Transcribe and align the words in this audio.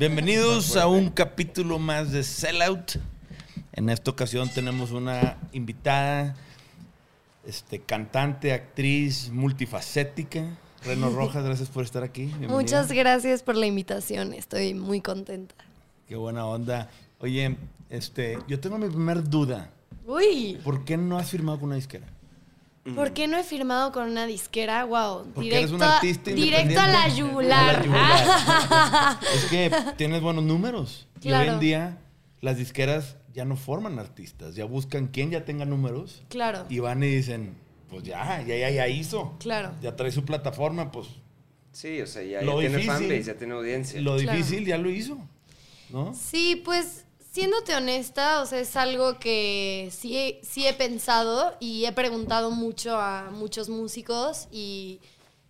Bienvenidos 0.00 0.78
a 0.78 0.86
un 0.86 1.10
capítulo 1.10 1.78
más 1.78 2.10
de 2.10 2.22
Sellout. 2.22 2.98
En 3.72 3.90
esta 3.90 4.10
ocasión 4.10 4.48
tenemos 4.48 4.92
una 4.92 5.36
invitada, 5.52 6.36
este, 7.44 7.80
cantante, 7.80 8.54
actriz, 8.54 9.28
multifacética. 9.30 10.56
Reno 10.84 11.10
Rojas, 11.14 11.44
gracias 11.44 11.68
por 11.68 11.84
estar 11.84 12.02
aquí. 12.02 12.24
Bienvenida. 12.26 12.52
Muchas 12.54 12.90
gracias 12.92 13.42
por 13.42 13.56
la 13.56 13.66
invitación, 13.66 14.32
estoy 14.32 14.74
muy 14.74 15.00
contenta. 15.00 15.54
Qué 16.08 16.16
buena 16.16 16.46
onda. 16.46 16.90
Oye, 17.20 17.56
este, 17.88 18.38
yo 18.48 18.58
tengo 18.60 18.78
mi 18.78 18.88
primer 18.88 19.28
duda. 19.28 19.70
Uy, 20.06 20.58
¿Por 20.64 20.84
qué 20.84 20.96
no 20.96 21.18
has 21.18 21.30
firmado 21.30 21.58
con 21.60 21.68
una 21.68 21.76
disquera? 21.76 22.06
¿por 22.96 23.12
qué 23.12 23.28
no 23.28 23.36
he 23.36 23.44
firmado 23.44 23.92
con 23.92 24.08
una 24.10 24.26
disquera? 24.26 24.84
Wow, 24.84 25.26
Porque 25.34 25.48
eres 25.50 25.70
directo, 25.70 25.76
un 25.76 25.82
artista 25.82 26.30
directo 26.32 26.80
a 26.80 26.88
la 26.88 27.08
yugular. 27.08 27.76
A 27.76 27.78
la 27.78 27.84
yugular. 27.84 29.18
es 29.34 29.44
que 29.44 29.70
tienes 29.96 30.22
buenos 30.22 30.42
números. 30.44 31.06
Y 31.20 31.28
hoy 31.28 31.34
Claro. 31.34 31.52
en 31.52 31.60
día 31.60 31.98
las 32.40 32.56
disqueras 32.56 33.16
ya 33.34 33.44
no 33.44 33.56
forman 33.56 33.98
artistas, 33.98 34.56
ya 34.56 34.64
buscan 34.64 35.08
quien 35.08 35.30
ya 35.30 35.44
tenga 35.44 35.66
números 35.66 36.22
Claro, 36.30 36.64
y 36.68 36.78
van 36.80 37.02
y 37.02 37.06
dicen, 37.06 37.54
pues 37.90 38.04
ya, 38.04 38.42
ya, 38.46 38.56
ya, 38.56 38.70
ya 38.70 38.88
hizo. 38.88 39.36
claro. 39.38 39.72
Ya 39.82 39.94
trae 39.96 40.10
su 40.12 40.24
plataforma, 40.24 40.90
pues 40.92 41.08
Sí, 41.72 42.00
o 42.00 42.06
sea, 42.06 42.22
ya, 42.24 42.42
Lo 42.42 42.54
ya 42.60 42.68
tiene 42.68 42.76
difícil- 42.78 42.86
fanbase, 42.86 43.22
ya 43.22 43.34
tiene 43.36 43.54
audiencia. 43.54 44.00
lo 44.00 44.16
Claro. 44.16 44.36
difícil 44.38 44.66
ya 44.66 44.76
lo 44.78 44.90
hizo. 44.90 45.18
¿No? 45.90 46.12
Sí, 46.14 46.60
pues 46.64 47.04
siéndote 47.32 47.74
honesta, 47.76 48.42
o 48.42 48.46
sea, 48.46 48.58
es 48.58 48.74
algo 48.74 49.18
que 49.20 49.88
sí, 49.92 50.16
he- 50.16 50.40
sí 50.42 50.66
he 50.66 50.72
pensado 50.74 51.56
y 51.60 51.84
he 51.84 51.92
preguntado 51.92 52.50
mucho 52.50 52.96
a 52.96 53.30
muchos 53.30 53.68
músicos 53.68 54.48
y 54.50 54.98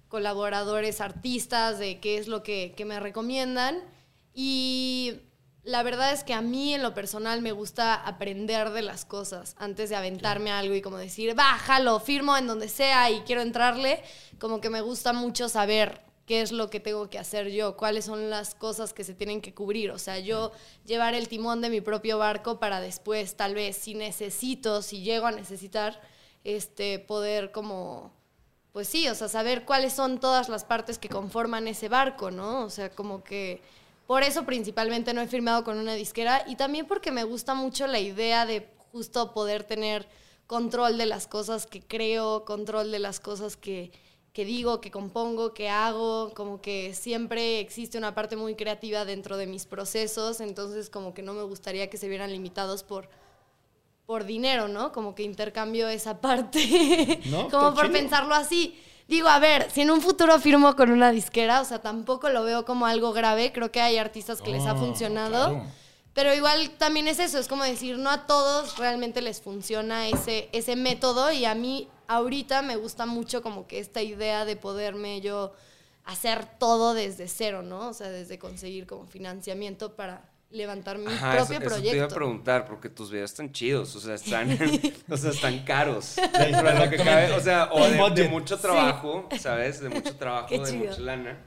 colaboradores, 0.09 1.01
artistas, 1.01 1.79
de 1.79 2.01
qué 2.01 2.19
es 2.19 2.29
lo 2.29 2.43
que, 2.43 2.75
que 2.77 2.85
me 2.85 3.01
recomiendan. 3.01 3.79
Y 4.35 5.21
la 5.63 5.83
verdad 5.83 6.13
es 6.13 6.25
que 6.25 6.33
a 6.33 6.41
mí 6.41 6.75
en 6.75 6.83
lo 6.83 6.95
personal 6.95 7.43
me 7.43 7.53
gusta 7.53 7.95
aprender 7.95 8.71
de 8.71 8.83
las 8.83 9.05
cosas 9.05 9.55
antes 9.59 9.91
de 9.91 9.97
aventarme 9.97 10.51
a 10.51 10.59
algo 10.59 10.75
y 10.75 10.81
como 10.81 10.97
decir, 10.97 11.35
bájalo, 11.35 12.01
firmo 12.01 12.37
en 12.37 12.47
donde 12.47 12.69
sea 12.69 13.11
y 13.11 13.21
quiero 13.21 13.43
entrarle. 13.43 14.03
Como 14.39 14.61
que 14.61 14.71
me 14.71 14.81
gusta 14.81 15.13
mucho 15.13 15.51
saber 15.51 16.01
qué 16.25 16.41
es 16.41 16.53
lo 16.53 16.71
que 16.71 16.81
tengo 16.81 17.11
que 17.11 17.19
hacer 17.19 17.51
yo, 17.51 17.77
cuáles 17.77 18.07
son 18.07 18.31
las 18.31 18.55
cosas 18.55 18.95
que 18.95 19.05
se 19.05 19.15
tienen 19.15 19.43
que 19.43 19.53
cubrir. 19.53 19.91
O 19.91 19.99
sea, 19.99 20.19
yo 20.19 20.53
llevar 20.87 21.15
el 21.15 21.29
timón 21.29 21.61
de 21.61 21.69
mi 21.69 21.83
propio 21.83 22.17
barco 22.17 22.59
para 22.59 22.81
después, 22.81 23.37
tal 23.37 23.55
vez, 23.55 23.77
si 23.77 23.95
necesito, 23.95 24.81
si 24.81 25.03
llego 25.03 25.27
a 25.27 25.33
necesitar, 25.33 26.01
este, 26.43 27.01
poder 27.01 27.53
como 27.53 28.19
pues 28.73 28.89
sí, 28.89 29.09
o 29.09 29.15
sea, 29.15 29.29
saber 29.29 29.65
cuáles 29.65 29.93
son 29.93 30.21
todas 30.21 30.49
las 30.49 30.65
partes 30.65 30.99
que 30.99 31.09
conforman 31.09 31.67
ese 31.67 31.89
barco, 31.89 32.31
¿no? 32.31 32.65
O 32.65 32.71
sea, 32.71 32.91
como 32.91 33.25
que 33.25 33.61
por 34.11 34.25
eso 34.25 34.45
principalmente 34.45 35.15
no 35.15 35.21
he 35.21 35.29
firmado 35.29 35.63
con 35.63 35.79
una 35.79 35.95
disquera 35.95 36.43
y 36.49 36.57
también 36.57 36.85
porque 36.85 37.13
me 37.13 37.23
gusta 37.23 37.55
mucho 37.55 37.87
la 37.87 38.01
idea 38.01 38.45
de 38.45 38.69
justo 38.91 39.33
poder 39.33 39.63
tener 39.63 40.09
control 40.49 40.99
de 40.99 41.07
las 41.07 41.29
cosas 41.29 41.65
que 41.65 41.81
creo, 41.81 42.45
control 42.45 42.91
de 42.91 42.99
las 42.99 43.21
cosas 43.21 43.57
que, 43.57 43.93
que 44.33 44.45
digo, 44.45 44.81
que 44.81 44.91
compongo, 44.91 45.55
que 45.55 45.69
hago, 45.69 46.33
como 46.35 46.61
que 46.61 46.93
siempre 46.93 47.61
existe 47.61 47.99
una 47.99 48.13
parte 48.13 48.35
muy 48.35 48.57
creativa 48.57 49.05
dentro 49.05 49.37
de 49.37 49.47
mis 49.47 49.65
procesos, 49.65 50.41
entonces 50.41 50.91
como 50.91 51.15
que 51.15 51.23
no 51.23 51.33
me 51.33 51.45
gustaría 51.45 51.89
que 51.89 51.97
se 51.97 52.09
vieran 52.09 52.33
limitados 52.33 52.83
por 52.83 53.09
por 54.07 54.25
dinero, 54.25 54.67
¿no? 54.67 54.91
Como 54.91 55.15
que 55.15 55.23
intercambio 55.23 55.87
esa 55.87 56.21
parte. 56.21 57.21
No, 57.27 57.49
como 57.49 57.75
por 57.75 57.87
chido. 57.87 57.93
pensarlo 57.93 58.35
así. 58.35 58.77
Digo, 59.11 59.29
a 59.29 59.41
ver, 59.41 59.69
si 59.73 59.81
en 59.81 59.91
un 59.91 60.01
futuro 60.01 60.39
firmo 60.39 60.77
con 60.77 60.93
una 60.93 61.11
disquera, 61.11 61.61
o 61.61 61.65
sea, 61.65 61.83
tampoco 61.83 62.31
lo 62.31 62.45
veo 62.45 62.65
como 62.65 62.87
algo 62.87 63.13
grave. 63.13 63.51
Creo 63.53 63.73
que 63.73 63.81
hay 63.81 63.99
artistas 63.99 64.41
que 64.41 64.53
les 64.53 64.65
ha 64.67 64.77
funcionado. 64.77 65.49
claro. 65.49 65.67
Pero 66.15 66.33
igual 66.33 66.71
también 66.79 67.09
es 67.09 67.19
eso, 67.19 67.39
es 67.39 67.49
como 67.49 67.65
decir, 67.65 67.99
no 67.99 68.11
a 68.11 68.27
todos 68.27 68.79
realmente 68.79 69.21
les 69.21 69.41
funciona 69.41 70.09
ese, 70.09 70.49
ese 70.53 70.77
método 70.77 71.33
y 71.33 71.45
a 71.45 71.55
mí 71.55 71.89
ahorita 72.09 72.63
me 72.63 72.77
gusta 72.77 73.07
mucho 73.07 73.43
como 73.43 73.67
que 73.67 73.79
esta 73.79 74.03
idea 74.03 74.45
de 74.45 74.57
poderme 74.57 75.21
yo 75.21 75.53
hacer 76.05 76.47
todo 76.59 76.95
desde 76.95 77.29
cero, 77.29 77.63
¿no? 77.63 77.89
O 77.89 77.95
sea, 77.95 78.11
desde 78.11 78.39
conseguir 78.39 78.87
como 78.87 79.07
financiamiento 79.07 79.95
para 79.95 80.30
levantar 80.51 80.99
mi 80.99 81.07
Ajá, 81.07 81.37
propio 81.37 81.57
eso, 81.59 81.65
eso 81.65 81.69
proyecto. 81.69 81.91
te 81.91 81.97
iba 81.97 82.07
a 82.07 82.09
preguntar, 82.09 82.67
porque 82.67 82.89
tus 82.89 83.11
videos 83.11 83.31
están 83.31 83.53
chidos, 83.53 83.95
o 83.97 84.01
sea, 84.01 84.15
están, 84.15 84.59
o 85.09 85.17
sea, 85.17 85.31
están 85.31 85.65
caros. 85.65 86.17
Dentro 86.17 86.63
de 86.73 86.75
lo 86.85 86.91
que 86.91 86.97
cabe, 86.97 87.33
o 87.33 87.41
sea, 87.41 87.71
o 87.73 88.11
de, 88.11 88.29
mucho 88.29 88.59
trabajo, 88.59 89.29
¿sabes? 89.39 89.81
De 89.81 89.89
mucho 89.89 90.17
trabajo, 90.17 90.49
Qué 90.49 90.59
de 90.59 90.65
chido. 90.65 90.85
mucha 90.87 91.01
lana. 91.01 91.39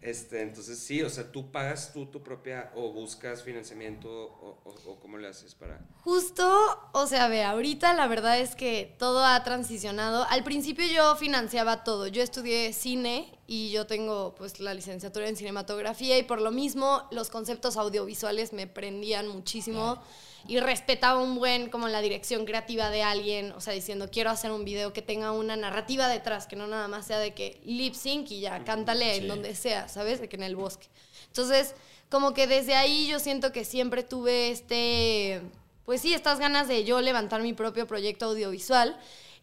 Este, 0.00 0.42
entonces 0.42 0.78
sí, 0.78 1.02
o 1.02 1.10
sea, 1.10 1.30
tú 1.32 1.50
pagas 1.50 1.92
tú 1.92 2.06
tu 2.06 2.22
propia, 2.22 2.70
o 2.76 2.92
buscas 2.92 3.42
financiamiento, 3.42 4.08
o, 4.08 4.60
o- 4.64 4.90
o 4.92 5.00
cómo 5.00 5.18
le 5.18 5.28
haces 5.28 5.54
para... 5.54 5.80
Justo, 6.04 6.46
o 6.92 7.06
sea, 7.06 7.28
ve, 7.28 7.42
ahorita 7.44 7.92
la 7.94 8.06
verdad 8.06 8.38
es 8.38 8.54
que 8.54 8.94
todo 8.98 9.24
ha 9.24 9.42
transicionado. 9.44 10.24
Al 10.30 10.44
principio 10.44 10.86
yo 10.86 11.16
financiaba 11.16 11.84
todo. 11.84 12.06
Yo 12.06 12.22
estudié 12.22 12.72
cine 12.72 13.38
y 13.46 13.70
yo 13.70 13.86
tengo 13.86 14.34
pues 14.36 14.60
la 14.60 14.72
licenciatura 14.74 15.28
en 15.28 15.36
cinematografía 15.36 16.16
y 16.16 16.22
por 16.22 16.40
lo 16.40 16.50
mismo 16.52 17.06
los 17.10 17.28
conceptos 17.28 17.76
audiovisuales 17.76 18.52
me 18.52 18.66
prendían 18.66 19.28
muchísimo 19.28 20.00
y 20.48 20.60
respetaba 20.60 21.20
un 21.20 21.36
buen 21.36 21.68
como 21.68 21.88
la 21.88 22.00
dirección 22.00 22.46
creativa 22.46 22.88
de 22.90 23.02
alguien, 23.02 23.52
o 23.52 23.60
sea, 23.60 23.74
diciendo 23.74 24.08
quiero 24.10 24.30
hacer 24.30 24.50
un 24.50 24.64
video 24.64 24.94
que 24.94 25.02
tenga 25.02 25.30
una 25.30 25.56
narrativa 25.56 26.08
detrás, 26.08 26.46
que 26.46 26.56
no 26.56 26.66
nada 26.66 26.88
más 26.88 27.06
sea 27.06 27.18
de 27.18 27.34
que 27.34 27.60
lip 27.64 27.94
sync 27.94 28.30
y 28.30 28.40
ya, 28.40 28.64
cántale 28.64 29.16
en 29.16 29.28
donde 29.28 29.54
sea, 29.54 29.88
¿sabes? 29.88 30.20
De 30.20 30.28
que 30.28 30.36
en 30.36 30.42
el 30.42 30.56
bosque. 30.56 30.86
Entonces, 31.26 31.74
como 32.08 32.32
que 32.32 32.46
desde 32.46 32.74
ahí 32.74 33.06
yo 33.06 33.18
siento 33.18 33.52
que 33.52 33.66
siempre 33.66 34.02
tuve 34.02 34.50
este, 34.50 35.42
pues 35.84 36.00
sí, 36.00 36.14
estas 36.14 36.38
ganas 36.38 36.66
de 36.66 36.82
yo 36.84 37.02
levantar 37.02 37.42
mi 37.42 37.52
propio 37.52 37.86
proyecto 37.86 38.24
audiovisual. 38.24 38.98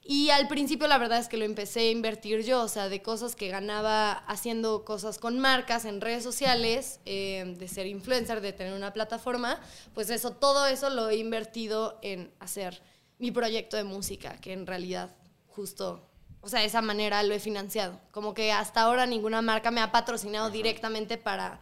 Y 0.07 0.29
al 0.29 0.47
principio 0.47 0.87
la 0.87 0.99
verdad 0.99 1.17
es 1.17 1.27
que 1.27 1.35
lo 1.35 1.45
empecé 1.45 1.79
a 1.79 1.89
invertir 1.89 2.43
yo, 2.43 2.61
o 2.61 2.67
sea, 2.67 2.89
de 2.89 3.01
cosas 3.01 3.35
que 3.35 3.47
ganaba 3.47 4.11
haciendo 4.11 4.85
cosas 4.85 5.17
con 5.17 5.39
marcas 5.39 5.83
en 5.83 5.99
redes 5.99 6.21
sociales, 6.21 6.99
eh, 7.05 7.55
de 7.57 7.67
ser 7.67 7.87
influencer, 7.87 8.39
de 8.39 8.53
tener 8.53 8.73
una 8.73 8.93
plataforma, 8.93 9.59
pues 9.95 10.11
eso, 10.11 10.29
todo 10.29 10.67
eso 10.67 10.91
lo 10.91 11.09
he 11.09 11.15
invertido 11.15 11.97
en 12.03 12.31
hacer 12.39 12.83
mi 13.17 13.31
proyecto 13.31 13.77
de 13.77 13.83
música, 13.83 14.39
que 14.41 14.53
en 14.53 14.67
realidad 14.67 15.09
justo, 15.47 16.07
o 16.41 16.49
sea, 16.49 16.59
de 16.59 16.67
esa 16.67 16.83
manera 16.83 17.23
lo 17.23 17.33
he 17.33 17.39
financiado. 17.39 17.99
Como 18.11 18.35
que 18.35 18.51
hasta 18.51 18.81
ahora 18.81 19.07
ninguna 19.07 19.41
marca 19.41 19.71
me 19.71 19.81
ha 19.81 19.91
patrocinado 19.91 20.51
directamente 20.51 21.17
para 21.17 21.59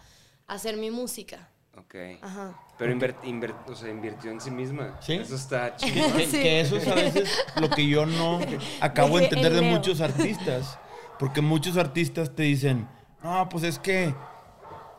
hacer 0.48 0.76
mi 0.76 0.92
música. 0.92 1.50
Ok. 1.78 1.96
Ajá. 2.22 2.60
Pero 2.78 2.92
inver- 2.94 3.16
inver- 3.24 3.54
o 3.68 3.76
sea, 3.76 3.90
invirtió 3.90 4.32
en 4.32 4.42
sí 4.42 4.50
misma. 4.52 4.98
Sí. 5.00 5.14
Eso 5.14 5.36
está 5.36 5.76
chido. 5.78 6.12
Que, 6.16 6.26
Sí. 6.26 6.32
que 6.42 6.60
eso 6.62 6.78
es 6.78 6.88
a 6.88 6.96
veces 6.96 7.30
lo 7.60 7.70
que 7.70 7.88
yo 7.88 8.06
no 8.06 8.40
acabo 8.82 9.18
de 9.18 9.26
entender 9.26 9.54
de 9.54 9.62
muchos 9.62 10.02
artistas. 10.02 10.80
Porque 11.20 11.42
muchos 11.42 11.78
artistas 11.78 12.36
te 12.36 12.44
dicen, 12.44 12.88
no, 13.24 13.48
pues 13.50 13.64
es 13.64 13.78
que 13.80 14.14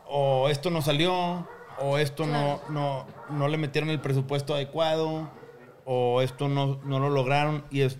o 0.07 0.47
esto 0.49 0.69
no 0.69 0.81
salió, 0.81 1.47
o 1.79 1.97
esto 1.97 2.25
no, 2.25 2.61
no, 2.69 3.05
no 3.29 3.47
le 3.49 3.57
metieron 3.57 3.89
el 3.89 3.99
presupuesto 3.99 4.53
adecuado, 4.55 5.29
o 5.83 6.21
esto 6.21 6.47
no, 6.47 6.79
no 6.85 6.99
lo 6.99 7.09
lograron. 7.09 7.65
Y 7.69 7.81
es, 7.81 7.97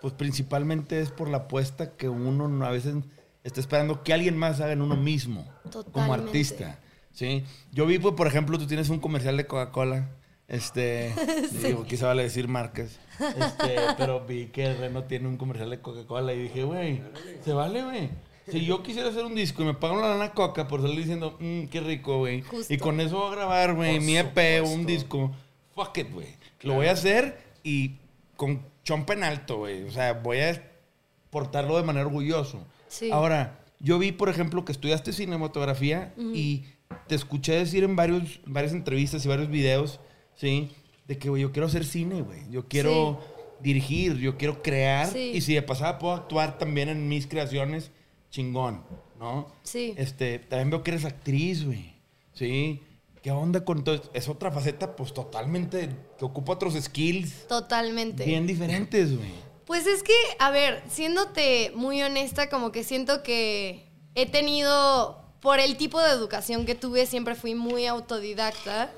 pues 0.00 0.12
principalmente 0.12 1.00
es 1.00 1.10
por 1.12 1.28
la 1.28 1.38
apuesta 1.38 1.92
que 1.96 2.08
uno 2.08 2.48
no- 2.48 2.66
a 2.66 2.70
veces 2.70 2.96
está 3.44 3.60
esperando 3.60 4.02
que 4.02 4.12
alguien 4.12 4.36
más 4.36 4.60
haga 4.60 4.72
en 4.72 4.82
uno 4.82 4.96
mismo, 4.96 5.44
como 5.62 5.70
Totalmente. 5.70 6.24
artista. 6.26 6.78
¿Sí? 7.12 7.44
Yo 7.72 7.86
vi, 7.86 7.98
pues, 7.98 8.14
por 8.14 8.26
ejemplo, 8.26 8.58
tú 8.58 8.66
tienes 8.66 8.88
un 8.88 9.00
comercial 9.00 9.36
de 9.36 9.46
Coca-Cola. 9.46 10.10
Este, 10.48 11.14
digo, 11.62 11.84
quizá 11.84 12.08
vale 12.08 12.24
decir 12.24 12.48
marcas. 12.48 12.98
Este, 13.18 13.76
pero 13.98 14.24
vi 14.26 14.46
que 14.46 14.74
Reno 14.74 15.04
tiene 15.04 15.28
un 15.28 15.36
comercial 15.36 15.70
de 15.70 15.80
Coca-Cola 15.80 16.34
y 16.34 16.42
dije, 16.42 16.64
güey, 16.64 17.02
se 17.44 17.52
vale, 17.52 17.82
güey. 17.82 18.10
Si 18.50 18.64
yo 18.64 18.82
quisiera 18.82 19.08
hacer 19.08 19.24
un 19.24 19.34
disco 19.34 19.62
y 19.62 19.66
me 19.66 19.74
pagan 19.74 20.00
la 20.00 20.08
lana 20.08 20.32
coca 20.32 20.66
por 20.66 20.82
salir 20.82 20.98
diciendo, 20.98 21.36
mmm, 21.38 21.66
qué 21.66 21.80
rico, 21.80 22.18
güey. 22.18 22.42
Y 22.68 22.76
con 22.76 23.00
eso 23.00 23.18
voy 23.18 23.32
a 23.32 23.36
grabar, 23.36 23.74
güey, 23.74 24.00
mi 24.00 24.18
EP 24.18 24.62
o 24.64 24.68
un 24.68 24.84
disco. 24.84 25.30
Fuck 25.74 25.98
it, 25.98 26.12
güey. 26.12 26.26
Lo 26.62 26.74
voy 26.74 26.86
a 26.86 26.92
hacer 26.92 27.38
y 27.62 27.92
con 28.36 28.60
chompa 28.84 29.12
en 29.14 29.24
alto, 29.24 29.58
güey. 29.58 29.84
O 29.84 29.90
sea, 29.92 30.14
voy 30.14 30.40
a 30.40 30.70
portarlo 31.30 31.76
de 31.76 31.84
manera 31.84 32.06
orgulloso. 32.06 32.66
Sí. 32.88 33.10
Ahora, 33.12 33.60
yo 33.78 33.98
vi, 33.98 34.12
por 34.12 34.28
ejemplo, 34.28 34.64
que 34.64 34.72
estudiaste 34.72 35.12
cinematografía 35.12 36.12
y 36.16 36.64
te 37.06 37.14
escuché 37.14 37.52
decir 37.54 37.84
en 37.84 37.96
varios, 37.96 38.40
varias 38.46 38.72
entrevistas 38.72 39.24
y 39.24 39.28
varios 39.28 39.48
videos, 39.48 40.00
¿sí? 40.34 40.70
De 41.06 41.18
que, 41.18 41.28
güey, 41.28 41.42
yo 41.42 41.52
quiero 41.52 41.66
hacer 41.66 41.84
cine, 41.84 42.22
güey. 42.22 42.40
Yo 42.50 42.68
quiero 42.68 43.20
dirigir, 43.60 44.16
yo 44.18 44.36
quiero 44.36 44.62
crear. 44.62 45.08
Sí. 45.08 45.32
Y 45.34 45.40
si 45.40 45.54
de 45.54 45.62
pasada 45.62 45.98
puedo 45.98 46.14
actuar 46.14 46.58
también 46.58 46.88
en 46.88 47.08
mis 47.08 47.26
creaciones, 47.26 47.90
chingón, 48.30 48.84
¿no? 49.18 49.48
Sí. 49.62 49.94
Este, 49.96 50.38
también 50.38 50.70
veo 50.70 50.82
que 50.82 50.92
eres 50.92 51.04
actriz, 51.04 51.64
güey. 51.64 51.94
¿Sí? 52.34 52.80
¿Qué 53.22 53.30
onda 53.30 53.64
con 53.64 53.84
todo? 53.84 53.94
esto? 53.94 54.10
Es 54.14 54.28
otra 54.28 54.50
faceta, 54.50 54.96
pues, 54.96 55.14
totalmente, 55.14 55.90
que 56.18 56.24
ocupa 56.24 56.54
otros 56.54 56.74
skills 56.74 57.46
Totalmente. 57.46 58.24
bien 58.24 58.46
diferentes, 58.46 59.16
güey. 59.16 59.30
Pues 59.64 59.86
es 59.86 60.02
que, 60.02 60.12
a 60.40 60.50
ver, 60.50 60.82
siéndote 60.88 61.72
muy 61.76 62.02
honesta, 62.02 62.48
como 62.48 62.72
que 62.72 62.82
siento 62.82 63.22
que 63.22 63.86
he 64.16 64.26
tenido, 64.26 65.21
por 65.42 65.58
el 65.58 65.76
tipo 65.76 66.00
de 66.00 66.10
educación 66.10 66.64
que 66.64 66.76
tuve, 66.76 67.04
siempre 67.04 67.34
fui 67.34 67.54
muy 67.54 67.86
autodidacta. 67.86 68.90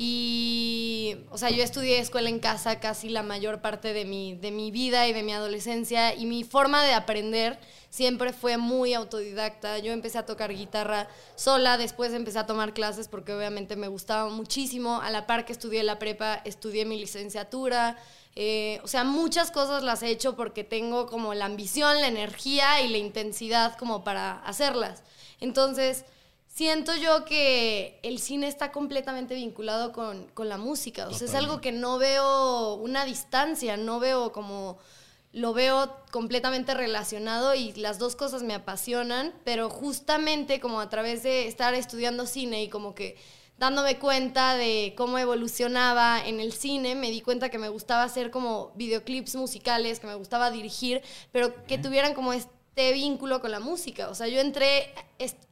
Y, 0.00 1.16
o 1.28 1.38
sea, 1.38 1.50
yo 1.50 1.64
estudié 1.64 1.98
escuela 1.98 2.28
en 2.28 2.38
casa 2.38 2.78
casi 2.78 3.08
la 3.08 3.24
mayor 3.24 3.60
parte 3.60 3.92
de 3.92 4.04
mi, 4.04 4.36
de 4.36 4.52
mi 4.52 4.70
vida 4.70 5.08
y 5.08 5.12
de 5.12 5.24
mi 5.24 5.32
adolescencia. 5.32 6.14
Y 6.14 6.24
mi 6.24 6.44
forma 6.44 6.84
de 6.84 6.94
aprender 6.94 7.58
siempre 7.90 8.32
fue 8.32 8.58
muy 8.58 8.94
autodidacta. 8.94 9.80
Yo 9.80 9.90
empecé 9.90 10.18
a 10.18 10.24
tocar 10.24 10.54
guitarra 10.54 11.08
sola, 11.34 11.76
después 11.78 12.12
empecé 12.12 12.38
a 12.38 12.46
tomar 12.46 12.74
clases 12.74 13.08
porque 13.08 13.34
obviamente 13.34 13.74
me 13.74 13.88
gustaba 13.88 14.30
muchísimo. 14.30 15.00
A 15.02 15.10
la 15.10 15.26
par 15.26 15.44
que 15.44 15.52
estudié 15.52 15.82
la 15.82 15.98
prepa, 15.98 16.42
estudié 16.44 16.84
mi 16.84 16.96
licenciatura. 16.96 17.98
Eh, 18.36 18.78
o 18.84 18.86
sea, 18.86 19.02
muchas 19.02 19.50
cosas 19.50 19.82
las 19.82 20.04
he 20.04 20.10
hecho 20.10 20.36
porque 20.36 20.62
tengo 20.62 21.06
como 21.06 21.34
la 21.34 21.46
ambición, 21.46 22.00
la 22.00 22.06
energía 22.06 22.82
y 22.82 22.88
la 22.88 22.98
intensidad 22.98 23.76
como 23.76 24.04
para 24.04 24.38
hacerlas. 24.44 25.02
Entonces, 25.40 26.04
siento 26.46 26.94
yo 26.96 27.24
que 27.24 28.00
el 28.02 28.18
cine 28.18 28.48
está 28.48 28.72
completamente 28.72 29.34
vinculado 29.34 29.92
con, 29.92 30.26
con 30.34 30.48
la 30.48 30.58
música. 30.58 31.06
O 31.08 31.12
sea, 31.14 31.28
es 31.28 31.34
algo 31.34 31.60
que 31.60 31.72
no 31.72 31.98
veo 31.98 32.74
una 32.74 33.04
distancia, 33.04 33.76
no 33.76 34.00
veo 34.00 34.32
como... 34.32 34.78
Lo 35.30 35.52
veo 35.52 35.94
completamente 36.10 36.72
relacionado 36.72 37.54
y 37.54 37.74
las 37.74 37.98
dos 37.98 38.16
cosas 38.16 38.42
me 38.42 38.54
apasionan, 38.54 39.34
pero 39.44 39.68
justamente 39.68 40.58
como 40.58 40.80
a 40.80 40.88
través 40.88 41.22
de 41.22 41.46
estar 41.46 41.74
estudiando 41.74 42.24
cine 42.24 42.62
y 42.62 42.70
como 42.70 42.94
que 42.94 43.18
dándome 43.58 43.98
cuenta 43.98 44.56
de 44.56 44.94
cómo 44.96 45.18
evolucionaba 45.18 46.18
en 46.24 46.40
el 46.40 46.52
cine, 46.52 46.94
me 46.94 47.10
di 47.10 47.20
cuenta 47.20 47.50
que 47.50 47.58
me 47.58 47.68
gustaba 47.68 48.04
hacer 48.04 48.30
como 48.30 48.72
videoclips 48.76 49.36
musicales, 49.36 50.00
que 50.00 50.06
me 50.06 50.14
gustaba 50.14 50.50
dirigir, 50.50 51.02
pero 51.30 51.52
que 51.66 51.76
tuvieran 51.76 52.14
como 52.14 52.32
este 52.32 52.57
vínculo 52.92 53.40
con 53.40 53.50
la 53.50 53.60
música. 53.60 54.08
O 54.08 54.14
sea, 54.14 54.28
yo 54.28 54.40
entré 54.40 54.92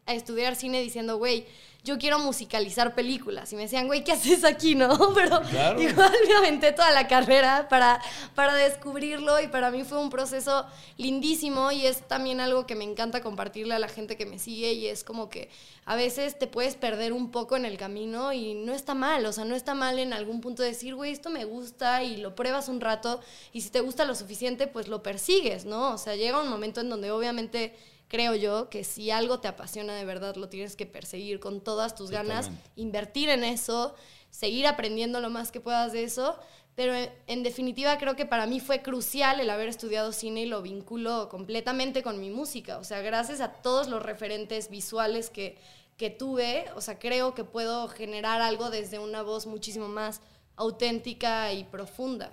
a 0.06 0.14
estudiar 0.14 0.56
cine 0.56 0.81
diciendo, 0.81 1.19
güey, 1.19 1.46
yo 1.86 1.96
quiero 1.98 2.18
musicalizar 2.18 2.94
películas. 2.94 3.52
Y 3.52 3.56
me 3.56 3.62
decían, 3.62 3.86
güey, 3.86 4.02
¿qué 4.04 4.12
haces 4.12 4.44
aquí, 4.44 4.74
no? 4.74 4.88
Pero 5.14 5.40
Claro. 5.48 5.80
igual 5.80 6.12
me 6.28 6.34
aventé 6.34 6.72
toda 6.72 6.90
la 6.90 7.06
carrera 7.08 7.68
para, 7.70 8.02
para 8.34 8.54
descubrirlo 8.54 9.40
y 9.40 9.46
para 9.48 9.70
mí 9.70 9.84
fue 9.84 9.98
un 9.98 10.10
proceso 10.10 10.66
lindísimo 10.98 11.70
y 11.72 11.86
es 11.86 12.06
también 12.08 12.40
algo 12.40 12.66
que 12.66 12.74
me 12.74 12.84
encanta 12.84 13.20
compartirle 13.22 13.74
a 13.74 13.78
la 13.78 13.88
gente 13.88 14.16
que 14.16 14.26
me 14.26 14.38
sigue 14.38 14.72
y 14.72 14.86
es 14.88 15.04
como 15.04 15.28
que 15.28 15.48
a 15.84 15.94
veces 15.94 16.36
te 16.36 16.48
puedes 16.48 16.74
perder 16.74 17.12
un 17.12 17.30
poco 17.30 17.56
en 17.56 17.64
el 17.64 17.76
camino 17.78 18.32
y 18.32 18.54
no 18.54 18.74
está 18.74 18.94
mal, 18.94 19.24
o 19.24 19.32
sea, 19.32 19.44
no 19.44 19.54
está 19.54 19.74
mal 19.74 20.00
en 20.00 20.12
algún 20.12 20.40
punto 20.40 20.62
decir, 20.64 20.96
güey, 20.96 21.12
esto 21.12 21.30
me 21.30 21.44
gusta 21.44 22.02
y 22.02 22.16
lo 22.16 22.34
pruebas 22.34 22.68
un 22.68 22.80
rato 22.80 23.20
y 23.52 23.60
si 23.60 23.70
te 23.70 23.80
gusta 23.80 24.04
lo 24.04 24.16
suficiente, 24.16 24.66
pues 24.66 24.88
lo 24.88 25.02
persigues, 25.04 25.64
¿no? 25.64 25.92
O 25.92 25.98
sea, 25.98 26.16
llega 26.16 26.40
un 26.42 26.48
momento 26.48 26.80
en 26.80 26.90
donde 26.90 27.12
obviamente 27.12 27.76
creo 28.08 28.35
yo 28.35 28.69
que 28.69 28.85
si 28.85 29.11
algo 29.11 29.41
te 29.41 29.49
apasiona 29.49 29.94
de 29.94 30.05
verdad, 30.05 30.37
lo 30.37 30.49
tienes 30.49 30.76
que 30.76 30.87
perseguir 30.87 31.41
con 31.41 31.61
todas 31.61 31.94
tus 31.94 32.11
ganas, 32.11 32.50
invertir 32.76 33.29
en 33.29 33.44
eso, 33.44 33.94
seguir 34.31 34.67
aprendiendo 34.67 35.20
lo 35.20 35.31
más 35.31 35.53
que 35.53 35.61
puedas 35.61 35.93
de 35.93 36.05
eso. 36.05 36.38
Pero 36.75 36.94
en, 36.94 37.11
en 37.26 37.43
definitiva 37.43 37.97
creo 37.97 38.17
que 38.17 38.26
para 38.26 38.47
mí 38.47 38.61
fue 38.61 38.82
crucial 38.82 39.41
el 39.41 39.49
haber 39.49 39.69
estudiado 39.69 40.12
cine 40.12 40.43
y 40.43 40.47
lo 40.47 40.61
vinculo 40.61 41.29
completamente 41.31 42.03
con 42.03 42.20
mi 42.20 42.29
música. 42.31 42.79
O 42.79 42.85
sea, 42.85 43.00
gracias 43.00 43.41
a 43.41 43.55
todos 43.55 43.88
los 43.88 44.03
referentes 44.03 44.69
visuales 44.69 45.31
que, 45.31 45.56
que 45.97 46.11
tuve, 46.11 46.67
o 46.75 46.81
sea, 46.81 46.99
creo 46.99 47.35
que 47.35 47.44
puedo 47.44 47.88
generar 47.88 48.43
algo 48.43 48.69
desde 48.70 48.99
una 48.99 49.23
voz 49.23 49.47
muchísimo 49.47 49.88
más 49.88 50.20
auténtica 50.55 51.53
y 51.53 51.64
profunda. 51.64 52.31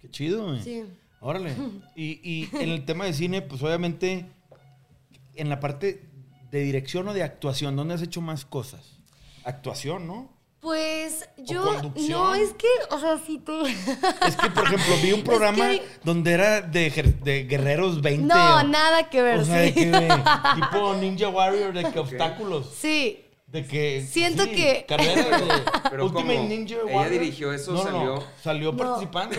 Qué 0.00 0.08
chido, 0.08 0.46
güey. 0.46 0.62
Sí. 0.62 0.84
Órale. 1.20 1.54
Y, 1.96 2.20
y 2.22 2.48
en 2.52 2.70
el 2.70 2.84
tema 2.84 3.04
de 3.04 3.12
cine, 3.12 3.42
pues 3.42 3.62
obviamente, 3.62 4.26
en 5.34 5.48
la 5.48 5.60
parte 5.60 6.08
de 6.50 6.60
dirección 6.60 7.08
o 7.08 7.14
de 7.14 7.22
actuación, 7.22 7.76
¿dónde 7.76 7.94
has 7.94 8.02
hecho 8.02 8.20
más 8.20 8.44
cosas? 8.44 8.98
Actuación, 9.44 10.06
¿no? 10.06 10.38
Pues 10.60 11.26
yo, 11.38 11.64
no, 12.10 12.34
es 12.34 12.52
que, 12.52 12.66
o 12.90 12.98
sea, 13.00 13.16
si 13.16 13.38
tú... 13.38 13.64
Es 13.66 14.36
que, 14.36 14.50
por 14.50 14.64
ejemplo, 14.64 14.94
vi 15.02 15.12
un 15.12 15.22
programa 15.22 15.70
donde 16.04 16.32
era 16.32 16.60
de, 16.60 16.90
de 17.24 17.44
guerreros 17.44 18.02
20. 18.02 18.26
No, 18.26 18.56
o- 18.56 18.62
nada 18.64 19.08
que 19.08 19.22
ver, 19.22 19.38
O 19.38 19.44
sea, 19.46 19.56
de 19.56 19.68
sí. 19.68 19.74
que, 19.74 19.90
tipo 20.56 20.94
Ninja 20.96 21.30
Warrior, 21.30 21.72
de 21.72 21.90
que 21.90 21.98
obstáculos. 21.98 22.74
Sí, 22.78 23.24
De 23.50 23.66
que. 23.66 24.06
Siento 24.08 24.44
que- 24.44 24.84
Carrera 24.88 25.38
de 25.38 25.62
Pero 25.90 26.04
Ultimate 26.06 26.36
¿cómo? 26.36 26.48
Ninja 26.48 26.74
¿Ella 26.76 26.84
Warrior. 26.96 27.20
dirigió 27.20 27.52
eso 27.52 27.72
No, 27.72 27.78
no, 27.78 27.90
salió? 27.90 28.24
Salió 28.42 28.72
No. 28.72 28.78
participando. 28.78 29.36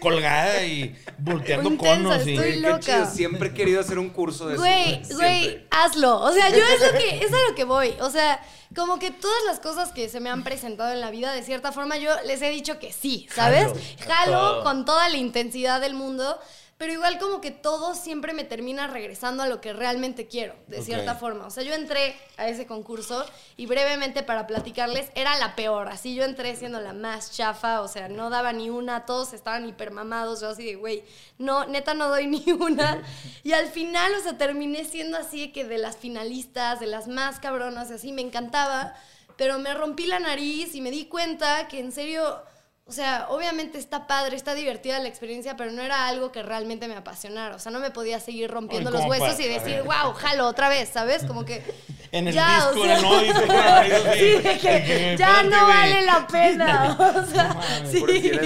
Colgada 0.00 0.62
y 0.64 0.94
volteando 1.18 1.70
Intensa, 1.70 1.94
conos. 1.96 2.26
y- 2.26 2.34
estoy 2.34 2.50
Qué 2.52 2.56
loca. 2.58 2.78
chido, 2.80 3.06
Siempre 3.06 3.48
he 3.48 3.54
querido 3.54 3.80
hacer 3.80 3.98
un 3.98 4.10
curso 4.10 4.46
de 4.46 4.54
eso. 4.54 4.62
Güey, 4.62 5.02
güey, 5.14 5.66
hazlo. 5.70 6.20
O 6.20 6.32
sea, 6.32 6.50
yo 6.50 6.56
es 6.58 6.80
lo 6.92 6.98
que, 6.98 7.18
es 7.24 7.32
a 7.32 7.48
lo 7.48 7.54
que 7.54 7.64
voy. 7.64 7.94
O 8.00 8.10
sea, 8.10 8.40
como 8.74 8.98
que 8.98 9.10
todas 9.10 9.42
las 9.46 9.58
cosas 9.58 9.90
que 9.92 10.08
se 10.10 10.20
me 10.20 10.28
han 10.28 10.44
presentado 10.44 10.92
en 10.92 11.00
la 11.00 11.10
vida, 11.10 11.32
de 11.32 11.42
cierta 11.42 11.72
forma, 11.72 11.96
yo 11.96 12.10
les 12.26 12.42
he 12.42 12.50
dicho 12.50 12.78
que 12.78 12.92
sí, 12.92 13.26
¿sabes? 13.34 13.68
Jalo. 14.06 14.32
Jalo 14.32 14.62
con 14.64 14.84
toda 14.84 15.08
la 15.08 15.16
intensidad 15.16 15.80
del 15.80 15.94
mundo. 15.94 16.38
Pero 16.78 16.92
igual 16.92 17.18
como 17.18 17.40
que 17.40 17.50
todo 17.50 17.94
siempre 17.94 18.34
me 18.34 18.44
termina 18.44 18.86
regresando 18.86 19.42
a 19.42 19.46
lo 19.46 19.62
que 19.62 19.72
realmente 19.72 20.26
quiero, 20.26 20.54
de 20.66 20.82
cierta 20.82 21.14
forma. 21.14 21.46
O 21.46 21.50
sea, 21.50 21.62
yo 21.62 21.72
entré 21.72 22.14
a 22.36 22.48
ese 22.48 22.66
concurso 22.66 23.24
y 23.56 23.64
brevemente 23.64 24.22
para 24.22 24.46
platicarles, 24.46 25.10
era 25.14 25.38
la 25.38 25.56
peor. 25.56 25.88
Así 25.88 26.14
yo 26.14 26.24
entré 26.24 26.54
siendo 26.54 26.78
la 26.78 26.92
más 26.92 27.32
chafa, 27.32 27.80
o 27.80 27.88
sea, 27.88 28.08
no 28.08 28.28
daba 28.28 28.52
ni 28.52 28.68
una, 28.68 29.06
todos 29.06 29.32
estaban 29.32 29.66
hipermamados, 29.66 30.42
yo 30.42 30.50
así 30.50 30.66
de, 30.66 30.74
güey, 30.74 31.02
no, 31.38 31.64
neta 31.64 31.94
no 31.94 32.08
doy 32.08 32.26
ni 32.26 32.44
una. 32.52 33.02
Y 33.42 33.52
al 33.52 33.68
final, 33.68 34.12
o 34.14 34.22
sea, 34.22 34.36
terminé 34.36 34.84
siendo 34.84 35.16
así 35.16 35.46
de 35.46 35.52
que 35.52 35.64
de 35.64 35.78
las 35.78 35.96
finalistas, 35.96 36.78
de 36.78 36.88
las 36.88 37.08
más 37.08 37.40
cabronas, 37.40 37.90
y 37.90 37.94
así, 37.94 38.12
me 38.12 38.20
encantaba. 38.20 38.94
Pero 39.38 39.58
me 39.58 39.72
rompí 39.72 40.06
la 40.06 40.18
nariz 40.18 40.74
y 40.74 40.82
me 40.82 40.90
di 40.90 41.06
cuenta 41.06 41.68
que 41.68 41.78
en 41.78 41.90
serio... 41.90 42.42
O 42.88 42.92
sea, 42.92 43.26
obviamente 43.30 43.78
está 43.78 44.06
padre, 44.06 44.36
está 44.36 44.54
divertida 44.54 45.00
la 45.00 45.08
experiencia, 45.08 45.56
pero 45.56 45.72
no 45.72 45.82
era 45.82 46.06
algo 46.06 46.30
que 46.30 46.44
realmente 46.44 46.86
me 46.86 46.94
apasionara. 46.94 47.56
O 47.56 47.58
sea, 47.58 47.72
no 47.72 47.80
me 47.80 47.90
podía 47.90 48.20
seguir 48.20 48.48
rompiendo 48.48 48.90
Ay, 48.90 48.96
los 48.96 49.06
huesos 49.06 49.30
para- 49.30 49.44
y 49.44 49.48
decir, 49.48 49.82
wow, 49.82 50.12
jalo 50.12 50.46
otra 50.46 50.68
vez, 50.68 50.90
¿sabes? 50.90 51.24
Como 51.24 51.44
que. 51.44 51.64
En 52.12 52.28
el 52.28 52.34
ya, 52.34 52.70
disco 52.70 52.80
o 52.80 52.84
sea, 52.84 53.00
no, 53.00 53.18
dice 53.20 53.40
sí, 54.14 54.58
que 54.60 55.16
ya 55.18 55.42
no 55.42 55.66
vale 55.66 56.02
la 56.02 56.24
pena. 56.28 56.96
O 56.96 57.26
sea, 57.26 57.60
sí. 57.90 57.98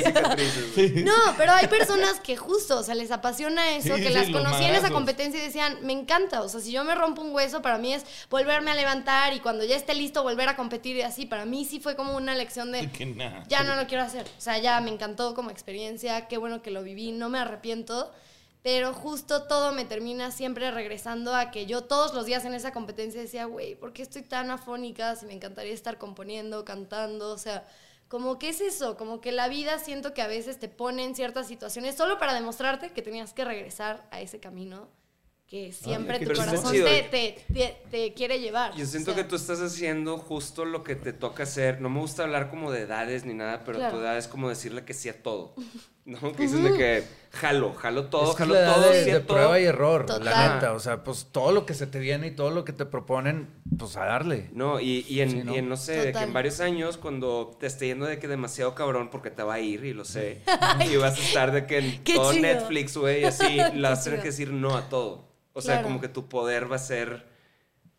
Cicatrices. 0.03 0.75
güey. 0.75 0.91
No, 1.05 1.13
pero 1.37 1.53
hay 1.53 1.69
personas 1.69 2.21
que 2.21 2.37
justo, 2.39 2.79
o 2.79 2.83
sea, 2.83 2.95
les 2.95 3.11
apasiona 3.11 3.77
eso, 3.77 3.95
Sí, 3.97 4.03
que 4.03 4.09
sí, 4.09 4.15
las 4.15 4.31
conocí 4.31 4.65
en 4.65 4.75
esa 4.75 4.91
competencia 4.91 5.39
y 5.39 5.45
decían, 5.45 5.77
me 5.83 5.93
encanta, 5.93 6.41
o 6.41 6.49
sea, 6.49 6.61
si 6.61 6.73
yo 6.73 6.85
me 6.85 6.95
rompo 6.95 7.21
un 7.21 7.35
hueso, 7.35 7.61
para 7.61 7.77
mí 7.77 7.93
es 7.93 8.05
volverme 8.31 8.71
a 8.71 8.75
levantar 8.75 9.35
y 9.35 9.41
cuando 9.41 9.63
ya 9.65 9.77
esté 9.77 9.95
listo 9.95 10.23
volver 10.23 10.49
a 10.49 10.57
competir 10.57 10.97
y 10.97 11.03
así, 11.03 11.27
para 11.27 11.45
mí 11.45 11.67
sí 11.67 11.81
fue 11.81 11.95
como 11.95 12.17
una 12.17 12.35
lección 12.35 12.73
de, 12.73 12.91
Que 12.93 13.15
ya 13.47 13.63
no 13.63 13.77
lo 13.77 13.87
quiero 13.87 14.03
hacer. 14.05 14.30
O 14.39 14.41
sea, 14.41 14.59
ya 14.59 14.81
me 14.81 14.91
encantó 14.91 15.35
como 15.35 15.51
experiencia, 15.51 16.29
qué 16.29 16.39
bueno 16.39 16.63
que 16.63 16.71
lo 16.71 16.83
viví, 16.83 17.13
no 17.13 17.29
me 17.29 17.39
arrepiento. 17.39 18.11
Pero 18.63 18.93
justo 18.93 19.45
todo 19.45 19.73
me 19.73 19.87
termina 19.87 20.31
siempre 20.31 20.71
regresando 20.71 21.35
a 21.35 21.51
que 21.51 21.65
yo 21.65 21.85
todos 21.85 22.13
los 22.13 22.27
días 22.27 22.45
en 22.45 22.53
esa 22.53 22.73
competencia 22.73 23.21
decía, 23.21 23.47
güey, 23.47 23.75
¿por 23.75 23.93
qué 23.95 24.03
estoy 24.03 24.23
tan 24.23 24.51
afónica? 24.51 25.17
Si 25.17 25.25
me 25.25 25.33
encantaría 25.33 25.73
estar 25.73 25.97
componiendo, 25.97 26.65
cantando, 26.65 27.33
o 27.33 27.39
sea, 27.39 27.67
como 28.09 28.39
que 28.39 28.51
es 28.51 28.61
eso, 28.61 28.97
como 28.99 29.21
que 29.23 29.33
la 29.33 29.49
vida 29.49 29.79
siento 29.79 30.13
que 30.13 30.21
a 30.21 30.27
veces 30.27 30.59
te 30.59 30.69
pone 30.69 31.05
en 31.05 31.15
ciertas 31.15 31.47
situaciones 31.47 31.97
solo 31.97 32.19
para 32.19 32.35
demostrarte 32.35 32.93
que 32.93 33.03
tenías 33.03 33.33
que 33.33 33.45
regresar 33.45 34.07
a 34.11 34.21
ese 34.21 34.41
camino 34.41 34.89
que 35.50 35.73
siempre 35.73 36.21
qué 36.21 36.26
tu 36.26 36.33
corazón 36.35 36.73
te, 36.73 37.02
te, 37.11 37.45
te- 37.52 37.76
te 37.90 38.14
quiere 38.14 38.38
llevar. 38.38 38.73
Yo 38.76 38.85
o 38.85 38.87
siento 38.87 39.12
sea. 39.14 39.23
que 39.25 39.28
tú 39.28 39.35
estás 39.35 39.61
haciendo 39.61 40.16
justo 40.16 40.64
lo 40.64 40.85
que 40.85 40.95
te 40.95 41.12
toca 41.12 41.42
hacer. 41.42 41.80
No 41.80 41.90
me 41.90 41.99
gusta 41.99 42.23
hablar 42.23 42.50
como 42.50 42.71
de 42.71 42.83
edades 42.83 43.25
ni 43.25 43.35
nada, 43.35 43.64
pero 43.66 43.78
Claro. 43.78 43.97
tu 43.97 44.00
edad 44.02 44.16
es 44.16 44.28
como 44.28 44.49
decirle 44.49 44.85
que 44.85 44.95
sí 44.95 45.09
a 45.09 45.23
todo. 45.23 45.54
¿no? 46.04 46.19
Que 46.37 46.45
dices 46.45 46.62
de 46.62 46.73
que 46.78 47.04
jalo, 47.33 47.75
jalo 47.75 48.04
todo, 48.07 48.30
Es 48.30 48.37
que 48.37 48.45
jalo 48.45 48.54
la 48.54 48.61
edad 48.61 48.75
todo, 48.76 48.90
de, 48.90 49.21
prueba 49.21 49.59
y 49.61 49.64
error, 49.64 50.07
Total. 50.07 50.25
la 50.25 50.54
neta. 50.54 50.73
O 50.73 50.78
sea, 50.78 51.02
pues 51.02 51.26
todo 51.33 51.50
lo 51.50 51.66
que 51.66 51.75
se 51.75 51.88
te 51.88 51.99
viene 51.99 52.28
y 52.28 52.30
todo 52.30 52.50
lo 52.50 52.64
que 52.64 52.73
te 52.73 52.87
proponen, 52.87 53.49
pues 53.76 53.97
a 53.97 54.04
darle. 54.04 54.50
No, 54.52 54.78
y, 54.78 55.04
y 55.09 55.21
en, 55.21 55.30
Sí, 55.30 55.42
¿no? 55.42 55.52
y 55.54 55.59
en, 55.59 55.69
no 55.69 55.76
sé, 55.76 55.97
de 55.97 56.12
que 56.12 56.19
en 56.21 56.33
varios 56.33 56.61
años, 56.61 56.97
cuando 56.97 57.57
te 57.59 57.66
esté 57.66 57.88
yendo 57.88 58.07
de 58.07 58.21
que 58.21 58.28
demasiado 58.28 58.76
cabrón, 58.76 59.11
porque 59.11 59.33
te 59.33 59.42
va 59.42 59.54
a 59.54 59.61
ir, 59.61 59.85
y 59.85 59.95
lo 59.95 60.04
sé, 60.04 60.42
y 60.92 60.97
vas 60.97 61.19
a 61.19 61.23
estar 61.23 61.50
de 61.50 61.66
que 61.66 61.78
en 61.78 62.04
Qué 62.04 62.14
todo 62.14 62.30
chido. 62.33 62.42
Netflix, 62.42 62.97
güey, 62.97 63.23
y 63.23 63.25
así, 63.25 63.57
le 63.75 63.83
vas 63.88 64.00
a 64.00 64.04
tener 64.04 64.21
que 64.21 64.26
decir 64.28 64.52
no 64.52 64.76
a 64.76 64.88
todo. 64.88 65.28
O 65.61 65.62
sea, 65.62 65.75
Claro. 65.76 65.88
como 65.88 66.00
que 66.00 66.09
tu 66.09 66.29
poder 66.29 66.71
va 66.71 66.76
a 66.76 66.81
ser... 66.81 67.29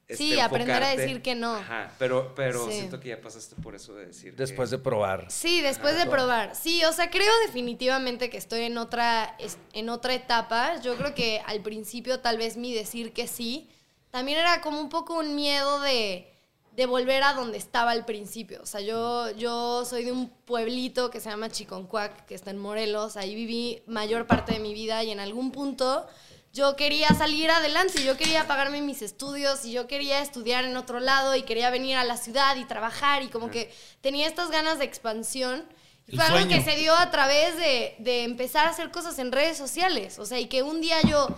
Sí, 0.10 0.32
este, 0.34 0.42
aprender 0.42 0.84
a 0.84 0.90
decir 0.90 1.22
que 1.22 1.36
no. 1.36 1.56
Ajá, 1.56 1.94
pero, 1.98 2.36
pero 2.36 2.66
Sí. 2.68 2.74
siento 2.74 3.00
que 3.00 3.08
ya 3.10 3.22
pasaste 3.22 3.56
por 3.56 3.76
eso 3.76 3.94
de 3.96 4.08
decir 4.08 4.36
Después 4.36 4.70
que- 4.70 4.76
de 4.76 4.84
probar. 4.84 5.32
Sí, 5.32 5.62
después 5.62 5.96
de 5.98 6.06
probar. 6.06 6.54
Sí, 6.54 6.84
o 6.84 6.92
sea, 6.92 7.10
creo 7.10 7.32
definitivamente 7.46 8.30
que 8.30 8.36
estoy 8.38 8.64
en 8.64 8.78
otra, 8.78 9.38
es- 9.40 9.58
en 9.72 9.88
otra 9.88 10.14
etapa. 10.14 10.82
Yo 10.82 10.98
creo 10.98 11.16
que 11.16 11.42
al 11.46 11.62
principio 11.62 12.20
tal 12.20 12.38
vez 12.38 12.58
mi 12.58 12.74
decir 12.74 13.14
que 13.14 13.26
sí, 13.26 13.70
también 14.10 14.38
era 14.40 14.60
como 14.60 14.82
un 14.82 14.90
poco 14.90 15.18
un 15.18 15.34
miedo 15.34 15.80
de, 15.80 16.28
de 16.76 16.86
volver 16.88 17.24
a 17.24 17.34
donde 17.34 17.58
estaba 17.58 17.92
al 17.92 18.04
principio. 18.04 18.60
O 18.62 18.66
sea, 18.66 18.82
yo, 18.82 19.30
yo 19.38 19.86
soy 19.86 20.04
de 20.04 20.12
un 20.12 20.28
pueblito 20.30 21.10
que 21.10 21.22
se 21.22 21.30
llama 21.30 21.50
Chiconcuac, 21.50 22.26
que 22.26 22.36
está 22.36 22.52
en 22.52 22.58
Morelos. 22.58 23.16
Ahí 23.16 23.34
viví 23.34 23.82
mayor 23.88 24.28
parte 24.28 24.52
de 24.52 24.60
mi 24.60 24.74
vida 24.74 25.02
y 25.06 25.12
en 25.12 25.22
algún 25.22 25.52
punto 25.54 26.06
yo 26.54 26.76
quería 26.76 27.10
salir 27.10 27.50
adelante, 27.50 28.04
yo 28.04 28.18
quería 28.18 28.46
pagarme 28.48 28.82
mis 28.82 29.02
estudios 29.02 29.64
y 29.64 29.72
yo 29.72 29.88
quería 29.88 30.22
estudiar 30.22 30.66
en 30.66 30.76
otro 30.76 31.00
lado 31.00 31.36
y 31.36 31.44
quería 31.44 31.70
venir 31.70 31.96
a 31.96 32.04
la 32.04 32.18
ciudad 32.18 32.58
y 32.58 32.66
trabajar 32.66 33.24
y 33.24 33.28
como 33.28 33.50
que 33.50 33.74
tenía 34.02 34.28
estas 34.28 34.52
ganas 34.52 34.80
de 34.80 34.86
expansión. 34.86 35.64
Y 36.08 36.18
fue 36.18 36.26
algo 36.26 36.50
que 36.50 36.62
se 36.62 36.76
dio 36.76 36.94
a 36.94 37.10
través 37.10 37.56
de, 37.56 37.96
de 38.00 38.24
empezar 38.24 38.68
a 38.68 38.72
hacer 38.72 38.92
cosas 38.92 39.18
en 39.20 39.32
redes 39.32 39.58
sociales. 39.58 40.20
O 40.20 40.26
sea, 40.26 40.40
y 40.40 40.48
que 40.48 40.62
un 40.62 40.82
día 40.82 40.98
yo 41.04 41.30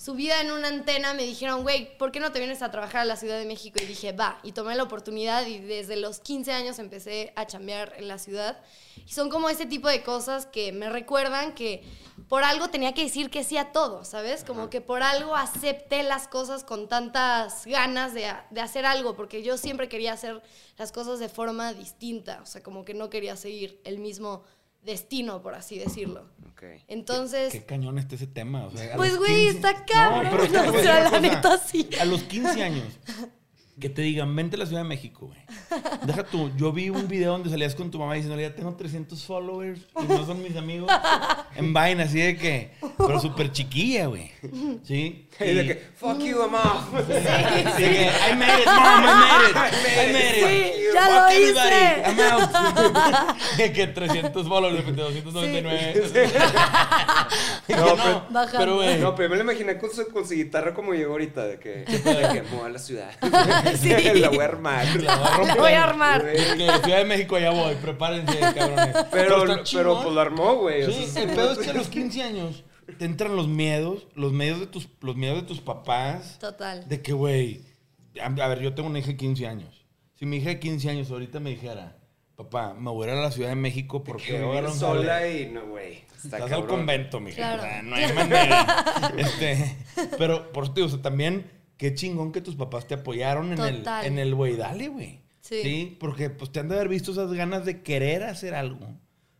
subida 0.00 0.40
en 0.40 0.50
una 0.50 0.68
antena 0.68 1.12
me 1.12 1.24
dijeron, 1.24 1.62
güey, 1.62 1.98
¿por 1.98 2.10
qué 2.10 2.20
no 2.20 2.32
te 2.32 2.38
vienes 2.38 2.62
a 2.62 2.70
trabajar 2.70 3.02
a 3.02 3.04
la 3.04 3.16
Ciudad 3.16 3.38
de 3.38 3.44
México? 3.44 3.78
Y 3.82 3.84
dije, 3.84 4.12
va, 4.12 4.40
y 4.42 4.52
tomé 4.52 4.74
la 4.74 4.82
oportunidad 4.82 5.46
y 5.46 5.58
desde 5.58 5.96
los 5.96 6.20
15 6.20 6.52
años 6.52 6.78
empecé 6.78 7.34
a 7.36 7.46
chambear 7.46 7.92
en 7.98 8.08
la 8.08 8.16
ciudad. 8.16 8.62
Y 9.04 9.12
son 9.12 9.28
como 9.28 9.50
ese 9.50 9.66
tipo 9.66 9.88
de 9.88 10.02
cosas 10.02 10.46
que 10.46 10.72
me 10.72 10.88
recuerdan 10.88 11.54
que 11.54 11.84
por 12.30 12.44
algo 12.44 12.68
tenía 12.68 12.94
que 12.94 13.04
decir 13.04 13.28
que 13.28 13.44
sí 13.44 13.58
a 13.58 13.72
todo, 13.72 14.06
¿sabes? 14.06 14.42
Como 14.42 14.70
que 14.70 14.80
por 14.80 15.02
algo 15.02 15.36
acepté 15.36 16.02
las 16.02 16.28
cosas 16.28 16.64
con 16.64 16.88
tantas 16.88 17.66
ganas 17.66 18.14
de, 18.14 18.32
de 18.48 18.60
hacer 18.62 18.86
algo, 18.86 19.16
porque 19.16 19.42
yo 19.42 19.58
siempre 19.58 19.90
quería 19.90 20.14
hacer 20.14 20.42
las 20.78 20.92
cosas 20.92 21.18
de 21.18 21.28
forma 21.28 21.74
distinta, 21.74 22.40
o 22.42 22.46
sea, 22.46 22.62
como 22.62 22.86
que 22.86 22.94
no 22.94 23.10
quería 23.10 23.36
seguir 23.36 23.82
el 23.84 23.98
mismo 23.98 24.44
destino, 24.82 25.42
por 25.42 25.54
así 25.54 25.78
decirlo. 25.78 26.26
Ok. 26.52 26.62
Entonces... 26.88 27.52
Qué 27.52 27.64
cañón 27.64 27.98
está 27.98 28.14
ese 28.14 28.26
tema. 28.26 28.64
o 28.66 28.70
sea, 28.70 28.94
a 28.94 28.96
Pues, 28.96 29.10
los 29.12 29.18
güey, 29.20 29.44
15 29.50 29.56
está 29.56 29.84
cabrón, 29.84 30.24
No, 30.24 30.30
pero 30.30 30.70
o 30.78 30.82
sea, 30.82 31.10
la 31.10 31.20
neta, 31.20 31.58
sí. 31.58 31.88
A 32.00 32.04
los 32.04 32.22
15 32.24 32.62
años, 32.62 32.84
que 33.80 33.88
te 33.88 34.02
digan, 34.02 34.34
vente 34.36 34.56
a 34.56 34.58
la 34.60 34.66
Ciudad 34.66 34.82
de 34.82 34.88
México, 34.88 35.26
güey. 35.26 35.40
Deja 36.04 36.22
tú, 36.24 36.50
yo 36.56 36.72
vi 36.72 36.90
un 36.90 37.08
video 37.08 37.32
donde 37.32 37.50
salías 37.50 37.74
con 37.74 37.90
tu 37.90 37.98
mamá 37.98 38.14
diciéndole, 38.14 38.42
ya 38.42 38.54
tengo 38.54 38.74
300 38.74 39.24
followers 39.24 39.80
y 40.00 40.04
no 40.06 40.24
son 40.24 40.42
mis 40.42 40.56
amigos. 40.56 40.90
En 41.56 41.72
vaina, 41.72 42.04
así 42.04 42.18
de 42.20 42.36
que, 42.36 42.72
pero 42.96 43.18
súper 43.20 43.50
chiquilla, 43.50 44.06
güey. 44.06 44.30
¿Sí? 44.84 45.26
Y 45.40 45.54
de 45.54 45.66
que, 45.66 45.74
fuck 45.96 46.18
you, 46.18 46.36
I'm 46.38 46.52
off. 46.54 46.92
Así 46.94 47.82
que, 47.82 48.10
I 48.30 48.36
made 48.36 48.60
it, 48.60 48.66
mom, 48.66 49.04
I 49.04 49.14
made 49.16 49.50
it. 49.50 49.56
I 49.56 50.12
made 50.12 50.36
it. 50.36 50.44
Sí, 50.44 50.82
ya 50.92 51.00
Fuck 51.00 51.12
lo 51.14 51.28
everybody, 51.30 51.68
hice. 51.70 52.02
I'm 52.04 52.20
out. 52.32 53.36
De 53.56 53.72
que 53.72 53.86
300 53.86 54.46
followers, 54.48 54.74
de 54.76 54.80
repente 54.82 55.00
299. 55.02 56.10
No, 57.68 57.76
No, 57.86 57.96
pero- 57.96 58.48
pero, 58.58 58.74
güey. 58.76 58.98
No, 58.98 59.14
pero 59.14 59.28
me 59.30 59.36
lo 59.36 59.42
imaginé 59.42 59.78
con 59.78 59.90
su, 59.90 60.06
con 60.08 60.26
su 60.26 60.34
guitarra 60.34 60.74
como 60.74 60.92
llegó 60.92 61.12
ahorita, 61.12 61.46
de 61.46 61.58
que, 61.58 61.70
de 61.86 62.02
que 62.02 62.42
a 62.62 62.68
la 62.68 62.78
ciudad. 62.78 63.10
Sí. 63.80 63.88
la 64.20 64.28
voy 64.28 64.38
a 64.38 64.44
armar. 64.44 64.86
La 65.00 65.16
voy 65.16 65.26
a 65.26 65.36
romper. 65.36 65.56
La 65.56 65.62
voy 65.62 65.72
a 65.72 65.84
armar. 65.84 66.24
De 66.24 66.32
que 66.32 66.82
Ciudad 66.84 66.98
de 66.98 67.04
México 67.04 67.36
allá 67.36 67.50
voy, 67.50 67.74
prepárense, 67.76 68.38
cabrones. 68.38 68.96
Pero, 69.10 69.44
pero, 69.72 70.02
pues 70.02 70.14
lo 70.14 70.20
armó, 70.20 70.56
güey. 70.56 70.82
o 70.82 70.90
Sí, 70.90 71.06
sea, 71.06 71.22
el 71.22 71.30
pedo 71.30 71.52
es 71.52 71.58
que 71.58 71.70
a 71.70 71.74
los 71.74 71.88
15 71.88 72.22
años 72.22 72.64
te 72.98 73.04
entran 73.04 73.36
los 73.36 73.48
miedos, 73.48 74.06
los 74.14 74.32
miedos 74.32 74.60
de 74.60 74.66
tus, 74.66 74.88
los 75.00 75.16
miedos 75.16 75.42
de 75.42 75.46
tus 75.46 75.60
papás. 75.60 76.38
Total. 76.38 76.88
De 76.88 77.00
que, 77.02 77.12
güey, 77.12 77.62
a, 78.20 78.26
a 78.26 78.48
ver, 78.48 78.60
yo 78.60 78.74
tengo 78.74 78.88
una 78.88 78.98
hija 78.98 79.08
de 79.08 79.16
15 79.16 79.46
años. 79.46 79.86
Si 80.14 80.26
mi 80.26 80.36
hija 80.38 80.50
de 80.50 80.60
15 80.60 80.90
años 80.90 81.10
ahorita 81.10 81.40
me 81.40 81.50
dijera, 81.50 81.96
papá, 82.36 82.74
me 82.74 82.90
voy 82.90 83.08
a 83.08 83.12
ir 83.12 83.18
a 83.18 83.22
la 83.22 83.30
Ciudad 83.30 83.50
de 83.50 83.54
México 83.54 84.02
porque 84.02 84.26
que 84.26 84.42
voy 84.42 84.58
a 84.58 84.68
sola 84.70 85.14
jale". 85.14 85.42
y 85.42 85.46
no, 85.46 85.66
güey. 85.66 86.04
Está 86.24 86.38
Estás 86.38 86.52
al 86.52 86.66
convento, 86.66 87.20
mija. 87.20 87.36
Claro. 87.36 87.62
O 87.62 87.66
sea, 87.66 87.82
no 87.82 87.96
hay 87.96 88.12
manera. 88.12 89.12
este, 89.16 89.76
pero, 90.18 90.52
por 90.52 90.72
digo, 90.74 90.86
o 90.86 90.90
sea, 90.90 91.00
también, 91.00 91.50
qué 91.80 91.94
chingón 91.94 92.30
que 92.30 92.42
tus 92.42 92.56
papás 92.56 92.86
te 92.86 92.92
apoyaron 92.92 93.54
en 93.54 93.58
el, 93.58 93.88
en 94.02 94.18
el 94.18 94.34
güey, 94.34 94.54
dale, 94.54 94.88
güey. 94.88 95.22
Sí. 95.40 95.96
Porque 95.98 96.28
pues 96.28 96.52
te 96.52 96.60
han 96.60 96.68
de 96.68 96.74
haber 96.74 96.90
visto 96.90 97.10
esas 97.10 97.32
ganas 97.32 97.64
de 97.64 97.80
querer 97.80 98.22
hacer 98.22 98.54
algo, 98.54 98.86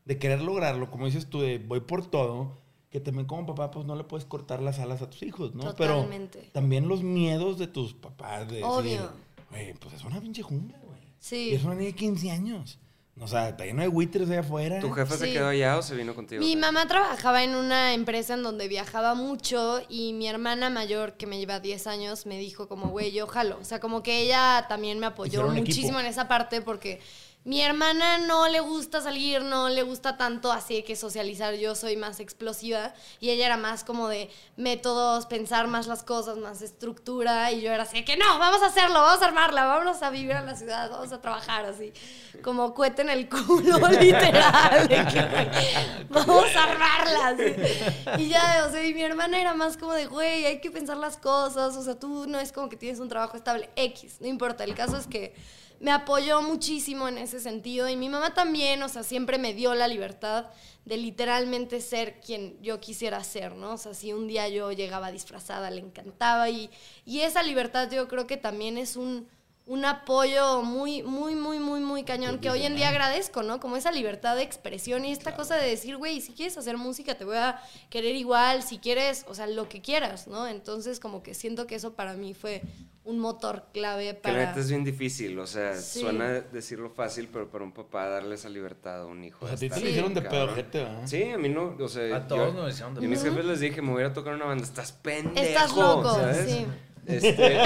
de 0.07 0.19
querer 0.19 0.41
lograrlo, 0.41 0.91
como 0.91 1.05
dices 1.05 1.27
tú, 1.27 1.43
de 1.43 1.59
voy 1.59 1.81
por 1.81 2.07
todo, 2.07 2.63
que 2.89 2.99
también 2.99 3.27
como 3.27 3.45
papá, 3.45 3.71
pues 3.71 3.85
no 3.85 3.95
le 3.95 4.05
puedes 4.05 4.25
cortar 4.25 4.63
las 4.63 4.79
alas 4.79 5.03
a 5.03 5.11
tus 5.11 5.23
hijos, 5.23 5.55
¿no? 5.55 5.65
Totalmente. 5.75 6.39
Pero 6.39 6.53
también 6.53 6.89
los 6.89 7.03
miedos 7.03 7.59
de 7.59 7.67
tus 7.67 7.93
papás, 7.93 8.49
de 8.49 8.55
decir, 8.55 8.65
Obvio. 8.65 9.13
güey, 9.51 9.75
pues 9.75 9.97
es 9.97 10.05
una 10.05 10.19
pinche 10.19 10.41
jungla, 10.41 10.79
güey. 10.83 11.01
Sí. 11.19 11.51
Y 11.51 11.55
es 11.57 11.65
una 11.65 11.75
niña 11.75 11.89
de 11.89 11.95
15 11.95 12.31
años. 12.31 12.79
O 13.23 13.29
sea, 13.29 13.51
está 13.51 13.67
lleno 13.67 13.83
de 13.83 13.89
buitres 13.89 14.31
allá 14.31 14.41
afuera. 14.41 14.81
¿Tu 14.81 14.91
jefa 14.91 15.17
se 15.19 15.31
quedó 15.31 15.49
allá 15.49 15.77
o 15.77 15.83
se 15.83 15.95
vino 15.95 16.15
contigo? 16.15 16.43
Mi 16.43 16.57
mamá 16.57 16.87
trabajaba 16.87 17.45
en 17.45 17.55
una 17.55 17.93
empresa 17.93 18.33
en 18.33 18.43
donde 18.43 18.67
viajaba 18.67 19.15
mucho 19.15 19.83
y 19.91 20.15
mi 20.15 20.27
hermana 20.27 20.71
mayor, 20.71 21.13
que 21.13 21.27
me 21.27 21.39
lleva 21.39 21.61
10 21.61 21.87
años, 21.87 22.25
me 22.25 22.39
dijo 22.39 22.67
como, 22.67 22.89
güey, 22.89 23.13
yo 23.13 23.27
jalo. 23.27 23.59
O 23.61 23.65
sea, 23.65 23.79
como 23.79 24.03
que 24.03 24.23
ella 24.23 24.65
también 24.71 24.99
me 24.99 25.07
apoyó 25.07 25.47
muchísimo 25.49 25.89
equipo. 25.89 26.01
en 26.01 26.07
esa 26.07 26.29
parte 26.29 26.63
porque 26.63 27.01
mi 27.43 27.63
hermana 27.63 28.19
no 28.19 28.49
le 28.49 28.61
gusta 28.61 29.01
salir, 29.01 29.43
no 29.43 29.71
le 29.71 29.83
gusta 29.83 30.19
tanto 30.19 30.53
así 30.53 30.83
que 30.83 30.95
socializar. 30.95 31.55
Yo 31.55 31.75
soy 31.75 31.97
más 31.97 32.21
explosiva 32.21 32.93
y 33.19 33.31
ella 33.31 33.47
era 33.47 33.57
más 33.57 33.83
como 33.83 34.09
de 34.09 34.31
métodos, 34.57 35.25
pensar 35.25 35.67
más 35.67 35.87
las 35.87 36.03
cosas, 36.03 36.37
más 36.37 36.61
estructura 36.61 37.51
y 37.51 37.63
yo 37.63 37.73
era 37.73 37.85
así 37.85 38.05
que 38.05 38.19
no, 38.19 38.39
vamos 38.39 38.63
a 38.63 38.67
hacerlo, 38.67 39.01
vamos 39.01 39.23
a 39.23 39.27
armarla, 39.27 39.65
vámonos 39.65 40.03
a 40.03 40.11
vivir 40.11 40.33
a 40.33 40.43
la 40.43 40.55
ciudad, 40.55 40.91
vamos 40.91 41.13
a 41.13 41.21
trabajar 41.23 41.65
así, 41.65 41.95
como 42.43 42.75
cohete 42.75 43.03
en 43.03 43.09
el 43.09 43.27
culo, 43.27 43.79
literal. 44.01 44.87
de 44.87 44.97
que, 45.07 46.07
vamos 46.11 46.55
a 46.55 46.65
armarla. 46.65 47.29
así. 47.29 48.23
Y 48.23 48.29
ya, 48.29 48.67
o 48.69 48.71
sea, 48.71 48.85
y 48.85 48.93
mi 48.93 49.03
hermana 49.03 49.41
era 49.41 49.55
más 49.55 49.79
como 49.79 49.95
de, 49.95 50.07
güey, 50.07 50.45
hay 50.45 50.61
que 50.61 50.71
pensar 50.71 50.99
las 50.99 51.17
cosas, 51.17 51.75
o 51.75 51.83
sea, 51.83 51.99
tú 51.99 52.27
no 52.27 52.39
es 52.39 52.53
como 52.53 52.69
que 52.69 52.77
tienes 52.77 53.01
un 53.01 53.09
trabajo 53.09 53.39
estable, 53.39 53.71
X, 53.77 54.19
no 54.21 54.27
importa, 54.27 54.65
el 54.65 54.75
caso 54.75 54.99
es 54.99 55.07
que 55.07 55.35
me 55.81 55.91
apoyó 55.91 56.43
muchísimo 56.43 57.09
en 57.09 57.19
ese 57.19 57.41
sentido 57.41 57.89
y 57.89 57.97
mi 57.97 58.11
mamá 58.11 58.35
también, 58.35 58.83
o 58.83 58.89
sea, 58.89 59.03
siempre 59.03 59.39
me 59.39 59.55
dio 59.55 59.75
la 59.75 59.89
libertad 59.89 60.47
de 60.85 60.99
literalmente 60.99 61.81
ser 61.81 62.21
quien 62.21 62.61
yo 62.63 62.81
quisiera 62.81 63.25
ser, 63.25 63.55
¿no? 63.55 63.73
O 63.73 63.79
sea, 63.79 63.95
si 63.95 64.13
un 64.13 64.29
día 64.29 64.49
yo 64.49 64.73
llegaba 64.73 65.11
disfrazada, 65.11 65.71
le 65.71 65.81
encantaba 65.81 66.51
y, 66.51 66.71
y 67.07 67.21
esa 67.21 67.43
libertad 67.43 67.91
yo 67.91 68.09
creo 68.09 68.27
que 68.27 68.37
también 68.37 68.77
es 68.77 68.97
un, 68.97 69.27
un 69.67 69.85
apoyo 69.85 70.63
muy, 70.63 71.03
muy, 71.03 71.35
muy, 71.35 71.59
muy, 71.61 71.81
muy 71.81 72.03
cañón 72.05 72.41
que 72.41 72.51
hoy 72.51 72.65
en 72.65 72.77
día 72.77 72.89
agradezco, 72.89 73.43
¿no? 73.43 73.59
Como 73.59 73.77
esa 73.77 73.93
libertad 73.93 74.37
de 74.37 74.43
expresión 74.43 75.05
y 75.05 75.13
esta 75.13 75.35
cosa 75.35 75.57
de 75.57 75.69
decir, 75.69 75.97
güey, 75.97 76.21
si 76.21 76.33
quieres 76.33 76.59
hacer 76.59 76.77
música 76.77 77.15
te 77.15 77.25
voy 77.25 77.37
a 77.37 77.59
querer 77.89 78.17
igual, 78.17 78.63
si 78.63 78.79
quieres, 78.79 79.25
o 79.29 79.35
sea, 79.35 79.47
lo 79.47 79.69
que 79.69 79.81
quieras, 79.81 80.27
¿no? 80.27 80.47
Entonces 80.47 81.01
como 81.01 81.23
que 81.23 81.33
siento 81.33 81.67
que 81.67 81.77
eso 81.77 81.95
para 81.95 82.15
mí 82.15 82.35
fue 82.35 82.63
un 83.05 83.19
motor 83.19 83.65
clave 83.73 84.05
Que 84.09 84.13
la 84.13 84.21
para... 84.21 84.47
neta 84.47 84.61
es 84.61 84.69
bien 84.69 84.85
difícil, 84.85 85.39
o 85.39 85.47
sea, 85.47 85.75
Sí. 85.75 86.01
suena 86.01 86.29
decirlo 86.41 86.91
fácil, 86.91 87.29
pero 87.33 87.51
para 87.51 87.65
un 87.65 87.73
papá 87.73 88.07
darle 88.09 88.35
esa 88.35 88.49
libertad 88.49 89.03
a 89.03 89.07
un 89.07 89.25
hijo. 89.25 89.45
O 89.45 89.49
sea, 89.49 89.57
a 89.57 89.59
ti 89.59 89.71
te 89.71 89.89
hicieron 89.89 90.13
de 90.15 90.23
cabrón. 90.23 90.47
pedo, 90.47 90.55
gente, 90.57 90.79
¿verdad? 90.85 91.03
Sí, 91.07 91.23
a 91.25 91.39
mí 91.39 91.49
no, 91.49 91.77
o 91.79 91.89
sea, 91.89 92.17
A 92.17 92.29
todos 92.29 92.53
yo, 92.55 92.61
nos 92.61 92.71
hicieron 92.73 92.95
de 92.95 93.05
a 93.07 93.09
mis 93.09 93.23
jefes 93.23 93.45
les 93.45 93.61
dije, 93.61 93.81
me 93.83 93.91
voy 93.93 94.03
a 94.05 94.13
tocar 94.13 94.35
una 94.35 94.45
banda, 94.45 94.65
estás 94.65 94.93
pendejo. 94.93 95.47
Estás 95.47 95.77
loco, 95.77 96.15
¿sabes? 96.15 96.51
sí. 96.51 96.67
Este. 97.07 97.33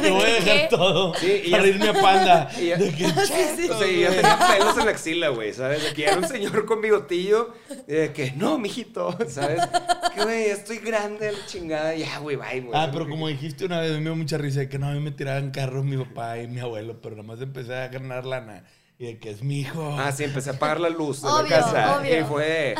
Te 0.00 0.10
voy 0.10 0.22
a 0.22 0.34
dejar 0.34 0.68
todo 0.70 1.14
Sí, 1.14 1.42
y 1.46 1.50
para 1.50 1.62
ya- 1.64 1.68
irme 1.68 1.88
a 1.88 1.92
panda. 1.92 2.50
y 2.58 2.66
ya- 2.68 2.76
De 2.76 2.92
que, 2.92 3.06
O 3.06 3.10
sea, 3.78 3.86
y 3.88 4.00
ya 4.00 4.10
tenía 4.10 4.38
pelos 4.38 4.78
en 4.78 4.84
la 4.86 4.90
axila, 4.90 5.28
güey, 5.28 5.52
¿sabes? 5.52 5.82
De 5.84 5.92
que 5.94 6.04
era 6.04 6.16
un 6.16 6.26
señor 6.26 6.64
con 6.64 6.80
bigotillo, 6.80 7.54
y 7.86 7.92
de 7.92 8.12
que, 8.12 8.32
no, 8.32 8.58
mijito, 8.58 9.16
¿sabes? 9.28 9.60
Que, 10.14 10.22
güey, 10.24 10.44
estoy 10.46 10.78
grande, 10.78 11.32
la 11.32 11.46
chingada, 11.46 11.94
ya, 11.94 12.18
güey, 12.18 12.36
bye, 12.36 12.60
güey. 12.60 12.78
Ah, 12.80 12.88
pero 12.92 13.08
como 13.08 13.28
dijiste 13.28 13.64
una 13.66 13.80
vez, 13.80 13.92
me 13.92 14.00
dio 14.00 14.16
mucha 14.16 14.38
risa 14.38 14.60
de 14.60 14.68
que 14.68 14.78
no, 14.78 14.88
a 14.88 14.92
mí 14.92 15.00
me 15.00 15.10
tiraban 15.10 15.50
carros 15.50 15.84
mi 15.84 15.96
papá 15.96 16.38
y 16.38 16.46
mi 16.48 16.60
abuelo, 16.60 17.00
pero 17.00 17.16
nada 17.16 17.26
más 17.28 17.40
empecé 17.40 17.74
a 17.74 17.88
ganar 17.88 18.24
lana 18.24 18.64
y 18.98 19.06
de 19.06 19.18
que 19.18 19.30
es 19.30 19.42
mi 19.42 19.60
hijo. 19.60 19.96
Ah, 19.98 20.10
sí, 20.12 20.24
empecé 20.24 20.50
a 20.50 20.54
apagar 20.54 20.80
la 20.80 20.88
luz 20.88 21.22
de 21.22 21.28
Obvio, 21.28 21.42
la 21.42 21.48
casa. 21.48 21.98
obvio. 22.00 22.20
Y 22.20 22.24
fue. 22.24 22.74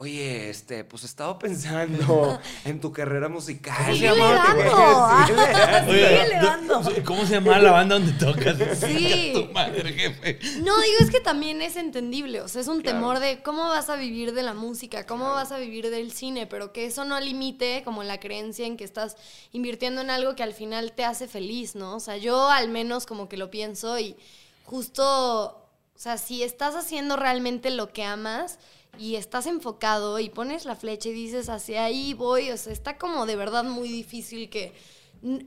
Oye, 0.00 0.48
este, 0.48 0.84
pues 0.84 1.02
he 1.02 1.06
estado 1.06 1.38
pensando 1.40 2.38
en 2.64 2.80
tu 2.80 2.92
carrera 2.92 3.28
musical. 3.28 3.74
¿Cómo 3.84 3.96
se 3.96 4.00
llama? 4.00 4.32
dando. 4.32 5.26
Síguele 5.26 5.52
dando. 5.52 5.90
Oye, 5.90 6.08
Síguele 6.08 6.38
¿tú- 6.40 6.46
dando. 6.46 7.04
¿Cómo 7.04 7.26
se 7.26 7.32
llama 7.34 7.58
la 7.58 7.72
banda 7.72 7.98
donde 7.98 8.12
tocas? 8.12 8.78
Sí. 8.78 9.32
Tu 9.34 9.52
madre, 9.52 9.92
jefe. 9.92 10.38
No, 10.60 10.80
digo, 10.80 10.96
es 11.00 11.10
que 11.10 11.20
también 11.20 11.60
es 11.62 11.76
entendible. 11.76 12.40
O 12.42 12.48
sea, 12.48 12.62
es 12.62 12.68
un 12.68 12.80
Claro. 12.80 12.96
temor 12.98 13.18
de 13.18 13.42
cómo 13.42 13.64
vas 13.68 13.90
a 13.90 13.96
vivir 13.96 14.32
de 14.34 14.42
la 14.44 14.54
música, 14.54 15.04
cómo 15.04 15.30
vas 15.32 15.50
a 15.52 15.58
vivir 15.58 15.90
del 15.90 16.12
cine, 16.12 16.46
pero 16.46 16.72
que 16.72 16.86
eso 16.86 17.04
no 17.04 17.18
limite 17.20 17.82
como 17.84 18.04
la 18.04 18.20
creencia 18.20 18.66
en 18.66 18.76
que 18.76 18.84
estás 18.84 19.16
invirtiendo 19.52 20.00
en 20.00 20.10
algo 20.10 20.36
que 20.36 20.44
al 20.44 20.54
final 20.54 20.92
te 20.92 21.04
hace 21.04 21.26
feliz, 21.26 21.74
¿no? 21.74 21.96
O 21.96 22.00
sea, 22.00 22.16
yo 22.16 22.48
al 22.50 22.68
menos 22.68 23.04
como 23.04 23.28
que 23.28 23.36
lo 23.36 23.50
pienso 23.50 23.98
y 23.98 24.16
justo, 24.64 25.46
o 25.48 25.98
sea, 25.98 26.18
si 26.18 26.42
estás 26.42 26.74
haciendo 26.76 27.16
realmente 27.16 27.70
lo 27.70 27.92
que 27.92 28.04
amas 28.04 28.58
y 28.96 29.16
estás 29.16 29.46
enfocado 29.46 30.18
y 30.18 30.28
pones 30.30 30.64
la 30.64 30.76
flecha 30.76 31.08
y 31.08 31.12
dices 31.12 31.48
hacia 31.48 31.84
ahí 31.84 32.14
voy, 32.14 32.50
o 32.50 32.56
sea, 32.56 32.72
está 32.72 32.96
como 32.96 33.26
de 33.26 33.36
verdad 33.36 33.64
muy 33.64 33.88
difícil 33.88 34.48
que 34.50 34.72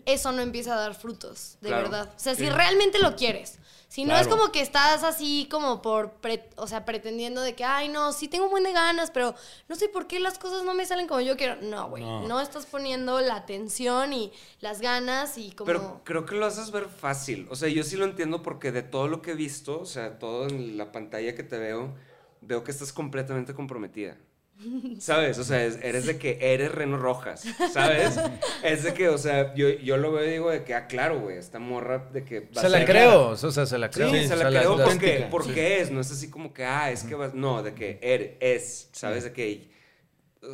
eso 0.05 0.31
no 0.33 0.41
empiece 0.41 0.69
a 0.69 0.75
dar 0.75 0.95
frutos, 0.95 1.57
de 1.61 1.69
Claro. 1.69 1.83
verdad. 1.83 2.13
O 2.15 2.19
sea, 2.19 2.35
si 2.35 2.49
realmente 2.49 2.99
lo 2.99 3.15
quieres. 3.15 3.57
Si 3.87 4.05
no 4.05 4.15
es 4.17 4.25
como 4.29 4.53
que 4.53 4.61
estás 4.61 5.03
así 5.03 5.49
como 5.51 5.81
por, 5.81 6.13
pre- 6.13 6.49
o 6.55 6.65
sea, 6.65 6.85
pretendiendo 6.85 7.41
de 7.41 7.55
que, 7.55 7.65
ay, 7.65 7.89
no, 7.89 8.13
sí 8.13 8.29
tengo 8.29 8.45
un 8.45 8.51
buen 8.51 8.63
de 8.63 8.71
ganas, 8.71 9.11
pero 9.11 9.35
no 9.67 9.75
sé 9.75 9.89
por 9.89 10.07
qué 10.07 10.21
las 10.21 10.37
cosas 10.39 10.63
no 10.63 10.73
me 10.73 10.85
salen 10.85 11.07
como 11.09 11.19
yo 11.19 11.35
quiero. 11.35 11.57
No, 11.61 11.89
güey, 11.89 12.01
No. 12.03 12.25
no. 12.25 12.39
estás 12.39 12.65
poniendo 12.65 13.19
la 13.19 13.35
atención 13.35 14.13
y 14.13 14.31
las 14.61 14.79
ganas 14.79 15.37
y 15.37 15.51
como... 15.51 15.65
Pero 15.65 16.01
creo 16.05 16.25
que 16.25 16.35
lo 16.35 16.45
haces 16.45 16.71
ver 16.71 16.87
fácil. 16.87 17.47
O 17.51 17.55
sea, 17.57 17.67
yo 17.67 17.83
sí 17.83 17.97
lo 17.97 18.05
entiendo 18.05 18.41
porque 18.41 18.71
de 18.71 18.81
todo 18.83 19.09
lo 19.09 19.21
que 19.21 19.31
he 19.31 19.35
visto, 19.35 19.81
o 19.81 19.85
sea, 19.85 20.17
todo 20.19 20.47
en 20.47 20.77
la 20.77 20.93
pantalla 20.93 21.35
que 21.35 21.43
te 21.43 21.57
veo, 21.59 21.93
veo 22.41 22.63
que 22.63 22.71
estás 22.71 22.91
completamente 22.91 23.53
comprometida. 23.53 24.17
¿Sabes? 24.99 25.39
O 25.39 25.43
sea, 25.43 25.65
es- 25.65 25.79
eres 25.81 26.05
de 26.05 26.19
que 26.19 26.37
eres 26.39 26.71
Reno 26.71 26.97
Rojas, 26.97 27.43
¿sabes? 27.73 28.19
Es 28.63 28.83
de 28.83 28.93
que, 28.93 29.09
o 29.09 29.17
sea, 29.17 29.55
yo, 29.55 29.69
yo 29.69 29.97
lo 29.97 30.11
veo 30.11 30.27
y 30.27 30.31
digo 30.31 30.51
de 30.51 30.63
que, 30.63 30.75
ah, 30.75 30.85
claro, 30.85 31.19
güey, 31.19 31.37
esta 31.37 31.57
morra 31.57 32.09
de 32.13 32.23
que... 32.23 32.41
va 32.41 32.47
a 32.57 32.61
Se 32.61 32.69
la 32.69 32.77
ser- 32.79 32.87
creo, 32.87 33.29
o 33.29 33.35
sea, 33.37 33.65
se 33.65 33.77
la 33.79 33.87
Sí, 33.87 33.93
creo. 33.93 34.09
se 34.11 34.25
O 34.25 34.27
sea, 34.27 34.35
la 34.49 34.59
creo 34.59 34.77
las- 34.77 34.87
porque, 34.89 35.27
porque 35.31 35.81
es, 35.81 35.89
no 35.89 35.99
es 36.01 36.11
así 36.11 36.29
como 36.29 36.53
que, 36.53 36.63
ah, 36.63 36.91
es 36.91 37.03
que 37.03 37.15
vas, 37.15 37.33
no, 37.33 37.63
de 37.63 37.73
que 37.73 37.97
eres, 38.03 38.31
es, 38.39 38.89
¿sabes? 38.91 39.23
De 39.23 39.33
que, 39.33 39.71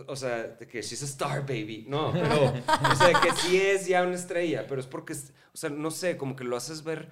o 0.08 0.16
sea, 0.16 0.44
de 0.44 0.68
que 0.68 0.82
she's 0.82 1.02
a 1.02 1.06
star, 1.06 1.42
baby, 1.42 1.86
no, 1.90 2.14
pero, 2.14 2.46
o 2.92 2.96
sea, 2.96 3.08
de 3.08 3.14
que 3.16 3.32
sí 3.42 3.58
es 3.60 3.88
ya 3.88 4.04
una 4.04 4.16
estrella, 4.16 4.66
pero 4.70 4.80
es 4.80 4.88
porque, 4.88 5.14
o 5.14 5.58
sea, 5.58 5.70
no 5.70 5.92
sé, 5.92 6.16
como 6.16 6.36
que 6.38 6.46
lo 6.46 6.56
haces 6.56 6.84
ver 6.86 7.10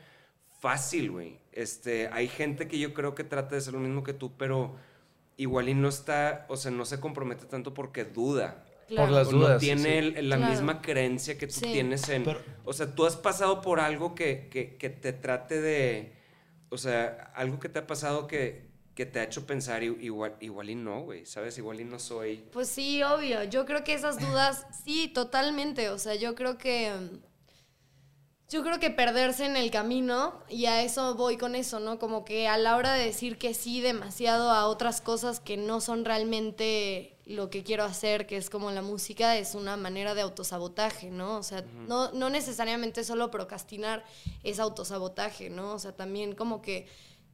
fácil, 0.65 1.11
güey. 1.11 1.37
Este, 1.51 2.07
hay 2.11 2.27
gente 2.27 2.67
que 2.67 2.79
yo 2.79 2.93
creo 2.95 3.13
que 3.13 3.23
trata 3.23 3.53
de 3.55 3.61
ser 3.61 3.73
lo 3.73 3.79
mismo 3.79 4.03
que 4.03 4.13
tú, 4.13 4.35
pero 4.35 4.75
igual 5.37 5.69
y 5.69 5.75
no 5.75 5.89
está, 5.89 6.45
o 6.49 6.57
sea, 6.57 6.71
no 6.71 6.85
se 6.85 6.99
compromete 6.99 7.45
tanto 7.45 7.73
porque 7.73 8.03
duda. 8.03 8.65
Por 8.95 9.09
las 9.09 9.27
O 9.27 9.31
no 9.33 9.37
dudas, 9.39 9.61
sí, 9.61 9.67
tiene 9.67 9.83
sí. 9.83 9.89
el- 10.17 10.29
la 10.29 10.37
Claro. 10.37 10.51
misma 10.51 10.81
creencia 10.81 11.37
que 11.37 11.45
tú 11.47 11.53
Sí. 11.53 11.71
tienes 11.71 12.09
en... 12.09 12.23
Pero- 12.23 12.41
o 12.63 12.73
sea, 12.73 12.93
tú 12.95 13.05
has 13.05 13.15
pasado 13.15 13.61
por 13.61 13.79
algo 13.79 14.15
que, 14.15 14.47
que- 14.51 14.75
que 14.77 14.89
te 14.89 15.13
trate 15.13 15.61
de... 15.61 16.13
O 16.69 16.77
sea, 16.79 17.31
algo 17.35 17.59
que 17.59 17.69
te 17.69 17.79
ha 17.79 17.85
pasado 17.87 18.25
que, 18.27 18.65
que 18.95 19.05
te 19.05 19.19
ha 19.19 19.23
hecho 19.23 19.45
pensar 19.45 19.83
i- 19.83 19.97
igual, 20.01 20.35
igual 20.39 20.69
y 20.71 20.75
no, 20.75 21.01
güey, 21.01 21.25
¿sabes? 21.27 21.57
Igual 21.59 21.79
y 21.81 21.83
no 21.85 21.99
soy... 21.99 22.43
Pues 22.51 22.69
sí, 22.69 23.01
obvio. 23.03 23.43
Yo 23.43 23.65
creo 23.67 23.83
que 23.83 23.93
esas 23.93 24.19
dudas, 24.19 24.65
sí, 24.83 25.09
totalmente. 25.13 25.89
O 25.89 25.97
sea, 25.99 26.15
yo 26.15 26.33
creo 26.35 26.57
que. 26.57 26.91
Yo 28.55 28.63
creo 28.63 28.79
que 28.79 28.89
perderse 28.89 29.45
en 29.45 29.57
el 29.57 29.69
camino, 29.69 30.33
y 30.47 30.67
a 30.67 30.81
eso 30.81 31.15
voy 31.15 31.35
con 31.35 31.55
eso, 31.55 31.81
¿no? 31.81 31.99
Como 31.99 32.23
que 32.23 32.47
a 32.47 32.57
la 32.57 32.77
hora 32.77 32.93
de 32.93 33.03
decir 33.03 33.37
que 33.37 33.53
sí 33.53 33.81
demasiado 33.81 34.49
a 34.49 34.67
otras 34.67 35.01
cosas 35.01 35.41
que 35.41 35.57
no 35.57 35.81
son 35.81 36.05
realmente 36.05 37.17
lo 37.25 37.49
que 37.49 37.65
quiero 37.65 37.83
hacer, 37.83 38.25
que 38.25 38.37
es 38.37 38.49
como 38.49 38.71
la 38.71 38.81
música, 38.81 39.35
es 39.35 39.55
una 39.55 39.75
manera 39.75 40.15
de 40.15 40.21
autosabotaje, 40.21 41.11
¿no? 41.11 41.35
O 41.35 41.43
sea, 41.43 41.65
no, 41.85 42.13
no 42.13 42.29
necesariamente 42.29 43.03
solo 43.03 43.29
procrastinar 43.29 44.05
es 44.43 44.61
autosabotaje, 44.61 45.49
¿no? 45.49 45.73
O 45.73 45.79
sea, 45.79 45.93
también 45.93 46.33
como 46.33 46.61
que 46.61 46.87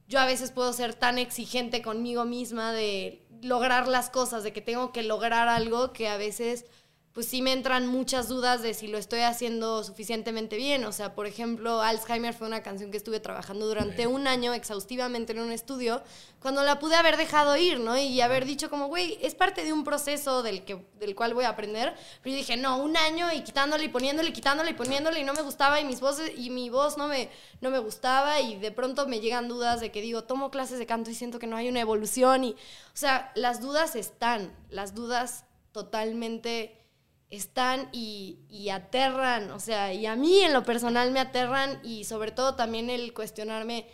yo 0.08 0.18
a 0.18 0.26
veces 0.26 0.50
puedo 0.50 0.72
ser 0.72 0.92
tan 0.92 1.18
exigente 1.18 1.82
conmigo 1.82 2.24
misma 2.24 2.72
de 2.72 3.24
lograr 3.42 3.86
las 3.86 4.10
cosas, 4.10 4.42
de 4.42 4.52
que 4.52 4.60
tengo 4.60 4.90
que 4.90 5.04
lograr 5.04 5.46
algo 5.46 5.92
que 5.92 6.08
a 6.08 6.16
veces 6.16 6.64
pues 7.12 7.26
sí 7.26 7.42
me 7.42 7.52
entran 7.52 7.86
muchas 7.86 8.28
dudas 8.28 8.62
de 8.62 8.72
si 8.72 8.86
lo 8.86 8.96
estoy 8.96 9.20
haciendo 9.20 9.84
suficientemente 9.84 10.56
bien. 10.56 10.84
O 10.84 10.92
sea, 10.92 11.14
por 11.14 11.26
ejemplo, 11.26 11.82
Alzheimer 11.82 12.32
fue 12.32 12.46
una 12.46 12.62
canción 12.62 12.90
que 12.90 12.96
estuve 12.96 13.20
trabajando 13.20 13.66
durante 13.66 14.06
un 14.06 14.26
año 14.26 14.54
exhaustivamente 14.54 15.32
en 15.32 15.40
un 15.40 15.52
estudio, 15.52 16.02
cuando 16.40 16.62
la 16.62 16.78
pude 16.78 16.94
haber 16.94 17.18
dejado 17.18 17.54
ir, 17.56 17.80
¿no? 17.80 17.98
Y 17.98 18.20
haber 18.22 18.46
dicho 18.46 18.70
como, 18.70 18.86
güey, 18.86 19.18
es 19.20 19.34
parte 19.34 19.62
de 19.62 19.74
un 19.74 19.84
proceso 19.84 20.42
del, 20.42 20.64
que, 20.64 20.86
del 20.98 21.14
cual 21.14 21.34
voy 21.34 21.44
a 21.44 21.50
aprender. 21.50 21.94
Pero 22.22 22.34
yo 22.34 22.38
dije, 22.38 22.56
no, 22.56 22.78
un 22.78 22.96
año 22.96 23.30
y 23.30 23.42
quitándole 23.42 23.84
y 23.84 23.88
poniéndole 23.88 24.30
y 24.30 24.32
quitándole 24.32 24.70
y 24.70 24.74
poniéndole 24.74 25.20
y 25.20 25.24
no 25.24 25.34
me 25.34 25.42
gustaba 25.42 25.80
y 25.80 25.84
mis 25.84 26.00
voces 26.00 26.32
y 26.34 26.48
mi 26.48 26.70
voz 26.70 26.96
no 26.96 27.08
me, 27.08 27.28
no 27.60 27.68
me 27.68 27.78
gustaba 27.78 28.40
y 28.40 28.56
de 28.56 28.72
pronto 28.72 29.06
me 29.06 29.20
llegan 29.20 29.48
dudas 29.48 29.80
de 29.80 29.92
que 29.92 30.00
digo, 30.00 30.24
tomo 30.24 30.50
clases 30.50 30.78
de 30.78 30.86
canto 30.86 31.10
y 31.10 31.14
siento 31.14 31.38
que 31.38 31.46
no 31.46 31.56
hay 31.56 31.68
una 31.68 31.80
evolución 31.80 32.44
y, 32.44 32.52
o 32.52 32.56
sea, 32.94 33.32
las 33.34 33.60
dudas 33.60 33.96
están, 33.96 34.50
las 34.70 34.94
dudas 34.94 35.44
totalmente 35.72 36.81
están 37.32 37.88
y, 37.92 38.40
y 38.50 38.68
aterran, 38.68 39.50
o 39.52 39.58
sea, 39.58 39.92
y 39.94 40.04
a 40.04 40.16
mí 40.16 40.40
en 40.40 40.52
lo 40.52 40.64
personal 40.64 41.10
me 41.12 41.18
aterran 41.18 41.80
y 41.82 42.04
sobre 42.04 42.30
todo 42.30 42.56
también 42.56 42.90
el 42.90 43.14
cuestionarme, 43.14 43.86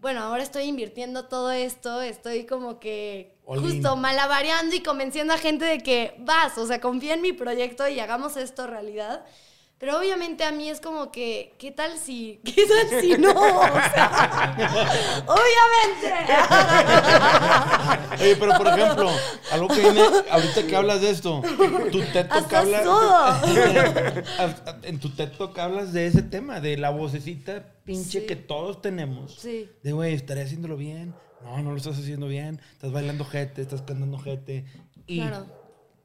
bueno, 0.00 0.22
ahora 0.22 0.42
estoy 0.42 0.64
invirtiendo 0.64 1.26
todo 1.26 1.50
esto, 1.50 2.00
estoy 2.00 2.46
como 2.46 2.80
que 2.80 3.36
All 3.44 3.58
in. 3.58 3.64
justo 3.64 3.96
malabareando 3.96 4.74
y 4.74 4.80
convenciendo 4.82 5.34
a 5.34 5.38
gente 5.38 5.66
de 5.66 5.80
que 5.80 6.14
vas, 6.20 6.56
o 6.56 6.66
sea, 6.66 6.80
confía 6.80 7.12
en 7.12 7.20
mi 7.20 7.34
proyecto 7.34 7.86
y 7.86 8.00
hagamos 8.00 8.38
esto 8.38 8.66
realidad. 8.66 9.26
Pero 9.78 9.96
obviamente 9.96 10.42
a 10.42 10.50
mí 10.50 10.68
es 10.68 10.80
como 10.80 11.12
que, 11.12 11.54
¿qué 11.58 11.70
tal 11.70 11.96
si? 11.98 12.40
¿Qué 12.44 12.66
tal 12.66 13.00
si 13.00 13.12
no? 13.16 13.30
O 13.30 13.62
sea, 13.94 15.24
obviamente. 15.26 16.14
Oye, 18.22 18.36
pero 18.36 18.52
por 18.58 18.66
ejemplo, 18.66 19.10
algo 19.52 19.68
que 19.68 19.80
viene, 19.80 20.02
ahorita 20.30 20.66
que 20.66 20.76
hablas 20.76 21.00
de 21.00 21.10
esto, 21.10 21.42
tu 21.92 22.00
TED 22.00 22.26
Talk 22.28 22.32
Hasta 22.52 22.58
habla. 22.60 22.82
sudo. 22.82 24.74
en 24.82 24.98
tu 24.98 25.10
TED 25.10 25.30
Talk 25.38 25.56
hablas 25.58 25.92
de 25.92 26.06
ese 26.06 26.22
tema, 26.22 26.60
de 26.60 26.76
la 26.76 26.90
vocecita 26.90 27.64
pinche 27.84 28.20
Sí. 28.20 28.26
que 28.26 28.34
todos 28.36 28.82
tenemos. 28.82 29.36
Sí. 29.38 29.70
De, 29.82 29.92
güey, 29.92 30.14
estaré 30.14 30.42
haciéndolo 30.42 30.76
bien. 30.76 31.14
No, 31.44 31.62
no 31.62 31.70
lo 31.70 31.76
estás 31.76 31.96
haciendo 31.98 32.26
bien. 32.26 32.60
Estás 32.72 32.90
bailando 32.90 33.24
jete, 33.24 33.62
estás 33.62 33.82
cantando 33.82 34.18
jete. 34.18 34.64
Y 35.06 35.20
Claro. 35.20 35.46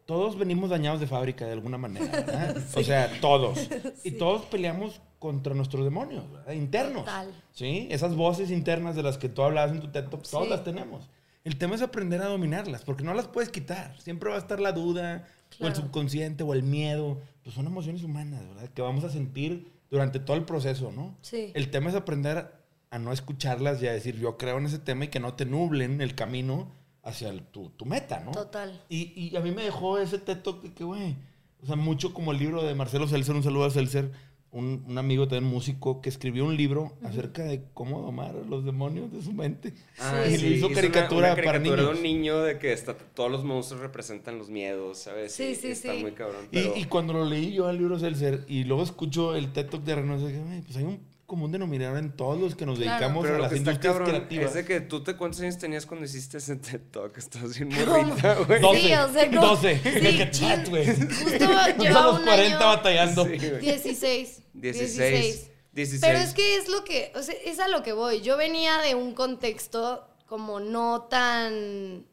Todos 0.05 0.37
venimos 0.37 0.69
dañados 0.69 0.99
de 0.99 1.07
fábrica 1.07 1.45
de 1.45 1.53
alguna 1.53 1.77
manera. 1.77 2.53
O 2.75 2.83
sea, 2.83 3.09
todos. 3.21 3.69
Y 4.03 4.11
todos 4.11 4.43
peleamos 4.45 5.01
contra 5.19 5.53
nuestros 5.53 5.83
demonios, 5.85 6.29
¿verdad? 6.31 6.53
Internos. 6.53 7.05
Total. 7.05 7.31
¿Sí? 7.53 7.87
Esas 7.91 8.15
voces 8.15 8.51
internas 8.51 8.95
de 8.95 9.03
las 9.03 9.17
que 9.17 9.29
tú 9.29 9.41
hablabas 9.43 9.71
en 9.71 9.79
tu 9.79 9.87
TED 9.91 10.09
Talk, 10.09 10.23
todas 10.29 10.45
Sí. 10.45 10.49
las 10.51 10.63
tenemos. 10.63 11.09
El 11.45 11.57
tema 11.57 11.75
es 11.75 11.81
aprender 11.81 12.21
a 12.21 12.27
dominarlas, 12.27 12.83
porque 12.83 13.03
no 13.03 13.13
las 13.13 13.27
puedes 13.27 13.49
quitar. 13.49 13.99
Siempre 13.99 14.29
va 14.29 14.35
a 14.35 14.39
estar 14.39 14.59
la 14.59 14.71
duda, 14.71 15.27
o 15.59 15.67
el 15.67 15.75
subconsciente, 15.75 16.43
o 16.43 16.53
el 16.53 16.63
miedo. 16.63 17.19
Pues 17.43 17.55
son 17.55 17.65
emociones 17.67 18.03
humanas, 18.03 18.47
¿verdad? 18.47 18.69
Que 18.73 18.81
vamos 18.81 19.03
a 19.03 19.09
sentir 19.09 19.71
durante 19.91 20.19
todo 20.19 20.37
el 20.37 20.43
proceso, 20.45 20.91
¿no? 20.91 21.15
Sí. 21.21 21.51
El 21.53 21.69
tema 21.69 21.89
es 21.89 21.95
aprender 21.95 22.51
a 22.89 22.99
no 22.99 23.11
escucharlas 23.11 23.81
y 23.81 23.87
a 23.87 23.93
decir, 23.93 24.17
yo 24.19 24.37
creo 24.37 24.57
en 24.57 24.65
ese 24.67 24.79
tema 24.79 25.05
y 25.05 25.07
que 25.09 25.19
no 25.19 25.33
te 25.33 25.45
nublen 25.45 25.99
el 26.01 26.15
camino 26.15 26.71
hacia 27.03 27.29
el- 27.29 27.43
tu, 27.43 27.69
tu 27.71 27.85
meta, 27.85 28.19
¿no? 28.21 28.31
Total. 28.31 28.81
Y, 28.89 29.11
y 29.15 29.35
a 29.35 29.41
mí 29.41 29.51
me 29.51 29.63
dejó 29.63 29.97
ese 29.97 30.17
de 30.17 30.73
que, 30.73 30.83
güey, 30.83 31.15
o 31.61 31.65
sea, 31.65 31.75
mucho 31.75 32.13
como 32.13 32.31
el 32.31 32.39
libro 32.39 32.63
de 32.63 32.73
Marcelo 32.75 33.07
Seltzer, 33.07 33.35
un 33.35 33.43
saludo 33.43 33.65
a 33.65 33.69
Seltzer, 33.71 34.11
un, 34.51 34.83
un 34.87 34.97
amigo 34.99 35.27
también 35.27 35.51
músico 35.51 35.99
que 35.99 36.09
escribió 36.09 36.45
un 36.45 36.55
libro 36.55 36.93
acerca 37.03 37.43
de 37.43 37.63
cómo 37.73 38.01
domar 38.03 38.35
a 38.35 38.47
los 38.47 38.63
demonios 38.63 39.11
de 39.11 39.21
su 39.23 39.33
mente. 39.33 39.73
Ah, 39.97 40.25
y 40.29 40.37
sí, 40.37 40.47
lo 40.49 40.55
hizo 40.55 40.65
una- 40.67 40.75
caricatura, 40.75 41.27
una 41.33 41.35
para 41.35 41.51
caricatura 41.53 41.81
niños. 41.81 41.91
de 41.93 41.97
un 41.97 42.03
niño 42.03 42.39
de 42.41 42.59
que 42.59 42.71
está, 42.71 42.95
todos 42.95 43.31
los 43.31 43.43
monstruos 43.43 43.81
representan 43.81 44.37
los 44.37 44.49
miedos, 44.49 44.99
¿sabes? 44.99 45.33
Sí, 45.33 45.43
Y 45.45 45.55
sí, 45.55 45.67
está 45.69 45.93
sí. 45.93 46.01
muy 46.01 46.11
cabrón. 46.11 46.45
Y, 46.51 46.55
pero- 46.61 46.77
y 46.77 46.83
cuando 46.85 47.13
lo 47.13 47.25
leí 47.25 47.51
yo 47.53 47.67
al 47.67 47.79
libro 47.79 47.97
Seltzer 47.97 48.45
y 48.47 48.63
luego 48.65 48.83
escucho 48.83 49.35
el 49.35 49.51
TED 49.53 49.69
Talk 49.69 49.83
de 49.83 49.95
Renault, 49.95 50.21
dije, 50.23 50.39
"Güey, 50.43 50.61
pues 50.61 50.77
hay 50.77 50.83
un 50.83 50.99
común 51.25 51.51
denominador 51.51 51.97
en 51.97 52.11
todos 52.15 52.39
los 52.39 52.55
que 52.55 52.65
nos 52.65 52.77
Claro. 52.77 52.91
dedicamos 52.91 53.23
Pero 53.23 53.35
a 53.35 53.39
las 53.39 53.51
industrias 53.53 53.93
cabrón 53.93 54.09
creativas. 54.09 54.47
es 54.49 54.53
de 54.53 54.65
que 54.65 54.81
tú 54.81 55.03
te 55.03 55.15
cuántos 55.15 55.39
años 55.41 55.57
tenías 55.57 55.85
cuando 55.85 56.05
hiciste 56.05 56.37
ese 56.37 56.57
TED 56.57 56.81
Talk, 56.91 57.17
estabas 57.17 57.57
bien 57.57 57.69
morrita, 57.69 58.35
güey. 58.45 58.61
Doce. 58.61 58.79
Sí, 58.81 58.93
o 58.93 59.13
sea, 59.13 59.27
como- 59.29 59.41
12. 59.47 59.81
Sí, 60.31 60.69
güey. 60.69 60.85
Justo 60.85 61.47
los 61.89 62.19
un 62.19 62.25
40 62.25 62.57
año- 62.57 62.65
batallando. 62.67 63.25
Sí, 63.25 63.37
güey. 63.37 63.59
16. 63.61 64.41
16. 64.53 65.49
16. 65.71 66.01
Pero 66.01 66.19
es 66.19 66.33
que 66.33 66.57
es 66.57 66.67
lo 66.69 66.83
que, 66.83 67.11
o 67.15 67.23
sea, 67.23 67.35
es 67.45 67.59
a 67.59 67.67
lo 67.67 67.81
que 67.83 67.93
voy. 67.93 68.21
Yo 68.21 68.37
venía 68.37 68.77
de 68.79 68.93
un 68.95 69.13
contexto 69.13 70.07
como 70.27 70.59
no 70.59 71.03
tan 71.09 72.05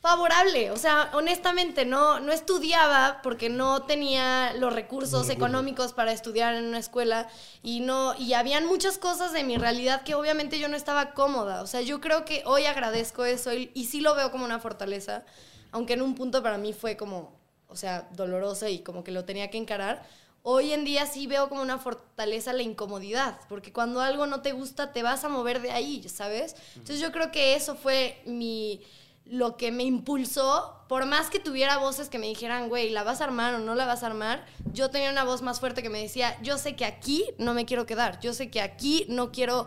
favorable. 0.00 0.70
O 0.70 0.76
sea, 0.76 1.10
honestamente, 1.12 1.84
no, 1.84 2.20
no 2.20 2.32
estudiaba 2.32 3.20
porque 3.22 3.48
no 3.48 3.82
tenía 3.82 4.52
los 4.54 4.72
recursos 4.72 5.28
económicos 5.28 5.92
para 5.92 6.12
estudiar 6.12 6.54
en 6.54 6.66
una 6.66 6.78
escuela 6.78 7.28
y 7.62 7.80
no, 7.80 8.14
y 8.16 8.34
habían 8.34 8.66
muchas 8.66 8.98
cosas 8.98 9.32
de 9.32 9.44
mi 9.44 9.56
realidad 9.58 10.02
que 10.02 10.14
obviamente 10.14 10.58
yo 10.58 10.68
no 10.68 10.76
estaba 10.76 11.14
cómoda. 11.14 11.62
O 11.62 11.66
sea, 11.66 11.80
yo 11.80 12.00
creo 12.00 12.24
que 12.24 12.42
hoy 12.46 12.66
agradezco 12.66 13.24
eso 13.24 13.52
y, 13.52 13.70
y 13.74 13.86
sí 13.86 14.00
lo 14.00 14.14
veo 14.14 14.30
como 14.30 14.44
una 14.44 14.60
fortaleza. 14.60 15.24
aunque 15.72 15.94
en 15.94 16.02
un 16.02 16.14
punto 16.14 16.42
para 16.42 16.58
mí 16.58 16.72
fue 16.72 16.96
como, 16.96 17.32
o 17.68 17.76
sea, 17.76 18.08
doloroso 18.12 18.68
y 18.68 18.80
como 18.80 19.04
que 19.04 19.12
lo 19.12 19.24
tenía 19.24 19.50
que 19.50 19.58
encarar, 19.58 20.02
hoy 20.42 20.72
en 20.72 20.84
día 20.84 21.06
sí 21.06 21.26
veo 21.26 21.48
como 21.48 21.62
una 21.62 21.78
fortaleza 21.78 22.52
la 22.52 22.62
incomodidad, 22.62 23.38
porque 23.48 23.72
cuando 23.72 24.00
algo 24.00 24.26
no 24.26 24.40
te 24.42 24.52
gusta 24.52 24.92
te 24.92 25.02
vas 25.02 25.24
a 25.24 25.28
mover 25.28 25.60
de 25.60 25.72
ahí, 25.72 26.08
¿sabes? 26.08 26.56
Entonces 26.76 27.00
yo 27.00 27.12
creo 27.12 27.30
que 27.32 27.54
eso 27.54 27.74
fue 27.74 28.22
mi 28.26 28.80
lo 29.28 29.56
que 29.56 29.70
me 29.72 29.84
impulsó, 29.84 30.74
por 30.88 31.04
más 31.06 31.28
que 31.28 31.38
tuviera 31.38 31.76
voces 31.78 32.08
que 32.08 32.18
me 32.18 32.26
dijeran, 32.26 32.68
güey, 32.68 32.90
¿la 32.90 33.02
vas 33.02 33.20
a 33.20 33.24
armar 33.24 33.54
o 33.54 33.58
no 33.58 33.74
la 33.74 33.84
vas 33.86 34.02
a 34.02 34.06
armar? 34.06 34.46
Yo 34.72 34.90
tenía 34.90 35.10
una 35.10 35.24
voz 35.24 35.42
más 35.42 35.60
fuerte 35.60 35.82
que 35.82 35.90
me 35.90 36.00
decía, 36.00 36.36
yo 36.42 36.56
sé 36.58 36.76
que 36.76 36.84
aquí 36.86 37.24
no 37.38 37.52
me 37.54 37.66
quiero 37.66 37.84
quedar, 37.86 38.20
yo 38.20 38.32
sé 38.32 38.50
que 38.50 38.60
aquí 38.62 39.04
no 39.08 39.30
quiero, 39.30 39.66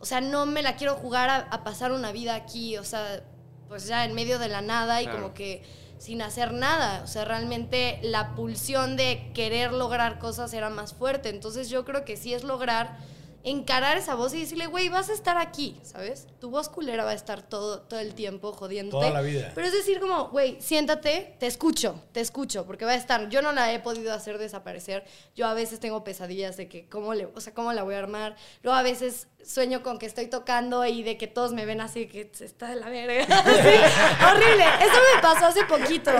o 0.00 0.06
sea, 0.06 0.20
no 0.22 0.46
me 0.46 0.62
la 0.62 0.76
quiero 0.76 0.94
jugar 0.96 1.28
a, 1.28 1.36
a 1.36 1.62
pasar 1.64 1.92
una 1.92 2.10
vida 2.10 2.34
aquí, 2.34 2.78
o 2.78 2.84
sea, 2.84 3.22
pues 3.68 3.86
ya 3.86 4.04
en 4.04 4.14
medio 4.14 4.38
de 4.38 4.48
la 4.48 4.62
nada 4.62 5.02
y 5.02 5.04
Claro. 5.04 5.20
como 5.20 5.34
que 5.34 5.62
sin 5.98 6.20
hacer 6.22 6.52
nada, 6.52 7.02
o 7.04 7.06
sea, 7.06 7.24
realmente 7.24 8.00
la 8.02 8.34
pulsión 8.34 8.96
de 8.96 9.30
querer 9.34 9.72
lograr 9.72 10.18
cosas 10.18 10.52
era 10.54 10.68
más 10.70 10.94
fuerte, 10.94 11.28
entonces 11.28 11.68
yo 11.68 11.84
creo 11.84 12.04
que 12.04 12.16
sí 12.16 12.32
es 12.34 12.44
lograr 12.44 12.96
encarar 13.44 13.96
esa 13.96 14.14
voz 14.14 14.34
y 14.34 14.40
decirle, 14.40 14.66
güey, 14.66 14.88
vas 14.88 15.08
a 15.10 15.12
estar 15.12 15.36
aquí, 15.36 15.76
¿sabes? 15.82 16.26
Tu 16.40 16.50
voz 16.50 16.68
culera 16.68 17.04
va 17.04 17.10
a 17.10 17.14
estar 17.14 17.42
todo, 17.42 17.80
todo 17.82 18.00
el 18.00 18.14
tiempo 18.14 18.52
jodiéndote. 18.52 19.06
Toda 19.06 19.20
la 19.20 19.26
vida. 19.26 19.52
Pero 19.54 19.66
es 19.66 19.72
decir, 19.72 20.00
como, 20.00 20.28
güey, 20.28 20.60
siéntate, 20.60 21.36
te 21.38 21.46
escucho, 21.46 22.00
te 22.12 22.20
escucho, 22.20 22.64
porque 22.66 22.84
va 22.84 22.92
a 22.92 22.96
estar. 22.96 23.28
Yo 23.28 23.42
no 23.42 23.52
la 23.52 23.72
he 23.72 23.80
podido 23.80 24.12
hacer 24.12 24.38
desaparecer. 24.38 25.04
Yo 25.34 25.46
a 25.46 25.54
veces 25.54 25.80
tengo 25.80 26.04
pesadillas 26.04 26.56
de 26.56 26.68
que, 26.68 26.88
¿cómo, 26.88 27.14
le, 27.14 27.26
o 27.26 27.40
sea, 27.40 27.52
¿cómo 27.54 27.72
la 27.72 27.82
voy 27.82 27.94
a 27.94 27.98
armar? 27.98 28.36
Luego 28.62 28.78
a 28.78 28.82
veces 28.82 29.28
sueño 29.44 29.82
con 29.82 29.98
que 29.98 30.06
estoy 30.06 30.26
tocando 30.26 30.84
y 30.86 31.02
de 31.02 31.16
que 31.18 31.26
todos 31.26 31.52
me 31.52 31.64
ven 31.66 31.80
así, 31.80 32.06
que 32.06 32.30
se 32.32 32.44
está 32.44 32.68
de 32.68 32.76
la 32.76 32.88
verga. 32.88 33.24
Sí, 33.62 34.24
horrible. 34.24 34.64
Eso 34.80 34.98
me 35.14 35.22
pasó 35.22 35.46
hace 35.46 35.64
poquito. 35.64 36.10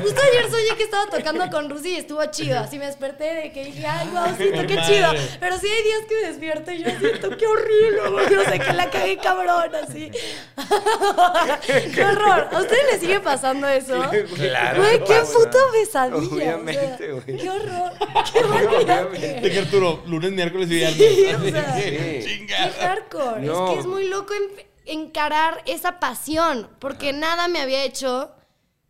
Justo 0.00 0.20
ayer 0.30 0.50
soñé 0.50 0.76
que 0.76 0.84
estaba 0.84 1.06
tocando 1.06 1.48
con 1.50 1.68
Rusi 1.70 1.90
y 1.90 1.96
estuvo 1.96 2.24
chido. 2.26 2.58
Así 2.58 2.78
me 2.78 2.86
desperté 2.86 3.34
de 3.34 3.52
que 3.52 3.64
dije, 3.66 3.86
ay, 3.86 4.08
wow, 4.08 4.36
siento 4.36 4.66
qué 4.66 4.74
Madre. 4.76 4.94
chido. 4.94 5.12
Pero 5.40 5.58
sí 5.58 5.66
hay 5.68 5.82
días 5.82 6.00
que 6.08 6.14
me 6.14 6.28
despierto 6.28 6.72
y 6.72 6.82
yo 6.82 6.90
siento 6.98 7.36
qué 7.36 7.46
horrible, 7.46 8.08
güey. 8.10 8.34
O 8.36 8.44
sea, 8.44 8.58
que 8.58 8.72
la 8.72 8.90
cagué 8.90 9.16
cabrón, 9.18 9.70
así. 9.74 10.10
qué 11.94 12.04
horror. 12.04 12.48
¿A 12.52 12.58
ustedes 12.60 12.84
les 12.92 13.00
sigue 13.00 13.20
pasando 13.20 13.68
eso? 13.68 14.02
Claro. 14.34 14.82
Güey, 14.82 15.04
qué 15.04 15.18
o 15.20 15.24
sea, 15.24 15.38
puta 15.38 15.58
pesadilla. 15.72 16.16
o 16.16 16.20
sea, 16.20 16.56
obviamente, 16.56 17.12
güey. 17.12 17.36
Qué 17.38 17.50
horror. 17.50 17.92
Qué 18.32 18.42
barbaridad. 18.42 19.08
De 19.10 19.50
que 19.50 19.58
Arturo, 19.58 20.02
lunes, 20.06 20.32
miércoles 20.32 20.68
y 20.70 20.74
viernes. 20.74 20.96
Sí, 20.96 21.26
o 21.34 21.50
sea, 21.50 21.76
Sí. 21.78 22.46
Qué 22.64 22.70
hardcore. 22.80 23.40
No. 23.42 23.66
Es 23.68 23.72
que 23.74 23.80
es 23.80 23.86
muy 23.86 24.08
loco 24.08 24.32
en- 24.34 24.66
encarar 24.84 25.62
esa 25.66 26.00
pasión, 26.00 26.68
porque 26.78 27.12
nada 27.12 27.48
me 27.48 27.60
había 27.60 27.84
hecho 27.84 28.32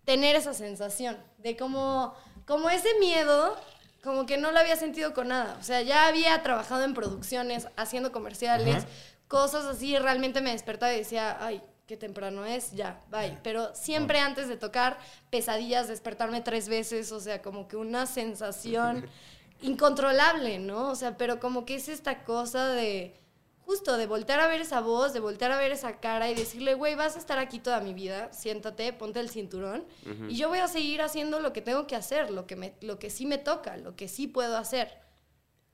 tener 0.04 0.36
esa 0.36 0.54
sensación 0.54 1.16
de 1.38 1.56
como, 1.56 2.14
como 2.46 2.70
ese 2.70 2.88
miedo, 2.98 3.56
como 4.02 4.26
que 4.26 4.36
no 4.36 4.50
lo 4.52 4.58
había 4.58 4.76
sentido 4.76 5.14
con 5.14 5.28
nada. 5.28 5.56
O 5.60 5.62
sea, 5.62 5.82
ya 5.82 6.06
había 6.06 6.42
trabajado 6.42 6.82
en 6.84 6.94
producciones, 6.94 7.68
haciendo 7.76 8.10
comerciales, 8.10 8.76
Ajá. 8.78 8.86
cosas 9.28 9.64
así, 9.66 9.96
realmente 9.98 10.40
me 10.40 10.50
despertaba 10.52 10.92
y 10.94 10.98
decía, 10.98 11.36
ay, 11.40 11.62
qué 11.86 11.96
temprano 11.96 12.44
es, 12.46 12.72
ya, 12.72 13.00
bye. 13.10 13.38
Pero 13.42 13.74
siempre 13.74 14.18
antes 14.18 14.48
de 14.48 14.56
tocar, 14.56 14.98
pesadillas, 15.30 15.88
despertarme 15.88 16.40
tres 16.40 16.68
veces, 16.68 17.12
o 17.12 17.20
sea, 17.20 17.42
como 17.42 17.68
que 17.68 17.76
una 17.76 18.06
sensación 18.06 19.06
incontrolable, 19.62 20.58
¿no? 20.58 20.88
O 20.90 20.94
sea, 20.96 21.16
pero 21.16 21.38
como 21.38 21.64
que 21.64 21.76
es 21.76 21.88
esta 21.88 22.24
cosa 22.24 22.68
de, 22.68 23.14
justo, 23.64 23.96
de 23.96 24.06
voltear 24.06 24.40
a 24.40 24.46
ver 24.48 24.60
esa 24.60 24.80
voz, 24.80 25.12
de 25.12 25.20
voltear 25.20 25.52
a 25.52 25.58
ver 25.58 25.72
esa 25.72 26.00
cara 26.00 26.30
y 26.30 26.34
decirle, 26.34 26.74
güey, 26.74 26.94
vas 26.94 27.16
a 27.16 27.18
estar 27.18 27.38
aquí 27.38 27.58
toda 27.58 27.80
mi 27.80 27.94
vida, 27.94 28.32
siéntate, 28.32 28.92
ponte 28.92 29.20
el 29.20 29.30
cinturón 29.30 29.84
y 30.28 30.36
yo 30.36 30.48
voy 30.48 30.58
a 30.58 30.68
seguir 30.68 31.00
haciendo 31.02 31.40
lo 31.40 31.52
que 31.52 31.62
tengo 31.62 31.86
que 31.86 31.96
hacer, 31.96 32.30
lo 32.30 32.46
que, 32.46 32.56
me, 32.56 32.74
lo 32.80 32.98
que 32.98 33.08
sí 33.10 33.24
me 33.26 33.38
toca, 33.38 33.76
lo 33.76 33.94
que 33.96 34.08
sí 34.08 34.26
puedo 34.26 34.56
hacer, 34.58 34.98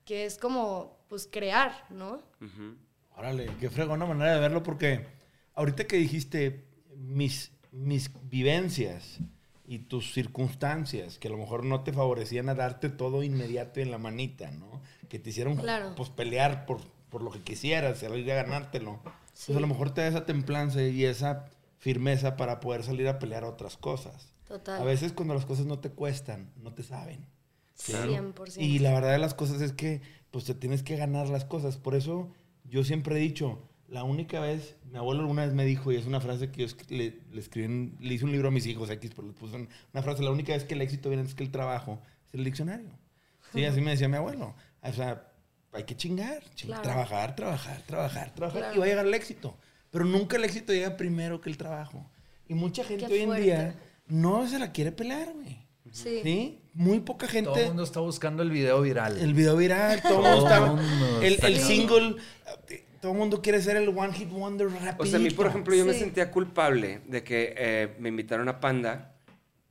que 0.05 0.25
es 0.25 0.37
como, 0.37 0.97
pues, 1.09 1.27
crear, 1.31 1.85
¿no? 1.89 2.21
Órale, 3.17 3.49
qué 3.59 3.69
fregona 3.69 4.05
manera 4.05 4.33
de 4.35 4.39
verlo 4.39 4.63
porque 4.63 5.05
ahorita 5.55 5.85
que 5.87 5.97
dijiste 5.97 6.65
mis, 6.95 7.51
mis 7.71 8.09
vivencias 8.29 9.19
y 9.67 9.79
tus 9.79 10.13
circunstancias 10.13 11.19
que 11.19 11.27
a 11.27 11.31
lo 11.31 11.37
mejor 11.37 11.63
no 11.65 11.83
te 11.83 11.91
favorecían 11.93 12.49
a 12.49 12.55
darte 12.55 12.89
todo 12.89 13.23
inmediato 13.23 13.79
en 13.81 13.91
la 13.91 13.97
manita, 13.97 14.49
¿no? 14.51 14.81
Que 15.09 15.19
te 15.19 15.31
hicieron 15.31 15.57
Claro. 15.57 15.93
pues 15.95 16.09
pelear 16.09 16.65
por, 16.65 16.79
por 17.09 17.21
lo 17.23 17.31
que 17.31 17.41
quisieras, 17.41 17.99
salir 17.99 18.31
a 18.31 18.35
ganártelo. 18.35 18.99
Sí. 19.33 19.45
Pues 19.47 19.57
a 19.57 19.61
lo 19.61 19.67
mejor 19.67 19.91
te 19.93 20.01
da 20.01 20.07
esa 20.07 20.25
templanza 20.25 20.81
y 20.83 21.05
esa 21.05 21.45
firmeza 21.77 22.35
para 22.35 22.59
poder 22.59 22.83
salir 22.83 23.07
a 23.07 23.19
pelear 23.19 23.43
otras 23.43 23.77
cosas. 23.77 24.33
Total. 24.47 24.81
A 24.81 24.83
veces 24.83 25.13
cuando 25.13 25.33
las 25.33 25.45
cosas 25.45 25.65
no 25.65 25.79
te 25.79 25.89
cuestan, 25.89 26.49
no 26.61 26.73
te 26.73 26.83
saben. 26.83 27.25
¿sí? 27.75 27.93
100%. 27.93 28.57
Y 28.61 28.79
la 28.79 28.93
verdad 28.93 29.11
de 29.11 29.19
las 29.19 29.33
cosas 29.33 29.61
es 29.61 29.71
que 29.73 30.01
pues 30.31 30.45
te 30.45 30.53
tienes 30.53 30.83
que 30.83 30.95
ganar 30.97 31.29
las 31.29 31.45
cosas. 31.45 31.77
Por 31.77 31.95
eso 31.95 32.29
yo 32.65 32.83
siempre 32.83 33.15
he 33.15 33.19
dicho, 33.19 33.59
la 33.87 34.03
única 34.03 34.39
vez, 34.39 34.75
mi 34.91 34.97
abuelo 34.97 35.21
alguna 35.21 35.45
vez 35.45 35.53
me 35.55 35.65
dijo, 35.65 35.91
y 35.91 35.95
es 35.95 36.05
una 36.05 36.19
frase 36.19 36.51
que 36.51 36.67
yo 36.67 36.75
le, 36.89 37.19
le 37.31 37.39
escribí, 37.39 37.65
en- 37.65 37.97
le 37.99 38.13
hice 38.13 38.25
un 38.25 38.31
libro 38.31 38.49
a 38.49 38.51
mis 38.51 38.65
hijos 38.67 38.89
X, 38.89 39.11
pero 39.15 39.27
le 39.27 39.33
puse 39.33 39.55
un- 39.55 39.69
una 39.93 40.03
frase, 40.03 40.21
la 40.21 40.29
única 40.31 40.53
vez 40.53 40.65
que 40.65 40.73
el 40.75 40.81
éxito 40.81 41.09
viene 41.09 41.21
antes 41.21 41.33
que 41.35 41.43
el 41.43 41.49
trabajo 41.51 41.99
es 42.27 42.33
el 42.35 42.43
diccionario. 42.43 42.89
Sí, 43.53 43.65
así 43.65 43.81
me 43.81 43.91
decía 43.91 44.07
mi 44.09 44.17
abuelo. 44.17 44.53
O 44.81 44.93
sea, 44.93 45.28
hay 45.73 45.83
que 45.83 45.95
chingar, 45.95 46.43
ching- 46.55 46.67
Claro. 46.67 46.81
trabajar, 46.81 47.35
trabajar, 47.35 47.81
trabajar, 47.85 48.33
trabajar, 48.33 48.59
Claro. 48.61 48.75
y 48.75 48.79
va 48.79 48.85
a 48.85 48.87
llegar 48.87 49.05
el 49.05 49.13
éxito. 49.13 49.57
Pero 49.91 50.05
nunca 50.05 50.37
el 50.37 50.43
éxito 50.43 50.73
llega 50.73 50.95
primero 50.97 51.41
que 51.41 51.49
el 51.49 51.57
trabajo. 51.57 52.05
Y 52.47 52.53
mucha 52.53 52.83
gente 52.83 53.05
Qué 53.07 53.13
hoy 53.13 53.19
en 53.21 53.25
fuerte. 53.27 53.43
día 53.43 53.75
no 54.07 54.47
se 54.47 54.57
la 54.59 54.71
quiere 54.71 54.91
pelar, 54.91 55.31
güey. 55.33 55.57
Sí. 55.91 56.19
¿Sí? 56.23 56.59
Muy 56.73 56.99
poca 56.99 57.27
gente. 57.27 57.49
Todo 57.49 57.59
el 57.59 57.67
mundo 57.67 57.83
está 57.83 57.99
buscando 57.99 58.43
el 58.43 58.51
video 58.51 58.81
viral. 58.81 59.17
El 59.17 59.33
video 59.33 59.57
viral, 59.57 60.01
todo 60.01 60.17
el 60.17 60.23
Todo 60.23 60.31
mundo 60.35 60.47
estaba- 60.49 60.67
mundo 60.75 61.21
El, 61.21 61.33
está 61.33 61.47
el 61.47 61.53
cabrón. 61.59 61.67
single, 61.71 62.15
todo 63.01 63.11
el 63.13 63.17
mundo 63.17 63.41
quiere 63.41 63.61
ser 63.61 63.77
el 63.77 63.89
one 63.89 64.13
hit 64.13 64.29
wonder 64.29 64.67
rapidito. 64.67 65.03
O 65.03 65.05
sea, 65.05 65.17
a 65.17 65.21
mí, 65.21 65.31
por 65.31 65.47
ejemplo, 65.47 65.73
yo 65.75 65.85
me 65.85 65.93
Sí. 65.93 65.99
sentía 65.99 66.29
culpable 66.31 67.01
de 67.07 67.23
que 67.23 67.53
eh, 67.57 67.95
me 67.99 68.09
invitaron 68.09 68.47
a 68.49 68.59
Panda 68.59 69.13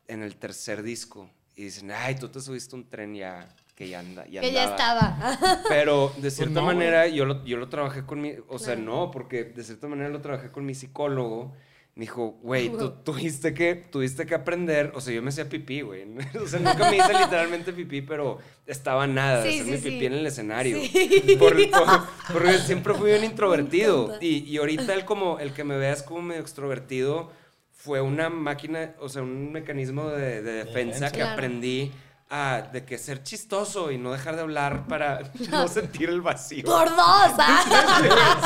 en 0.09 0.23
el 0.23 0.37
tercer 0.37 0.83
disco 0.83 1.31
y 1.55 1.65
dicen, 1.65 1.91
ay, 1.93 2.17
tú 2.17 2.29
te 2.29 2.41
subiste 2.41 2.75
un 2.75 2.89
tren 2.89 3.15
ya 3.15 3.49
que 3.79 3.89
ya 3.89 4.01
anda. 4.01 4.27
Ya 4.27 4.41
Que 4.41 4.51
ya 4.51 4.65
andaba". 4.73 5.09
estaba. 5.31 5.63
Pero 5.69 6.13
de 6.17 6.33
cierta 6.33 6.55
no, 6.61 6.67
manera 6.67 7.07
yo 7.07 7.25
lo, 7.25 7.45
yo 7.45 7.59
lo 7.59 7.69
trabajé 7.69 8.05
con 8.05 8.21
mi, 8.21 8.33
o 8.49 8.59
sea, 8.59 8.75
no, 8.75 9.13
porque 9.13 9.45
de 9.45 9.63
cierta 9.63 9.87
manera 9.87 10.09
lo 10.09 10.21
trabajé 10.21 10.51
con 10.51 10.67
mi 10.67 10.75
psicólogo. 10.75 11.55
Me 11.95 12.03
dijo, 12.03 12.39
güey, 12.43 12.71
tú 12.71 12.91
tuviste 13.05 13.55
que, 13.55 13.75
tuviste 13.77 14.25
que 14.27 14.35
aprender, 14.35 14.91
o 14.97 15.01
sea, 15.01 15.13
yo 15.15 15.23
me 15.23 15.29
hacía 15.29 15.49
pipí, 15.49 15.83
güey. 15.83 16.05
O 16.43 16.47
sea, 16.49 16.59
nunca 16.59 16.91
me 16.91 16.97
hice 16.97 17.13
literalmente 17.13 17.73
pipí, 17.73 18.03
pero 18.03 18.39
estaba 18.67 19.05
a 19.05 19.07
nada 19.07 19.43
de 19.45 19.51
Sí, 19.51 19.59
hacerme 19.61 19.77
sí, 19.79 19.83
sí. 19.85 19.91
pipí 19.91 20.07
en 20.07 20.13
el 20.15 20.27
escenario. 20.27 20.79
Sí. 20.81 21.37
Por- 21.39 21.55
por- 21.71 22.07
porque 22.33 22.59
siempre 22.59 22.95
fui 22.95 23.13
un 23.13 23.23
introvertido. 23.25 24.17
Y, 24.21 24.39
y 24.45 24.57
ahorita 24.59 24.93
el, 24.95 25.05
como, 25.05 25.39
el 25.39 25.53
que 25.53 25.63
me 25.63 25.77
veas 25.77 26.03
como 26.03 26.23
medio 26.23 26.41
extrovertido 26.41 27.31
fue 27.77 28.01
una 28.01 28.29
máquina, 28.29 28.95
o 29.01 29.09
sea, 29.09 29.23
un 29.23 29.53
mecanismo 29.53 30.09
de, 30.09 30.43
de 30.43 30.53
defensa 30.53 30.67
defensa. 31.07 31.11
que 31.13 31.19
Claro. 31.19 31.33
aprendí 31.33 31.93
a, 32.31 32.69
de 32.73 32.85
que 32.85 32.99
ser 32.99 33.23
chistoso 33.23 33.91
y 33.91 33.99
no 33.99 34.13
dejar 34.13 34.37
de 34.37 34.43
hablar 34.43 34.87
para 34.87 35.31
no 35.51 35.67
sentir 35.69 36.09
el 36.11 36.21
vacío. 36.21 36.65
Por 36.65 36.89
dos, 36.91 36.99
¿ah? 37.39 37.63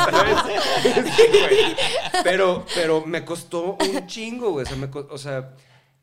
¿Sabes? 0.11 1.14
Sí, 1.16 1.23
güey. 1.31 1.77
Pero, 2.23 2.64
pero 2.75 3.05
me 3.07 3.25
costó 3.25 3.77
un 3.81 4.07
chingo, 4.07 4.51
güey. 4.53 4.64
O 4.64 4.68
sea, 4.68 4.77
me 4.77 4.90
co- 4.90 5.09
o 5.11 5.18
sea, 5.18 5.55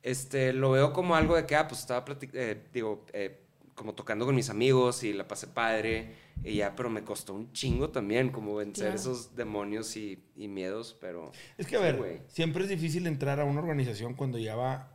este, 0.04 0.54
lo 0.54 0.72
veo 0.72 0.92
como 0.94 1.15
algo 1.15 1.36
de 1.36 1.46
que, 1.46 1.56
ah, 1.56 1.68
pues 1.68 1.80
estaba 1.82 2.04
platicando, 2.06 2.62
digo, 2.74 3.06
eh, 3.13 3.46
como 3.76 3.94
tocando 3.94 4.26
con 4.26 4.36
mis 4.36 4.50
amigos 4.50 5.04
y 5.04 5.13
la 5.13 5.26
pasé 5.28 5.48
padre 5.48 6.13
y 6.44 6.56
ya, 6.56 6.76
pero 6.76 6.89
me 6.89 7.04
costó 7.04 7.34
un 7.34 7.52
chingo 7.54 7.89
también, 7.89 8.30
como 8.30 8.56
vencer 8.56 8.86
Claro. 8.88 9.00
esos 9.00 9.36
demonios 9.36 9.96
y, 9.96 10.22
y 10.36 10.48
miedos, 10.50 10.98
pero... 11.00 11.32
Es 11.58 11.65
que, 11.68 11.76
a 11.78 11.80
sí, 11.80 11.86
ver, 11.86 11.98
güey. 11.98 12.22
siempre 12.28 12.63
es 12.63 12.70
difícil 12.70 13.08
entrar 13.08 13.39
a 13.39 13.46
una 13.46 13.60
organización 13.62 14.15
cuando 14.15 14.38
ya 14.38 14.56
va 14.56 14.92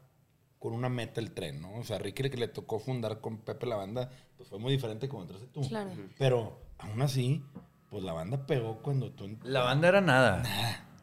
con 0.65 0.73
una 0.73 0.89
meta 0.89 1.21
el 1.21 1.33
tren, 1.33 1.61
¿no? 1.61 1.75
O 1.75 1.85
sea, 1.85 1.99
Ricky 1.99 2.31
que 2.31 2.39
le 2.39 2.49
tocó 2.49 2.79
fundar 2.79 3.21
con 3.21 3.37
Pepe 3.37 3.67
la 3.67 3.77
banda, 3.77 4.09
pues 4.39 4.49
fue 4.49 4.59
muy 4.59 4.73
diferente 4.73 5.11
como 5.11 5.21
entraste 5.25 5.47
tú. 5.49 5.61
Claro. 5.69 5.91
Pero 6.19 6.59
aún 6.79 7.03
así, 7.03 7.45
pues 7.91 8.03
la 8.03 8.15
banda 8.15 8.47
pegó 8.47 8.79
cuando 8.81 9.13
tú... 9.13 9.37
La 9.43 9.61
banda 9.61 9.89
era 9.89 10.01
nada. 10.01 10.43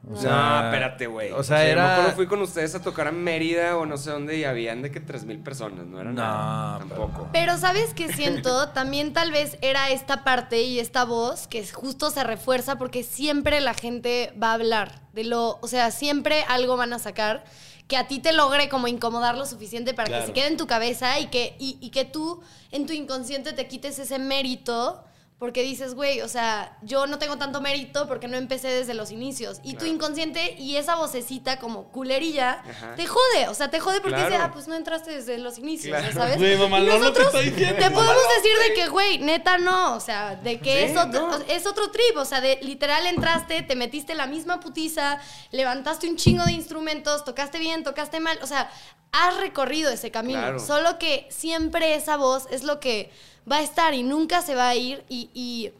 O 0.09 0.13
O 0.13 0.15
sea, 0.15 0.31
sea, 0.31 0.59
no, 0.61 0.65
espérate, 0.65 1.05
güey. 1.05 1.31
o 1.31 1.43
sea, 1.43 1.59
yo 1.59 1.63
me 1.65 1.69
era- 1.73 1.93
acuerdo 1.93 2.15
fui 2.15 2.25
con 2.25 2.41
ustedes 2.41 2.73
a 2.73 2.81
tocar 2.81 3.07
a 3.07 3.11
Mérida 3.11 3.77
o 3.77 3.85
no 3.85 3.97
sé 3.97 4.09
dónde 4.09 4.35
y 4.35 4.45
habían 4.45 4.81
de 4.81 4.89
que 4.89 4.99
3.000 4.99 5.43
personas, 5.43 5.85
no 5.85 6.01
era 6.01 6.09
No, 6.09 6.15
nada, 6.23 6.79
pero 6.79 6.89
tampoco. 7.05 7.29
Pero 7.31 7.55
¿sabes 7.59 7.93
qué 7.93 8.11
siento? 8.11 8.69
También 8.73 9.13
tal 9.13 9.31
vez 9.31 9.59
era 9.61 9.91
esta 9.91 10.23
parte 10.23 10.63
y 10.63 10.79
esta 10.79 11.05
voz 11.05 11.45
que 11.47 11.63
justo 11.67 12.09
se 12.09 12.23
refuerza 12.23 12.79
porque 12.79 13.03
siempre 13.03 13.61
la 13.61 13.75
gente 13.75 14.33
va 14.41 14.49
a 14.49 14.53
hablar 14.55 15.01
de 15.13 15.23
lo, 15.23 15.59
o 15.61 15.67
sea, 15.67 15.91
siempre 15.91 16.45
algo 16.49 16.77
van 16.77 16.93
a 16.93 16.97
sacar 16.97 17.43
que 17.91 17.97
a 17.97 18.07
ti 18.07 18.19
te 18.19 18.31
logre 18.31 18.69
como 18.69 18.87
incomodar 18.87 19.37
lo 19.37 19.45
suficiente 19.45 19.93
para 19.93 20.07
Claro. 20.07 20.21
que 20.23 20.27
se 20.27 20.33
quede 20.33 20.47
en 20.47 20.55
tu 20.55 20.65
cabeza 20.65 21.19
y 21.19 21.25
que, 21.27 21.57
y, 21.59 21.77
y 21.81 21.89
que 21.89 22.05
tú 22.05 22.41
en 22.71 22.85
tu 22.85 22.93
inconsciente 22.93 23.51
te 23.51 23.67
quites 23.67 23.99
ese 23.99 24.17
mérito 24.17 25.03
porque 25.41 25.63
dices, 25.63 25.95
güey, 25.95 26.21
o 26.21 26.27
sea, 26.27 26.77
yo 26.83 27.07
no 27.07 27.17
tengo 27.17 27.35
tanto 27.35 27.61
mérito 27.61 28.07
porque 28.07 28.27
no 28.27 28.37
empecé 28.37 28.67
desde 28.67 28.93
los 28.93 29.09
inicios. 29.09 29.57
Y 29.63 29.71
tu 29.71 29.79
Claro. 29.79 29.93
inconsciente 29.95 30.53
y 30.59 30.75
esa 30.75 30.93
vocecita 30.97 31.57
como 31.57 31.85
culerilla 31.85 32.61
Ajá. 32.69 32.93
te 32.95 33.07
jode, 33.07 33.47
o 33.49 33.55
sea, 33.55 33.71
te 33.71 33.79
jode 33.79 34.01
porque 34.01 34.17
Claro. 34.17 34.29
dice, 34.29 34.39
ah, 34.43 34.51
pues 34.53 34.67
no 34.67 34.75
entraste 34.75 35.09
desde 35.09 35.39
los 35.39 35.57
inicios, 35.57 35.97
Claro. 35.97 36.13
¿sabes? 36.13 36.37
Güey, 36.37 36.57
mamá, 36.57 36.77
Y 36.79 36.81
no 36.83 36.87
lo 36.89 36.93
que 36.93 36.99
nosotros 36.99 37.25
está 37.25 37.39
diciendo. 37.39 37.75
te 37.83 37.89
podemos 37.89 38.23
decir 38.37 38.51
de 38.67 38.73
que, 38.75 38.87
güey, 38.89 39.17
neta 39.17 39.57
no, 39.57 39.95
o 39.95 39.99
sea, 39.99 40.35
de 40.35 40.59
que 40.59 40.85
Sí, 40.85 40.91
es, 40.93 40.97
otro, 40.97 41.27
no. 41.31 41.37
es 41.47 41.65
otro 41.65 41.89
trip, 41.89 42.17
o 42.17 42.25
sea, 42.25 42.39
de 42.39 42.59
literal 42.61 43.07
entraste, 43.07 43.63
te 43.63 43.75
metiste 43.75 44.13
la 44.13 44.27
misma 44.27 44.59
putiza, 44.59 45.17
levantaste 45.49 46.07
un 46.07 46.17
chingo 46.17 46.45
de 46.45 46.51
instrumentos, 46.51 47.25
tocaste 47.25 47.57
bien, 47.57 47.83
tocaste 47.83 48.19
mal, 48.19 48.37
o 48.43 48.45
sea, 48.45 48.69
has 49.11 49.37
recorrido 49.37 49.89
ese 49.89 50.11
camino, 50.11 50.39
Claro. 50.39 50.59
solo 50.59 50.99
que 50.99 51.25
siempre 51.31 51.95
esa 51.95 52.15
voz 52.15 52.45
es 52.51 52.61
lo 52.63 52.79
que 52.79 53.11
va 53.49 53.57
a 53.57 53.61
estar 53.61 53.93
y 53.93 54.03
nunca 54.03 54.41
se 54.41 54.55
va 54.55 54.69
a 54.69 54.75
ir 54.75 55.03
y... 55.07 55.29
y 55.33 55.71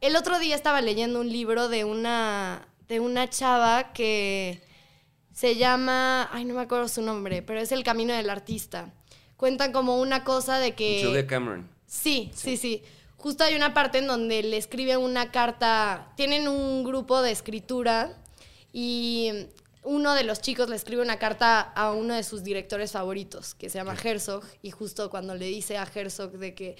el 0.00 0.16
otro 0.16 0.38
día 0.38 0.54
estaba 0.54 0.82
leyendo 0.82 1.18
un 1.22 1.30
libro 1.30 1.70
de 1.70 1.84
una, 1.84 2.68
de 2.88 3.00
una 3.00 3.30
chava 3.30 3.94
que 3.94 4.60
se 5.32 5.56
llama, 5.56 6.28
ay, 6.30 6.44
no 6.44 6.52
me 6.52 6.60
acuerdo 6.60 6.88
su 6.88 7.00
nombre, 7.00 7.40
pero 7.40 7.58
es 7.58 7.72
El 7.72 7.84
Camino 7.84 8.12
del 8.12 8.28
Artista. 8.28 8.92
Cuentan 9.38 9.72
como 9.72 9.98
una 9.98 10.22
cosa 10.22 10.58
de 10.58 10.74
que... 10.74 11.02
Julia 11.02 11.26
Cameron. 11.26 11.70
Sí, 11.86 12.30
sí, 12.34 12.58
sí. 12.58 12.82
Justo 13.16 13.44
hay 13.44 13.54
una 13.54 13.72
parte 13.72 13.96
en 13.96 14.06
donde 14.06 14.42
le 14.42 14.58
escribe 14.58 14.98
una 14.98 15.30
carta, 15.30 16.12
tienen 16.16 16.48
un 16.48 16.84
grupo 16.84 17.22
de 17.22 17.30
escritura 17.30 18.14
y 18.74 19.30
uno 19.84 20.14
de 20.14 20.24
los 20.24 20.40
chicos 20.40 20.68
le 20.68 20.76
escribe 20.76 21.02
una 21.02 21.18
carta 21.18 21.60
a 21.60 21.92
uno 21.92 22.14
de 22.14 22.22
sus 22.22 22.42
directores 22.42 22.92
favoritos, 22.92 23.54
que 23.54 23.68
se 23.68 23.78
llama 23.78 23.96
Herzog, 24.02 24.44
y 24.62 24.70
justo 24.70 25.10
cuando 25.10 25.34
le 25.34 25.46
dice 25.46 25.76
a 25.76 25.86
Herzog 25.94 26.32
de 26.32 26.54
que 26.54 26.76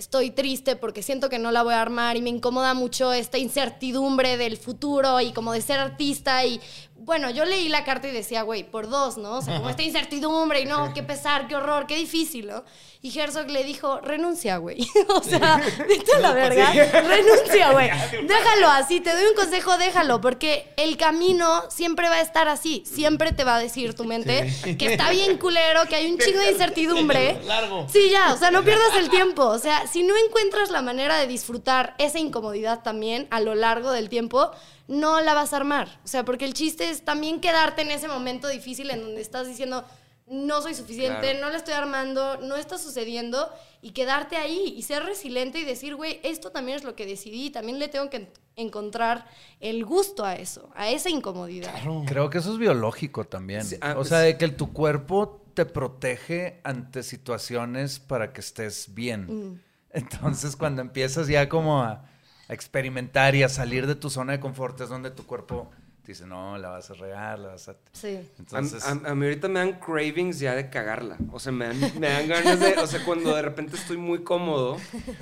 estoy 0.00 0.30
triste 0.30 0.76
porque 0.76 1.02
siento 1.02 1.28
que 1.28 1.38
no 1.38 1.52
la 1.52 1.62
voy 1.62 1.74
a 1.74 1.82
armar 1.82 2.16
y 2.16 2.22
me 2.22 2.30
incomoda 2.30 2.72
mucho 2.72 3.12
esta 3.12 3.36
incertidumbre 3.36 4.38
del 4.38 4.56
futuro 4.56 5.20
y 5.20 5.32
como 5.32 5.52
de 5.52 5.60
ser 5.60 5.78
artista 5.78 6.42
y 6.46 6.58
bueno, 7.02 7.30
yo 7.30 7.44
leí 7.44 7.68
la 7.68 7.84
carta 7.84 8.08
y 8.08 8.12
decía, 8.12 8.42
güey, 8.42 8.62
por 8.62 8.88
dos, 8.88 9.16
¿no? 9.16 9.38
O 9.38 9.42
sea, 9.42 9.56
como 9.56 9.70
esta 9.70 9.82
incertidumbre 9.82 10.60
y 10.60 10.66
no, 10.66 10.92
qué 10.92 11.02
pesar, 11.02 11.48
qué 11.48 11.56
horror, 11.56 11.86
qué 11.86 11.96
difícil, 11.96 12.48
¿no? 12.48 12.62
Y 13.02 13.18
Herzog 13.18 13.48
le 13.48 13.64
dijo, 13.64 13.98
renuncia, 14.00 14.58
güey. 14.58 14.86
o 15.08 15.22
sea, 15.22 15.62
vete 15.88 16.12
a 16.16 16.18
la 16.18 16.32
verga, 16.32 16.70
renuncia, 16.92 17.72
güey. 17.72 17.88
Déjalo 18.26 18.68
así, 18.68 19.00
te 19.00 19.14
doy 19.14 19.24
un 19.24 19.34
consejo, 19.34 19.78
déjalo, 19.78 20.20
porque 20.20 20.74
el 20.76 20.98
camino 20.98 21.62
siempre 21.70 22.10
va 22.10 22.16
a 22.16 22.20
estar 22.20 22.48
así. 22.48 22.82
Siempre 22.84 23.32
te 23.32 23.44
va 23.44 23.56
a 23.56 23.58
decir 23.58 23.94
tu 23.94 24.04
mente 24.04 24.52
que 24.78 24.92
está 24.92 25.08
bien 25.10 25.38
culero, 25.38 25.86
que 25.88 25.96
hay 25.96 26.10
un 26.10 26.18
chingo 26.18 26.40
de 26.40 26.52
incertidumbre. 26.52 27.40
Largo. 27.46 27.86
Sí, 27.90 28.10
ya, 28.10 28.34
o 28.34 28.36
sea, 28.36 28.50
no 28.50 28.62
pierdas 28.62 28.94
el 28.98 29.08
tiempo. 29.08 29.46
O 29.46 29.58
sea, 29.58 29.86
si 29.86 30.02
no 30.02 30.14
encuentras 30.26 30.70
la 30.70 30.82
manera 30.82 31.16
de 31.16 31.26
disfrutar 31.26 31.94
esa 31.96 32.18
incomodidad 32.18 32.82
también 32.82 33.26
a 33.30 33.40
lo 33.40 33.54
largo 33.54 33.92
del 33.92 34.10
tiempo, 34.10 34.50
no 34.90 35.20
la 35.20 35.34
vas 35.34 35.52
a 35.52 35.56
armar. 35.56 36.00
O 36.04 36.08
sea, 36.08 36.24
porque 36.24 36.44
el 36.44 36.52
chiste 36.52 36.90
es 36.90 37.04
también 37.04 37.40
quedarte 37.40 37.82
en 37.82 37.90
ese 37.92 38.08
momento 38.08 38.48
difícil 38.48 38.90
en 38.90 39.00
donde 39.00 39.20
estás 39.20 39.46
diciendo, 39.46 39.84
no 40.26 40.60
soy 40.62 40.74
suficiente, 40.74 41.20
Claro. 41.30 41.40
no 41.40 41.50
la 41.50 41.56
estoy 41.56 41.74
armando, 41.74 42.38
no 42.42 42.56
está 42.56 42.76
sucediendo, 42.76 43.48
y 43.82 43.92
quedarte 43.92 44.36
ahí 44.36 44.74
y 44.76 44.82
ser 44.82 45.04
resiliente 45.04 45.58
y 45.60 45.64
decir, 45.64 45.94
güey, 45.96 46.20
esto 46.24 46.50
también 46.50 46.76
es 46.76 46.84
lo 46.84 46.94
que 46.96 47.06
decidí, 47.06 47.50
también 47.50 47.78
le 47.78 47.88
tengo 47.88 48.10
que 48.10 48.16
en- 48.18 48.28
encontrar 48.56 49.26
el 49.60 49.84
gusto 49.84 50.24
a 50.24 50.34
eso, 50.34 50.70
a 50.74 50.90
esa 50.90 51.08
incomodidad. 51.08 51.72
Claro. 51.72 52.02
Creo 52.06 52.28
que 52.30 52.38
eso 52.38 52.52
es 52.52 52.58
biológico 52.58 53.24
también. 53.24 53.64
Sí, 53.64 53.76
ah, 53.80 53.94
o 53.96 54.04
sea, 54.04 54.20
sí. 54.20 54.26
de 54.26 54.38
que 54.38 54.48
tu 54.48 54.72
cuerpo 54.72 55.44
te 55.54 55.66
protege 55.66 56.60
ante 56.64 57.02
situaciones 57.02 57.98
para 58.00 58.32
que 58.32 58.40
estés 58.40 58.92
bien. 58.94 59.26
Mm. 59.54 59.60
Entonces, 59.92 60.56
cuando 60.56 60.82
empiezas 60.82 61.26
ya 61.28 61.48
como 61.48 61.82
a, 61.82 62.04
a 62.50 62.54
experimentar 62.54 63.34
y 63.36 63.42
a 63.44 63.48
salir 63.48 63.86
de 63.86 63.94
tu 63.94 64.10
zona 64.10 64.32
de 64.32 64.40
confort, 64.40 64.80
es 64.80 64.88
donde 64.88 65.10
tu 65.12 65.24
cuerpo 65.24 65.70
te 66.02 66.12
dice, 66.12 66.26
no, 66.26 66.58
la 66.58 66.70
vas 66.70 66.90
a 66.90 66.94
regar, 66.94 67.38
la 67.38 67.48
vas 67.50 67.68
a... 67.68 67.76
Sí. 67.92 68.16
A, 68.16 68.22
Entonces, 68.40 68.84
a- 68.84 68.90
a 68.90 69.14
mí 69.14 69.24
ahorita 69.26 69.46
me 69.48 69.60
dan 69.60 69.78
cravings 69.78 70.40
ya 70.40 70.54
de 70.56 70.68
cagarla. 70.68 71.16
O 71.30 71.38
sea, 71.38 71.52
me 71.52 71.66
dan, 71.66 71.78
me 72.00 72.08
dan 72.08 72.26
ganas 72.26 72.58
de. 72.58 72.74
O 72.78 72.86
sea, 72.86 73.04
cuando 73.04 73.34
de 73.36 73.42
repente 73.42 73.76
estoy 73.76 73.98
muy 73.98 74.24
cómodo, 74.24 74.76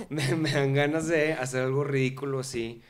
me, 0.09 0.35
me 0.37 0.51
dan 0.53 0.73
ganas 0.73 1.07
de 1.09 1.35
hacer 1.35 1.63
algo 1.65 1.85
ridículo 1.85 2.41
así. 2.41 2.81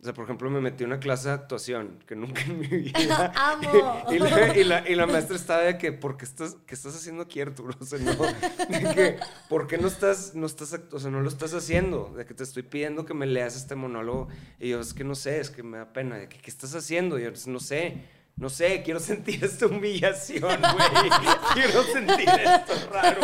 O 0.00 0.02
sea, 0.04 0.14
por 0.14 0.24
ejemplo, 0.24 0.48
me 0.48 0.62
metí 0.62 0.84
a 0.84 0.86
una 0.86 0.98
clase 0.98 1.28
de 1.28 1.34
actuación 1.34 1.98
que 2.06 2.16
nunca 2.16 2.40
en 2.40 2.58
mi 2.58 2.66
vida. 2.66 3.32
Amo. 3.36 4.04
Y, 4.10 4.18
la, 4.18 4.56
y 4.56 4.64
la- 4.64 4.88
y 4.88 4.94
la 4.94 5.06
maestra 5.06 5.36
estaba 5.36 5.60
de 5.62 5.76
que, 5.76 5.92
¿por 5.92 6.16
qué 6.16 6.24
estás, 6.24 6.56
qué 6.66 6.74
estás 6.74 6.96
haciendo 6.96 7.22
aquí, 7.22 7.38
Arturo? 7.40 7.76
O 7.78 7.84
sea, 7.84 7.98
no. 7.98 8.12
De 8.14 8.94
que, 8.94 9.16
¿por 9.50 9.66
qué 9.66 9.76
no 9.76 9.88
estás, 9.88 10.34
no 10.34 10.46
estás, 10.46 10.78
o 10.90 10.98
sea, 10.98 11.10
no 11.10 11.20
lo 11.20 11.28
estás 11.28 11.52
haciendo? 11.52 12.14
De 12.16 12.24
que 12.24 12.32
te 12.32 12.44
estoy 12.44 12.62
pidiendo 12.62 13.04
que 13.04 13.12
me 13.12 13.26
leas 13.26 13.56
este 13.56 13.74
monólogo. 13.74 14.28
Y 14.58 14.70
yo, 14.70 14.80
es 14.80 14.94
que 14.94 15.04
no 15.04 15.14
sé, 15.14 15.38
es 15.40 15.50
que 15.50 15.62
me 15.62 15.76
da 15.76 15.92
pena. 15.92 16.16
De 16.16 16.28
que, 16.30 16.38
¿qué 16.38 16.50
estás 16.50 16.74
haciendo? 16.74 17.18
Y 17.18 17.24
yo, 17.24 17.30
no 17.48 17.60
sé. 17.60 18.02
No 18.40 18.48
sé, 18.48 18.82
quiero 18.82 18.98
sentir 19.00 19.44
esta 19.44 19.66
humillación, 19.66 20.40
güey. 20.60 21.10
quiero 21.54 21.82
sentir 21.84 22.26
esto 22.28 22.88
raro. 22.90 23.20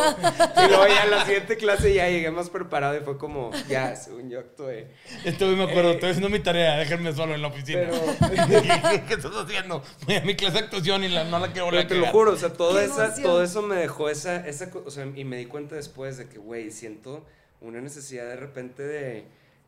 Y 0.63 0.69
luego 0.69 0.87
ya 0.87 1.05
en 1.05 1.11
la 1.11 1.25
siguiente 1.25 1.57
clase 1.57 1.95
ya 1.95 2.07
llegué 2.09 2.31
más 2.31 2.51
preparado 2.51 2.97
y 2.99 3.01
fue 3.01 3.17
como, 3.17 3.51
ya, 3.67 3.97
según 3.97 4.29
yo 4.29 4.41
actué. 4.41 4.93
Güey 5.25 5.57
me 5.57 5.65
acuerdo, 5.65 5.93
estoy 5.93 6.11
haciendo 6.11 6.29
mi 6.29 6.39
tarea, 6.41 6.77
déjenme 6.77 7.15
solo 7.15 7.35
en 7.35 7.41
la 7.41 7.49
oficina. 7.49 7.89
Pero- 7.91 8.37
¿Qué 9.09 9.15
estás 9.15 9.33
haciendo? 9.35 9.83
Voy 10.07 10.17
a 10.17 10.21
mi 10.21 10.37
clase 10.37 10.59
de 10.59 10.65
actuación 10.65 11.03
y 11.03 11.09
la, 11.09 11.25
no 11.25 11.39
la 11.39 11.49
quiero 11.51 11.65
volver 11.67 11.89
te 11.89 11.95
lo 11.95 12.07
juro, 12.13 12.33
o 12.33 12.37
sea, 12.37 12.53
todo, 12.53 12.79
esa, 12.79 13.15
todo 13.23 13.43
eso 13.43 13.63
me 13.63 13.77
dejó 13.77 14.11
esa, 14.11 14.47
esa, 14.47 14.71
o 14.85 14.91
sea, 14.91 15.07
y 15.17 15.25
me 15.25 15.39
di 15.39 15.47
cuenta 15.47 15.77
después 15.77 16.19
de 16.19 16.29
que, 16.29 16.37
güey, 16.39 16.71
siento 16.71 17.25
una 17.63 17.81
necesidad 17.81 18.27
de 18.27 18.37
repente 18.37 18.83
de, 18.83 19.25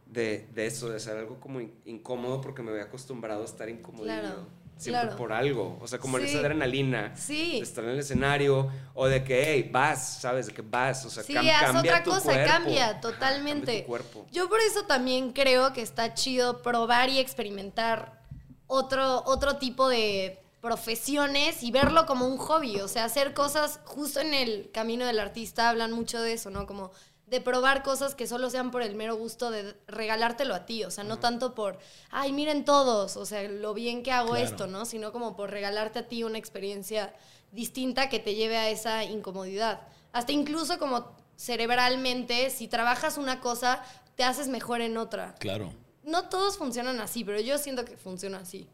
de, 0.07 0.47
de 0.53 0.67
eso, 0.67 0.91
de 0.91 0.97
hacer 0.97 1.17
algo 1.17 1.41
como 1.41 1.63
in- 1.63 1.73
incómodo 1.87 2.43
porque 2.43 2.63
me 2.63 2.71
había 2.71 2.85
acostumbrado 2.85 3.41
a 3.41 3.45
estar 3.47 3.69
incómodo. 3.71 4.05
Claro, 4.05 4.47
Siempre 4.79 5.03
claro. 5.03 5.17
por 5.17 5.33
algo, 5.33 5.77
o 5.83 5.88
sea, 5.88 5.99
como 5.99 6.19
Sí. 6.19 6.25
esa 6.25 6.38
adrenalina 6.38 7.12
Sí. 7.17 7.53
de 7.53 7.59
estar 7.59 7.83
en 7.85 7.91
el 7.91 7.99
escenario 7.99 8.71
o 8.95 9.07
de 9.09 9.25
que, 9.25 9.43
hey, 9.53 9.69
vas, 9.73 10.21
¿sabes? 10.21 10.47
De 10.47 10.55
que 10.55 10.62
vas, 10.62 11.05
o 11.05 11.11
sea, 11.11 11.23
Sí, 11.25 11.35
cam- 11.35 11.51
haz 11.51 11.73
cambia 11.73 11.81
otra 11.93 12.03
tu 12.05 12.11
cosa, 12.11 12.23
cuerpo. 12.33 12.49
cambia 12.53 13.01
totalmente. 13.01 13.67
cambia 13.67 13.83
tu 13.83 13.87
cuerpo. 13.88 14.27
Yo 14.31 14.49
por 14.49 14.61
eso 14.61 14.85
también 14.85 15.33
creo 15.33 15.73
que 15.73 15.83
está 15.83 16.14
chido 16.14 16.62
probar 16.62 17.11
y 17.11 17.19
experimentar 17.19 18.21
otro, 18.69 19.23
otro 19.27 19.57
tipo 19.57 19.88
de 19.88 20.38
profesiones 20.61 21.62
y 21.62 21.71
verlo 21.71 22.07
como 22.07 22.27
un 22.27 22.37
hobby, 22.38 22.81
o 22.81 22.88
sea, 22.88 23.05
hacer 23.05 23.35
cosas 23.35 23.81
justo 23.85 24.21
en 24.21 24.33
el 24.35 24.71
camino 24.73 25.07
del 25.07 25.19
artista, 25.19 25.69
hablan 25.69 25.93
mucho 25.93 26.21
de 26.21 26.35
eso, 26.35 26.51
¿no? 26.51 26.67
Como 26.67 26.91
de 27.29 27.41
probar 27.41 27.83
cosas 27.83 28.14
que 28.14 28.27
solo 28.27 28.49
sean 28.51 28.71
por 28.71 28.83
el 28.83 28.95
mero 28.95 29.17
gusto 29.17 29.51
de 29.51 29.77
regalártelo 29.87 30.55
a 30.55 30.64
ti, 30.67 30.85
o 30.85 30.91
sea, 30.91 31.05
no 31.05 31.19
tanto 31.19 31.55
por, 31.55 31.79
ay, 32.11 32.33
miren 32.33 32.64
todos, 32.64 33.17
o 33.17 33.27
sea, 33.27 33.43
lo 33.43 33.75
bien 33.75 34.03
que 34.03 34.12
hago 34.12 34.31
Claro. 34.31 34.45
esto, 34.45 34.67
¿no? 34.67 34.85
Sino 34.87 35.12
como 35.12 35.37
por 35.37 35.51
regalarte 35.51 35.99
a 35.99 36.09
ti 36.09 36.25
una 36.25 36.38
experiencia 36.38 37.14
distinta 37.53 38.09
que 38.09 38.19
te 38.19 38.35
lleve 38.35 38.57
a 38.57 38.71
esa 38.71 39.05
incomodidad. 39.05 39.81
Hasta 40.12 40.33
incluso 40.33 40.79
como 40.79 41.17
cerebralmente, 41.37 42.51
si 42.51 42.67
trabajas 42.69 43.19
una 43.19 43.41
cosa, 43.41 43.83
te 44.17 44.25
haces 44.25 44.49
mejor 44.49 44.81
en 44.81 44.97
otra. 44.97 45.35
Claro. 45.38 45.73
No 46.03 46.29
todos 46.29 46.57
funcionan 46.57 47.01
así, 47.01 47.25
pero 47.25 47.41
yo 47.41 47.59
siento 47.59 47.85
que 47.85 47.97
funciona 47.97 48.38
así. 48.38 48.69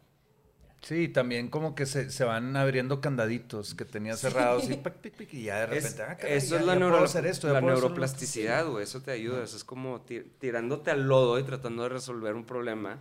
Sí, 0.85 1.07
también 1.09 1.49
como 1.49 1.75
que 1.75 1.85
se, 1.85 2.09
se 2.11 2.23
van 2.23 2.55
abriendo 2.55 3.01
candaditos 3.01 3.73
que 3.75 3.83
tenías 3.85 4.19
cerrados 4.19 4.69
y, 4.69 4.75
pic, 4.75 4.93
pic, 4.93 5.13
pic, 5.15 5.33
y 5.33 5.43
ya 5.43 5.65
de 5.67 5.77
Es- 5.77 5.83
repente, 5.83 6.03
ah, 6.03 6.15
caray, 6.17 6.37
eso 6.37 6.55
ya- 6.55 6.61
es 6.61 6.65
la, 6.67 6.75
neuro- 6.75 7.03
hacer 7.03 7.25
esto, 7.25 7.51
la 7.51 7.59
neuroplasticidad, 7.61 8.67
güey. 8.67 8.83
Eso 8.83 9.01
te 9.01 9.11
ayuda. 9.11 9.43
Eso 9.43 9.57
es 9.57 9.63
como 9.63 10.01
ti- 10.01 10.23
tirándote 10.39 10.91
al 10.91 11.07
lodo 11.07 11.37
y 11.39 11.43
tratando 11.43 11.83
de 11.83 11.89
resolver 11.89 12.33
un 12.35 12.45
problema. 12.45 12.99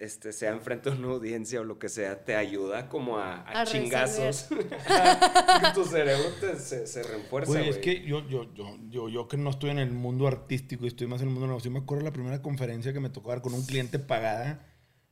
Este, 0.00 0.32
sea 0.32 0.52
enfrente 0.52 0.90
de 0.92 0.96
una 0.96 1.08
audiencia 1.08 1.60
o 1.60 1.64
lo 1.64 1.80
que 1.80 1.88
sea, 1.88 2.24
te 2.24 2.36
ayuda 2.36 2.88
como 2.88 3.18
a, 3.18 3.38
a 3.40 3.62
A 3.62 3.64
chingazos. 3.66 4.46
tu 5.74 5.84
cerebro 5.84 6.28
te- 6.40 6.56
se, 6.56 6.86
se 6.86 7.02
refuerza, 7.02 7.50
Güey, 7.50 7.68
es 7.68 7.78
que 7.78 8.02
yo, 8.06 8.24
yo, 8.28 8.52
yo, 8.54 8.76
yo, 8.90 9.08
yo 9.08 9.26
que 9.26 9.36
no 9.36 9.50
estoy 9.50 9.70
en 9.70 9.78
el 9.80 9.90
mundo 9.90 10.28
artístico 10.28 10.84
y 10.84 10.88
estoy 10.88 11.08
más 11.08 11.20
en 11.22 11.26
el 11.28 11.34
mundo 11.34 11.48
negocio, 11.48 11.70
me 11.72 11.80
acuerdo 11.80 12.04
la 12.04 12.12
primera 12.12 12.40
conferencia 12.42 12.92
que 12.92 13.00
me 13.00 13.10
tocó 13.10 13.30
dar 13.30 13.42
con 13.42 13.54
un 13.54 13.66
cliente 13.66 13.98
pagada 13.98 14.64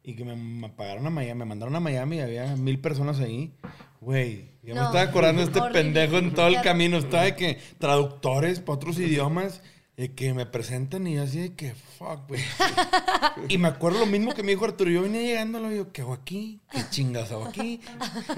y 0.07 0.15
que 0.15 0.25
me, 0.25 0.37
me 0.37 0.69
pagaron 0.71 1.07
a 1.07 1.11
Miami, 1.11 1.41
me 1.41 1.45
mandaron 1.45 1.75
a 1.77 1.81
Miami 1.81 2.17
y 2.17 2.21
había 2.21 2.57
mil 2.57 2.79
personas 2.81 3.19
ahí. 3.21 3.53
Güey, 4.01 4.53
yo 4.63 4.75
me 4.75 4.81
No, 4.81 4.87
estaba 4.87 5.03
acordando 5.03 5.41
de 5.43 5.49
este 5.49 5.59
horrible. 5.61 5.83
pendejo 5.83 6.19
en 6.19 6.33
todo 6.33 6.47
el 6.47 6.55
Ya- 6.55 6.63
camino. 6.63 6.97
Estaba 6.97 7.25
de 7.25 7.35
que 7.35 7.59
traductores 7.79 8.61
para 8.61 8.77
otros 8.77 8.99
idiomas 9.01 9.63
de 9.97 10.15
que 10.15 10.33
me 10.35 10.45
presentan 10.47 11.07
y 11.07 11.15
yo 11.15 11.23
así 11.25 11.41
de 11.41 11.55
que 11.55 11.75
fuck, 11.75 12.29
güey. 12.29 12.41
Y 13.49 13.59
me 13.59 13.69
acuerdo 13.69 13.99
lo 14.01 14.07
mismo 14.07 14.33
que 14.35 14.43
me 14.45 14.53
dijo 14.53 14.65
Arturo. 14.65 14.91
Yo 14.91 15.03
venía 15.03 15.23
llegando 15.23 15.73
y 15.73 15.77
yo, 15.77 15.91
¿qué 15.93 16.03
hago 16.03 16.13
aquí? 16.13 16.61
¿Qué 16.71 16.81
chingas 16.91 17.33
hago 17.33 17.47
aquí? 17.47 17.81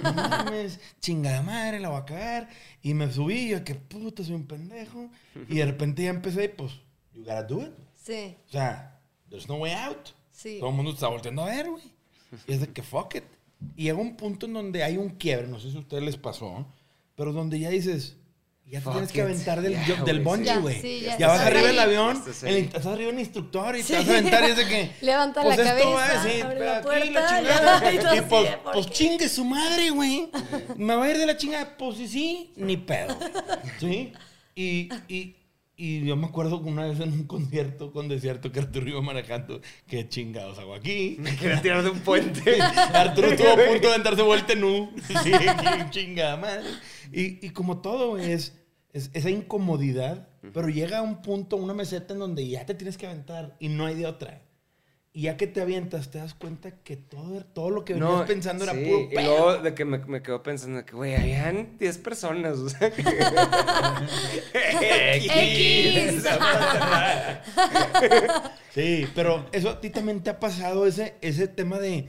No 0.03 0.13
mames, 0.15 0.81
chingada 1.01 1.43
madre, 1.43 1.81
la 1.81 1.89
voy 1.91 2.01
a 2.01 2.05
cagar. 2.05 2.49
Y 2.81 2.95
me 2.95 3.13
subí 3.13 3.35
y 3.35 3.49
yo, 3.51 3.65
que 3.65 3.75
puta, 3.75 4.25
soy 4.25 4.35
un 4.37 4.47
pendejo. 4.47 5.11
Y 5.49 5.57
de 5.57 5.67
repente 5.67 6.03
ya 6.05 6.11
empecé 6.11 6.45
y 6.45 6.49
pues, 6.49 6.73
you 7.13 7.23
gotta 7.25 7.43
do 7.43 7.61
it. 7.63 7.73
Sí, 7.95 8.37
O 8.49 8.53
sea, 8.53 8.99
there's 9.29 9.49
no 9.49 9.57
way 9.57 9.73
out. 9.73 10.11
Sí. 10.39 10.59
Todo 10.61 10.71
el 10.71 10.77
mundo 10.77 10.93
está 10.93 11.09
volteando 11.09 11.43
a 11.43 11.47
ver, 11.47 11.69
güey. 11.71 11.83
Y 12.47 12.53
es 12.53 12.61
de 12.61 12.69
que 12.69 12.83
fuck 12.83 13.15
it. 13.17 13.25
Y 13.77 13.85
llega 13.85 13.99
un 13.99 14.17
punto 14.17 14.47
en 14.47 14.53
donde 14.53 14.85
hay 14.85 14.97
un 14.97 15.11
quiebre, 15.11 15.49
no 15.49 15.59
sé 15.59 15.71
si 15.71 15.77
a 15.77 15.81
ustedes 15.81 16.03
les 16.05 16.17
pasó, 16.17 16.65
pero 17.17 17.33
donde 17.33 17.59
ya 17.59 17.71
dices, 17.71 18.17
Ya 18.71 18.81
te 18.81 18.91
tienes 18.91 19.11
que 19.13 19.23
aventar 19.23 19.63
del, 19.63 19.73
del 20.05 20.23
güey, 20.23 20.37
bungee, 20.45 20.55
sí. 20.55 20.61
güey. 20.61 20.75
Ya, 20.77 20.83
sí, 20.83 21.01
ya 21.01 21.19
ya 21.19 21.27
vas 21.29 21.41
arriba 21.41 21.67
del 21.69 21.79
avión, 21.79 22.17
Estás 22.19 22.43
el- 22.45 22.57
estás 22.57 22.87
arriba 22.87 23.11
un 23.11 23.19
instructor 23.19 23.75
y 23.77 23.83
Sí. 23.83 23.95
te 23.95 23.99
vas 23.99 24.09
a 24.09 24.11
aventar 24.13 24.45
y 24.45 24.51
es 24.53 24.57
de 24.59 24.67
que... 24.69 24.91
Levanta 25.01 25.43
pues 25.43 25.57
la 25.59 25.77
esto 25.79 25.91
va 25.91 26.07
cabeza, 26.07 26.21
abre 26.23 26.45
pero 26.59 26.65
la 26.67 26.77
aquí 26.77 26.87
puerta, 26.87 27.29
chingada. 27.39 27.93
y 27.93 28.21
pues, 28.21 28.43
de, 28.51 28.57
¿por 28.59 28.73
pues 28.75 28.91
chingue 28.91 29.29
su 29.29 29.45
madre, 29.45 29.91
güey. 29.91 30.31
Me 30.77 30.95
va 30.95 31.05
a 31.07 31.11
ir 31.11 31.19
de 31.19 31.27
la 31.27 31.37
chingada. 31.37 31.77
Pues 31.79 31.97
sí, 31.97 32.07
sí, 32.07 32.53
ni 32.57 32.77
pedo. 32.77 33.19
¿Sí? 33.81 34.13
Y, 34.55 34.91
y, 35.09 35.35
y 35.81 36.05
yo 36.05 36.17
me 36.17 36.27
acuerdo 36.27 36.61
que 36.61 36.69
una 36.69 36.87
vez 36.87 36.99
en 36.99 37.13
un 37.13 37.25
concierto 37.25 37.93
con 37.93 38.09
Desierto 38.09 38.51
que 38.51 38.59
Arturo 38.59 38.89
iba 38.89 39.01
manejando. 39.01 39.61
¿Qué 39.87 40.09
chingados 40.09 40.59
hago 40.59 40.75
aquí? 40.75 41.17
Me 41.21 41.37
quería 41.37 41.63
tirar 41.63 41.85
de 41.85 41.91
un 41.91 42.01
puente. 42.01 42.61
Arturo 42.95 43.29
estuvo 43.29 43.49
a 43.49 43.55
punto 43.55 43.87
de 43.87 43.95
aventarse 43.95 44.23
vuelta 44.23 44.55
en 44.55 44.65
U. 44.65 44.91
Sí, 45.23 45.31
chingada 45.91 46.37
madre. 46.37 46.65
Y, 47.13 47.47
y 47.47 47.51
como 47.51 47.81
todo, 47.81 48.19
es, 48.19 48.59
es 48.93 49.11
esa 49.15 49.31
incomodidad, 49.31 50.29
pero 50.53 50.69
llega 50.69 50.99
a 50.99 51.03
un 51.03 51.23
punto, 51.23 51.57
una 51.57 51.75
meseta 51.75 52.13
en 52.13 52.19
donde 52.19 52.49
ya 52.49 52.67
te 52.67 52.75
tienes 52.75 52.99
que 52.99 53.07
aventar 53.07 53.57
y 53.61 53.69
no 53.69 53.87
hay 53.87 53.95
de 53.95 54.07
otra. 54.07 54.43
Y 55.13 55.23
ya 55.23 55.37
que 55.37 55.47
te 55.47 55.61
avientas, 55.61 56.11
te 56.11 56.19
das 56.19 56.35
cuenta 56.35 56.71
que 56.85 56.97
todo, 56.97 57.45
todo 57.45 57.71
lo 57.71 57.85
que 57.85 57.95
venías 57.95 58.23
pensando 58.27 58.65
era 58.65 58.75
sí, 58.75 58.85
puro 58.85 59.01
Y 59.01 59.15
pedo. 59.15 59.23
luego 59.25 59.57
de 59.63 59.75
que 59.75 59.85
me, 59.85 59.99
me 59.99 60.23
quedo 60.23 60.43
pensando 60.43 60.85
que, 60.85 60.95
güey, 60.95 61.17
habían 61.17 61.77
10 61.79 61.99
personas. 61.99 62.59
O 62.59 62.69
sea, 62.69 62.91
que... 62.91 63.03
X. 65.25 66.25
Sí, 68.75 69.09
pero 69.15 69.47
eso 69.53 69.71
a 69.71 69.81
ti 69.81 69.91
también 69.91 70.23
te 70.23 70.31
ha 70.31 70.39
pasado 70.39 70.87
ese, 70.87 71.17
ese 71.21 71.49
tema 71.49 71.79
de. 71.79 72.09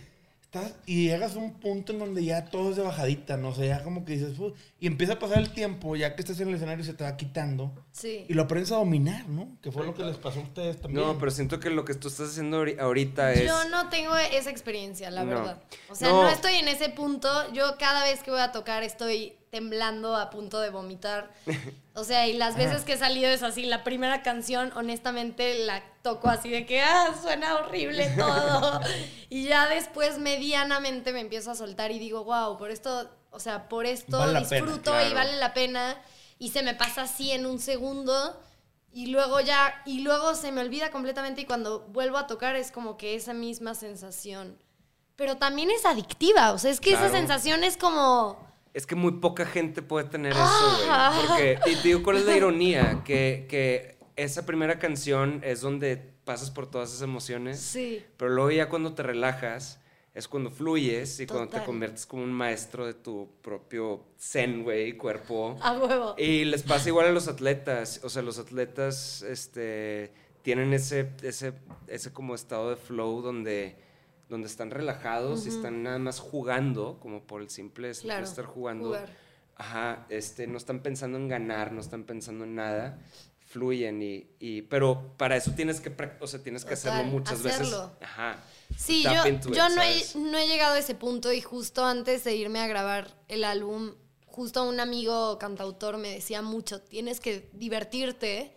Estás, 0.51 0.73
y 0.87 1.05
llegas 1.05 1.35
a 1.35 1.37
un 1.37 1.53
punto 1.59 1.93
en 1.93 1.99
donde 1.99 2.23
ya 2.25 2.45
todo 2.45 2.71
es 2.71 2.75
de 2.75 2.81
bajadita, 2.81 3.37
¿no? 3.37 3.49
O 3.49 3.53
sea, 3.53 3.65
ya 3.77 3.83
como 3.83 4.03
que 4.03 4.13
dices, 4.13 4.35
"Fu", 4.35 4.51
y 4.79 4.87
empieza 4.87 5.13
a 5.13 5.19
pasar 5.19 5.37
el 5.37 5.51
tiempo, 5.51 5.95
ya 5.95 6.15
que 6.15 6.23
estás 6.23 6.39
en 6.39 6.47
el 6.49 6.55
escenario 6.55 6.83
se 6.83 6.95
te 6.95 7.03
va 7.03 7.15
quitando. 7.17 7.71
Sí. 7.91 8.25
Y 8.27 8.33
lo 8.33 8.41
aprendes 8.41 8.71
a 8.71 8.77
dominar, 8.77 9.29
¿no? 9.29 9.59
Que 9.61 9.71
fue 9.71 9.85
lo 9.85 9.93
que 9.93 10.03
les 10.03 10.17
pasó 10.17 10.39
a 10.39 10.43
ustedes 10.43 10.81
también. 10.81 11.05
No, 11.05 11.19
pero 11.19 11.29
siento 11.29 11.59
que 11.59 11.69
lo 11.69 11.85
que 11.85 11.93
tú 11.93 12.07
estás 12.07 12.29
haciendo 12.31 12.63
ahori- 12.65 12.79
ahorita 12.79 13.31
es... 13.33 13.45
Yo 13.45 13.69
no 13.69 13.89
tengo 13.89 14.15
esa 14.17 14.49
experiencia, 14.49 15.11
la 15.11 15.23
No. 15.23 15.29
verdad. 15.29 15.61
O 15.87 15.93
sea, 15.93 16.09
No. 16.09 16.23
no. 16.23 16.29
estoy 16.29 16.55
en 16.55 16.67
ese 16.67 16.89
punto. 16.89 17.29
Yo 17.53 17.77
cada 17.77 18.03
vez 18.03 18.23
que 18.23 18.31
voy 18.31 18.39
a 18.39 18.51
tocar 18.51 18.81
estoy 18.81 19.33
temblando 19.51 20.15
a 20.15 20.31
punto 20.31 20.59
de 20.61 20.71
vomitar. 20.71 21.31
O 21.99 22.03
sea, 22.03 22.27
y 22.27 22.33
las 22.33 22.55
veces 22.55 22.83
que 22.83 22.93
he 22.93 22.97
salido 22.97 23.29
es 23.29 23.43
así. 23.43 23.65
La 23.65 23.83
primera 23.83 24.23
canción, 24.23 24.71
honestamente, 24.75 25.65
la 25.65 25.83
toco 26.01 26.29
así 26.29 26.49
de 26.49 26.65
que, 26.65 26.81
ah, 26.81 27.13
suena 27.21 27.55
horrible 27.55 28.09
todo. 28.17 28.79
y 29.29 29.43
ya 29.43 29.67
después, 29.67 30.17
medianamente, 30.17 31.11
me 31.11 31.19
empiezo 31.19 31.51
a 31.51 31.55
soltar 31.55 31.91
y 31.91 31.99
digo, 31.99 32.23
wow, 32.23 32.57
por 32.57 32.71
esto, 32.71 33.09
o 33.31 33.39
sea, 33.39 33.67
por 33.67 33.85
esto 33.85 34.17
Vale 34.17 34.41
pena, 34.41 34.65
disfruto 34.65 34.91
claro. 34.91 35.09
y 35.09 35.13
vale 35.13 35.37
la 35.37 35.53
pena. 35.53 35.97
Y 36.37 36.49
se 36.49 36.63
me 36.63 36.73
pasa 36.73 37.01
así 37.01 37.31
en 37.31 37.45
un 37.45 37.59
segundo. 37.59 38.41
Y 38.91 39.07
luego 39.07 39.41
ya, 39.41 39.81
y 39.85 39.99
luego 39.99 40.33
se 40.35 40.51
me 40.51 40.61
olvida 40.61 40.91
completamente 40.91 41.41
y 41.41 41.45
cuando 41.45 41.81
vuelvo 41.89 42.17
a 42.17 42.27
tocar 42.27 42.55
es 42.55 42.71
como 42.71 42.97
que 42.97 43.15
esa 43.15 43.33
misma 43.33 43.75
sensación. 43.75 44.57
Pero 45.15 45.35
también 45.35 45.69
es 45.69 45.85
adictiva, 45.85 46.53
o 46.53 46.57
sea, 46.57 46.71
es 46.71 46.79
que 46.79 46.93
esa 46.93 47.09
sensación 47.11 47.63
es 47.63 47.75
como... 47.75 48.48
Es 48.73 48.85
que 48.85 48.95
muy 48.95 49.13
poca 49.13 49.45
gente 49.45 49.81
puede 49.81 50.07
tener 50.09 50.33
Ah. 50.35 51.11
eso, 51.11 51.25
güey. 51.25 51.55
Porque, 51.55 51.71
y 51.71 51.75
te 51.81 51.87
digo, 51.89 52.03
¿cuál 52.03 52.17
es 52.17 52.25
la 52.25 52.35
ironía? 52.37 53.01
Que, 53.03 53.45
que 53.49 53.97
esa 54.15 54.45
primera 54.45 54.77
canción 54.79 55.41
es 55.43 55.61
donde 55.61 55.97
pasas 56.25 56.51
por 56.51 56.69
todas 56.69 56.89
esas 56.89 57.01
emociones. 57.01 57.59
Sí. 57.59 58.03
Pero 58.17 58.31
luego 58.31 58.51
ya 58.51 58.69
cuando 58.69 58.93
te 58.93 59.01
relajas, 59.03 59.79
es 60.13 60.27
cuando 60.27 60.51
fluyes 60.51 61.19
y 61.19 61.25
cuando 61.27 61.49
te 61.49 61.63
conviertes 61.63 62.05
como 62.05 62.23
un 62.23 62.33
maestro 62.33 62.85
de 62.85 62.93
tu 62.93 63.29
propio 63.41 64.03
zen, 64.19 64.63
güey, 64.63 64.93
cuerpo. 64.97 65.57
A 65.61 65.73
huevo. 65.77 66.15
Y 66.17 66.45
les 66.45 66.63
pasa 66.63 66.89
igual 66.89 67.07
a 67.07 67.11
los 67.11 67.27
atletas. 67.27 68.01
O 68.03 68.09
sea, 68.09 68.21
los 68.21 68.37
atletas 68.37 69.21
este, 69.21 70.11
tienen 70.41 70.73
ese, 70.73 71.09
ese, 71.23 71.53
ese 71.87 72.11
como 72.11 72.35
estado 72.35 72.69
de 72.71 72.75
flow 72.75 73.21
donde, 73.21 73.77
donde 74.29 74.47
están 74.47 74.69
relajados 74.71 75.45
y 75.45 75.49
están 75.49 75.83
nada 75.83 75.99
más 75.99 76.19
jugando, 76.19 76.99
como 77.01 77.23
por 77.23 77.41
el 77.41 77.49
simple 77.49 77.91
Claro, 77.93 78.23
estar 78.23 78.45
jugando. 78.45 78.85
jugar. 78.89 79.09
Ajá, 79.55 80.05
este, 80.09 80.47
no 80.47 80.57
están 80.57 80.81
pensando 80.81 81.17
en 81.17 81.27
ganar, 81.27 81.71
no 81.73 81.81
están 81.81 82.03
pensando 82.05 82.45
en 82.45 82.55
nada. 82.55 82.97
Fluyen 83.47 84.01
y, 84.03 84.27
y- 84.39 84.61
pero 84.61 85.13
para 85.17 85.35
eso 85.35 85.51
tienes 85.51 85.81
que, 85.81 85.91
o 86.19 86.27
sea, 86.27 86.41
tienes 86.43 86.63
que 86.63 86.75
hacerlo 86.75 87.03
muchas 87.03 87.43
hacerlo. 87.43 87.87
veces. 87.87 87.97
Ajá. 88.03 88.37
Sí, 88.77 89.01
yo, 89.03 89.25
it, 89.27 89.41
yo 89.51 89.67
no, 89.69 89.81
he, 89.81 90.03
no 90.15 90.37
he 90.37 90.47
llegado 90.47 90.75
a 90.75 90.79
ese 90.79 90.93
punto 90.93 91.33
y 91.33 91.41
justo 91.41 91.83
antes 91.83 92.23
de 92.23 92.35
irme 92.35 92.59
a 92.59 92.67
grabar 92.67 93.17
el 93.27 93.43
álbum, 93.43 93.95
justo 94.27 94.63
un 94.69 94.79
amigo 94.79 95.39
cantautor 95.39 95.97
me 95.97 96.09
decía 96.11 96.43
mucho, 96.43 96.79
tienes 96.81 97.19
que 97.19 97.49
divertirte. 97.53 98.53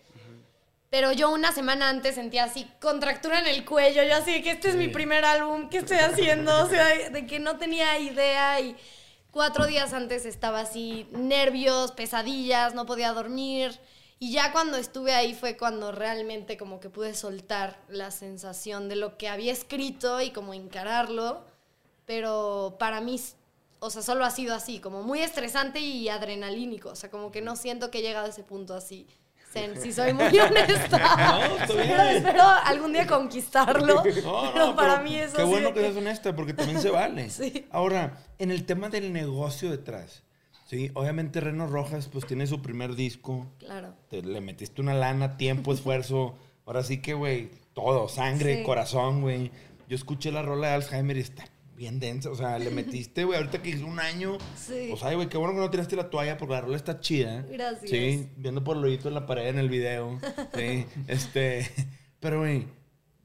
Pero 0.93 1.11
yo 1.11 1.31
una 1.31 1.53
semana 1.53 1.89
antes 1.89 2.17
sentía 2.17 2.45
así 2.45 2.71
contractura 2.79 3.39
en 3.39 3.47
el 3.47 3.65
cuello, 3.65 4.03
yo 4.03 4.15
así 4.15 4.31
de 4.31 4.43
que 4.43 4.51
este 4.51 4.69
es 4.69 4.77
mi 4.77 4.89
primer 4.89 5.25
álbum, 5.25 5.71
¿qué 5.71 5.79
estoy 5.79 5.97
haciendo? 5.97 6.55
O 6.63 6.69
sea, 6.69 6.87
de, 6.89 7.09
de 7.09 7.27
que 7.27 7.39
no 7.39 7.57
tenía 7.57 7.99
idea 7.99 8.61
y 8.61 8.77
cuatro 9.31 9.65
días 9.67 9.95
antes 9.95 10.27
estaba 10.27 10.61
así, 10.61 11.09
nervios, 11.13 11.93
pesadillas, 11.93 12.75
no 12.75 12.85
podía 12.85 13.15
dormir. 13.15 13.81
Y 14.19 14.33
ya 14.33 14.53
cuando 14.53 14.77
estuve 14.77 15.15
ahí 15.15 15.33
fue 15.33 15.57
cuando 15.57 15.93
realmente 15.93 16.59
como 16.59 16.79
que 16.79 16.91
pude 16.91 17.15
soltar 17.15 17.81
la 17.89 18.11
sensación 18.11 18.91
de 18.91 18.97
lo 18.97 19.17
que 19.17 19.29
había 19.31 19.53
escrito 19.53 20.21
y 20.21 20.31
como 20.31 20.53
encararlo. 20.53 21.47
Pero 22.05 22.77
para 22.79 23.01
mí, 23.01 23.19
o 23.79 23.89
sea, 23.89 24.03
solo 24.03 24.27
ha 24.27 24.31
sido 24.31 24.55
así, 24.55 24.79
como 24.79 25.03
muy 25.03 25.23
estresante 25.23 25.81
y 25.81 26.11
adrenalínico. 26.11 26.91
O 26.91 26.97
sea, 26.97 27.11
como 27.11 27.33
que 27.33 27.41
no 27.41 27.57
siento 27.57 27.91
que 27.91 28.01
he 28.01 28.03
llegado 28.03 28.27
a 28.27 28.29
ese 28.29 28.45
punto 28.45 28.75
así. 28.75 29.09
Zen, 29.53 29.81
si 29.81 29.93
soy 29.93 30.13
muy 30.15 30.39
honesta. 30.39 30.99
No. 30.99 31.67
Pero 31.67 32.03
espero 32.03 32.43
algún 32.65 32.93
día 32.93 33.07
conquistarlo. 33.07 33.97
No, 34.23 34.53
pero 34.53 34.67
no, 34.69 34.77
para 34.77 34.95
pero 34.95 35.05
mí 35.05 35.17
eso 35.17 35.37
Qué 35.37 35.43
sí 35.43 35.49
bueno 35.49 35.75
que 35.75 35.81
seas 35.81 35.97
honesta, 35.97 36.35
porque 36.35 36.55
también 36.55 36.81
se 36.81 36.91
vale. 36.91 37.29
Sí. 37.31 37.67
Ahora, 37.71 38.19
en 38.39 38.51
el 38.51 38.65
tema 38.65 38.89
del 38.89 39.13
negocio 39.13 39.71
detrás, 39.71 40.23
¿sí? 40.67 40.91
Obviamente 40.95 41.41
Reno 41.41 41.67
Rojas, 41.67 42.09
pues 42.09 42.27
tiene 42.27 42.47
su 42.47 42.63
primer 42.63 42.95
disco. 42.95 43.47
Claro. 43.59 43.95
Te, 44.09 44.23
le 44.23 44.41
metiste 44.41 44.81
una 44.81 44.95
lana, 44.95 45.37
tiempo, 45.37 45.73
esfuerzo. 45.73 46.35
Ahora 46.67 46.83
sí 46.83 46.99
que, 47.03 47.15
güey, 47.15 47.51
todo, 47.75 48.09
sangre, 48.09 48.59
Sí. 48.59 48.63
corazón, 48.63 49.21
güey. 49.21 49.51
Yo 49.89 49.97
escuché 49.97 50.33
la 50.33 50.43
rola 50.43 50.69
de 50.69 50.75
Alzheimer 50.75 51.17
y 51.17 51.21
está 51.21 51.45
bien 51.77 52.01
densa. 52.01 52.31
O 52.31 52.35
sea, 52.35 52.59
le 52.59 52.71
metiste, 52.73 53.25
güey, 53.25 53.39
ahorita 53.39 53.63
que 53.63 53.71
hizo 53.71 53.87
un 53.87 54.01
año. 54.01 54.39
Sí. 54.57 54.87
Pues, 54.91 55.03
ay, 55.03 55.17
güey, 55.17 55.29
qué 55.29 55.39
bueno 55.39 55.55
que 55.55 55.61
no 55.61 55.71
tiraste 55.71 55.97
la 55.97 56.11
toalla 56.11 56.37
porque 56.37 56.55
la 56.55 56.61
rola 56.61 56.77
está 56.77 57.01
chida. 57.01 57.43
Gracias. 57.43 57.91
Sí, 57.91 58.29
viendo 58.37 58.63
por 58.65 58.77
el 58.77 58.85
hoyito 58.85 59.09
en 59.09 59.15
la 59.15 59.27
pared 59.27 59.49
en 59.49 59.59
el 59.59 59.69
video. 59.69 60.19
Sí, 60.55 60.87
este. 61.09 61.69
Pero, 62.21 62.41
güey, 62.41 62.67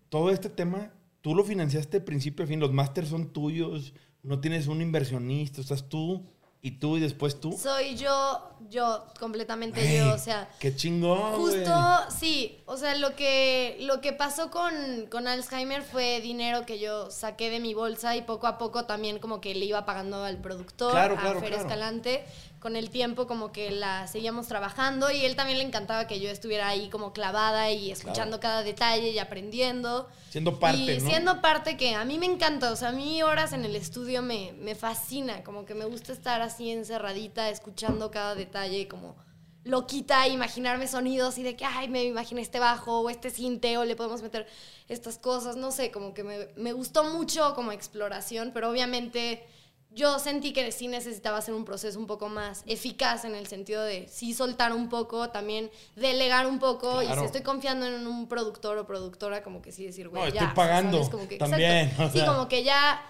todo 0.09 0.31
este 0.31 0.49
tema, 0.49 0.93
tú 1.21 1.35
lo 1.35 1.43
financiaste 1.43 1.99
de 1.99 2.05
principio 2.05 2.45
a 2.45 2.47
fin. 2.47 2.59
Los 2.59 2.73
másters 2.73 3.09
son 3.09 3.31
tuyos. 3.33 3.93
No 4.23 4.39
tienes 4.39 4.67
un 4.67 4.81
inversionista. 4.81 5.61
Estás 5.61 5.87
tú 5.87 6.25
y 6.67 6.71
tú 6.71 6.97
y 6.97 6.99
después 6.99 7.39
tú. 7.39 7.53
Soy 7.57 7.95
yo, 7.95 8.41
yo, 8.69 9.05
completamente 9.21 9.97
yo, 9.97 10.13
o 10.13 10.17
sea. 10.17 10.49
Qué 10.59 10.75
chingón. 10.75 11.35
Justo, 11.35 11.73
sí, 12.09 12.59
o 12.65 12.75
sea, 12.75 12.95
lo 12.95 13.15
que, 13.15 13.77
lo 13.79 14.01
que 14.01 14.11
pasó 14.11 14.51
con, 14.51 14.73
con 15.09 15.27
Alzheimer 15.27 15.81
fue 15.81 16.19
dinero 16.19 16.65
que 16.65 16.77
yo 16.77 17.09
saqué 17.09 17.49
de 17.49 17.61
mi 17.61 17.73
bolsa 17.73 18.17
y 18.17 18.21
poco 18.21 18.47
a 18.47 18.57
poco 18.57 18.83
también 18.83 19.19
como 19.19 19.39
que 19.39 19.55
le 19.55 19.63
iba 19.63 19.85
pagando 19.85 20.25
al 20.25 20.39
productor, 20.39 20.91
Claro, 20.91 21.15
a 21.17 21.21
claro, 21.21 21.39
Fer 21.39 21.49
claro. 21.49 21.63
Escalante. 21.63 22.25
Con 22.67 22.75
el 22.75 22.89
tiempo 22.89 23.27
como 23.27 23.53
que 23.53 23.71
la 23.71 24.07
seguíamos 24.07 24.49
trabajando 24.49 25.09
y 25.09 25.23
él 25.23 25.37
también 25.37 25.57
le 25.57 25.63
encantaba 25.63 26.05
que 26.05 26.19
yo 26.19 26.29
estuviera 26.29 26.67
ahí 26.67 26.89
como 26.89 27.13
clavada 27.13 27.71
y 27.71 27.91
escuchando 27.91 28.41
cada 28.41 28.61
detalle 28.61 29.11
y 29.11 29.19
aprendiendo. 29.19 30.09
Siendo 30.29 30.59
parte, 30.59 30.95
Y 30.95 30.99
¿no? 30.99 31.09
siendo 31.09 31.39
parte 31.39 31.77
que 31.77 31.95
a 31.95 32.03
mí 32.03 32.19
me 32.19 32.25
encanta, 32.25 32.69
o 32.73 32.75
sea, 32.75 32.89
a 32.89 32.91
mí 32.91 33.23
horas 33.23 33.53
en 33.53 33.63
el 33.63 33.73
estudio 33.77 34.21
me, 34.21 34.51
me 34.59 34.75
fascina, 34.75 35.45
como 35.45 35.63
que 35.63 35.75
me 35.75 35.85
gusta 35.85 36.11
estar 36.11 36.41
así 36.41 36.69
encerradita, 36.69 37.49
escuchando 37.49 38.11
cada 38.11 38.35
detalle, 38.35 38.89
como 38.89 39.15
loquita, 39.63 40.27
imaginarme 40.27 40.89
sonidos 40.89 41.37
y 41.37 41.43
de 41.43 41.55
que, 41.55 41.63
ay, 41.63 41.87
me 41.87 42.03
imaginé 42.03 42.41
este 42.41 42.59
bajo 42.59 42.99
o 42.99 43.09
este 43.09 43.29
cinte 43.29 43.77
o 43.77 43.85
le 43.85 43.95
podemos 43.95 44.21
meter 44.21 44.45
estas 44.89 45.17
cosas, 45.17 45.55
no 45.55 45.71
sé, 45.71 45.89
como 45.89 46.13
que 46.13 46.25
me, 46.25 46.49
me 46.57 46.73
gustó 46.73 47.05
mucho 47.05 47.53
como 47.55 47.71
exploración, 47.71 48.51
pero 48.53 48.69
obviamente 48.69 49.47
yo 49.97 50.19
sentí 50.19 50.53
que 50.53 50.71
sí 50.71 50.87
necesitaba 50.87 51.39
hacer 51.39 51.53
un 51.53 51.65
proceso 51.65 51.99
un 51.99 52.07
poco 52.07 52.29
más 52.29 52.63
eficaz 52.67 53.25
en 53.25 53.35
el 53.35 53.47
sentido 53.47 53.83
de 53.83 54.07
sí 54.07 54.33
soltar 54.33 54.71
un 54.71 54.87
poco, 54.89 55.29
también 55.31 55.69
delegar 55.95 56.45
un 56.47 56.59
poco 56.59 57.01
y 57.01 57.07
si 57.07 57.25
estoy 57.25 57.41
confiando 57.41 57.85
en 57.87 58.05
un 58.07 58.29
productor 58.29 58.77
o 58.77 58.85
productora, 58.85 59.43
como 59.43 59.61
que 59.61 59.71
sí 59.71 59.85
decir, 59.85 60.07
güey, 60.07 60.23
No, 60.23 60.29
ya. 60.29 60.41
estoy 60.41 60.55
pagando 60.55 60.97
¿sabes? 60.97 61.09
Como 61.09 61.27
que, 61.27 61.37
también, 61.37 61.91
o 61.99 62.05
Sí, 62.09 62.19
sea. 62.19 62.27
como 62.27 62.47
que 62.47 62.63
ya, 62.63 63.01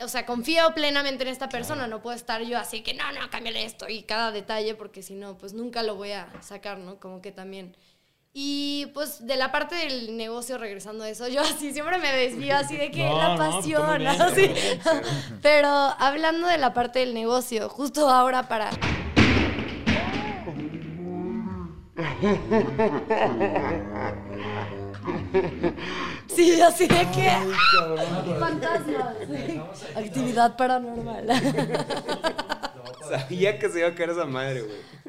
o 0.00 0.08
sea, 0.08 0.24
confío 0.26 0.72
plenamente 0.74 1.22
en 1.22 1.28
esta 1.28 1.48
persona, 1.48 1.86
no 1.86 2.00
puedo 2.02 2.16
estar 2.16 2.42
yo 2.42 2.58
así 2.58 2.80
que 2.80 2.94
no, 2.94 3.12
no, 3.12 3.28
cámbiale 3.30 3.64
esto 3.64 3.88
y 3.88 4.02
cada 4.02 4.32
detalle 4.32 4.74
porque 4.74 5.02
si 5.02 5.14
no, 5.14 5.36
pues 5.38 5.52
nunca 5.52 5.82
lo 5.82 5.94
voy 5.96 6.12
a 6.12 6.32
sacar, 6.40 6.78
¿no? 6.78 6.98
Como 6.98 7.20
que 7.20 7.30
también. 7.30 7.76
Y 8.34 8.86
pues 8.94 9.26
de 9.26 9.36
la 9.36 9.52
parte 9.52 9.74
del 9.74 10.16
negocio, 10.16 10.56
regresando 10.56 11.04
a 11.04 11.08
eso, 11.08 11.28
yo 11.28 11.40
así 11.42 11.72
siempre 11.72 11.98
me 11.98 12.12
desvío 12.12 12.56
así 12.56 12.76
de 12.76 12.90
que 12.90 13.04
No, 13.04 13.18
la 13.18 13.36
pues, 13.36 13.50
pasión, 13.56 13.98
bien, 13.98 14.08
así. 14.22 14.50
Pero 15.42 15.68
hablando 15.68 16.48
de 16.48 16.58
la 16.58 16.72
parte 16.72 17.00
del 17.00 17.12
negocio, 17.14 17.68
justo 17.68 18.08
ahora 18.08 18.48
para 18.48 18.70
Sí, 26.34 26.60
así 26.60 26.86
de 26.86 27.06
que. 27.10 27.30
Fantasmas. 28.38 29.16
Actividad 29.94 30.56
paranormal. 30.56 31.26
Sabía 33.08 33.58
que 33.58 33.68
se 33.68 33.80
iba 33.80 33.88
a 33.88 33.94
caer 33.94 34.10
esa 34.10 34.24
madre, 34.24 34.62
güey. 34.62 35.01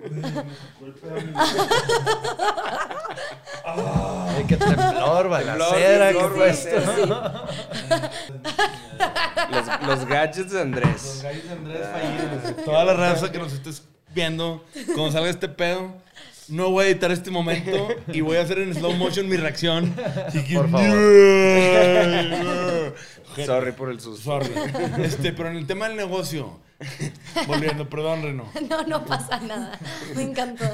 Ay, 3.66 4.46
qué 4.48 4.58
temblor, 4.58 5.30
balacera, 5.30 6.12
¿qué 6.12 6.20
fue 6.36 6.50
esto? 6.50 6.76
Los, 9.52 9.66
los 9.88 10.06
gadgets 10.08 10.52
de 10.52 10.62
Andrés. 10.62 11.20
Gallos 11.24 11.44
de 11.44 11.52
Andrés 11.52 11.88
fallidos. 11.92 12.66
Toda 12.66 12.84
la 12.86 12.94
raza 12.94 13.32
que 13.32 13.40
nos 13.40 13.54
estés 13.54 13.84
viendo, 14.14 14.64
cuando 14.88 15.12
salga 15.12 15.30
este 15.30 15.48
pedo, 15.50 15.94
no 16.48 16.70
voy 16.72 16.86
a 16.86 16.88
editar 16.90 17.12
este 17.12 17.32
momento 17.32 17.88
y 18.12 18.22
voy 18.22 18.38
a 18.38 18.42
hacer 18.42 18.60
en 18.60 18.74
slow 18.74 18.94
motion 18.94 19.28
mi 19.30 19.38
reacción. 19.38 19.94
Por 20.54 20.70
favor. 20.70 22.96
Sorry 23.46 23.72
por 23.72 23.90
el 23.90 24.00
susto. 24.00 24.22
Sorry. 24.22 24.52
Este, 25.04 25.34
pero 25.34 25.50
en 25.50 25.58
el 25.58 25.68
tema 25.68 25.88
del 25.88 25.98
negocio, 25.98 26.60
volviendo, 27.48 27.90
perdón, 27.90 28.24
Reno. 28.24 28.52
No, 28.70 28.84
no 28.84 29.06
pasa 29.06 29.40
nada. 29.40 29.80
Me 30.16 30.24
encantó. 30.24 30.66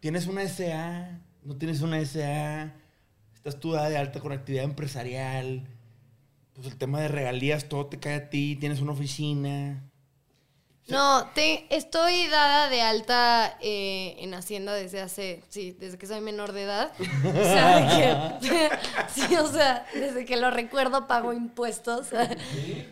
¿Tienes 0.00 0.26
una 0.26 0.46
SA? 0.48 1.20
¿No 1.44 1.56
tienes 1.56 1.80
una 1.80 2.04
SA? 2.04 2.72
¿Estás 3.34 3.60
tú 3.60 3.72
dada 3.72 3.88
de 3.88 3.96
alta 3.98 4.20
con 4.20 4.32
actividad 4.32 4.64
empresarial? 4.64 5.66
Pues 6.54 6.66
el 6.66 6.76
tema 6.76 7.00
de 7.00 7.08
regalías, 7.08 7.68
todo 7.68 7.86
te 7.86 7.98
cae 7.98 8.14
a 8.14 8.30
ti. 8.30 8.56
¿Tienes 8.56 8.80
una 8.80 8.92
oficina? 8.92 9.87
No, 10.88 11.28
te, 11.34 11.66
estoy 11.68 12.28
dada 12.28 12.70
de 12.70 12.80
alta 12.80 13.58
eh, 13.60 14.16
en 14.18 14.32
Hacienda 14.32 14.72
desde 14.72 15.02
hace, 15.02 15.42
sí, 15.50 15.72
desde 15.78 15.98
que 15.98 16.06
soy 16.06 16.22
menor 16.22 16.52
de 16.52 16.62
edad. 16.62 16.92
O 17.28 17.44
sea, 17.44 18.38
de 18.40 18.48
que, 18.48 18.70
sí, 19.14 19.36
o 19.36 19.46
sea, 19.46 19.86
desde 19.92 20.24
que 20.24 20.36
lo 20.36 20.50
recuerdo 20.50 21.06
pago 21.06 21.32
impuestos. 21.32 22.08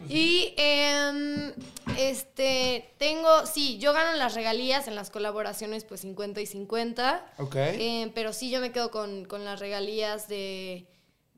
Y 0.09 0.55
em, 0.57 1.53
este, 1.99 2.93
tengo, 2.99 3.47
sí, 3.47 3.79
yo 3.79 3.93
gano 3.93 4.17
las 4.17 4.35
regalías 4.35 4.87
en 4.89 4.95
las 4.95 5.11
colaboraciones, 5.11 5.85
pues 5.85 6.03
50 6.03 6.41
y 6.41 6.47
50. 6.47 7.27
Ok. 7.39 7.57
Eh, 7.57 8.13
pero 8.15 8.33
sí 8.33 8.51
yo 8.51 8.61
me 8.61 8.73
quedo 8.73 8.91
con, 8.91 9.25
con 9.25 9.45
las 9.45 9.59
regalías 9.59 10.29
de, 10.29 10.87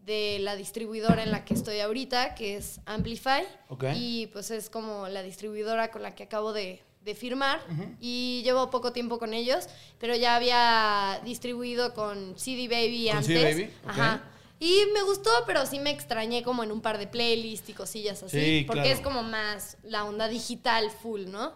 de 0.09 0.39
la 0.41 0.57
distribuidora 0.57 1.23
en 1.23 1.31
la 1.31 1.45
que 1.45 1.53
estoy 1.53 1.81
ahorita, 1.81 2.35
que 2.35 2.57
es 2.57 2.81
Amplify. 2.87 3.45
Ok. 3.69 3.85
Y 3.95 4.29
pues 4.29 4.51
es 4.51 4.71
como 4.71 5.07
la 5.07 5.23
distribuidora 5.23 5.91
con 5.91 6.03
la 6.03 6.15
que 6.15 6.25
acabo 6.25 6.55
de, 6.55 6.83
de 7.03 7.15
firmar. 7.15 7.61
Y 8.01 8.41
llevo 8.43 8.71
poco 8.71 8.93
tiempo 8.93 9.19
con 9.19 9.35
ellos, 9.35 9.69
pero 10.01 10.17
ya 10.17 10.35
había 10.35 11.21
distribuido 11.25 11.93
con 11.93 12.39
CD 12.39 12.69
Baby 12.69 13.09
¿Con 13.09 13.19
antes. 13.19 13.27
CD 13.27 13.53
Baby? 13.53 13.73
Ajá. 13.87 14.25
Y 14.59 14.83
me 14.93 15.03
gustó, 15.03 15.31
pero 15.47 15.67
sí 15.67 15.79
me 15.79 15.91
extrañé 15.91 16.43
como 16.43 16.65
en 16.65 16.73
un 16.73 16.81
par 16.81 16.99
de 16.99 17.07
playlists 17.07 17.69
y 17.69 17.75
cosillas 17.75 18.23
así. 18.23 18.41
Sí, 18.41 18.65
porque 18.67 18.83
claro. 18.83 18.97
es 18.97 19.01
como 19.01 19.23
más 19.23 19.77
la 19.85 20.05
onda 20.05 20.27
digital 20.27 20.91
full, 20.91 21.27
¿no? 21.27 21.53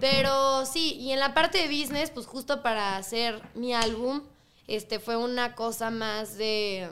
Pero 0.00 0.64
sí, 0.64 0.94
y 0.94 1.10
en 1.10 1.18
la 1.18 1.34
parte 1.34 1.58
de 1.58 1.66
business, 1.66 2.10
pues 2.10 2.26
justo 2.26 2.62
para 2.62 2.96
hacer 2.96 3.42
mi 3.54 3.74
álbum, 3.74 4.22
este 4.68 5.00
fue 5.00 5.16
una 5.16 5.54
cosa 5.56 5.90
más 5.90 6.38
de 6.38 6.88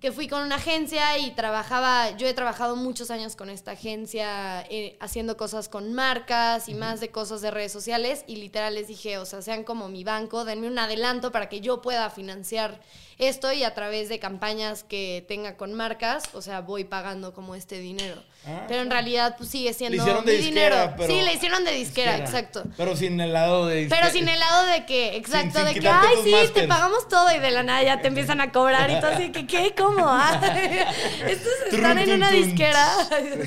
que 0.00 0.12
fui 0.12 0.28
con 0.28 0.42
una 0.42 0.56
agencia 0.56 1.18
y 1.18 1.32
trabajaba, 1.32 2.16
yo 2.16 2.26
he 2.26 2.32
trabajado 2.32 2.74
muchos 2.74 3.10
años 3.10 3.36
con 3.36 3.50
esta 3.50 3.72
agencia 3.72 4.62
eh, 4.70 4.96
haciendo 4.98 5.36
cosas 5.36 5.68
con 5.68 5.92
marcas 5.92 6.70
y 6.70 6.74
más 6.74 7.00
de 7.00 7.10
cosas 7.10 7.42
de 7.42 7.50
redes 7.50 7.70
sociales 7.70 8.24
y 8.26 8.36
literal 8.36 8.74
les 8.74 8.88
dije, 8.88 9.18
o 9.18 9.26
sea, 9.26 9.42
sean 9.42 9.62
como 9.62 9.90
mi 9.90 10.02
banco, 10.02 10.46
denme 10.46 10.68
un 10.68 10.78
adelanto 10.78 11.32
para 11.32 11.50
que 11.50 11.60
yo 11.60 11.82
pueda 11.82 12.08
financiar 12.08 12.80
esto 13.20 13.52
y 13.52 13.62
a 13.64 13.74
través 13.74 14.08
de 14.08 14.18
campañas 14.18 14.82
que 14.82 15.24
tenga 15.28 15.56
con 15.56 15.74
marcas, 15.74 16.24
o 16.34 16.42
sea, 16.42 16.60
voy 16.60 16.84
pagando 16.84 17.32
como 17.34 17.54
este 17.54 17.78
dinero. 17.78 18.22
Ah, 18.46 18.64
pero 18.66 18.80
en 18.80 18.90
realidad 18.90 19.34
pues 19.36 19.50
sigue 19.50 19.74
siendo 19.74 19.96
Le 19.96 20.02
hicieron 20.02 20.24
de 20.24 20.32
mi 20.32 20.38
disquera, 20.38 20.76
dinero. 20.76 20.94
pero- 20.96 21.12
sí, 21.12 21.20
le 21.20 21.34
hicieron 21.34 21.62
de 21.64 21.72
disquera, 21.72 22.16
exacto. 22.16 22.62
Pero 22.78 22.96
sin 22.96 23.20
el 23.20 23.34
lado 23.34 23.66
de... 23.66 23.86
Pero 23.90 24.08
sin 24.10 24.26
el 24.28 24.38
lado 24.40 24.66
de 24.66 24.86
que, 24.86 25.16
exacto, 25.16 25.58
sin 25.58 25.68
de 25.74 25.74
que, 25.80 25.86
ay, 25.88 26.16
sí, 26.24 26.30
masters". 26.30 26.54
te 26.54 26.66
pagamos 26.66 27.06
todo 27.08 27.30
y 27.34 27.38
de 27.38 27.50
la 27.50 27.62
nada 27.62 27.82
ya 27.82 28.00
te 28.00 28.08
empiezan 28.08 28.40
a 28.40 28.50
cobrar 28.50 28.90
y 28.90 28.98
todo 28.98 29.10
así, 29.10 29.30
que, 29.30 29.46
¿qué? 29.46 29.74
¿Cómo? 29.76 30.06
Ah, 30.08 30.40
Estos 31.28 31.52
están 31.70 31.98
en 31.98 32.12
una 32.12 32.30
disquera. 32.30 32.86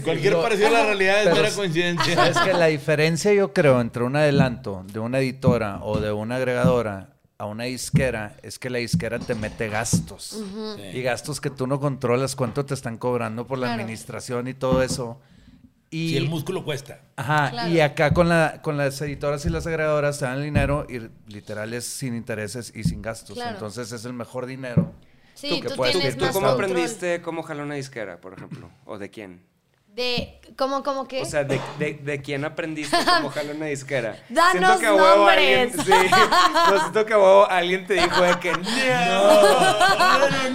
Cualquier 0.03 0.35
parecido 0.37 0.67
a 0.67 0.71
la 0.71 0.83
realidad 0.85 1.23
es 1.23 1.33
mera 1.33 1.49
coincidencia. 1.51 2.27
Es 2.27 2.37
que 2.37 2.53
la 2.53 2.67
diferencia, 2.67 3.33
yo 3.33 3.51
creo, 3.53 3.81
entre 3.81 4.03
un 4.03 4.15
adelanto 4.15 4.83
de 4.85 4.99
una 4.99 5.17
editora 5.19 5.79
o 5.81 5.99
de 5.99 6.11
una 6.11 6.35
agregadora 6.35 7.09
a 7.43 7.45
una 7.45 7.65
disquera 7.65 8.35
es 8.41 8.57
que 8.59 8.69
la 8.69 8.79
disquera 8.79 9.19
te 9.19 9.35
mete 9.35 9.69
gastos. 9.69 10.43
Y 10.93 11.01
gastos 11.01 11.39
que 11.41 11.49
tú 11.49 11.67
no 11.67 11.79
controlas 11.79 12.35
cuánto 12.35 12.65
te 12.65 12.73
están 12.73 12.97
cobrando 12.97 13.45
por 13.47 13.57
la 13.59 13.67
Claro. 13.67 13.81
administración 13.81 14.47
y 14.47 14.53
todo 14.53 14.81
eso. 14.81 15.19
Y, 15.91 16.09
Si 16.09 16.17
el 16.17 16.27
músculo 16.27 16.63
cuesta. 16.65 17.01
Ajá, 17.15 17.51
Claro. 17.51 17.69
y 17.71 17.79
acá 17.79 18.13
con, 18.15 18.27
la, 18.27 18.61
con 18.63 18.77
las 18.77 18.99
editoras 19.01 19.45
y 19.45 19.49
las 19.49 19.67
agregadoras 19.67 20.17
te 20.17 20.25
dan 20.25 20.37
el 20.39 20.43
dinero 20.43 20.87
y 20.89 21.01
literal 21.31 21.71
es 21.73 21.85
sin 21.85 22.15
intereses 22.15 22.71
y 22.75 22.83
sin 22.83 23.01
gastos. 23.03 23.35
Claro. 23.35 23.51
Entonces 23.53 23.91
es 23.91 24.03
el 24.05 24.13
mejor 24.13 24.47
dinero. 24.47 24.91
Sí, 25.35 25.61
que 25.61 25.69
tú 25.69 25.75
puedes- 25.75 25.93
¿Tú 26.15 26.23
más 26.25 26.33
cómo 26.33 26.47
control. 26.47 26.53
aprendiste 26.71 27.21
cómo 27.21 27.43
jalar 27.43 27.65
una 27.65 27.75
disquera, 27.75 28.19
por 28.21 28.33
ejemplo? 28.33 28.69
¿O 28.85 28.97
de 28.97 29.09
quién? 29.11 29.41
De, 29.95 30.39
¿cómo, 30.57 30.81
cómo 30.81 31.07
qué? 31.07 31.21
O 31.21 31.25
sea, 31.25 31.43
¿de, 31.43 31.61
de, 31.77 31.93
de 31.93 32.19
quién 32.19 32.43
aprendiste 32.45 32.97
cómo 33.05 33.29
jalar 33.29 33.55
una 33.55 33.67
disquera? 33.67 34.17
Danos 34.27 34.81
huevo 34.81 34.97
nombres. 34.97 35.37
alguien, 35.77 35.85
sí, 35.85 35.91
no, 36.71 36.79
siento 36.79 37.05
que 37.05 37.13
huevo 37.13 37.47
alguien 37.47 37.85
te 37.85 37.93
dijo 37.93 38.21
de 38.23 38.39
que 38.39 38.53
no, 38.53 38.59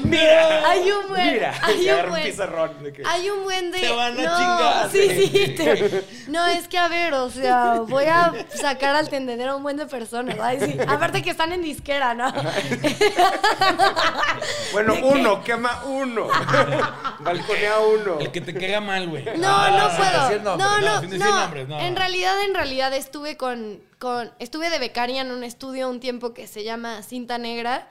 mira, 0.03 0.68
hay 0.68 0.91
un 0.91 1.09
buen, 1.09 1.32
mira, 1.32 1.55
hay 1.62 1.84
un 1.84 1.89
agarra 1.89 2.05
un 2.07 2.11
buen, 2.11 2.22
pizarrón 2.24 2.82
de 2.82 2.93
que 2.93 3.03
hay 3.07 3.30
un 3.30 3.45
buen 3.45 3.70
de, 3.70 3.78
Te 3.80 3.93
van 3.93 4.18
a 4.18 4.22
no, 4.22 4.36
chingar. 4.39 4.91
sí, 4.91 5.28
sí, 5.28 5.55
te- 5.57 6.05
no, 6.26 6.45
es 6.47 6.66
que 6.66 6.78
a 6.78 6.89
ver, 6.89 7.14
o 7.14 7.30
sea, 7.30 7.82
voy 7.86 8.07
a 8.07 8.32
sacar 8.61 8.97
al 8.97 9.09
tendedero 9.09 9.53
a 9.53 9.57
un 9.57 9.62
buen 9.62 9.76
de 9.76 9.86
personas, 9.86 10.34
sí, 10.61 10.76
aparte 10.89 11.22
que 11.22 11.30
están 11.30 11.53
en 11.53 11.62
disquera, 11.62 12.12
¿no? 12.14 12.32
bueno, 14.72 14.95
uno, 15.01 15.45
quema 15.45 15.84
uno, 15.84 16.26
balconea 17.20 17.78
uno. 17.78 18.18
El 18.18 18.32
que 18.32 18.41
te 18.41 18.53
caiga 18.53 18.80
mal, 18.80 19.07
güey. 19.09 19.28
No, 19.39 19.70
no 19.70 19.97
puedo. 19.97 20.57
no, 20.57 20.81
no, 20.81 21.01
no. 21.03 21.81
En 21.81 21.97
realidad, 21.97 22.41
en 22.43 22.55
realidad 22.55 22.93
estuve 22.95 23.37
con, 23.37 23.81
con, 23.99 24.31
estuve 24.39 24.70
de 24.70 24.79
becaria 24.79 25.22
en 25.22 25.31
un 25.31 25.45
estudio 25.45 25.89
un 25.89 26.01
tiempo 26.01 26.35
que 26.35 26.47
se 26.47 26.64
llama 26.64 27.03
Cinta 27.03 27.39
Negra. 27.39 27.89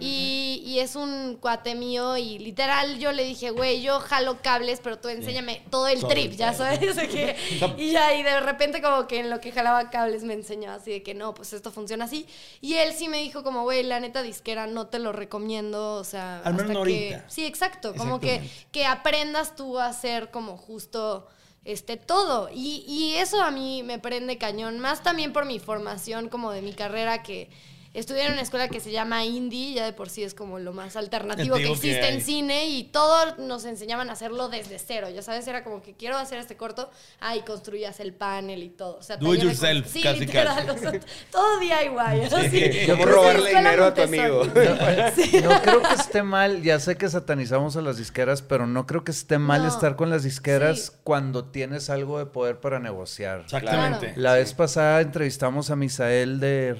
Y, 0.00 0.62
y 0.66 0.78
es 0.80 0.96
un 0.96 1.36
cuate 1.40 1.74
mío 1.74 2.16
y 2.16 2.38
literal 2.38 2.98
yo 2.98 3.12
le 3.12 3.24
dije, 3.24 3.50
güey, 3.50 3.82
yo 3.82 4.00
jalo 4.00 4.40
cables, 4.42 4.80
pero 4.82 4.98
tú 4.98 5.08
enséñame 5.08 5.62
todo 5.70 5.88
el 5.88 6.00
Todo 6.00 6.10
trip, 6.10 6.32
el 6.32 6.36
ya 6.36 6.52
sabes. 6.54 6.80
Que- 7.08 7.36
y 7.78 7.92
ya, 7.92 8.14
y 8.14 8.22
de 8.22 8.40
repente 8.40 8.80
como 8.80 9.06
que 9.06 9.20
en 9.20 9.30
lo 9.30 9.40
que 9.40 9.52
jalaba 9.52 9.90
cables 9.90 10.24
me 10.24 10.34
enseñó 10.34 10.72
así 10.72 10.90
de 10.90 11.02
que 11.02 11.14
no, 11.14 11.34
pues 11.34 11.52
esto 11.52 11.70
funciona 11.70 12.06
así. 12.06 12.26
Y 12.60 12.74
él 12.74 12.92
sí 12.94 13.08
me 13.08 13.18
dijo 13.18 13.42
como, 13.42 13.62
güey, 13.62 13.82
la 13.82 14.00
neta 14.00 14.22
disquera 14.22 14.66
no 14.66 14.86
te 14.86 14.98
lo 14.98 15.12
recomiendo, 15.12 15.94
o 15.94 16.04
sea, 16.04 16.40
Al 16.44 16.54
menos 16.54 16.70
hasta 16.70 16.84
que... 16.84 17.20
Sí, 17.28 17.44
exacto, 17.46 17.94
como 17.94 18.20
que, 18.20 18.40
que 18.72 18.86
aprendas 18.86 19.54
tú 19.56 19.78
a 19.78 19.86
hacer 19.86 20.30
como 20.30 20.56
justo 20.56 21.28
este 21.64 21.96
todo. 21.98 22.48
Y, 22.52 22.84
y 22.88 23.16
eso 23.16 23.42
a 23.42 23.50
mí 23.50 23.82
me 23.82 23.98
prende 23.98 24.38
cañón, 24.38 24.78
más 24.78 25.02
también 25.02 25.32
por 25.32 25.44
mi 25.44 25.58
formación 25.58 26.28
como 26.30 26.52
de 26.52 26.62
mi 26.62 26.72
carrera 26.72 27.22
que 27.22 27.50
estudié 27.94 28.26
en 28.26 28.32
una 28.32 28.42
escuela 28.42 28.68
que 28.68 28.80
se 28.80 28.90
llama 28.92 29.24
Indie, 29.24 29.74
ya 29.74 29.84
de 29.84 29.92
por 29.92 30.08
sí 30.08 30.22
es 30.22 30.34
como 30.34 30.58
lo 30.58 30.72
más 30.72 30.96
alternativo 30.96 31.56
Te 31.56 31.62
que 31.64 31.70
existe 31.72 32.08
en 32.08 32.20
cine 32.20 32.66
y 32.68 32.84
todo 32.84 33.36
nos 33.38 33.64
enseñaban 33.64 34.10
a 34.10 34.12
hacerlo 34.12 34.48
desde 34.48 34.78
cero, 34.78 35.08
ya 35.10 35.22
sabes, 35.22 35.46
era 35.48 35.64
como 35.64 35.82
que 35.82 35.94
quiero 35.94 36.16
hacer 36.16 36.38
este 36.38 36.56
corto, 36.56 36.90
ahí 37.20 37.40
construías 37.42 37.98
el 38.00 38.12
panel 38.14 38.62
y 38.62 38.68
todo. 38.68 38.98
O 38.98 39.02
sea, 39.02 39.16
Do 39.16 39.34
it 39.34 39.42
yourself, 39.42 39.86
sí, 39.90 40.02
casi, 40.02 40.20
literal, 40.20 40.66
casi. 40.66 40.86
o 40.86 40.90
sea, 40.90 41.00
todo 41.30 41.58
DIY. 41.58 42.24
así. 42.24 42.86
¿Cómo 42.86 43.02
Esa 43.02 43.12
robarle 43.12 43.48
dinero 43.56 43.84
a 43.86 43.94
tu 43.94 44.02
amigo? 44.02 44.44
Montessori. 44.44 45.42
No 45.42 45.62
creo 45.62 45.82
que 45.82 45.94
esté 45.94 46.22
mal, 46.22 46.62
ya 46.62 46.78
sé 46.78 46.96
que 46.96 47.08
satanizamos 47.08 47.76
a 47.76 47.82
las 47.82 47.96
disqueras, 47.96 48.42
pero 48.42 48.66
no 48.66 48.86
creo 48.86 49.04
que 49.04 49.10
esté 49.10 49.38
mal 49.38 49.62
No. 49.62 49.68
estar 49.68 49.96
con 49.96 50.10
las 50.10 50.22
disqueras 50.22 50.80
Sí. 50.80 50.92
cuando 51.04 51.44
tienes 51.46 51.90
algo 51.90 52.18
de 52.18 52.26
poder 52.26 52.60
para 52.60 52.78
negociar. 52.78 53.40
Exactamente. 53.40 54.12
La 54.16 54.34
vez 54.34 54.54
pasada 54.54 55.00
entrevistamos 55.00 55.70
a 55.70 55.76
Misael 55.76 56.38
de 56.40 56.76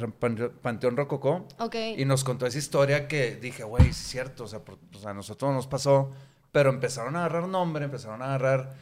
Panteón 0.63 0.97
Rococó 1.01 1.47
Ok. 1.59 1.75
y 1.99 2.05
nos 2.05 2.25
contó 2.25 2.47
esa 2.47 2.59
historia 2.59 3.09
que 3.09 3.37
dije, 3.37 3.65
güey, 3.65 3.89
es 3.89 3.97
cierto, 3.97 4.45
o 4.45 4.47
sea, 4.49 4.61
por- 4.65 4.79
pues 4.93 5.05
a 5.07 5.15
nosotros 5.15 5.53
nos 5.53 5.67
pasó, 5.67 6.11
pero 6.53 6.71
empezaron 6.71 7.17
a 7.17 7.21
agarrar 7.25 7.49
nombre, 7.49 7.85
empezaron 7.85 8.21
a 8.23 8.27
agarrar... 8.35 8.77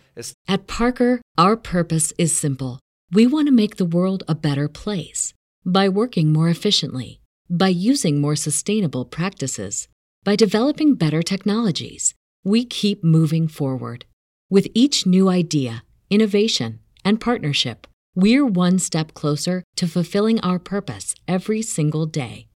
At 0.46 0.66
Parker, 0.66 1.20
our 1.36 1.56
purpose 1.56 2.12
is 2.18 2.32
simple. 2.32 2.78
We 3.12 3.26
want 3.26 3.46
to 3.48 3.52
make 3.54 3.76
the 3.76 3.84
world 3.84 4.22
a 4.26 4.34
better 4.34 4.68
place 4.68 5.32
by 5.64 5.88
working 5.88 6.32
more 6.32 6.50
efficiently, 6.50 7.20
by 7.48 7.68
using 7.68 8.20
more 8.20 8.36
sustainable 8.36 9.04
practices, 9.04 9.88
by 10.24 10.34
developing 10.36 10.94
better 10.96 11.22
technologies. 11.22 12.14
We 12.44 12.64
keep 12.64 13.02
moving 13.04 13.48
forward. 13.48 14.04
With 14.50 14.66
each 14.74 15.06
new 15.06 15.28
idea, 15.30 15.84
innovation, 16.10 16.80
and 17.04 17.20
partnership, 17.20 17.86
we're 18.20 18.44
one 18.44 18.80
step 18.80 19.14
closer 19.14 19.62
to 19.76 19.86
fulfilling 19.86 20.40
our 20.40 20.58
purpose 20.58 21.14
every 21.28 21.62
single 21.62 22.04
day. 22.06 22.48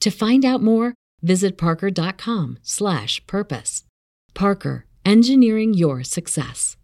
To 0.00 0.10
find 0.10 0.44
out 0.44 0.60
more, 0.62 0.94
visit 1.22 1.56
parker.com/purpose. 1.56 3.84
Parker, 4.34 4.86
engineering 5.04 5.74
your 5.74 6.02
success. 6.04 6.76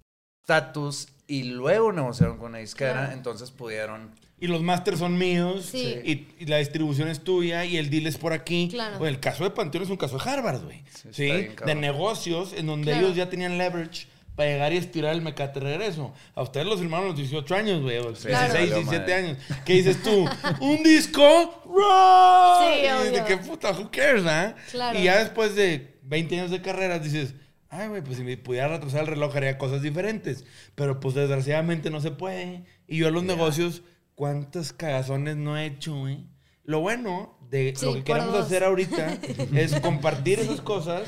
Status 0.44 1.08
y 1.28 1.44
luego 1.44 1.92
negociaron 1.92 2.36
con 2.38 2.50
una 2.50 2.58
disquera, 2.58 2.92
Claro. 3.06 3.12
entonces 3.12 3.50
pudieron. 3.50 4.10
Y 4.40 4.48
los 4.48 4.60
masters 4.62 4.98
son 4.98 5.16
míos. 5.18 5.66
Sí. 5.70 5.94
Y, 6.04 6.26
y 6.40 6.46
la 6.46 6.56
distribución 6.58 7.06
es 7.08 7.22
tuya 7.22 7.64
y 7.64 7.76
el 7.76 7.90
deal 7.90 8.06
es 8.08 8.18
por 8.18 8.32
aquí. 8.32 8.68
Claro. 8.70 8.98
Güey, 8.98 9.12
el 9.14 9.20
caso 9.20 9.44
de 9.44 9.50
Panteón 9.50 9.84
es 9.84 9.90
un 9.90 9.96
caso 9.96 10.18
de 10.18 10.28
Harvard, 10.28 10.64
güey. 10.64 10.82
Sí, 10.94 11.08
Sí, 11.12 11.48
de 11.64 11.74
negocios 11.76 12.52
en 12.54 12.66
donde 12.66 12.90
Claro. 12.92 13.06
ellos 13.06 13.16
ya 13.16 13.30
tenían 13.30 13.56
leverage 13.56 14.08
para 14.34 14.50
llegar 14.50 14.72
y 14.72 14.76
estirar 14.78 15.12
el 15.14 15.20
mecate 15.22 15.60
regreso. 15.60 16.12
A 16.34 16.42
ustedes 16.42 16.66
los 16.66 16.80
firmaron 16.80 17.06
a 17.06 17.08
los 17.10 17.18
18 17.18 17.54
años, 17.54 17.82
güey. 17.82 17.98
o 17.98 18.08
16, 18.12 18.26
Claro. 18.34 18.54
17 18.54 18.98
Valió 18.98 19.14
años. 19.16 19.38
¿Qué 19.64 19.72
dices 19.74 20.02
tú? 20.02 20.26
¿Un 20.60 20.82
disco? 20.82 21.62
¡Rock! 21.66 22.72
Sí, 22.74 23.08
Y 23.08 23.12
de 23.14 23.24
qué 23.24 23.36
puta, 23.36 23.70
who 23.72 23.90
cares, 23.90 24.24
ah? 24.26 24.54
Claro. 24.70 24.98
Y 24.98 25.04
ya 25.04 25.18
después 25.18 25.54
de 25.54 25.98
20 26.02 26.38
años 26.40 26.50
de 26.50 26.62
carrera 26.62 26.98
dices... 26.98 27.34
Ay, 27.74 27.88
güey, 27.88 28.02
pues 28.02 28.18
si 28.18 28.22
me 28.22 28.36
pudiera 28.36 28.68
retrasar 28.68 29.00
el 29.00 29.06
reloj 29.06 29.34
haría 29.34 29.56
cosas 29.56 29.80
diferentes. 29.80 30.44
Pero 30.74 31.00
pues 31.00 31.14
desgraciadamente 31.14 31.88
no 31.88 32.02
se 32.02 32.10
puede. 32.10 32.64
Y 32.86 32.98
yo 32.98 33.08
en 33.08 33.14
los 33.14 33.22
negocios, 33.24 33.80
¿cuántas 34.14 34.74
cagazones 34.74 35.36
no 35.36 35.56
he 35.56 35.64
hecho, 35.64 35.94
güey? 35.96 36.26
Lo 36.64 36.80
bueno 36.80 37.38
de 37.48 37.72
Sí, 37.74 37.86
lo 37.86 37.94
que 37.94 38.04
queremos 38.04 38.32
dos. 38.34 38.44
hacer 38.46 38.64
ahorita 38.64 39.16
es 39.56 39.80
compartir 39.80 40.38
esas 40.40 40.60
cosas 40.60 41.02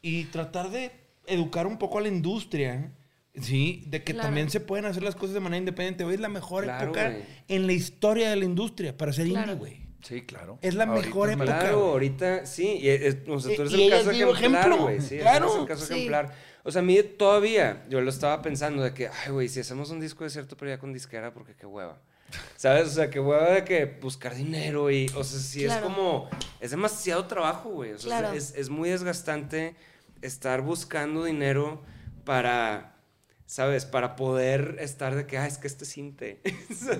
y 0.00 0.24
tratar 0.26 0.70
de 0.70 0.92
educar 1.30 1.66
un 1.66 1.78
poco 1.78 1.98
a 1.98 2.00
la 2.02 2.08
industria. 2.08 2.92
Sí, 3.40 3.84
de 3.86 4.02
que 4.02 4.12
Claro. 4.12 4.26
también 4.28 4.50
se 4.50 4.58
pueden 4.60 4.84
hacer 4.86 5.02
las 5.04 5.14
cosas 5.14 5.34
de 5.34 5.40
manera 5.40 5.58
independiente. 5.58 6.04
Hoy 6.04 6.14
es 6.14 6.20
la 6.20 6.28
mejor 6.28 6.64
Claro, 6.64 6.84
época 6.86 7.16
en 7.46 7.66
la 7.66 7.72
historia 7.72 8.28
de 8.30 8.36
la 8.36 8.44
industria 8.44 8.96
para 8.96 9.12
ser 9.12 9.28
Claro. 9.28 9.52
indie, 9.52 9.58
güey. 9.58 9.90
Sí, 10.02 10.22
claro. 10.22 10.58
Es 10.62 10.74
la 10.74 10.86
mejor 10.86 11.28
es 11.28 11.36
época. 11.36 11.58
Claro, 11.60 11.84
ahorita 11.90 12.44
sí. 12.46 12.78
Y, 12.82 12.88
es- 12.88 13.18
o 13.28 13.38
sea, 13.38 13.54
tú 13.54 13.62
eres 13.62 13.72
Y- 13.74 13.82
el 13.82 13.86
y 13.86 13.90
caso 13.90 14.10
es 14.10 14.16
ejemplar, 14.18 14.36
ejemplo, 14.66 14.76
güey. 14.78 15.00
Sí, 15.00 15.18
claro. 15.18 15.46
eres 15.46 15.58
el 15.60 15.66
caso 15.66 15.86
Sí. 15.86 15.92
ejemplar. 15.94 16.34
O 16.64 16.70
sea, 16.72 16.80
a 16.80 16.84
mí 16.84 17.00
todavía, 17.02 17.84
yo 17.88 18.00
lo 18.00 18.10
estaba 18.10 18.42
pensando 18.42 18.82
de 18.82 18.92
que, 18.94 19.08
ay, 19.08 19.30
güey, 19.30 19.48
si 19.48 19.60
hacemos 19.60 19.90
un 19.90 20.00
disco 20.00 20.24
de 20.24 20.30
cierto, 20.30 20.56
pero 20.56 20.70
ya 20.72 20.78
con 20.78 20.92
disquera, 20.92 21.32
porque 21.32 21.54
qué 21.54 21.66
hueva. 21.66 21.98
¿Sabes? 22.56 22.88
O 22.88 22.90
sea, 22.90 23.10
qué 23.10 23.20
hueva 23.20 23.50
de 23.50 23.64
que 23.64 23.86
buscar 23.86 24.34
dinero 24.34 24.90
y, 24.90 25.06
o 25.16 25.22
sea, 25.24 25.38
sí 25.38 25.64
Claro. 25.64 25.86
es 25.86 25.92
como, 25.92 26.28
es 26.60 26.70
demasiado 26.70 27.24
trabajo, 27.26 27.70
güey. 27.70 27.92
O 27.92 27.98
sea, 27.98 28.20
Claro. 28.20 28.36
es, 28.36 28.54
es 28.56 28.68
muy 28.70 28.88
desgastante 28.90 29.74
estar 30.22 30.62
buscando 30.62 31.24
dinero 31.24 31.82
para, 32.24 32.96
¿sabes? 33.46 33.84
Para 33.84 34.16
poder 34.16 34.76
estar 34.80 35.14
de 35.14 35.26
que, 35.26 35.38
ah, 35.38 35.46
es 35.46 35.58
que 35.58 35.66
este 35.66 35.84
cinte. 35.84 36.40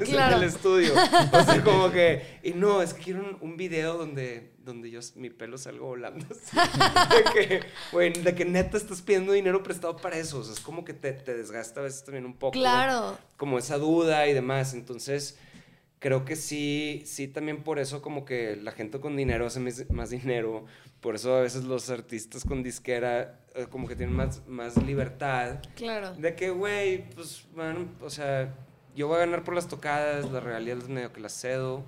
Claro. 0.05 0.37
En 0.37 0.43
el 0.43 0.49
estudio. 0.49 0.93
O 0.95 1.45
sea, 1.45 1.62
como 1.64 1.91
que, 1.91 2.41
y 2.43 2.53
no, 2.53 2.83
es 2.83 2.95
que 2.95 3.03
quiero 3.03 3.21
un, 3.21 3.39
un 3.41 3.57
video 3.57 3.97
donde, 3.97 4.55
donde 4.59 4.91
yo, 4.91 5.01
mi 5.14 5.31
pelo 5.31 5.59
salga 5.59 5.83
volando. 5.85 6.27
así. 6.31 6.57
De 6.57 7.33
que, 7.33 7.61
güey, 7.93 8.12
de 8.12 8.35
que 8.35 8.45
neta 8.45 8.77
estás 8.77 9.03
pidiendo 9.03 9.33
dinero 9.33 9.62
prestado 9.62 9.97
para 9.97 10.16
eso. 10.16 10.39
O 10.39 10.45
sea, 10.45 10.55
es 10.55 10.61
como 10.61 10.85
que 10.85 10.95
te, 10.95 11.12
te 11.12 11.37
desgasta 11.37 11.81
a 11.81 11.85
veces 11.85 12.05
también 12.05 12.27
un 12.27 12.35
poco. 12.35 12.53
Claro. 12.53 13.18
Como 13.37 13.59
esa 13.59 13.79
duda 13.79 14.27
y 14.27 14.35
demás. 14.35 14.75
Entonces, 14.75 15.39
creo 16.01 16.25
que 16.25 16.35
sí, 16.35 17.03
sí, 17.07 17.29
también 17.29 17.62
por 17.62 17.79
eso 17.79 18.03
como 18.03 18.25
que 18.25 18.57
la 18.57 18.73
gente 18.73 18.99
con 18.99 19.16
dinero 19.16 19.47
hace 19.47 19.61
más 19.91 20.11
dinero. 20.11 20.66
Por 21.01 21.15
eso 21.15 21.35
a 21.35 21.41
veces 21.41 21.65
los 21.65 21.89
artistas 21.89 22.45
con 22.45 22.63
disquera 22.63 23.41
eh, 23.55 23.67
como 23.71 23.89
que 23.89 23.97
tienen 23.97 24.15
más, 24.15 24.47
más 24.47 24.77
libertad. 24.77 25.57
Claro. 25.75 26.15
De 26.15 26.37
que, 26.37 26.51
güey, 26.51 27.09
pues, 27.11 27.45
bueno, 27.55 27.89
o 28.03 28.11
sea, 28.11 28.55
yo 28.95 29.09
voy 29.09 29.17
a 29.17 29.21
ganar 29.21 29.43
por 29.43 29.55
las 29.55 29.67
tocadas, 29.67 30.31
las 30.31 30.43
regalías 30.43 30.89
medio 30.89 31.13
que 31.13 31.21
las 31.21 31.33
cedo. 31.33 31.85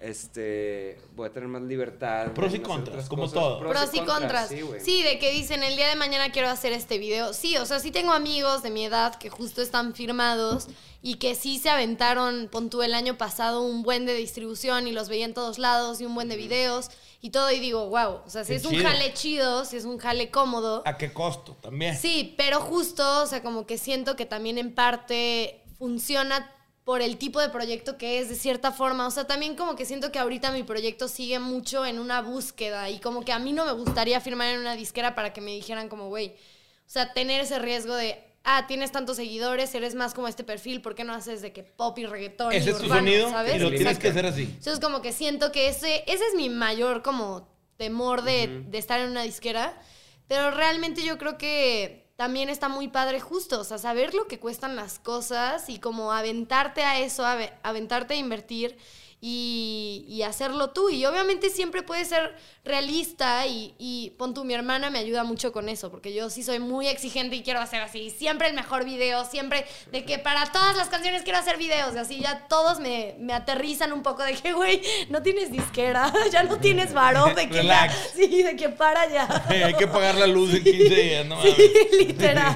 Este, 0.00 1.00
voy 1.16 1.28
a 1.28 1.32
tener 1.32 1.48
más 1.48 1.62
libertad. 1.62 2.32
Pros 2.32 2.54
y 2.54 2.58
contras, 2.58 3.08
como 3.08 3.22
cosas. 3.22 3.34
todo. 3.34 3.58
Pros 3.60 3.90
y 3.94 4.00
contras. 4.00 4.48
Sí. 4.50 4.60
Sí, 4.80 5.02
de 5.02 5.18
que 5.18 5.30
dicen 5.30 5.62
el 5.62 5.76
día 5.76 5.88
de 5.88 5.96
mañana 5.96 6.30
quiero 6.30 6.48
hacer 6.48 6.72
este 6.72 6.98
video. 6.98 7.32
Sí, 7.32 7.56
o 7.56 7.64
sea, 7.64 7.80
sí 7.80 7.90
tengo 7.90 8.12
amigos 8.12 8.62
de 8.62 8.70
mi 8.70 8.84
edad 8.84 9.14
que 9.14 9.30
justo 9.30 9.62
están 9.62 9.94
firmados 9.94 10.68
y 11.00 11.14
que 11.14 11.34
sí 11.34 11.58
se 11.58 11.70
aventaron, 11.70 12.48
pon 12.50 12.70
tú 12.70 12.82
el 12.82 12.92
año 12.92 13.16
pasado, 13.16 13.62
un 13.62 13.82
buen 13.82 14.04
de 14.04 14.14
distribución 14.14 14.86
y 14.86 14.92
los 14.92 15.08
veía 15.08 15.24
en 15.24 15.32
todos 15.32 15.58
lados 15.58 16.00
y 16.00 16.04
un 16.04 16.14
buen 16.14 16.28
de 16.28 16.36
videos 16.36 16.90
y 17.24 17.30
todo. 17.30 17.50
Y 17.50 17.58
digo, 17.58 17.88
wow, 17.88 18.20
o 18.26 18.28
sea, 18.28 18.44
si 18.44 18.52
Qué 18.52 18.56
es 18.56 18.66
un 18.66 18.82
jale 18.82 19.14
chido, 19.14 19.64
si 19.64 19.78
es 19.78 19.86
un 19.86 19.96
jale 19.96 20.30
cómodo. 20.30 20.82
¿A 20.84 20.98
qué 20.98 21.10
costo? 21.10 21.56
También. 21.62 21.96
Sí, 21.96 22.34
pero 22.36 22.60
justo, 22.60 23.22
o 23.22 23.26
sea, 23.26 23.42
como 23.42 23.66
que 23.66 23.78
siento 23.78 24.14
que 24.14 24.26
también 24.26 24.58
en 24.58 24.74
parte 24.74 25.62
funciona 25.78 26.52
por 26.84 27.00
el 27.00 27.16
tipo 27.16 27.40
de 27.40 27.48
proyecto 27.48 27.96
que 27.96 28.18
es, 28.18 28.28
de 28.28 28.34
cierta 28.34 28.72
forma. 28.72 29.06
O 29.06 29.10
sea, 29.10 29.26
también 29.26 29.56
como 29.56 29.74
que 29.74 29.86
siento 29.86 30.12
que 30.12 30.18
ahorita 30.18 30.50
mi 30.50 30.64
proyecto 30.64 31.08
sigue 31.08 31.38
mucho 31.38 31.86
en 31.86 31.98
una 31.98 32.20
búsqueda 32.20 32.90
y 32.90 32.98
como 32.98 33.24
que 33.24 33.32
a 33.32 33.38
mí 33.38 33.54
no 33.54 33.64
me 33.64 33.72
gustaría 33.72 34.20
firmar 34.20 34.48
en 34.48 34.60
una 34.60 34.76
disquera 34.76 35.14
para 35.14 35.32
que 35.32 35.40
me 35.40 35.52
dijeran 35.52 35.88
como, 35.88 36.08
güey, 36.08 36.28
o 36.28 36.90
sea, 36.90 37.14
tener 37.14 37.40
ese 37.40 37.58
riesgo 37.58 37.94
de, 37.94 38.22
ah, 38.44 38.66
tienes 38.68 38.92
tantos 38.92 39.16
seguidores, 39.16 39.74
eres 39.74 39.94
más 39.94 40.14
como 40.14 40.28
este 40.28 40.44
perfil, 40.44 40.80
¿por 40.82 40.94
qué 40.94 41.02
no 41.04 41.12
haces 41.14 41.42
de 41.42 41.52
que 41.52 41.62
pop 41.64 41.98
y 41.98 42.06
reggaetón 42.06 42.52
y 42.52 42.56
Ese 42.56 42.70
es 42.70 42.78
tu 42.78 42.84
urbano, 42.84 43.00
sonido 43.00 43.30
¿sabes? 43.30 43.56
y 43.56 43.58
lo 43.58 43.70
tienes 43.70 43.98
que 43.98 44.08
hacer 44.08 44.26
así. 44.26 44.42
Entonces 44.42 44.80
como 44.80 45.02
que 45.02 45.12
siento 45.12 45.50
que 45.52 45.68
ese, 45.68 46.04
ese 46.06 46.24
es 46.26 46.34
mi 46.36 46.48
mayor 46.48 47.02
como 47.02 47.48
temor 47.76 48.22
de, 48.22 48.64
de 48.68 48.78
estar 48.78 49.00
en 49.00 49.10
una 49.10 49.22
disquera. 49.22 49.76
Pero 50.28 50.50
realmente 50.50 51.02
yo 51.04 51.18
creo 51.18 51.36
que 51.36 52.06
también 52.16 52.48
está 52.48 52.68
muy 52.68 52.88
padre 52.88 53.20
justo, 53.20 53.60
o 53.60 53.64
sea, 53.64 53.76
saber 53.76 54.14
lo 54.14 54.26
que 54.26 54.38
cuestan 54.38 54.74
las 54.76 54.98
cosas 54.98 55.68
y 55.68 55.78
como 55.80 56.12
aventarte 56.12 56.82
a 56.84 57.00
eso, 57.00 57.26
ave- 57.26 57.52
aventarte 57.62 58.14
a 58.14 58.16
invertir 58.16 58.76
y, 59.26 60.04
y 60.06 60.22
hacerlo 60.22 60.68
tú. 60.68 60.90
Y 60.90 61.06
obviamente 61.06 61.48
siempre 61.48 61.82
puedes 61.82 62.08
ser 62.08 62.36
realista 62.62 63.46
y, 63.46 63.74
y 63.78 64.10
pon 64.18 64.34
tú, 64.34 64.44
mi 64.44 64.52
hermana 64.52 64.90
me 64.90 64.98
ayuda 64.98 65.24
mucho 65.24 65.50
con 65.50 65.70
eso, 65.70 65.90
porque 65.90 66.12
yo 66.12 66.28
sí 66.28 66.42
soy 66.42 66.58
muy 66.58 66.88
exigente 66.88 67.34
y 67.34 67.42
quiero 67.42 67.60
hacer 67.60 67.80
así, 67.80 68.10
siempre 68.10 68.48
el 68.48 68.54
mejor 68.54 68.84
video, 68.84 69.24
siempre 69.24 69.64
de 69.90 70.04
que 70.04 70.18
para 70.18 70.44
todas 70.52 70.76
las 70.76 70.90
canciones 70.90 71.22
quiero 71.22 71.38
hacer 71.38 71.56
videos 71.56 71.94
y 71.94 71.98
así 71.98 72.20
ya 72.20 72.46
todos 72.48 72.80
me, 72.80 73.16
me 73.18 73.32
aterrizan 73.32 73.94
un 73.94 74.02
poco 74.02 74.22
de 74.22 74.34
que, 74.34 74.52
güey, 74.52 74.82
no 75.08 75.22
tienes 75.22 75.50
disquera, 75.50 76.12
ya 76.30 76.42
no 76.42 76.58
tienes 76.58 76.92
varón, 76.92 77.34
de 77.34 77.48
que 77.48 77.64
ya, 77.64 77.90
sí, 78.14 78.42
de 78.42 78.56
que 78.56 78.68
para 78.68 79.08
ya. 79.08 79.44
Hay 79.48 79.72
que 79.72 79.86
pagar 79.86 80.16
la 80.16 80.26
luz 80.26 80.52
en 80.52 80.64
15 80.64 80.94
días, 80.94 81.26
no 81.26 81.40
Sí, 81.40 81.54
literal. 81.98 82.54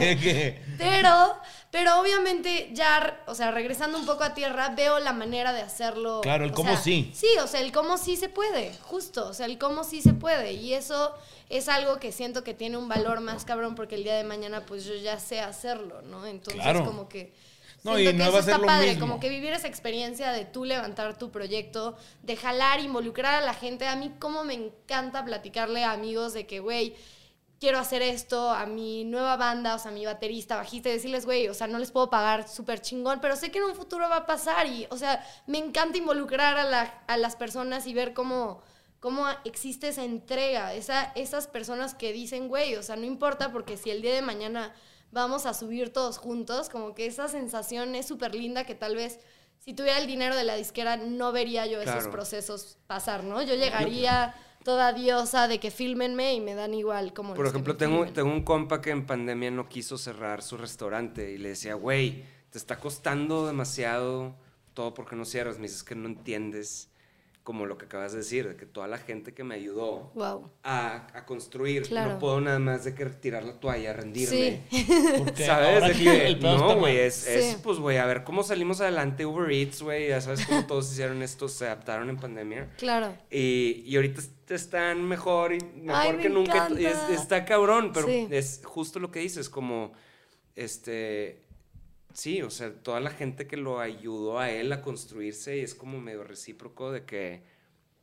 Pero, 0.76 1.34
pero 1.70 2.00
obviamente 2.00 2.70
ya, 2.72 3.22
o 3.26 3.34
sea, 3.34 3.50
regresando 3.50 3.98
un 3.98 4.06
poco 4.06 4.24
a 4.24 4.32
tierra, 4.34 4.70
veo 4.70 4.98
la 5.00 5.12
manera 5.12 5.52
de 5.52 5.60
hacerlo. 5.60 6.20
Claro, 6.22 6.44
el 6.44 6.52
cómo 6.52 6.70
sea, 6.72 6.80
sí. 6.80 7.10
Sí, 7.14 7.28
o 7.42 7.46
sea, 7.46 7.60
el 7.60 7.72
cómo 7.72 7.98
sí 7.98 8.16
se 8.16 8.28
puede, 8.28 8.72
justo, 8.82 9.28
o 9.28 9.34
sea, 9.34 9.46
el 9.46 9.58
cómo 9.58 9.84
sí 9.84 10.00
se 10.00 10.14
puede. 10.14 10.52
Y 10.52 10.72
eso 10.74 11.14
es 11.50 11.68
algo 11.68 11.98
que 11.98 12.10
siento 12.12 12.42
que 12.44 12.54
tiene 12.54 12.76
un 12.78 12.88
valor 12.88 13.20
más 13.20 13.44
cabrón 13.44 13.74
porque 13.74 13.96
el 13.96 14.04
día 14.04 14.14
de 14.16 14.24
mañana 14.24 14.64
pues 14.66 14.84
yo 14.84 14.94
ya 14.94 15.18
sé 15.18 15.40
hacerlo, 15.40 16.00
¿no? 16.02 16.26
Entonces 16.26 16.62
Claro. 16.62 16.84
como 16.84 17.08
que... 17.08 17.32
No, 17.84 17.96
y 17.98 18.04
que 18.06 18.12
no 18.12 18.24
eso 18.24 18.32
va 18.32 18.38
a 18.40 18.42
ser 18.42 18.50
está 18.54 18.60
lo 18.60 18.66
padre, 18.66 18.88
mismo. 18.88 19.00
como 19.06 19.20
que 19.20 19.28
vivir 19.28 19.52
esa 19.52 19.68
experiencia 19.68 20.32
de 20.32 20.44
tú 20.44 20.64
levantar 20.64 21.16
tu 21.16 21.30
proyecto, 21.30 21.96
de 22.22 22.36
jalar, 22.36 22.80
involucrar 22.80 23.34
a 23.36 23.40
la 23.40 23.54
gente. 23.54 23.86
A 23.86 23.94
mí 23.94 24.12
como 24.18 24.42
me 24.42 24.54
encanta 24.54 25.24
platicarle 25.24 25.84
a 25.84 25.92
amigos 25.92 26.32
de 26.32 26.44
que, 26.46 26.58
güey, 26.58 26.96
quiero 27.60 27.78
hacer 27.78 28.02
esto 28.02 28.50
a 28.50 28.66
mi 28.66 29.04
nueva 29.04 29.36
banda, 29.36 29.74
o 29.74 29.78
sea, 29.78 29.90
a 29.90 29.94
mi 29.94 30.06
baterista, 30.06 30.56
bajista, 30.56 30.88
y 30.88 30.92
decirles, 30.92 31.24
güey, 31.26 31.48
o 31.48 31.54
sea, 31.54 31.66
no 31.66 31.78
les 31.78 31.90
puedo 31.90 32.08
pagar 32.08 32.48
súper 32.48 32.80
chingón, 32.80 33.20
pero 33.20 33.34
sé 33.36 33.50
que 33.50 33.58
en 33.58 33.64
un 33.64 33.74
futuro 33.74 34.08
va 34.08 34.16
a 34.18 34.26
pasar 34.26 34.66
y, 34.66 34.86
o 34.90 34.96
sea, 34.96 35.24
me 35.46 35.58
encanta 35.58 35.98
involucrar 35.98 36.56
a, 36.56 36.64
la- 36.64 37.02
a 37.08 37.16
las 37.16 37.34
personas 37.36 37.86
y 37.86 37.94
ver 37.94 38.14
cómo, 38.14 38.62
cómo 39.00 39.26
existe 39.44 39.88
esa 39.88 40.04
entrega, 40.04 40.72
esa, 40.74 41.12
esas 41.16 41.48
personas 41.48 41.94
que 41.94 42.12
dicen, 42.12 42.48
güey, 42.48 42.76
o 42.76 42.82
sea, 42.82 42.94
no 42.96 43.04
importa 43.04 43.50
porque 43.52 43.76
si 43.76 43.90
el 43.90 44.02
día 44.02 44.14
de 44.14 44.22
mañana 44.22 44.72
vamos 45.10 45.46
a 45.46 45.54
subir 45.54 45.92
todos 45.92 46.18
juntos, 46.18 46.68
como 46.68 46.94
que 46.94 47.06
esa 47.06 47.28
sensación 47.28 47.94
es 47.94 48.06
súper 48.06 48.34
linda 48.34 48.64
que 48.64 48.74
tal 48.74 48.94
vez... 48.94 49.18
Si 49.60 49.74
tuviera 49.74 49.98
el 49.98 50.06
dinero 50.06 50.34
de 50.36 50.44
la 50.44 50.54
disquera, 50.54 50.96
no 50.96 51.30
vería 51.32 51.66
yo 51.66 51.82
esos 51.82 51.94
procesos 52.12 52.78
pasar, 52.86 53.24
¿no? 53.24 53.42
Yo 53.42 53.54
llegaría 53.54 54.34
toda 54.68 54.92
diosa 54.92 55.48
de 55.48 55.58
que 55.60 55.70
fílmenme 55.70 56.34
y 56.34 56.40
me 56.42 56.54
dan 56.54 56.74
igual 56.74 57.14
como 57.14 57.32
Por 57.32 57.46
ejemplo, 57.46 57.78
tengo, 57.78 58.04
tengo 58.12 58.28
un 58.28 58.42
compa 58.42 58.82
que 58.82 58.90
en 58.90 59.06
pandemia 59.06 59.50
no 59.50 59.66
quiso 59.66 59.96
cerrar 59.96 60.42
su 60.42 60.58
restaurante 60.58 61.32
y 61.32 61.38
le 61.38 61.48
decía, 61.48 61.72
güey, 61.72 62.26
te 62.50 62.58
está 62.58 62.78
costando 62.78 63.46
demasiado 63.46 64.34
todo 64.74 64.92
porque 64.92 65.16
no 65.16 65.24
cierras. 65.24 65.56
Me 65.56 65.68
dices 65.68 65.82
que 65.82 65.94
no 65.94 66.06
entiendes 66.06 66.87
como 67.48 67.64
lo 67.64 67.78
que 67.78 67.86
acabas 67.86 68.12
de 68.12 68.18
decir, 68.18 68.46
de 68.46 68.56
que 68.56 68.66
toda 68.66 68.86
la 68.88 68.98
gente 68.98 69.32
que 69.32 69.42
me 69.42 69.54
ayudó 69.54 70.12
Wow. 70.14 70.50
a, 70.64 71.06
a 71.16 71.24
construir, 71.24 71.84
Claro. 71.84 72.12
no 72.12 72.18
puedo 72.18 72.42
nada 72.42 72.58
más 72.58 72.84
de 72.84 72.94
que 72.94 73.06
tirar 73.06 73.42
la 73.42 73.54
toalla, 73.58 73.94
rendirme. 73.94 74.60
Sí. 74.70 74.86
¿Sabes? 75.46 75.96
De 75.98 76.04
que, 76.04 76.36
no, 76.42 76.76
güey, 76.78 76.98
es, 76.98 77.14
Sí. 77.14 77.30
es, 77.32 77.54
pues, 77.62 77.78
güey, 77.78 77.96
a 77.96 78.04
ver 78.04 78.22
cómo 78.22 78.42
salimos 78.42 78.82
adelante 78.82 79.24
Uber 79.24 79.50
Eats, 79.50 79.80
güey, 79.80 80.08
ya 80.08 80.20
sabes 80.20 80.44
cómo 80.44 80.66
todos 80.66 80.92
hicieron 80.92 81.22
esto, 81.22 81.48
se 81.48 81.64
adaptaron 81.64 82.10
en 82.10 82.18
pandemia. 82.18 82.68
Claro. 82.76 83.16
Y, 83.30 83.82
y 83.86 83.96
ahorita 83.96 84.20
est- 84.20 84.50
están 84.50 85.02
mejor 85.08 85.54
y 85.54 85.58
mejor 85.74 86.02
Ay, 86.02 86.12
me 86.16 86.22
que 86.22 86.28
nunca. 86.28 86.52
encanta. 86.66 86.80
Es- 86.80 87.18
está 87.18 87.46
cabrón, 87.46 87.92
pero 87.94 88.06
Sí. 88.08 88.28
es 88.30 88.60
justo 88.62 89.00
lo 89.00 89.10
que 89.10 89.20
dices, 89.20 89.48
como, 89.48 89.92
este, 90.54 91.42
sí, 92.18 92.42
o 92.42 92.50
sea, 92.50 92.74
toda 92.74 92.98
la 93.00 93.10
gente 93.10 93.46
que 93.46 93.56
lo 93.56 93.78
ayudó 93.78 94.40
a 94.40 94.50
él 94.50 94.72
a 94.72 94.82
construirse 94.82 95.58
y 95.58 95.60
es 95.60 95.74
como 95.74 96.00
medio 96.00 96.24
recíproco 96.24 96.90
de 96.90 97.04
que 97.04 97.44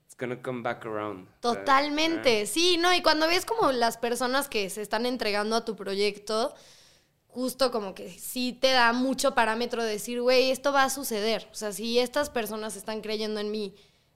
it's 0.05 0.16
gonna 0.18 0.41
come 0.41 0.61
back 0.61 0.86
around. 0.86 1.28
Totalmente, 1.41 2.45
sí, 2.45 2.78
no, 2.78 2.93
y 2.93 3.01
cuando 3.01 3.28
ves 3.28 3.45
como 3.45 3.74
las 3.74 3.97
personas 3.97 4.47
que 4.47 4.70
se 4.70 4.82
están 4.82 5.05
entregando 5.05 5.57
a 5.57 5.66
tu 5.66 5.76
proyecto, 5.76 6.55
justo 7.28 7.72
como 7.72 7.93
que 7.93 8.09
sí 8.09 8.53
te 8.53 8.72
da 8.72 8.93
mucho 8.93 9.36
parámetro 9.36 9.84
de 9.84 9.91
decir, 9.91 10.22
güey, 10.22 10.49
esto 10.49 10.72
va 10.72 10.86
a 10.86 10.89
suceder. 10.89 11.49
O 11.51 11.55
sea, 11.55 11.74
si 11.74 11.99
estas 11.99 12.30
personas 12.30 12.78
están 12.78 13.01
creyendo 13.01 13.41
en 13.41 13.51
mí, 13.51 13.76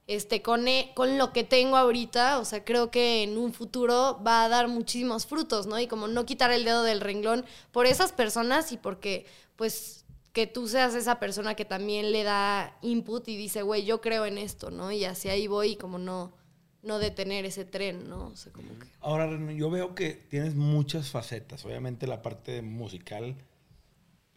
este, 0.10 0.42
con, 0.42 0.68
e- 0.68 0.92
con 0.96 1.20
lo 1.20 1.32
que 1.32 1.44
tengo 1.44 1.78
ahorita, 1.78 2.40
o 2.40 2.46
sea, 2.46 2.66
creo 2.66 2.90
que 2.90 3.22
en 3.22 3.38
un 3.38 3.54
futuro 3.54 4.20
va 4.26 4.44
a 4.44 4.50
dar 4.50 4.68
muchísimos 4.68 5.28
frutos, 5.28 5.68
¿no? 5.68 5.80
Y 5.80 5.86
como 5.86 6.08
no 6.08 6.26
quitar 6.26 6.52
el 6.52 6.66
dedo 6.66 6.82
del 6.82 7.00
renglón 7.00 7.46
por 7.72 7.86
esas 7.86 8.12
personas 8.12 8.72
y 8.72 8.78
porque, 8.78 9.28
pues, 9.56 10.06
que 10.34 10.48
tú 10.48 10.68
seas 10.68 10.96
esa 10.96 11.20
persona 11.20 11.54
que 11.54 11.64
también 11.64 12.12
le 12.12 12.24
da 12.24 12.76
input 12.82 13.28
y 13.28 13.38
dice, 13.38 13.62
güey, 13.62 13.86
yo 13.86 14.02
creo 14.02 14.26
en 14.26 14.40
esto, 14.40 14.72
¿no? 14.72 14.92
Y 14.92 15.06
hacia 15.06 15.34
ahí 15.34 15.46
voy 15.46 15.74
y 15.74 15.76
como 15.76 16.00
no, 16.00 16.34
no 16.82 16.98
detener 16.98 17.46
ese 17.46 17.66
tren, 17.66 18.10
¿no? 18.10 18.30
O 18.30 18.36
sea, 18.36 18.52
como 18.52 18.70
que... 18.80 18.88
Ahora, 19.02 19.30
yo 19.54 19.70
veo 19.70 19.94
que 19.94 20.14
tienes 20.14 20.56
muchas 20.56 21.12
facetas. 21.12 21.66
Obviamente 21.66 22.08
la 22.08 22.24
parte 22.24 22.64
musical, 22.64 23.36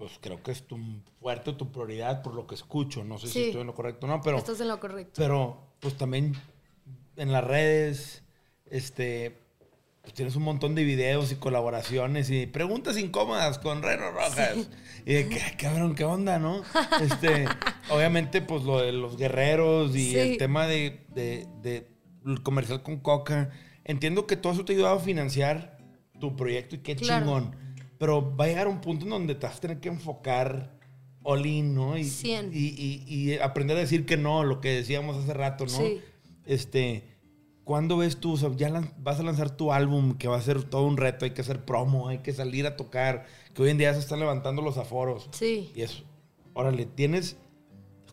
pues 0.02 0.18
creo 0.20 0.42
que 0.42 0.50
es 0.50 0.66
tu 0.66 0.76
fuerte, 1.20 1.52
tu 1.52 1.70
prioridad 1.70 2.22
por 2.22 2.34
lo 2.34 2.44
que 2.48 2.56
escucho. 2.56 3.04
No 3.04 3.18
sé 3.18 3.28
si 3.28 3.44
estoy 3.44 3.60
en 3.60 3.68
lo 3.68 3.74
correcto 3.76 4.06
o 4.06 4.08
no, 4.08 4.20
pero, 4.20 4.36
Estás 4.36 4.60
en 4.60 4.66
lo 4.66 4.80
correcto. 4.80 5.12
pero 5.14 5.74
pues 5.78 5.96
también 5.96 6.34
en 7.16 7.30
las 7.30 7.44
redes, 7.44 8.24
este, 8.68 9.38
pues 10.00 10.12
tienes 10.12 10.34
un 10.34 10.42
montón 10.42 10.74
de 10.74 10.82
videos 10.82 11.30
y 11.30 11.36
colaboraciones 11.36 12.30
y 12.30 12.46
preguntas 12.46 12.98
incómodas 12.98 13.60
con 13.60 13.80
Reno 13.80 14.10
Rojas. 14.10 14.68
Y 15.06 15.12
de 15.14 15.28
que, 15.28 15.40
"Ay, 15.40 15.52
cabrón, 15.56 15.94
¿qué 15.94 16.02
onda, 16.04 16.40
no? 16.40 16.62
Este, 17.00 17.44
obviamente, 17.88 18.42
pues 18.42 18.64
lo 18.64 18.80
de 18.80 18.90
los 18.90 19.16
guerreros 19.16 19.94
y 19.94 20.10
Sí. 20.10 20.18
el 20.18 20.36
tema 20.36 20.66
de, 20.66 21.06
de- 21.14 21.86
comercial 22.42 22.82
con 22.82 22.96
Coca. 22.98 23.50
Entiendo 23.84 24.26
que 24.26 24.36
todo 24.36 24.52
eso 24.52 24.64
te 24.64 24.72
ha 24.72 24.74
ayudado 24.74 24.96
a 24.96 25.00
financiar 25.00 25.78
tu 26.18 26.34
proyecto 26.34 26.74
y 26.74 26.78
qué 26.80 26.96
Claro. 26.96 27.24
chingón. 27.24 27.61
Pero 28.02 28.34
va 28.36 28.46
a 28.46 28.48
llegar 28.48 28.66
un 28.66 28.80
punto 28.80 29.04
en 29.04 29.10
donde 29.10 29.36
te 29.36 29.46
vas 29.46 29.58
a 29.58 29.60
tener 29.60 29.78
que 29.78 29.88
enfocar 29.88 30.76
all 31.22 31.46
in, 31.46 31.72
¿no? 31.72 31.96
Y, 31.96 32.02
Cien. 32.02 32.50
y, 32.52 32.66
y- 32.76 33.04
y 33.06 33.38
aprender 33.38 33.76
a 33.76 33.80
decir 33.80 34.04
que 34.06 34.16
no, 34.16 34.42
lo 34.42 34.60
que 34.60 34.70
decíamos 34.70 35.16
hace 35.16 35.32
rato, 35.32 35.66
¿no? 35.66 35.70
Sí. 35.70 36.00
Este, 36.44 37.04
¿cuándo 37.62 37.96
ves 37.96 38.16
tú? 38.16 38.32
O 38.32 38.36
sea, 38.36 38.50
ya 38.56 38.68
lan- 38.70 38.92
vas 38.98 39.20
a 39.20 39.22
lanzar 39.22 39.56
tu 39.56 39.72
álbum, 39.72 40.14
que 40.18 40.26
va 40.26 40.36
a 40.36 40.42
ser 40.42 40.64
todo 40.64 40.84
un 40.84 40.96
reto, 40.96 41.26
hay 41.26 41.30
que 41.30 41.42
hacer 41.42 41.64
promo, 41.64 42.08
hay 42.08 42.18
que 42.18 42.32
salir 42.32 42.66
a 42.66 42.76
tocar, 42.76 43.24
que 43.54 43.62
hoy 43.62 43.70
en 43.70 43.78
día 43.78 43.94
se 43.94 44.00
están 44.00 44.18
levantando 44.18 44.62
los 44.62 44.78
aforos. 44.78 45.28
Sí. 45.30 45.70
Y 45.76 45.82
eso, 45.82 46.02
órale, 46.54 46.86
tienes, 46.86 47.36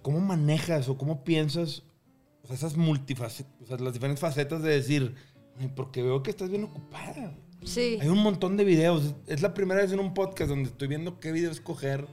¿cómo 0.04 0.20
manejas 0.20 0.88
o 0.88 1.00
cómo 1.00 1.24
piensas 1.24 1.82
o 2.44 2.48
sea, 2.48 2.56
esas 2.56 2.78
multifacetas, 2.78 3.52
o 3.64 3.66
sea, 3.66 3.78
las 3.78 3.94
diferentes 3.94 4.22
facetas 4.22 4.62
de 4.62 4.70
decir, 4.70 5.16
"Ay, 5.60 5.72
porque 5.76 6.04
veo 6.04 6.22
que 6.22 6.30
estás 6.30 6.52
bien 6.52 6.64
ocupada. 6.66 7.34
Sí. 7.64 7.98
Hay 8.02 8.08
un 8.08 8.20
montón 8.20 8.58
de 8.58 8.64
videos. 8.64 9.16
Es 9.28 9.42
la 9.42 9.54
primera 9.54 9.82
vez 9.82 9.92
en 9.92 10.00
un 10.00 10.14
podcast 10.14 10.50
donde 10.50 10.70
estoy 10.70 10.88
viendo 10.88 11.20
qué 11.20 11.32
video 11.32 11.52
escoger 11.52 12.08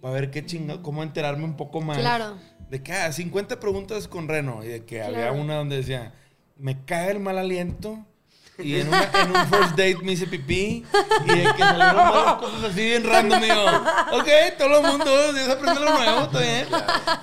para 0.00 0.14
ver 0.14 0.30
qué 0.30 0.44
chinga, 0.46 0.80
cómo 0.82 1.02
enterarme 1.02 1.44
un 1.44 1.56
poco 1.56 1.80
más. 1.80 1.98
Claro. 1.98 2.36
De 2.70 2.82
que, 2.82 2.92
ah, 2.92 3.12
50 3.12 3.60
preguntas 3.60 4.08
con 4.08 4.28
Reno. 4.28 4.62
Y 4.64 4.68
de 4.68 4.84
que 4.84 5.02
había 5.02 5.32
una 5.32 5.56
donde 5.56 5.76
decía, 5.76 6.14
me 6.56 6.84
cae 6.84 7.12
el 7.12 7.20
mal 7.20 7.38
aliento. 7.38 8.04
Y 8.60 8.74
en, 8.74 8.88
una- 8.88 9.04
en 9.22 9.30
un 9.30 9.46
first 9.46 9.70
date 9.70 9.98
me 10.02 10.12
hice 10.12 10.26
pipí. 10.26 10.84
Y 11.24 11.28
de 11.28 11.44
que 11.56 11.62
salieron 11.62 11.96
malas 11.96 12.34
cosas 12.34 12.64
así 12.64 12.80
bien 12.86 13.04
random. 13.04 13.42
Y 13.44 13.46
yo, 13.48 13.66
ok, 14.18 14.28
todo 14.58 14.76
el 14.80 14.86
mundo, 14.86 15.04
todos 15.04 15.26
los 15.26 15.34
días 15.36 15.48
aprende 15.48 15.80
lo 15.80 15.96
nuevo, 15.96 16.20
está 16.22 16.40
bien. 16.40 16.66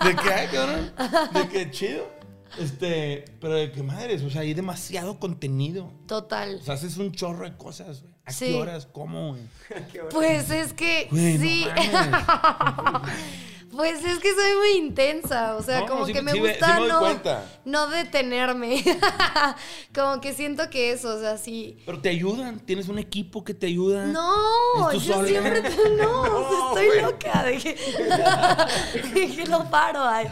De 0.04 0.16
que, 0.22 0.34
ay, 0.34 0.48
cabrón. 0.52 0.94
De 1.34 1.48
que 1.50 1.72
chido. 1.72 2.15
Este, 2.60 3.26
pero 3.42 3.54
de 3.56 3.72
que 3.72 3.84
madres, 3.84 4.22
o 4.24 4.30
sea, 4.30 4.42
hay 4.42 4.54
demasiado 4.54 5.20
contenido. 5.20 5.92
Total. 6.08 6.56
O 6.62 6.64
sea, 6.64 6.76
haces 6.76 6.98
un 6.98 7.12
chorro 7.12 7.44
de 7.50 7.56
cosas, 7.58 8.02
güey. 8.02 8.14
¿A 8.26 8.32
Sí. 8.32 8.46
qué 8.46 8.54
horas? 8.56 8.88
¿Cómo, 8.92 9.30
güey? 9.30 9.42
Pues 10.12 10.50
es 10.50 10.74
que 10.74 11.08
Güey, 11.12 11.38
sí. 11.38 11.66
pues 13.76 14.04
es 14.06 14.20
que 14.20 14.34
soy 14.34 14.56
muy 14.56 14.72
intensa. 14.86 15.56
O 15.56 15.64
sea, 15.64 15.82
No, 15.82 15.86
como 15.88 16.06
sí- 16.06 16.14
que 16.14 16.22
me 16.22 16.32
sí 16.32 16.40
gusta 16.40 16.76
sí 16.76 16.82
me 16.82 16.88
doy 16.88 17.16
no, 17.24 17.42
no 17.66 17.88
detenerme. 17.88 18.84
como 19.94 20.22
que 20.22 20.34
siento 20.34 20.70
que 20.70 20.92
eso, 20.92 21.16
o 21.16 21.20
sea, 21.20 21.38
sí. 21.38 21.78
Pero 21.86 22.00
te 22.02 22.10
ayudan, 22.10 22.60
tienes 22.60 22.88
un 22.90 23.00
equipo 23.00 23.44
que 23.44 23.54
te 23.54 23.68
ayuda. 23.68 24.06
No, 24.06 24.90
¿Es 24.92 24.98
tú 24.98 25.02
yo 25.04 25.14
sola? 25.16 25.28
siempre 25.28 25.62
te- 25.70 25.90
no, 25.98 26.22
o 26.22 26.74
sea, 26.76 26.84
estoy 26.84 27.02
loca 27.02 27.44
de 27.44 27.58
que, 27.58 29.36
que 29.36 29.46
no 29.46 29.70
paro. 29.70 30.04
ay. 30.04 30.28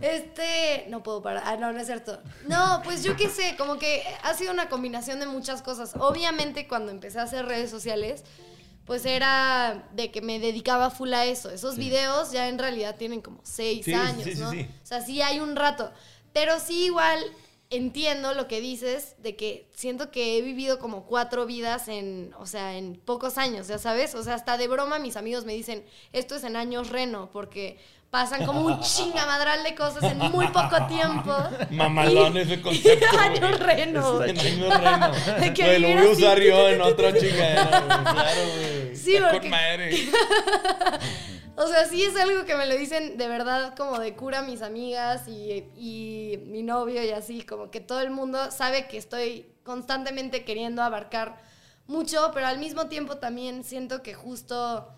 Este, 0.00 0.86
no 0.88 1.02
puedo 1.02 1.22
parar. 1.22 1.42
Ah, 1.46 1.56
no, 1.56 1.72
no 1.72 1.78
es 1.80 1.86
cierto. 1.86 2.18
No, 2.46 2.80
pues 2.84 3.02
yo 3.02 3.16
qué 3.16 3.28
sé, 3.28 3.54
como 3.58 3.78
que 3.78 4.02
ha 4.22 4.34
sido 4.34 4.52
una 4.52 4.68
combinación 4.68 5.20
de 5.20 5.26
muchas 5.26 5.62
cosas. 5.62 5.92
Obviamente 5.98 6.66
cuando 6.68 6.90
empecé 6.92 7.18
a 7.18 7.22
hacer 7.24 7.46
redes 7.46 7.70
sociales, 7.70 8.24
pues 8.90 9.06
era 9.06 9.88
de 9.92 10.10
que 10.10 10.20
me 10.20 10.40
dedicaba 10.40 10.90
full 10.90 11.14
a 11.14 11.24
eso. 11.24 11.48
Esos 11.48 11.76
videos 11.76 12.32
ya 12.32 12.48
en 12.48 12.58
realidad 12.58 12.96
tienen 12.96 13.20
como 13.20 13.40
seis 13.44 13.84
Sí, 13.84 13.94
años, 13.94 14.24
sí, 14.24 14.34
sí, 14.34 14.40
¿no? 14.40 14.50
sí. 14.50 14.66
O 14.82 14.84
sea, 14.84 15.00
sí 15.00 15.22
hay 15.22 15.38
un 15.38 15.54
rato. 15.54 15.92
Pero 16.32 16.58
sí 16.58 16.86
igual 16.86 17.20
entiendo 17.70 18.34
lo 18.34 18.48
que 18.48 18.60
dices 18.60 19.14
de 19.18 19.36
que 19.36 19.68
siento 19.76 20.10
que 20.10 20.36
he 20.36 20.42
vivido 20.42 20.80
como 20.80 21.06
cuatro 21.06 21.46
vidas 21.46 21.86
en, 21.86 22.34
o 22.36 22.46
sea, 22.46 22.76
en 22.76 22.96
pocos 22.96 23.38
años, 23.38 23.68
ya 23.68 23.78
sabes. 23.78 24.16
O 24.16 24.24
sea, 24.24 24.34
hasta 24.34 24.58
de 24.58 24.66
broma 24.66 24.98
mis 24.98 25.14
amigos 25.14 25.44
me 25.44 25.54
dicen, 25.54 25.84
esto 26.12 26.34
es 26.34 26.42
en 26.42 26.56
años 26.56 26.88
reno, 26.90 27.30
porque 27.32 27.78
pasan 28.10 28.44
como 28.44 28.62
un 28.62 28.80
chingamadral 28.80 29.62
de 29.62 29.74
cosas 29.74 30.02
en 30.02 30.18
muy 30.18 30.46
poco 30.48 30.86
tiempo. 30.86 31.32
Mamalón 31.70 32.36
ese 32.36 32.60
concepto. 32.60 33.06
güey. 33.16 33.52
reno. 33.52 34.24
En 34.24 34.38
años 34.38 34.82
reno. 34.82 35.12
De 35.40 35.54
que 35.54 35.78
lo 35.78 35.88
voy 35.88 36.06
a 36.06 36.10
usar 36.10 36.40
yo 36.40 36.68
en 36.68 36.80
otra 36.82 37.16
chingadera. 37.16 37.70
Claro, 38.10 38.40
güey. 38.56 38.96
Sí, 38.96 39.16
porque- 39.20 39.40
Con 39.40 39.50
madre. 39.50 39.90
O 41.56 41.66
sea, 41.66 41.84
sí 41.84 42.02
es 42.02 42.16
algo 42.16 42.46
que 42.46 42.54
me 42.54 42.64
lo 42.64 42.74
dicen 42.74 43.18
de 43.18 43.28
verdad 43.28 43.74
como 43.76 43.98
de 43.98 44.14
cura 44.14 44.40
mis 44.40 44.62
amigas 44.62 45.28
y, 45.28 45.66
y 45.76 46.38
mi 46.46 46.62
novio 46.62 47.04
y 47.04 47.10
así, 47.10 47.42
como 47.42 47.70
que 47.70 47.80
todo 47.80 48.00
el 48.00 48.10
mundo 48.10 48.50
sabe 48.50 48.88
que 48.88 48.96
estoy 48.96 49.52
constantemente 49.62 50.44
queriendo 50.46 50.80
abarcar 50.82 51.36
mucho, 51.86 52.30
pero 52.32 52.46
al 52.46 52.58
mismo 52.58 52.86
tiempo 52.86 53.18
también 53.18 53.62
siento 53.62 54.02
que 54.02 54.14
justo 54.14 54.88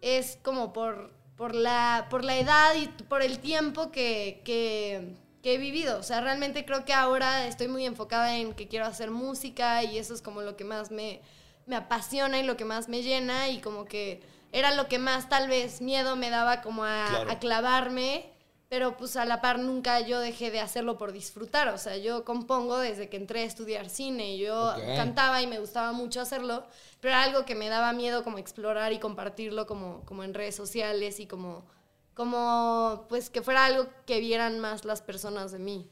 es 0.00 0.36
como 0.42 0.72
por, 0.72 1.12
por, 1.38 1.54
la, 1.54 2.08
por 2.10 2.24
la 2.24 2.36
edad 2.36 2.74
y 2.74 2.88
por 3.04 3.22
el 3.22 3.38
tiempo 3.38 3.90
que, 3.90 4.42
que, 4.44 5.14
que 5.42 5.54
he 5.54 5.58
vivido. 5.58 5.98
O 5.98 6.02
sea, 6.02 6.20
realmente 6.20 6.64
creo 6.66 6.84
que 6.84 6.92
ahora 6.92 7.46
estoy 7.46 7.68
muy 7.68 7.86
enfocada 7.86 8.36
en 8.36 8.52
que 8.52 8.68
quiero 8.68 8.84
hacer 8.84 9.10
música 9.10 9.82
y 9.84 9.96
eso 9.96 10.12
es 10.12 10.20
como 10.20 10.42
lo 10.42 10.56
que 10.56 10.64
más 10.64 10.90
me, 10.90 11.22
me 11.64 11.76
apasiona 11.76 12.38
y 12.40 12.42
lo 12.42 12.56
que 12.56 12.64
más 12.66 12.88
me 12.88 13.02
llena 13.02 13.48
y 13.48 13.60
como 13.60 13.84
que 13.86 14.20
era 14.52 14.74
lo 14.74 14.88
que 14.88 14.98
más 14.98 15.28
tal 15.28 15.48
vez 15.48 15.80
miedo 15.80 16.16
me 16.16 16.28
daba 16.28 16.60
como 16.60 16.84
a, 16.84 17.06
Claro. 17.08 17.30
a 17.30 17.38
clavarme. 17.38 18.30
Pero 18.68 18.98
pues 18.98 19.16
a 19.16 19.24
la 19.24 19.40
par 19.40 19.58
nunca 19.58 20.00
yo 20.00 20.20
dejé 20.20 20.50
de 20.50 20.60
hacerlo 20.60 20.98
por 20.98 21.12
disfrutar. 21.12 21.68
O 21.68 21.78
sea, 21.78 21.96
yo 21.96 22.24
compongo 22.24 22.78
desde 22.78 23.08
que 23.08 23.16
entré 23.16 23.40
a 23.40 23.44
estudiar 23.44 23.88
cine. 23.88 24.34
y 24.34 24.38
Yo 24.40 24.74
cantaba 24.94 25.40
y 25.40 25.46
me 25.46 25.58
gustaba 25.58 25.92
mucho 25.92 26.20
hacerlo, 26.20 26.66
pero 27.00 27.14
era 27.14 27.22
algo 27.22 27.46
que 27.46 27.54
me 27.54 27.68
daba 27.68 27.92
miedo 27.94 28.22
como 28.24 28.36
explorar 28.36 28.92
y 28.92 28.98
compartirlo 28.98 29.66
como, 29.66 30.04
como 30.04 30.22
en 30.22 30.34
redes 30.34 30.54
sociales 30.54 31.18
y 31.18 31.26
como, 31.26 31.64
como 32.12 33.06
pues 33.08 33.30
que 33.30 33.40
fuera 33.40 33.64
algo 33.64 33.86
que 34.04 34.20
vieran 34.20 34.58
más 34.58 34.84
las 34.84 35.00
personas 35.00 35.50
de 35.50 35.60
mí. 35.60 35.88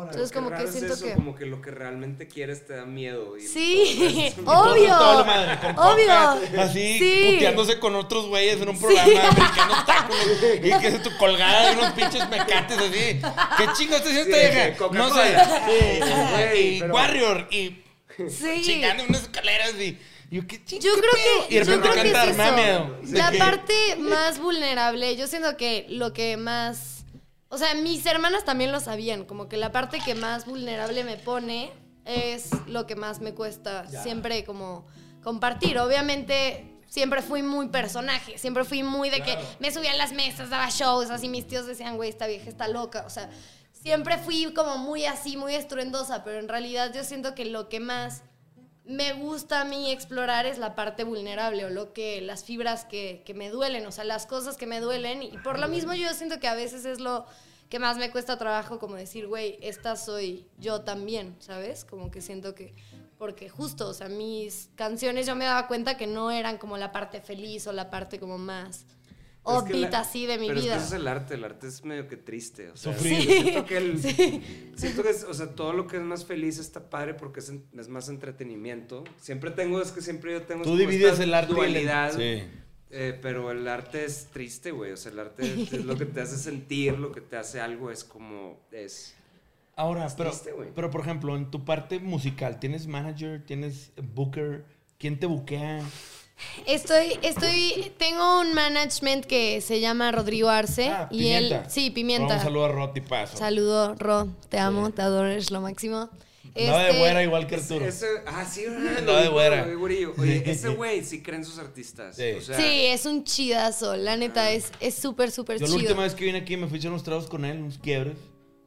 Entonces 0.00 0.30
Qué 0.30 0.34
como 0.34 0.50
que 0.50 0.64
es 0.64 0.70
siento 0.72 0.94
eso, 0.94 1.04
que... 1.04 1.12
Como 1.14 1.34
que 1.34 1.46
lo 1.46 1.60
que 1.62 1.70
realmente 1.70 2.26
quieres 2.28 2.66
te 2.66 2.74
da 2.74 2.84
miedo. 2.84 3.36
y 3.36 3.42
Sí, 3.42 4.24
entonces- 4.26 4.44
obvio, 4.46 4.88
Toda 4.88 5.14
la 5.18 5.24
madre, 5.24 5.58
con 5.74 5.78
obvio. 5.78 6.12
así, 6.62 6.98
Sí. 6.98 7.30
puteándose 7.34 7.78
con 7.78 7.94
otros 7.96 8.26
güeyes 8.26 8.60
en 8.60 8.68
un 8.68 8.78
programa 8.80 9.02
americano 9.28 9.84
tacos. 9.86 10.16
Y 10.62 10.70
que 10.80 10.88
es 10.88 11.02
tu 11.02 11.16
colgada 11.16 11.70
de 11.70 11.76
unos 11.78 11.92
pinches 11.92 12.28
mecates 12.28 12.78
así. 12.78 13.20
¿Qué 13.58 13.66
chingo 13.76 13.96
está 13.96 14.08
haciendo 14.08 14.24
Sí, 14.24 14.30
esta 14.30 14.36
de 14.36 14.50
vieja? 14.50 14.88
No 14.92 15.14
sé. 15.14 15.36
Sí, 16.54 16.58
y 16.76 16.80
pero- 16.80 16.94
Warrior. 16.94 17.48
Y 17.50 17.78
Sí. 18.28 18.62
chingando 18.62 19.02
en 19.04 19.08
unas 19.10 19.22
escaleras 19.22 19.72
y. 19.80 19.98
Yo, 20.30 20.46
¿qué 20.46 20.58
Yo 20.66 20.94
qué 20.94 21.00
creo 21.00 21.12
pedo? 21.12 21.48
que, 21.48 21.54
Y 21.54 21.58
de 21.58 21.64
yo 21.64 21.72
repente 21.72 21.88
creo 21.90 22.02
que 22.02 22.08
es 22.08 22.14
cantar, 22.14 22.28
me 22.32 22.36
da 22.36 22.46
eso. 22.48 22.56
miedo. 22.86 22.98
De 23.02 23.18
La 23.18 23.32
parte 23.38 23.74
más 23.98 24.38
vulnerable, 24.40 25.16
yo 25.16 25.26
siento 25.26 25.56
que 25.58 25.84
lo 25.90 26.12
que 26.14 26.36
más... 26.38 26.91
O 27.52 27.58
sea, 27.58 27.74
mis 27.74 28.06
hermanas 28.06 28.46
también 28.46 28.72
lo 28.72 28.80
sabían, 28.80 29.26
como 29.26 29.46
que 29.46 29.58
la 29.58 29.70
parte 29.70 29.98
que 30.02 30.14
más 30.14 30.46
vulnerable 30.46 31.04
me 31.04 31.18
pone 31.18 31.70
es 32.06 32.48
lo 32.66 32.86
que 32.86 32.96
más 32.96 33.20
me 33.20 33.34
cuesta 33.34 33.86
siempre 33.86 34.42
como 34.46 34.86
compartir. 35.22 35.78
Obviamente 35.78 36.80
siempre 36.88 37.20
fui 37.20 37.42
muy 37.42 37.68
personaje, 37.68 38.38
siempre 38.38 38.64
fui 38.64 38.82
muy 38.82 39.10
de 39.10 39.20
que 39.20 39.36
me 39.60 39.70
subía 39.70 39.92
a 39.92 39.96
las 39.96 40.14
mesas, 40.14 40.48
daba 40.48 40.70
shows, 40.70 41.10
así 41.10 41.28
mis 41.28 41.46
tíos 41.46 41.66
decían, 41.66 41.96
güey, 41.96 42.08
esta 42.08 42.26
vieja 42.26 42.48
está 42.48 42.68
loca, 42.68 43.04
o 43.06 43.10
sea, 43.10 43.28
siempre 43.70 44.16
fui 44.16 44.50
como 44.54 44.78
muy 44.78 45.04
así, 45.04 45.36
muy 45.36 45.54
estruendosa, 45.54 46.24
pero 46.24 46.38
en 46.38 46.48
realidad 46.48 46.90
yo 46.94 47.04
siento 47.04 47.34
que 47.34 47.44
lo 47.44 47.68
que 47.68 47.80
más 47.80 48.22
me 48.84 49.12
gusta 49.12 49.60
a 49.60 49.64
mí 49.64 49.90
explorar 49.90 50.46
es 50.46 50.58
la 50.58 50.74
parte 50.74 51.04
vulnerable 51.04 51.64
o 51.64 51.70
lo 51.70 51.92
que 51.92 52.20
las 52.20 52.44
fibras 52.44 52.84
que, 52.84 53.22
que 53.24 53.34
me 53.34 53.48
duelen, 53.48 53.86
o 53.86 53.92
sea, 53.92 54.04
las 54.04 54.26
cosas 54.26 54.56
que 54.56 54.66
me 54.66 54.80
duelen 54.80 55.22
y 55.22 55.38
por 55.38 55.58
lo 55.58 55.68
mismo 55.68 55.94
yo 55.94 56.12
siento 56.14 56.40
que 56.40 56.48
a 56.48 56.54
veces 56.54 56.84
es 56.84 56.98
lo 56.98 57.24
que 57.68 57.78
más 57.78 57.96
me 57.96 58.10
cuesta 58.10 58.36
trabajo 58.36 58.78
como 58.78 58.96
decir, 58.96 59.28
güey, 59.28 59.58
esta 59.62 59.96
soy 59.96 60.46
yo 60.58 60.82
también, 60.82 61.36
¿sabes? 61.38 61.84
Como 61.84 62.10
que 62.10 62.20
siento 62.20 62.54
que 62.54 62.74
porque 63.18 63.48
justo, 63.48 63.88
o 63.88 63.94
sea, 63.94 64.08
mis 64.08 64.68
canciones 64.74 65.26
yo 65.26 65.36
me 65.36 65.44
daba 65.44 65.68
cuenta 65.68 65.96
que 65.96 66.08
no 66.08 66.32
eran 66.32 66.58
como 66.58 66.76
la 66.76 66.90
parte 66.90 67.20
feliz 67.20 67.66
o 67.68 67.72
la 67.72 67.88
parte 67.88 68.18
como 68.18 68.36
más 68.36 68.84
Pero 69.44 69.58
es 69.58 69.64
que 69.64 69.74
la- 69.90 69.98
así 69.98 70.26
de 70.26 70.38
mi 70.38 70.46
pero 70.48 70.60
vida. 70.60 70.74
es 70.76 70.78
que 70.82 70.86
eso 70.86 70.94
es 70.94 71.00
el 71.00 71.08
arte, 71.08 71.34
el 71.34 71.44
arte 71.44 71.66
es 71.66 71.84
medio 71.84 72.06
que 72.06 72.16
triste. 72.16 72.70
O 72.70 72.76
sea, 72.76 72.92
Sufrir. 72.96 73.22
Siento 73.22 73.66
que, 73.66 73.76
el- 73.76 74.00
Sí. 74.02 74.42
siento 74.76 75.02
que 75.02 75.10
es- 75.10 75.24
o 75.24 75.34
sea, 75.34 75.48
todo 75.54 75.72
lo 75.72 75.86
que 75.88 75.96
es 75.96 76.02
más 76.02 76.24
feliz 76.24 76.58
está 76.58 76.88
padre 76.88 77.14
porque 77.14 77.40
es, 77.40 77.48
en- 77.48 77.64
es 77.78 77.88
más 77.88 78.08
entretenimiento. 78.08 79.02
Siempre 79.20 79.50
tengo, 79.50 79.82
es 79.82 79.90
que 79.90 80.00
siempre 80.00 80.32
yo 80.32 80.42
tengo 80.42 80.62
Tú 80.62 80.76
divides 80.76 81.18
el 81.18 81.34
arte 81.34 81.48
y 81.52 81.54
el- 81.54 81.56
dualidad. 81.56 82.12
Sí. 82.16 82.42
eh, 82.94 83.18
pero 83.22 83.50
el 83.50 83.66
arte 83.68 84.04
es 84.04 84.26
triste, 84.32 84.70
güey. 84.70 84.92
O 84.92 84.96
sea, 84.96 85.10
el 85.12 85.18
arte 85.18 85.42
es, 85.62 85.72
es 85.72 85.84
lo 85.86 85.96
que 85.96 86.04
te 86.06 86.20
hace 86.20 86.36
sentir, 86.36 86.98
lo 86.98 87.10
que 87.10 87.20
te 87.22 87.36
hace 87.36 87.58
algo, 87.60 87.90
es 87.90 88.04
como 88.04 88.60
es. 88.70 89.14
Ahora, 89.74 90.06
pero, 90.16 90.28
triste, 90.30 90.52
güey. 90.52 90.68
pero 90.74 90.90
por 90.90 91.00
ejemplo, 91.00 91.34
en 91.34 91.50
tu 91.50 91.64
parte 91.64 91.98
musical, 91.98 92.60
¿tienes 92.60 92.86
manager? 92.86 93.42
¿Tienes 93.46 93.90
booker? 94.14 94.64
¿Quién 94.98 95.18
te 95.18 95.24
buquea? 95.26 95.82
Estoy, 96.66 97.18
estoy, 97.22 97.92
tengo 97.98 98.40
un 98.40 98.52
management 98.54 99.24
que 99.26 99.60
se 99.60 99.80
llama 99.80 100.10
Rodrigo 100.12 100.48
Arce 100.48 100.88
Ah, 100.88 101.08
y 101.10 101.18
Pimienta. 101.18 101.56
él, 101.58 101.62
sí, 101.70 101.90
Pimienta. 101.90 102.34
Un 102.36 102.40
saludo 102.42 102.64
a 102.64 102.68
Roti 102.68 103.00
Paso. 103.00 103.36
Saludo, 103.36 103.94
Ro, 103.94 104.28
te 104.48 104.58
amo, 104.58 104.90
te 104.90 105.02
adoro, 105.02 105.28
eres 105.30 105.50
lo 105.50 105.60
máximo. 105.60 106.08
Andaba 106.54 106.82
de 106.82 106.88
Este, 106.88 106.98
güera 106.98 107.22
igual 107.22 107.46
que 107.46 107.54
Arturo. 107.54 107.86
Ese, 107.86 108.06
ah, 108.26 108.44
sí. 108.44 108.64
Andaba 108.98 109.22
de 109.22 109.28
güera. 109.28 109.66
Oye, 109.80 110.42
ese 110.50 110.68
güey 110.70 111.02
sí 111.04 111.22
cree 111.22 111.38
en 111.38 111.44
sus 111.44 111.58
artistas. 111.58 112.16
Sí. 112.16 112.32
O 112.32 112.40
sea, 112.42 112.56
sí, 112.56 112.86
es 112.86 113.06
un 113.06 113.24
chidazo, 113.24 113.96
la 113.96 114.16
neta, 114.16 114.50
es 114.50 114.70
es 114.80 114.94
súper, 114.96 115.30
súper 115.30 115.58
Yo 115.58 115.66
la 115.66 115.72
chido. 115.72 115.80
última 115.80 116.02
vez 116.02 116.14
que 116.14 116.24
vine 116.24 116.38
aquí 116.38 116.56
me 116.56 116.66
fui 116.66 116.76
a 116.76 116.78
echar 116.80 116.90
unos 116.90 117.04
tragos 117.04 117.26
con 117.28 117.44
él, 117.44 117.58
unos 117.62 117.78
quiebres. 117.78 118.16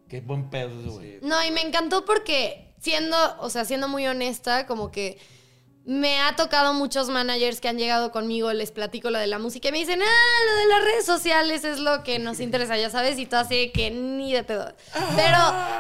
Qué 0.10 0.22
buen 0.22 0.50
pedo 0.50 0.80
ese 0.80 0.90
güey. 0.90 1.12
sí. 1.14 1.18
No, 1.24 1.44
y 1.46 1.52
me 1.52 1.62
encantó 1.62 2.06
porque 2.06 2.74
siendo, 2.80 3.18
o 3.40 3.50
sea, 3.50 3.66
siendo 3.66 3.88
muy 3.88 4.08
honesta, 4.08 4.66
como 4.66 4.92
que 4.92 5.18
me 5.86 6.20
ha 6.20 6.36
tocado 6.36 6.74
muchos 6.74 7.10
managers 7.10 7.62
que 7.62 7.68
han 7.68 7.78
llegado 7.78 8.12
conmigo, 8.12 8.52
les 8.54 8.72
platico 8.72 9.12
lo 9.12 9.20
de 9.20 9.28
la 9.28 9.38
música 9.38 9.70
y 9.70 9.72
me 9.72 9.78
dicen, 9.78 10.02
ah, 10.02 10.46
lo 10.50 10.56
de 10.58 10.68
las 10.68 10.84
redes 10.84 11.06
sociales 11.06 11.64
es 11.64 11.80
lo 11.80 12.04
que 12.04 12.18
nos 12.18 12.40
interesa, 12.40 12.76
ya 12.76 12.90
sabes, 12.90 13.20
y 13.20 13.28
tú 13.28 13.36
así 13.36 13.72
que 13.72 13.92
ni 13.92 14.34
de 14.34 14.44
pedo. 14.44 14.74
Pero, 15.16 15.38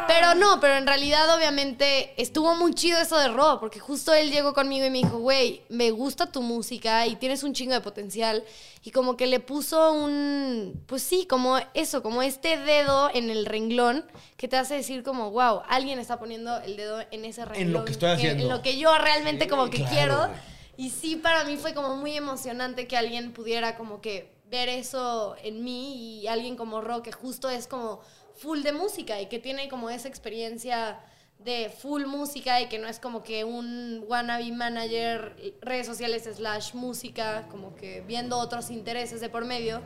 pero 0.07 0.35
no, 0.35 0.59
pero 0.59 0.75
en 0.75 0.85
realidad 0.85 1.35
obviamente 1.35 2.13
estuvo 2.21 2.53
muy 2.53 2.75
chido 2.75 2.99
eso 2.99 3.17
de 3.17 3.29
Ro, 3.29 3.57
porque 3.59 3.79
justo 3.79 4.13
él 4.13 4.31
llegó 4.31 4.53
conmigo 4.53 4.85
y 4.85 4.91
me 4.91 4.99
dijo, 4.99 5.17
güey, 5.17 5.63
me 5.69 5.89
gusta 5.89 6.31
tu 6.31 6.43
música 6.43 7.07
y 7.07 7.15
tienes 7.15 7.41
un 7.41 7.53
chingo 7.53 7.73
de 7.73 7.81
potencial. 7.81 8.43
Y 8.85 8.91
como 8.91 9.17
que 9.17 9.25
le 9.25 9.39
puso 9.39 9.93
un, 9.93 10.83
pues 10.85 11.01
sí, 11.01 11.25
como 11.25 11.57
eso, 11.73 12.03
como 12.03 12.21
este 12.21 12.55
dedo 12.57 13.09
en 13.11 13.31
el 13.31 13.47
renglón 13.47 14.05
que 14.37 14.47
te 14.47 14.57
hace 14.57 14.75
decir 14.75 15.01
como, 15.01 15.31
wow, 15.31 15.63
alguien 15.67 15.97
está 15.97 16.19
poniendo 16.19 16.55
el 16.61 16.77
dedo 16.77 17.03
en 17.09 17.25
ese 17.25 17.45
renglón. 17.45 17.67
En 17.67 17.73
lo 17.73 17.83
que 17.83 17.93
estoy 17.93 18.11
haciendo. 18.11 18.43
En 18.43 18.49
lo 18.49 18.61
que 18.61 18.77
yo 18.77 18.95
realmente 18.99 19.47
como 19.47 19.71
que 19.71 19.77
Claro, 19.77 19.91
quiero. 19.91 20.29
Y 20.77 20.91
sí, 20.91 21.15
para 21.15 21.45
mí 21.45 21.57
fue 21.57 21.73
como 21.73 21.95
muy 21.95 22.15
emocionante 22.15 22.87
que 22.87 22.95
alguien 22.95 23.33
pudiera 23.33 23.75
como 23.75 24.01
que 24.01 24.35
ver 24.51 24.69
eso 24.69 25.35
en 25.41 25.63
mí 25.63 26.19
y 26.21 26.27
alguien 26.27 26.55
como 26.55 26.79
Ro, 26.79 27.01
que 27.01 27.11
justo 27.11 27.49
es 27.49 27.65
como 27.65 28.01
full 28.35 28.61
de 28.61 28.71
música 28.71 29.19
y 29.19 29.25
que 29.29 29.39
tiene 29.39 29.67
como 29.67 29.89
esa 29.89 30.07
experiencia 30.09 30.99
de 31.39 31.69
full 31.69 32.05
música 32.05 32.59
y 32.61 32.67
que 32.67 32.79
no 32.79 32.87
es 32.87 32.99
como 32.99 33.23
que 33.23 33.43
un 33.43 34.03
wannabe 34.07 34.51
manager, 34.51 35.35
redes 35.61 35.85
sociales 35.85 36.23
slash 36.23 36.73
música, 36.73 37.47
como 37.51 37.75
que 37.75 38.01
viendo 38.01 38.37
otros 38.37 38.71
intereses 38.71 39.21
de 39.21 39.29
por 39.29 39.45
medio 39.45 39.81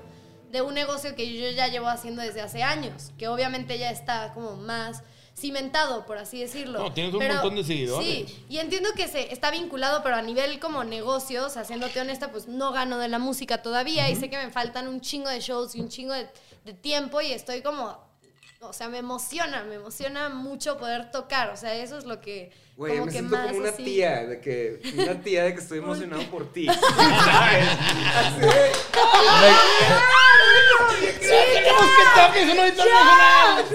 de 0.52 0.62
un 0.62 0.74
negocio 0.74 1.16
que 1.16 1.32
yo 1.32 1.50
ya 1.52 1.68
llevo 1.68 1.88
haciendo 1.88 2.22
desde 2.22 2.42
hace 2.42 2.64
años, 2.64 3.12
que 3.18 3.28
obviamente 3.28 3.78
ya 3.78 3.92
está 3.92 4.34
como 4.34 4.56
más 4.56 5.04
cimentado, 5.38 6.06
por 6.06 6.18
así 6.18 6.40
decirlo. 6.40 6.80
No, 6.80 6.94
tienes 6.94 7.14
un 7.14 7.26
montón 7.26 7.56
de 7.56 7.64
seguidores. 7.64 8.08
Sí, 8.08 8.46
y 8.50 8.58
entiendo 8.58 8.90
que 8.96 9.08
se 9.08 9.32
está 9.32 9.52
vinculado, 9.52 10.02
pero 10.04 10.16
a 10.16 10.22
nivel 10.22 10.60
como 10.60 10.84
negocio, 10.84 11.46
o 11.46 11.50
sea, 11.50 11.64
siéndote 11.64 12.02
honesta, 12.02 12.32
pues 12.32 12.48
no 12.48 12.72
gano 12.72 12.98
de 12.98 13.08
la 13.08 13.20
música 13.20 13.62
todavía 13.62 14.10
y 14.10 14.16
sé 14.16 14.30
que 14.30 14.38
me 14.38 14.50
faltan 14.50 14.88
un 14.88 15.02
chingo 15.02 15.30
de 15.30 15.40
shows 15.40 15.76
y 15.76 15.82
un 15.82 15.90
chingo 15.90 16.14
de, 16.14 16.28
de 16.66 16.74
tiempo 16.74 17.22
y 17.22 17.32
estoy 17.32 17.62
como, 17.62 17.98
o 18.62 18.74
sea, 18.74 18.90
me 18.90 18.98
emociona, 18.98 19.64
me 19.64 19.76
emociona 19.76 20.30
mucho 20.30 20.78
poder 20.78 21.12
tocar, 21.12 21.50
o 21.50 21.58
sea, 21.58 21.74
eso 21.76 21.98
es 21.98 22.04
lo 22.06 22.20
que 22.20 22.52
Güey, 22.76 22.94
como 22.94 23.06
me 23.06 23.12
que 23.12 23.18
siento 23.20 23.36
más 23.38 23.48
como 23.48 23.60
una 23.60 23.70
así- 23.70 23.84
tía, 23.84 24.26
de 24.26 24.40
que, 24.42 24.80
una 24.98 25.22
tía 25.22 25.44
de 25.46 25.54
que 25.54 25.60
estoy 25.60 25.78
emocionado 25.86 26.24
por 26.30 26.52
ti. 26.52 26.66
¿Sabes? 26.82 27.68
Así 28.16 28.40
de- 28.42 28.72
¡Queremos 31.20 31.84
que 31.84 32.04
toques 32.22 32.44
una 32.54 32.68
internacional! 32.68 33.66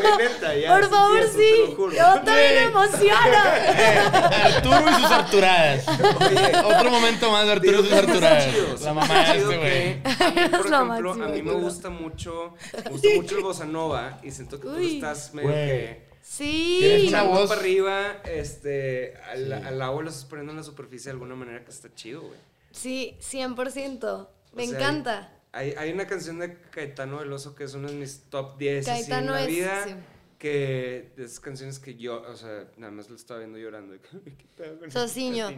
Güey, 0.00 0.28
neta, 0.28 0.54
ya. 0.56 0.68
Por 0.76 0.90
favor, 0.90 1.18
eso, 1.20 1.38
sí. 1.38 1.52
Yo 1.96 2.14
también 2.22 2.54
me 2.54 2.62
emociono. 2.62 3.38
Arturo 4.44 4.90
y 4.90 4.94
sus 4.94 5.10
Arturadas. 5.10 5.88
Oye, 5.88 6.56
Otro 6.64 6.90
momento 6.90 7.30
más 7.30 7.46
de 7.46 7.52
Arturo 7.52 7.80
y 7.80 7.82
sus 7.84 7.92
Arturadas. 7.92 8.44
chido, 8.50 8.76
La 8.82 8.94
mamá 8.94 9.18
de 9.26 9.32
chido 9.32 9.52
este 9.52 9.58
güey. 9.58 10.02
que, 10.02 10.24
a 10.24 10.30
mí, 10.30 10.48
por 10.48 10.66
ejemplo, 10.66 10.84
máximo, 10.86 11.24
a 11.24 11.28
mí 11.28 11.42
me 11.42 11.52
gusta 11.54 11.90
mucho, 11.90 12.54
me 12.84 12.90
gusta 12.90 13.08
mucho 13.16 13.36
el 13.36 13.42
bossa 13.42 13.64
nova 13.64 14.18
y 14.22 14.30
siento 14.30 14.58
que 14.60 14.68
tú 14.68 14.76
estás 14.76 15.34
medio 15.34 15.50
Güey. 15.50 15.66
que 15.66 16.12
Sí. 16.22 17.06
Una 17.08 17.24
voz- 17.24 17.48
para 17.48 17.60
arriba, 17.60 18.00
este, 18.24 19.14
al, 19.30 19.52
al 19.52 19.82
agua 19.82 20.02
lo 20.04 20.08
estás 20.08 20.24
poniendo 20.24 20.52
en 20.52 20.58
la 20.58 20.62
superficie 20.62 21.06
de 21.06 21.10
alguna 21.14 21.34
manera 21.34 21.64
que 21.64 21.70
está 21.70 21.92
chido, 21.94 22.20
güey. 22.22 22.38
Sí, 22.70 23.16
100%. 23.20 24.28
Me 24.54 24.62
O 24.62 24.66
sea, 24.66 24.78
encanta. 24.78 25.32
Hay, 25.52 25.74
hay 25.76 25.92
una 25.92 26.06
canción 26.06 26.38
de 26.38 26.56
Caetano 26.70 27.18
Veloso 27.18 27.54
que 27.54 27.64
es 27.64 27.74
una 27.74 27.88
de 27.88 27.94
mis 27.94 28.24
top 28.30 28.56
10 28.58 28.88
así 28.88 29.12
en 29.12 29.26
la 29.26 29.42
es- 29.42 29.46
vida. 29.46 29.84
sí. 29.86 29.94
Que 30.38 31.12
de 31.16 31.24
esas 31.26 31.38
canciones 31.38 31.78
que 31.78 31.94
yo, 31.94 32.20
o 32.20 32.34
sea, 32.34 32.64
nada 32.76 32.90
más 32.92 33.08
lo 33.08 33.14
estaba 33.14 33.38
viendo 33.38 33.58
llorando. 33.58 33.94
¿Qué 34.24 34.34
pedo 34.56 34.76
con 34.76 34.88
esta 34.88 35.06
Sociño. 35.06 35.48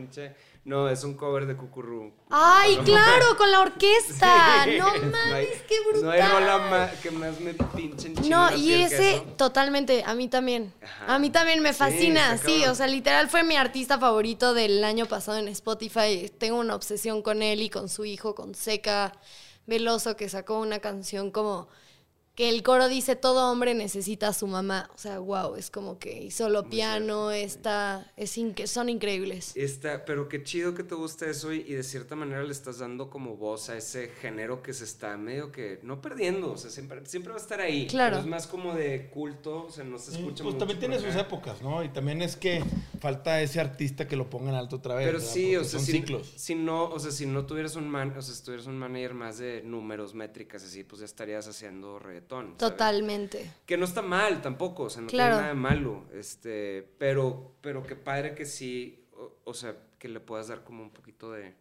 No, 0.66 0.90
es 0.90 1.02
un 1.04 1.14
cover 1.14 1.46
de 1.46 1.56
Cucurú. 1.56 2.12
Ay, 2.28 2.76
No, 2.76 2.84
claro, 2.84 3.34
con 3.38 3.50
la 3.50 3.60
orquesta. 3.62 4.64
Sí. 4.66 4.76
No 4.78 4.88
mames, 4.88 5.62
qué 5.66 5.76
No 6.02 6.10
hay 6.10 6.20
rola 6.20 6.56
brutal. 6.58 6.98
que 7.02 7.10
más 7.12 7.40
me 7.40 7.54
pinchen 7.54 8.14
No, 8.28 8.54
y 8.54 8.74
ese 8.74 9.22
totalmente, 9.38 10.02
a 10.04 10.12
mí 10.14 10.28
también. 10.28 10.70
Ajá. 10.82 11.14
A 11.14 11.18
mí 11.18 11.30
también 11.30 11.62
me 11.62 11.72
fascina, 11.72 12.36
sí, 12.36 12.66
o 12.66 12.74
sea, 12.74 12.86
literal 12.86 13.30
fue 13.30 13.42
mi 13.42 13.56
artista 13.56 13.98
favorito 13.98 14.52
del 14.52 14.84
año 14.84 15.06
pasado 15.06 15.38
en 15.38 15.48
Spotify. 15.48 16.30
Tengo 16.36 16.58
una 16.58 16.74
obsesión 16.74 17.22
con 17.22 17.40
él 17.40 17.62
y 17.62 17.70
con 17.70 17.88
su 17.88 18.04
hijo, 18.04 18.34
con 18.34 18.54
Seca 18.54 19.12
Veloso, 19.66 20.16
que 20.16 20.28
sacó 20.28 20.60
una 20.60 20.80
canción 20.80 21.30
como 21.30 21.68
que 22.34 22.48
el 22.48 22.62
coro 22.64 22.88
dice 22.88 23.14
todo 23.16 23.50
hombre 23.50 23.74
necesita 23.74 24.28
a 24.28 24.32
su 24.32 24.46
mamá. 24.46 24.90
O 24.94 24.98
sea, 24.98 25.18
wow, 25.20 25.54
es 25.56 25.70
como 25.70 25.98
que 25.98 26.22
y 26.24 26.30
solo 26.30 26.68
piano, 26.68 27.30
está, 27.30 28.12
es 28.16 28.36
inque- 28.38 28.66
son 28.66 28.88
increíbles. 28.88 29.52
Está, 29.56 30.04
pero 30.04 30.28
qué 30.28 30.42
chido 30.42 30.74
que 30.74 30.82
te 30.82 30.94
guste 30.96 31.30
eso 31.30 31.52
y, 31.52 31.60
y 31.60 31.74
de 31.74 31.82
cierta 31.84 32.16
manera 32.16 32.42
le 32.42 32.50
estás 32.52 32.78
dando 32.78 33.08
como 33.08 33.36
voz 33.36 33.68
a 33.70 33.76
ese 33.76 34.08
género 34.20 34.62
que 34.62 34.72
se 34.72 34.84
está 34.84 35.16
medio 35.16 35.52
que 35.52 35.78
no 35.82 36.00
perdiendo, 36.00 36.52
o 36.52 36.56
sea, 36.56 36.70
siempre, 36.70 37.04
siempre 37.06 37.32
va 37.32 37.38
a 37.38 37.42
estar 37.42 37.60
ahí. 37.60 37.86
Claro. 37.86 38.16
pero 38.16 38.22
es 38.24 38.28
más 38.28 38.46
como 38.48 38.74
de 38.74 39.08
culto, 39.10 39.66
o 39.66 39.70
sea, 39.70 39.84
no 39.84 39.98
se 39.98 40.10
escucha 40.12 40.42
Pues 40.42 40.54
mucho 40.54 40.58
también 40.58 40.80
tiene 40.80 40.98
sus 40.98 41.14
épocas, 41.14 41.62
¿no? 41.62 41.84
Y 41.84 41.88
también 41.90 42.20
es 42.22 42.36
que 42.36 42.64
falta 43.00 43.40
ese 43.42 43.60
artista 43.60 44.08
que 44.08 44.16
lo 44.16 44.28
ponga 44.28 44.50
en 44.50 44.56
alto 44.56 44.76
otra 44.76 44.96
vez. 44.96 45.06
Pero 45.06 45.18
¿verdad? 45.18 45.32
sí, 45.32 45.42
Porque 45.52 45.58
o 45.58 45.64
sea, 45.64 45.78
son 45.78 45.86
si, 45.86 45.92
ciclos. 45.92 46.32
si 46.36 46.54
no, 46.56 46.84
o 46.90 46.98
sea, 46.98 47.12
si 47.12 47.26
no 47.26 47.46
tuvieras 47.46 47.76
un 47.76 47.88
man, 47.88 48.12
o 48.16 48.22
sea, 48.22 48.34
si 48.34 48.42
tuvieras 48.42 48.66
un 48.66 48.76
manager 48.78 49.14
más 49.14 49.38
de 49.38 49.62
números, 49.62 50.14
métricas, 50.14 50.64
así, 50.64 50.82
pues 50.82 50.98
ya 51.00 51.04
estarías 51.06 51.46
haciendo 51.46 51.98
reggaetón. 52.24 52.44
¿sabes? 52.46 52.58
Totalmente. 52.58 53.50
Que 53.66 53.76
no 53.76 53.84
está 53.84 54.02
mal 54.02 54.42
tampoco, 54.42 54.84
o 54.84 54.90
sea, 54.90 55.02
no 55.02 55.08
Claro. 55.08 55.34
tiene 55.36 55.42
nada 55.42 55.54
de 55.54 55.60
malo, 55.60 56.04
este, 56.14 56.82
pero, 56.98 57.52
pero 57.60 57.82
qué 57.82 57.96
padre 57.96 58.34
que 58.34 58.46
sí, 58.46 59.04
o, 59.16 59.32
o 59.44 59.54
sea, 59.54 59.76
que 59.98 60.08
le 60.08 60.20
puedas 60.20 60.48
dar 60.48 60.64
como 60.64 60.82
un 60.82 60.90
poquito 60.90 61.30
de, 61.32 61.54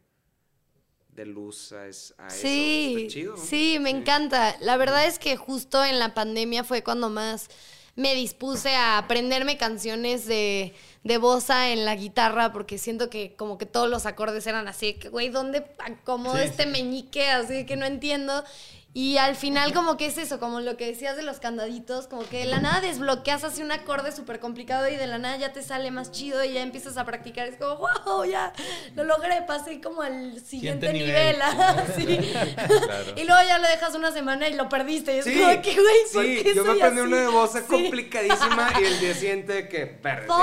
de 1.09 1.25
luz 1.25 1.71
a, 1.73 1.87
es- 1.87 2.13
a 2.17 2.29
Sí, 2.29 2.87
eso. 2.95 2.97
Está 2.99 3.13
chido. 3.13 3.37
sí, 3.37 3.77
me 3.79 3.89
encanta. 3.91 4.55
La 4.61 4.77
verdad 4.77 5.05
es 5.05 5.19
que 5.19 5.35
justo 5.37 5.83
en 5.83 5.99
la 5.99 6.13
pandemia 6.13 6.63
fue 6.63 6.83
cuando 6.83 7.09
más 7.09 7.49
me 7.95 8.15
dispuse 8.15 8.73
a 8.73 8.97
aprenderme 8.97 9.55
canciones 9.59 10.25
de, 10.25 10.73
de 11.03 11.17
bossa 11.19 11.69
en 11.69 11.85
la 11.85 11.95
guitarra 11.95 12.51
porque 12.51 12.79
siento 12.79 13.07
que 13.11 13.35
como 13.35 13.59
que 13.59 13.67
todos 13.67 13.87
los 13.87 14.07
acordes 14.07 14.47
eran 14.47 14.67
así, 14.67 14.95
que 14.95 15.09
güey, 15.09 15.29
¿dónde 15.29 15.63
acomodo 15.77 16.37
Sí, 16.37 16.43
este 16.45 16.63
sí. 16.63 16.69
meñique? 16.69 17.29
Así 17.29 17.67
que 17.67 17.75
no 17.75 17.85
entiendo. 17.85 18.43
Y 18.95 19.17
al 19.17 19.35
final 19.35 19.73
como 19.73 19.97
que 19.97 20.05
es 20.05 20.19
eso, 20.19 20.39
como 20.39 20.59
lo 20.59 20.77
que 20.77 20.85
decías 20.85 21.17
de 21.17 21.23
los 21.23 21.39
candaditos, 21.39 22.05
como 22.05 22.29
que 22.29 22.37
de 22.39 22.45
la 22.45 22.59
nada 22.59 22.79
desbloqueas 22.79 23.43
así 23.43 23.63
un 23.63 23.71
acorde 23.71 24.11
súper 24.11 24.39
complicado 24.39 24.87
y 24.87 24.95
de 24.97 25.07
la 25.07 25.17
nada 25.17 25.35
ya 25.37 25.51
te 25.51 25.63
sale 25.63 25.89
más 25.89 26.11
chido 26.11 26.43
y 26.43 26.53
ya 26.53 26.61
empiezas 26.61 26.95
a 26.97 27.03
practicar. 27.03 27.47
Es 27.47 27.55
como, 27.57 27.77
wow, 28.05 28.23
ya 28.25 28.53
lo 28.95 29.03
logré, 29.03 29.41
pasé 29.47 29.81
como 29.81 30.03
al 30.03 30.39
siguiente 30.41 30.91
Siguiente 30.91 30.93
nivel. 30.93 31.37
nivel. 31.37 31.41
ajá, 31.41 31.85
sí. 31.97 32.05
Y 33.15 33.23
luego 33.23 33.41
ya 33.47 33.57
lo 33.57 33.67
dejas 33.67 33.95
una 33.95 34.11
semana 34.11 34.47
y 34.47 34.53
lo 34.53 34.69
perdiste. 34.69 35.15
Y 35.15 35.19
es 35.19 35.25
Sí, 35.25 35.39
como 35.41 35.59
que, 35.63 35.73
güey, 35.73 35.95
¿por 36.13 36.23
sí, 36.25 36.39
qué 36.43 36.53
yo 36.55 36.63
me 36.63 36.71
aprendí 36.73 36.99
así? 37.01 37.07
una 37.07 37.17
de 37.21 37.27
voz 37.29 37.51
Sí. 37.53 37.59
complicadísima 37.67 38.73
y 38.79 38.83
el 38.83 38.99
día 38.99 39.13
siguiente 39.15 39.67
que, 39.69 39.99
güey. 40.03 40.27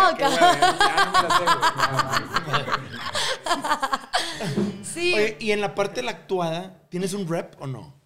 Sí. 4.82 5.14
Oye, 5.14 5.36
y 5.38 5.52
en 5.52 5.60
la 5.60 5.74
parte 5.74 5.96
de 6.00 6.02
la 6.02 6.10
actuada, 6.12 6.80
¿tienes 6.88 7.12
un 7.14 7.28
rep 7.28 7.54
o 7.60 7.66
no? 7.66 7.99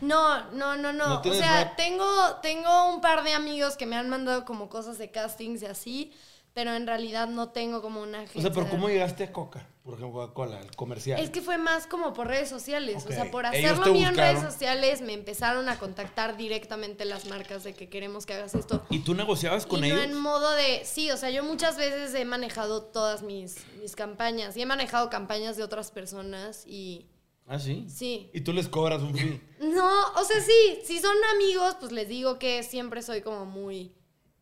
No, 0.00 0.50
no, 0.52 0.76
no, 0.76 0.92
no. 0.92 1.08
¿No 1.08 1.30
o 1.30 1.34
sea, 1.34 1.74
tengo, 1.76 2.06
tengo 2.42 2.94
un 2.94 3.00
par 3.00 3.24
de 3.24 3.32
amigos 3.32 3.76
que 3.76 3.86
me 3.86 3.96
han 3.96 4.08
mandado 4.08 4.44
como 4.44 4.68
cosas 4.68 4.98
de 4.98 5.10
castings 5.10 5.62
y 5.62 5.66
así, 5.66 6.12
pero 6.52 6.74
en 6.74 6.86
realidad 6.86 7.28
no 7.28 7.50
tengo 7.50 7.82
como 7.82 8.00
una 8.02 8.18
O 8.18 8.22
agencia. 8.22 8.42
sea, 8.42 8.52
pero 8.52 8.68
¿cómo 8.68 8.88
llegaste 8.88 9.24
a 9.24 9.32
Coca? 9.32 9.66
Por 9.84 9.94
ejemplo, 9.94 10.20
Coca-Cola, 10.20 10.58
el 10.60 10.74
comercial. 10.74 11.20
Es 11.20 11.30
que 11.30 11.40
fue 11.40 11.58
más 11.58 11.86
como 11.86 12.12
por 12.12 12.26
redes 12.26 12.48
sociales. 12.48 13.06
O 13.06 13.12
sea, 13.12 13.30
por 13.30 13.46
hacerlo 13.46 13.92
mío 13.92 14.08
en 14.08 14.16
redes 14.16 14.40
sociales 14.40 15.00
me 15.00 15.12
empezaron 15.12 15.68
a 15.68 15.78
contactar 15.78 16.36
directamente 16.36 17.04
las 17.04 17.26
marcas 17.26 17.62
de 17.62 17.72
que 17.72 17.88
queremos 17.88 18.26
que 18.26 18.34
hagas 18.34 18.56
esto. 18.56 18.84
¿Y 18.90 19.00
tú 19.00 19.14
negociabas 19.14 19.64
con 19.64 19.84
y 19.84 19.88
ellos? 19.88 19.98
no 19.98 20.02
en 20.04 20.14
modo 20.14 20.50
de, 20.52 20.82
sí, 20.84 21.10
o 21.12 21.16
sea, 21.16 21.30
yo 21.30 21.44
muchas 21.44 21.76
veces 21.76 22.12
he 22.14 22.24
manejado 22.24 22.82
todas 22.82 23.22
mis, 23.22 23.58
mis 23.80 23.94
campañas 23.94 24.56
y 24.56 24.62
he 24.62 24.66
manejado 24.66 25.08
campañas 25.08 25.56
de 25.56 25.62
otras 25.62 25.92
personas 25.92 26.64
y 26.66 27.06
Ah, 27.48 27.58
sí. 27.58 27.86
sí. 27.88 28.30
Y 28.34 28.40
tú 28.40 28.52
les 28.52 28.68
cobras 28.68 29.02
un 29.02 29.14
fee. 29.14 29.40
No, 29.60 30.02
o 30.16 30.24
sea, 30.24 30.40
sí, 30.40 30.80
si 30.84 30.98
son 30.98 31.14
amigos, 31.34 31.76
pues 31.80 31.92
les 31.92 32.08
digo 32.08 32.38
que 32.38 32.62
siempre 32.62 33.02
soy 33.02 33.20
como 33.22 33.46
muy, 33.46 33.94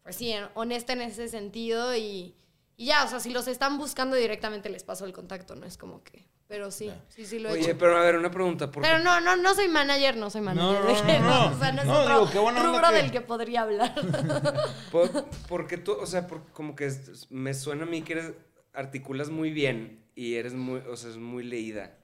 pues 0.02 0.16
sí, 0.16 0.34
honesta 0.54 0.92
en 0.94 1.02
ese 1.02 1.28
sentido 1.28 1.94
y, 1.94 2.34
y 2.76 2.86
ya, 2.86 3.04
o 3.04 3.08
sea, 3.08 3.20
si 3.20 3.30
los 3.30 3.46
están 3.46 3.78
buscando 3.78 4.16
directamente 4.16 4.68
les 4.70 4.82
paso 4.84 5.04
el 5.04 5.12
contacto, 5.12 5.54
no 5.54 5.66
es 5.66 5.76
como 5.78 6.02
que, 6.02 6.26
pero 6.48 6.70
sí, 6.70 6.90
sí, 7.08 7.24
sí 7.26 7.38
lo 7.38 7.48
he 7.50 7.52
Oye, 7.52 7.62
hecho. 7.70 7.78
pero 7.78 7.96
a 7.96 8.00
ver, 8.00 8.16
una 8.16 8.30
pregunta. 8.30 8.70
¿por 8.70 8.82
qué- 8.82 8.88
Pero 8.88 9.02
no, 9.04 9.20
no, 9.20 9.36
no 9.36 9.54
soy 9.54 9.68
manager, 9.68 10.16
no 10.16 10.30
soy 10.30 10.40
manager. 10.40 10.80
no, 10.80 10.86
de 10.86 10.94
no, 10.94 11.06
que- 11.06 11.18
no. 11.20 11.46
O 11.54 11.58
sea, 11.58 11.72
no 11.72 11.82
es 11.82 11.86
No, 11.88 12.00
otro 12.00 12.14
digo, 12.20 12.30
qué 12.32 12.38
buena 12.38 12.60
onda 12.60 12.72
rubro 12.72 12.88
que- 12.90 12.96
del 12.96 13.10
que 13.12 13.20
podría 13.20 13.62
hablar. 13.62 13.94
Por- 14.90 15.24
porque 15.48 15.76
tú, 15.78 15.92
o 15.92 16.06
sea, 16.06 16.26
por- 16.26 16.44
como 16.52 16.74
que 16.74 16.86
es- 16.86 17.30
me 17.30 17.54
suena 17.54 17.84
a 17.84 17.86
mí 17.86 18.02
que 18.02 18.14
eres, 18.14 18.32
articulas 18.72 19.30
muy 19.30 19.50
bien 19.52 20.04
y 20.14 20.34
eres 20.34 20.54
muy, 20.54 20.80
o 20.80 20.96
sea, 20.96 21.10
es 21.10 21.16
muy 21.16 21.44
leída. 21.44 21.96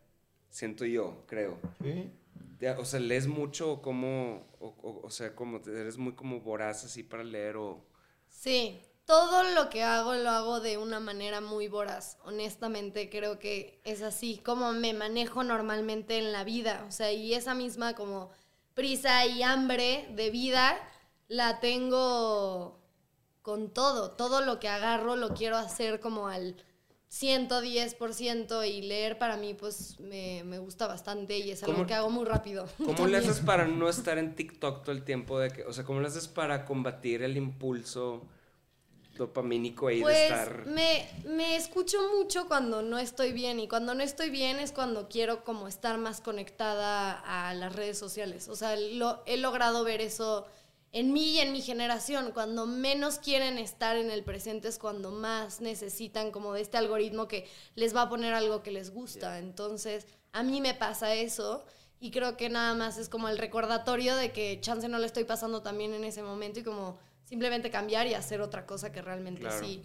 Siento 0.51 0.85
yo, 0.85 1.25
creo. 1.27 1.59
¿Sí? 1.83 2.11
O 2.79 2.85
sea, 2.85 3.01
lees 3.01 3.27
mucho 3.27 3.73
o 3.73 3.83
como, 3.83 4.47
o, 4.61 4.69
o- 4.83 5.01
o 5.07 5.11
sea, 5.11 5.35
como 5.35 5.61
te- 5.63 5.71
eres 5.81 5.97
muy 5.97 6.15
como 6.15 6.41
voraz 6.41 6.85
así 6.85 7.03
para 7.03 7.25
leer 7.25 7.57
o... 7.57 7.83
Sí, 8.29 8.81
todo 9.05 9.43
lo 9.43 9.69
que 9.71 9.83
hago 9.83 10.15
lo 10.15 10.31
hago 10.31 10.61
de 10.61 10.79
una 10.79 11.01
manera 11.01 11.41
muy 11.41 11.69
voraz. 11.69 12.19
Honestamente, 12.25 13.11
creo 13.11 13.39
que 13.39 13.81
es 13.85 14.03
así 14.03 14.39
como 14.39 14.73
me 14.73 14.93
manejo 14.95 15.43
normalmente 15.45 16.19
en 16.19 16.33
la 16.33 16.45
vida. 16.45 16.85
O 16.89 16.93
sea, 16.93 17.13
y 17.13 17.35
esa 17.35 17.55
misma 17.55 17.95
como 17.95 18.31
prisa 18.75 19.27
y 19.27 19.43
hambre 19.43 20.09
de 20.15 20.31
vida 20.31 20.77
la 21.29 21.61
tengo 21.61 22.81
con 23.43 23.73
todo. 23.73 24.13
Todo 24.13 24.41
lo 24.43 24.61
que 24.61 24.69
agarro 24.69 25.17
lo 25.17 25.35
quiero 25.35 25.57
hacer 25.57 26.01
como 26.01 26.29
al 26.29 26.57
110% 27.11 28.65
y 28.69 28.83
leer 28.83 29.19
para 29.19 29.37
mí 29.37 29.55
pues 29.55 29.99
me, 30.01 30.43
me 30.45 30.59
gusta 30.59 30.87
bastante 30.87 31.39
y 31.39 31.51
es 31.51 31.63
algo 31.63 31.75
¿Cómo- 31.75 31.87
que 31.87 31.95
hago 31.95 32.11
muy 32.11 32.25
rápido. 32.25 32.69
¿Cómo 32.85 33.07
le 33.07 33.17
haces 33.19 33.41
para 33.41 33.67
no 33.67 33.89
estar 33.89 34.19
en 34.19 34.35
TikTok 34.35 34.83
todo 34.85 34.93
el 34.93 35.03
tiempo? 35.05 35.39
De 35.39 35.51
que, 35.51 35.65
o 35.65 35.73
sea, 35.73 35.85
¿cómo 35.85 36.01
le 36.01 36.07
haces 36.09 36.29
para 36.29 36.65
combatir 36.65 37.23
el 37.23 37.37
impulso 37.37 38.27
dopamínico 39.17 39.89
ahí 39.89 39.97
de 39.99 40.03
Pues 40.03 40.19
estar... 40.23 40.67
me, 40.67 41.07
me 41.27 41.57
escucho 41.57 41.99
mucho 42.17 42.47
cuando 42.49 42.81
no 42.81 42.99
estoy 42.99 43.33
bien 43.33 43.61
y 43.61 43.69
cuando 43.69 43.95
no 43.95 44.03
estoy 44.03 44.31
bien 44.31 44.59
es 44.59 44.73
cuando 44.73 45.09
quiero 45.09 45.45
como 45.45 45.69
estar 45.69 45.99
más 45.99 46.21
conectada 46.21 47.19
a 47.21 47.53
las 47.55 47.75
redes 47.75 47.99
sociales. 47.99 48.49
O 48.49 48.57
sea, 48.57 48.77
lo, 48.77 49.23
he 49.27 49.37
logrado 49.37 49.85
ver 49.85 50.01
eso 50.01 50.47
en 50.93 51.13
mí 51.13 51.33
y 51.35 51.39
en 51.39 51.53
mi 51.53 51.61
generación. 51.63 52.33
Cuando 52.33 52.67
menos 52.67 53.19
quieren 53.19 53.59
estar 53.59 53.97
en 53.97 54.11
el 54.11 54.25
presente 54.25 54.69
es 54.69 54.79
cuando 54.79 55.11
más 55.11 55.61
necesitan 55.61 56.31
como 56.31 56.53
de 56.55 56.63
este 56.63 56.77
algoritmo 56.77 57.29
que 57.29 57.47
les 57.75 57.95
va 57.95 58.03
a 58.03 58.09
poner 58.09 58.35
algo 58.35 58.63
que 58.63 58.71
les 58.71 58.91
gusta. 58.93 59.39
Entonces, 59.39 60.07
a 60.33 60.43
mí 60.43 60.61
me 60.61 60.75
pasa 60.75 61.15
eso. 61.15 61.65
Y 62.01 62.11
creo 62.11 62.37
que 62.37 62.49
nada 62.49 62.75
más 62.75 62.97
es 62.97 63.09
como 63.11 63.29
el 63.29 63.37
recordatorio 63.39 64.17
de 64.17 64.33
que 64.33 64.59
chance 64.61 64.89
no 64.89 64.99
le 64.99 65.07
estoy 65.07 65.25
pasando 65.25 65.63
también 65.63 65.93
en 65.93 66.03
ese 66.05 66.23
momento 66.23 66.61
y 66.61 66.63
como 66.63 66.99
simplemente 67.25 67.71
cambiar 67.71 68.07
y 68.07 68.15
hacer 68.15 68.41
otra 68.41 68.65
cosa 68.67 68.91
que 68.91 69.03
realmente 69.03 69.43
Claro. 69.43 69.65
sí. 69.65 69.83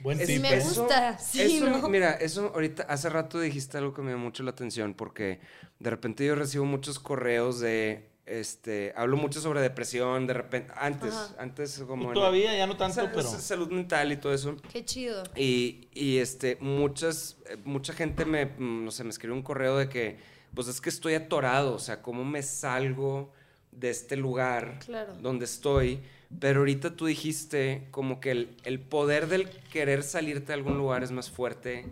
Buen 0.00 0.18
Es- 0.20 0.26
Sí 0.28 0.38
me 0.38 0.54
¿eh? 0.54 0.60
gusta, 0.60 1.18
sí, 1.18 1.40
eso, 1.58 1.66
¿no? 1.68 1.88
Mira, 1.88 2.12
eso 2.12 2.52
ahorita, 2.54 2.84
hace 2.84 3.08
rato 3.10 3.38
dijiste 3.40 3.76
algo 3.78 3.92
que 3.92 4.00
me 4.02 4.08
dio 4.12 4.18
mucho 4.18 4.42
la 4.44 4.50
atención 4.52 4.94
porque 4.94 5.40
de 5.78 5.90
repente 5.90 6.24
yo 6.24 6.34
recibo 6.36 6.64
muchos 6.64 6.98
correos 6.98 7.60
de, 7.60 8.08
este, 8.28 8.92
hablo 8.96 9.16
mucho 9.16 9.40
sobre 9.40 9.60
depresión, 9.60 10.26
de 10.26 10.34
repente, 10.34 10.72
antes, 10.76 11.12
Ajá. 11.14 11.34
antes 11.38 11.82
como... 11.86 12.04
Y 12.04 12.06
en- 12.08 12.12
todavía 12.14 12.56
ya 12.56 12.66
no 12.66 12.76
tanto, 12.76 13.02
pero... 13.10 13.22
sa- 13.22 13.40
Salud 13.40 13.70
mental 13.70 14.12
y 14.12 14.16
todo 14.16 14.34
eso. 14.34 14.56
Qué 14.72 14.84
chido. 14.84 15.24
Y, 15.36 15.88
y, 15.94 16.18
este, 16.18 16.56
muchas, 16.60 17.36
eh, 17.48 17.56
mucha 17.64 17.92
gente 17.92 18.24
me, 18.24 18.46
mm, 18.46 18.84
no 18.84 18.90
sé, 18.90 19.04
me 19.04 19.10
escribe 19.10 19.34
un 19.34 19.42
correo 19.42 19.76
de 19.78 19.88
que, 19.88 20.18
pues 20.54 20.68
es 20.68 20.80
que 20.80 20.88
estoy 20.90 21.14
atorado, 21.14 21.74
o 21.74 21.78
sea, 21.78 22.02
¿cómo 22.02 22.24
me 22.24 22.42
salgo 22.42 23.32
de 23.72 23.90
este 23.90 24.16
lugar 24.16 24.78
Claro. 24.84 25.14
donde 25.20 25.44
estoy? 25.44 26.00
Pero 26.40 26.60
ahorita 26.60 26.94
tú 26.96 27.06
dijiste 27.06 27.86
como 27.90 28.20
que 28.20 28.30
el, 28.32 28.56
el 28.64 28.78
poder 28.80 29.28
del 29.28 29.48
querer 29.72 30.02
salirte 30.02 30.48
de 30.48 30.54
algún 30.54 30.76
lugar 30.76 31.02
es 31.02 31.10
más 31.10 31.30
fuerte 31.30 31.86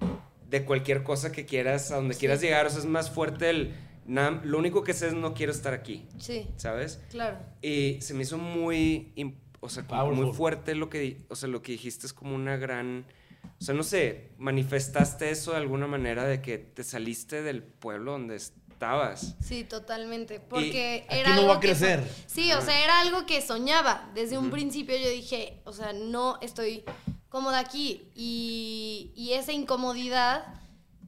de 0.51 0.65
cualquier 0.65 1.03
cosa 1.03 1.33
que 1.33 1.47
quieras, 1.47 1.91
a 1.91 1.97
donde 1.97 2.15
quieras 2.15 2.41
llegar, 2.43 2.67
o 2.67 2.71
sea, 2.71 2.79
es 2.81 2.85
más 2.87 3.11
fuerte 3.11 3.49
el, 3.51 3.75
"Nam, 4.07 4.41
lo 4.45 4.59
único 4.59 4.83
que 4.85 4.93
sé 4.95 5.09
es 5.09 5.15
no 5.15 5.35
quiero 5.35 5.53
estar 5.53 5.75
aquí, 5.75 6.07
Sí, 6.19 6.47
¿sabes? 6.57 7.01
claro. 7.11 7.39
Y 7.63 8.01
se 8.03 8.15
me 8.15 8.23
hizo 8.23 8.39
muy, 8.39 9.13
im- 9.17 9.35
o 9.61 9.69
sea, 9.69 9.87
como 9.87 10.13
muy 10.13 10.33
fuerte 10.33 10.75
lo 10.75 10.89
que, 10.89 10.99
di- 11.01 11.27
o 11.29 11.37
sea, 11.37 11.49
lo 11.49 11.63
que 11.63 11.73
dijiste 11.73 12.07
es 12.07 12.13
como 12.13 12.35
una 12.35 12.57
gran, 12.57 13.05
o 13.61 13.65
sea, 13.65 13.75
no 13.75 13.83
sé, 13.83 14.31
manifestaste 14.39 15.31
eso 15.31 15.53
de 15.53 15.59
alguna 15.59 15.87
manera 15.87 16.25
de 16.25 16.41
que 16.43 16.59
te 16.59 16.85
saliste 16.85 17.43
del 17.43 17.63
pueblo 17.63 18.13
donde 18.13 18.37
estabas. 18.37 19.35
Sí, 19.43 19.65
totalmente. 19.65 20.39
Porque 20.41 21.05
Aquí 21.09 21.19
era 21.19 21.31
no 21.31 21.35
algo 21.37 21.49
va 21.49 21.57
a 21.57 21.61
que 21.61 21.69
crecer. 21.69 22.07
sí, 22.27 22.53
o 22.53 22.61
sea, 22.61 22.85
era 22.85 23.01
algo 23.01 23.25
que 23.27 23.41
soñaba. 23.41 24.11
Desde 24.15 24.37
un 24.39 24.51
principio 24.51 24.97
yo 24.97 25.09
dije, 25.09 25.61
o 25.65 25.73
sea, 25.73 25.93
no 25.95 26.39
estoy 26.43 26.85
cómoda 27.31 27.59
aquí. 27.59 28.09
Y, 28.15 29.13
y 29.17 29.33
esa 29.33 29.53
incomodidad 29.53 30.45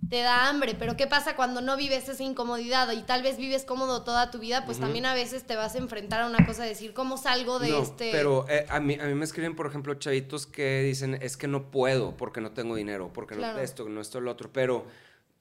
te 0.08 0.22
da 0.22 0.48
hambre. 0.48 0.74
Pero 0.78 0.96
¿qué 0.96 1.06
pasa 1.06 1.36
cuando 1.36 1.60
no 1.60 1.76
vives 1.76 2.08
esa 2.08 2.22
incomodidad 2.22 2.90
y 2.92 3.02
tal 3.02 3.22
vez 3.22 3.36
vives 3.36 3.64
cómodo 3.64 4.02
toda 4.04 4.30
tu 4.30 4.38
vida? 4.38 4.64
Pues 4.64 4.78
también 4.80 5.06
a 5.06 5.14
veces 5.14 5.44
te 5.46 5.56
vas 5.56 5.74
a 5.74 5.78
enfrentar 5.78 6.20
a 6.22 6.26
una 6.26 6.44
cosa 6.46 6.62
de 6.62 6.70
decir, 6.70 6.92
¿cómo 6.94 7.16
salgo 7.18 7.58
de 7.58 7.70
no, 7.70 7.82
este...? 7.82 8.10
pero 8.12 8.46
eh, 8.48 8.66
a, 8.68 8.80
mí, 8.80 8.94
a 9.00 9.04
mí 9.06 9.14
me 9.14 9.24
escriben, 9.24 9.54
por 9.56 9.66
ejemplo, 9.66 9.94
chavitos 9.94 10.46
que 10.46 10.82
dicen, 10.82 11.18
es 11.20 11.36
que 11.36 11.46
no 11.48 11.70
puedo 11.70 12.16
porque 12.16 12.40
no 12.40 12.52
tengo 12.52 12.76
dinero, 12.76 13.10
porque 13.12 13.34
Claro. 13.36 13.58
no 13.58 13.62
esto, 13.62 13.88
no 13.88 14.00
esto, 14.00 14.20
lo 14.20 14.30
otro, 14.30 14.50
pero... 14.52 14.86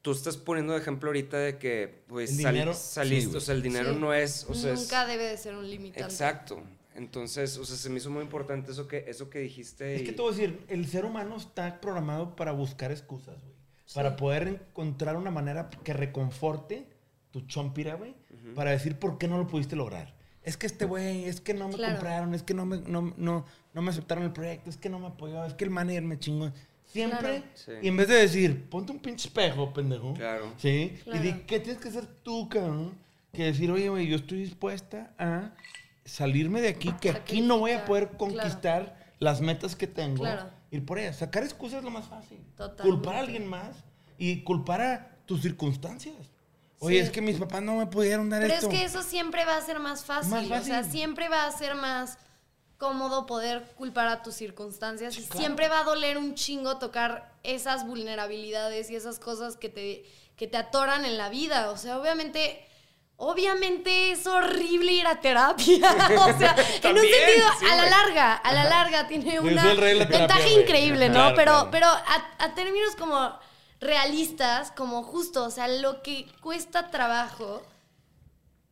Tú 0.04 0.12
estás 0.14 0.38
poniendo 0.38 0.72
de 0.72 0.80
ejemplo 0.80 1.10
ahorita 1.10 1.38
de 1.38 1.58
que 1.58 2.04
pues 2.08 2.30
sal- 2.30 2.54
dinero, 2.54 2.74
saliste, 2.74 3.32
sí, 3.32 3.36
o 3.38 3.42
sea, 3.42 3.56
el 3.56 3.62
dinero 3.62 3.92
Sí. 3.94 4.00
no 4.00 4.14
es, 4.14 4.46
o 4.48 4.54
sea, 4.54 4.72
es- 4.72 4.80
Nunca 4.82 5.06
debe 5.06 5.24
de 5.26 5.36
ser 5.38 5.56
un 5.56 5.70
limitante. 5.70 6.04
Exacto. 6.14 6.62
Entonces, 6.96 7.58
o 7.58 7.66
sea, 7.66 7.76
se 7.76 7.90
me 7.90 7.98
hizo 7.98 8.10
muy 8.10 8.22
importante 8.22 8.72
eso 8.72 8.88
que, 8.88 9.04
eso 9.08 9.30
que 9.30 9.40
dijiste. 9.40 9.96
Es 9.96 10.02
y- 10.02 10.06
que 10.06 10.14
te 10.14 10.22
voy 10.22 10.32
a 10.34 10.38
decir, 10.38 10.66
el 10.70 10.88
ser 10.88 11.04
humano 11.04 11.36
está 11.36 11.82
programado 11.82 12.38
para 12.38 12.54
buscar 12.54 12.92
excusas, 12.92 13.36
güey. 13.44 13.57
Para 13.94 14.16
poder 14.16 14.48
encontrar 14.48 15.16
una 15.16 15.32
manera 15.32 15.70
que 15.70 15.94
reconforte 15.94 16.86
tu 17.32 17.42
chompira, 17.48 17.96
güey. 17.96 18.16
Para 18.56 18.72
decir 18.72 18.98
por 18.98 19.18
qué 19.18 19.28
no 19.28 19.38
lo 19.38 19.48
pudiste 19.48 19.76
lograr. 19.76 20.14
Es 20.44 20.56
que 20.56 20.66
este 20.68 20.86
güey, 20.86 21.26
es 21.26 21.42
que 21.42 21.54
no 21.54 21.68
me 21.68 21.76
Claro. 21.76 21.94
compraron, 21.96 22.34
es 22.34 22.42
que 22.44 22.54
no 22.54 22.66
me, 22.66 22.78
no, 22.78 23.14
no, 23.18 23.46
no 23.74 23.82
me 23.82 23.90
aceptaron 23.92 24.24
el 24.24 24.32
proyecto, 24.32 24.70
es 24.70 24.78
que 24.78 24.88
no 24.90 24.98
me 25.00 25.08
apoyó, 25.08 25.44
es 25.46 25.54
que 25.54 25.66
el 25.66 25.70
manager 25.70 26.04
me 26.04 26.18
chingó. 26.20 26.52
Siempre, 26.86 27.44
Claro. 27.66 27.82
Y 27.84 27.88
en 27.90 27.98
vez 27.98 28.08
de 28.08 28.16
decir, 28.16 28.70
ponte 28.70 28.94
un 28.94 29.00
pinche 29.00 29.28
espejo, 29.28 29.74
pendejo. 29.74 30.14
Claro. 30.14 30.54
Sí. 30.58 30.98
Claro. 31.04 31.20
Y 31.20 31.24
di, 31.24 31.34
¿qué 31.42 31.60
tienes 31.60 31.82
que 31.82 31.90
hacer 31.90 32.08
tú, 32.24 32.48
cabrón? 32.48 32.94
Que 33.34 33.44
decir, 33.44 33.70
oye, 33.70 33.90
güey, 33.90 34.08
yo 34.08 34.16
estoy 34.16 34.40
dispuesta 34.40 35.12
a 35.20 35.52
salirme 36.06 36.62
de 36.62 36.70
aquí, 36.70 36.94
que 37.02 37.10
aquí 37.10 37.42
no 37.42 37.60
voy 37.60 37.72
a 37.72 37.84
poder 37.84 38.12
conquistar 38.18 38.96
las 39.20 39.42
metas 39.42 39.76
que 39.76 39.86
tengo. 39.88 40.24
Claro. 40.24 40.50
Ir 40.72 40.86
por 40.86 41.00
ellas. 41.00 41.18
Sacar 41.18 41.44
excusas 41.44 41.80
es 41.80 41.84
lo 41.84 41.92
más 41.92 42.06
fácil. 42.08 42.40
Totalmente. 42.56 42.84
Culpar 42.84 43.16
a 43.16 43.20
alguien 43.20 43.48
más 43.48 43.76
y 44.18 44.44
culpar 44.44 44.82
a 44.82 45.16
tus 45.26 45.42
circunstancias. 45.42 46.16
Oye, 46.80 46.98
Sí. 47.00 47.06
es 47.06 47.10
que 47.10 47.22
mis 47.22 47.38
papás 47.38 47.62
no 47.64 47.76
me 47.78 47.88
pudieron 47.88 48.30
dar 48.30 48.42
Pero 48.42 48.54
esto. 48.54 48.70
es 48.70 48.74
que 48.74 48.84
eso 48.86 49.02
siempre 49.02 49.46
va 49.46 49.58
a 49.58 49.62
ser 49.62 49.80
más 49.80 50.06
fácil. 50.06 50.48
Más 50.50 50.62
O 50.62 50.66
sea, 50.66 50.84
siempre 50.84 51.28
va 51.30 51.46
a 51.48 51.52
ser 51.52 51.76
más 51.76 52.18
cómodo 52.78 53.26
poder 53.26 53.64
culpar 53.76 54.08
a 54.08 54.22
tus 54.22 54.36
circunstancias. 54.36 55.16
Sí, 55.16 55.24
claro. 55.24 55.40
siempre 55.40 55.68
va 55.70 55.80
a 55.80 55.84
doler 55.84 56.18
un 56.18 56.36
chingo 56.36 56.78
tocar 56.78 57.34
esas 57.44 57.88
vulnerabilidades 57.88 58.92
y 58.92 58.96
esas 58.96 59.18
cosas 59.18 59.58
que 59.58 59.70
te, 59.70 60.06
que 60.36 60.48
te 60.48 60.58
atoran 60.58 61.04
en 61.06 61.18
la 61.18 61.30
vida. 61.30 61.72
O 61.72 61.78
sea, 61.78 61.98
obviamente. 61.98 62.64
Obviamente 63.18 64.12
es 64.12 64.26
horrible 64.28 64.92
ir 64.92 65.08
a 65.08 65.20
terapia. 65.20 65.92
o 66.20 66.38
sea, 66.38 66.56
en 66.84 66.98
un 66.98 67.02
sentido, 67.02 67.48
sí, 67.60 67.66
a 67.66 67.76
la 67.76 67.90
larga, 67.90 68.36
a 68.36 68.54
la 68.54 68.64
larga 68.66 69.08
tiene 69.08 69.40
una 69.40 69.74
ventaja 69.74 70.48
increíble, 70.50 71.10
¿no? 71.10 71.16
Claro, 71.16 71.36
pero, 71.36 71.52
claro. 71.52 71.72
pero 71.72 71.88
a, 71.88 72.28
a 72.40 72.56
términos 72.56 72.96
como 72.96 73.38
realistas, 73.80 74.72
como 74.72 75.04
justo, 75.04 75.46
o 75.46 75.52
sea, 75.52 75.68
lo 75.68 76.02
que 76.04 76.28
cuesta 76.42 76.92
trabajo 76.92 77.64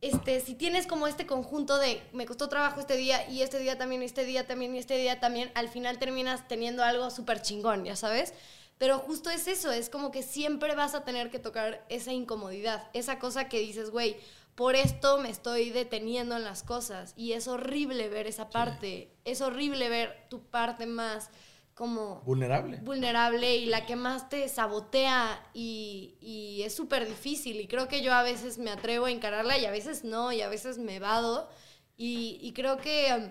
este, 0.00 0.40
si 0.40 0.54
tienes 0.54 0.86
como 0.86 1.06
este 1.06 1.26
conjunto 1.26 1.78
de 1.78 2.02
me 2.12 2.26
costó 2.26 2.48
trabajo 2.48 2.80
este 2.80 2.96
día 2.96 3.28
y 3.28 3.42
este 3.42 3.58
día 3.58 3.78
también, 3.78 4.02
este 4.02 4.24
día 4.24 4.46
también 4.46 4.74
y 4.74 4.78
este 4.78 4.96
día 4.98 5.20
también, 5.20 5.50
al 5.54 5.68
final 5.68 5.98
terminas 5.98 6.46
teniendo 6.48 6.84
algo 6.84 7.10
súper 7.10 7.42
chingón, 7.42 7.84
ya 7.84 7.96
sabes. 7.96 8.34
Pero 8.78 8.98
justo 8.98 9.30
es 9.30 9.46
eso, 9.48 9.72
es 9.72 9.88
como 9.88 10.10
que 10.10 10.22
siempre 10.22 10.74
vas 10.74 10.94
a 10.94 11.04
tener 11.04 11.30
que 11.30 11.38
tocar 11.38 11.84
esa 11.88 12.12
incomodidad, 12.12 12.90
esa 12.92 13.18
cosa 13.18 13.48
que 13.48 13.58
dices, 13.60 13.90
güey, 13.90 14.16
por 14.54 14.74
esto 14.76 15.18
me 15.18 15.30
estoy 15.30 15.70
deteniendo 15.70 16.36
en 16.36 16.44
las 16.44 16.62
cosas. 16.62 17.14
Y 17.16 17.32
es 17.32 17.48
horrible 17.48 18.08
ver 18.08 18.26
esa 18.26 18.50
parte, 18.50 19.10
es 19.24 19.40
horrible 19.40 19.88
ver 19.88 20.26
tu 20.28 20.42
parte 20.42 20.86
más 20.86 21.30
como 21.74 22.22
Vulnerable. 22.22 22.78
vulnerable 22.78 23.56
y 23.56 23.66
la 23.66 23.84
que 23.84 23.96
más 23.96 24.30
te 24.30 24.48
sabotea 24.48 25.46
y, 25.52 26.16
y 26.22 26.62
es 26.62 26.74
súper 26.74 27.06
difícil. 27.06 27.60
Y 27.60 27.66
creo 27.68 27.86
que 27.86 28.00
yo 28.02 28.14
a 28.14 28.22
veces 28.22 28.56
me 28.56 28.70
atrevo 28.70 29.06
a 29.06 29.10
encararla 29.10 29.58
y 29.58 29.66
a 29.66 29.70
veces 29.70 30.02
no, 30.04 30.32
y 30.32 30.40
a 30.40 30.48
veces 30.48 30.78
me 30.78 31.00
vado. 31.00 31.50
Y, 31.98 32.38
y 32.40 32.52
creo 32.54 32.78
que, 32.78 33.12
um, 33.14 33.30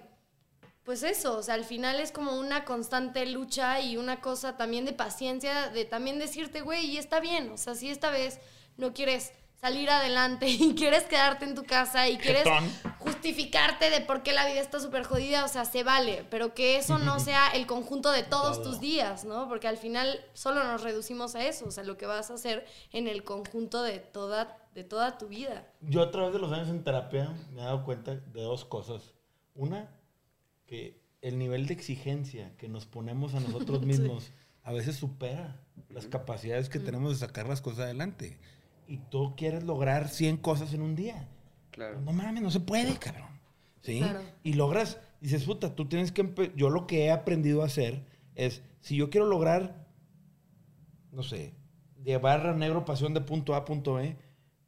pues 0.85 1.01
eso, 1.01 1.37
o 1.37 1.41
sea, 1.41 1.55
al 1.55 1.65
final 1.65 1.99
es 1.99 2.11
como 2.11 2.37
una 2.39 2.63
constante 2.63 3.25
lucha 3.25 3.81
y 3.81 3.97
una 3.97 4.21
cosa 4.21 4.55
también 4.55 4.85
de 4.85 4.93
paciencia, 4.93 5.69
de 5.69 5.83
también 5.83 6.19
decirte, 6.19 6.61
güey, 6.61 6.85
y 6.85 6.97
está 6.97 7.19
bien, 7.19 7.49
o 7.49 7.57
sea, 7.57 7.73
si 7.73 7.89
esta 7.89 8.11
vez 8.11 8.39
no 8.77 8.93
quieres 8.93 9.33
salir 9.59 9.89
adelante 9.89 10.47
y 10.49 10.75
quieres 10.75 11.05
quedarte 11.05 11.45
en 11.45 11.55
tu 11.55 11.63
casa 11.63 12.07
y 12.07 12.17
quieres 12.17 12.45
justificarte 12.99 13.89
de 13.89 14.01
por 14.01 14.21
qué 14.21 14.31
la 14.31 14.45
vida 14.45 14.59
está 14.59 14.79
súper 14.79 15.05
jodida, 15.05 15.43
o 15.43 15.47
sea, 15.47 15.65
se 15.65 15.83
vale, 15.83 16.23
pero 16.29 16.53
que 16.53 16.77
eso 16.77 16.99
no 16.99 17.19
sea 17.19 17.47
el 17.49 17.65
conjunto 17.65 18.11
de 18.11 18.21
todos 18.21 18.57
Todo. 18.57 18.69
tus 18.69 18.79
días, 18.79 19.25
¿no? 19.25 19.49
Porque 19.49 19.67
al 19.67 19.77
final 19.77 20.23
solo 20.33 20.63
nos 20.63 20.83
reducimos 20.83 21.33
a 21.33 21.43
eso, 21.43 21.65
o 21.65 21.71
sea, 21.71 21.83
lo 21.83 21.97
que 21.97 22.05
vas 22.05 22.29
a 22.29 22.35
hacer 22.35 22.63
en 22.91 23.07
el 23.07 23.23
conjunto 23.23 23.81
de 23.81 23.97
toda, 23.97 24.55
de 24.75 24.83
toda 24.83 25.17
tu 25.17 25.29
vida. 25.29 25.65
Yo 25.81 26.03
a 26.03 26.11
través 26.11 26.31
de 26.33 26.37
los 26.37 26.51
años 26.51 26.69
en 26.69 26.83
terapia 26.83 27.33
me 27.51 27.61
he 27.61 27.65
dado 27.65 27.83
cuenta 27.83 28.13
de 28.13 28.41
dos 28.43 28.65
cosas. 28.65 29.15
Una, 29.55 29.89
que 30.65 31.01
el 31.21 31.37
nivel 31.37 31.67
de 31.67 31.73
exigencia 31.73 32.55
que 32.57 32.69
nos 32.69 32.85
ponemos 32.85 33.33
a 33.33 33.39
nosotros 33.39 33.81
mismos 33.85 34.31
a 34.63 34.71
veces 34.71 34.95
supera 34.95 35.61
las 35.89 36.07
capacidades 36.07 36.69
que 36.69 36.79
tenemos 36.79 37.11
de 37.11 37.25
sacar 37.25 37.47
las 37.47 37.61
cosas 37.61 37.81
adelante. 37.81 38.37
Y 38.87 38.97
tú 38.97 39.35
quieres 39.35 39.63
lograr 39.63 40.09
100 40.09 40.37
cosas 40.37 40.73
en 40.73 40.81
un 40.81 40.95
día. 40.95 41.27
Claro. 41.71 42.01
No 42.01 42.13
mames, 42.13 42.41
no 42.41 42.51
se 42.51 42.59
puede, 42.59 42.97
cabrón. 42.97 43.29
¿Sí? 43.81 43.99
Claro. 43.99 44.21
Y 44.43 44.53
logras, 44.53 44.99
dices, 45.21 45.43
puta, 45.43 45.75
tú 45.75 45.87
tienes 45.87 46.11
que... 46.11 46.51
Yo 46.55 46.69
lo 46.69 46.87
que 46.87 47.05
he 47.05 47.11
aprendido 47.11 47.61
a 47.61 47.65
hacer 47.65 48.05
es, 48.33 48.63
si 48.81 48.95
yo 48.95 49.09
quiero 49.09 49.27
lograr, 49.27 49.87
no 51.11 51.21
sé, 51.21 51.53
llevar 52.03 52.47
a 52.47 52.55
negro 52.55 52.85
pasión 52.85 53.13
de 53.13 53.21
punto 53.21 53.53
A 53.53 53.57
a 53.57 53.65
punto 53.65 53.95
B, 53.95 54.15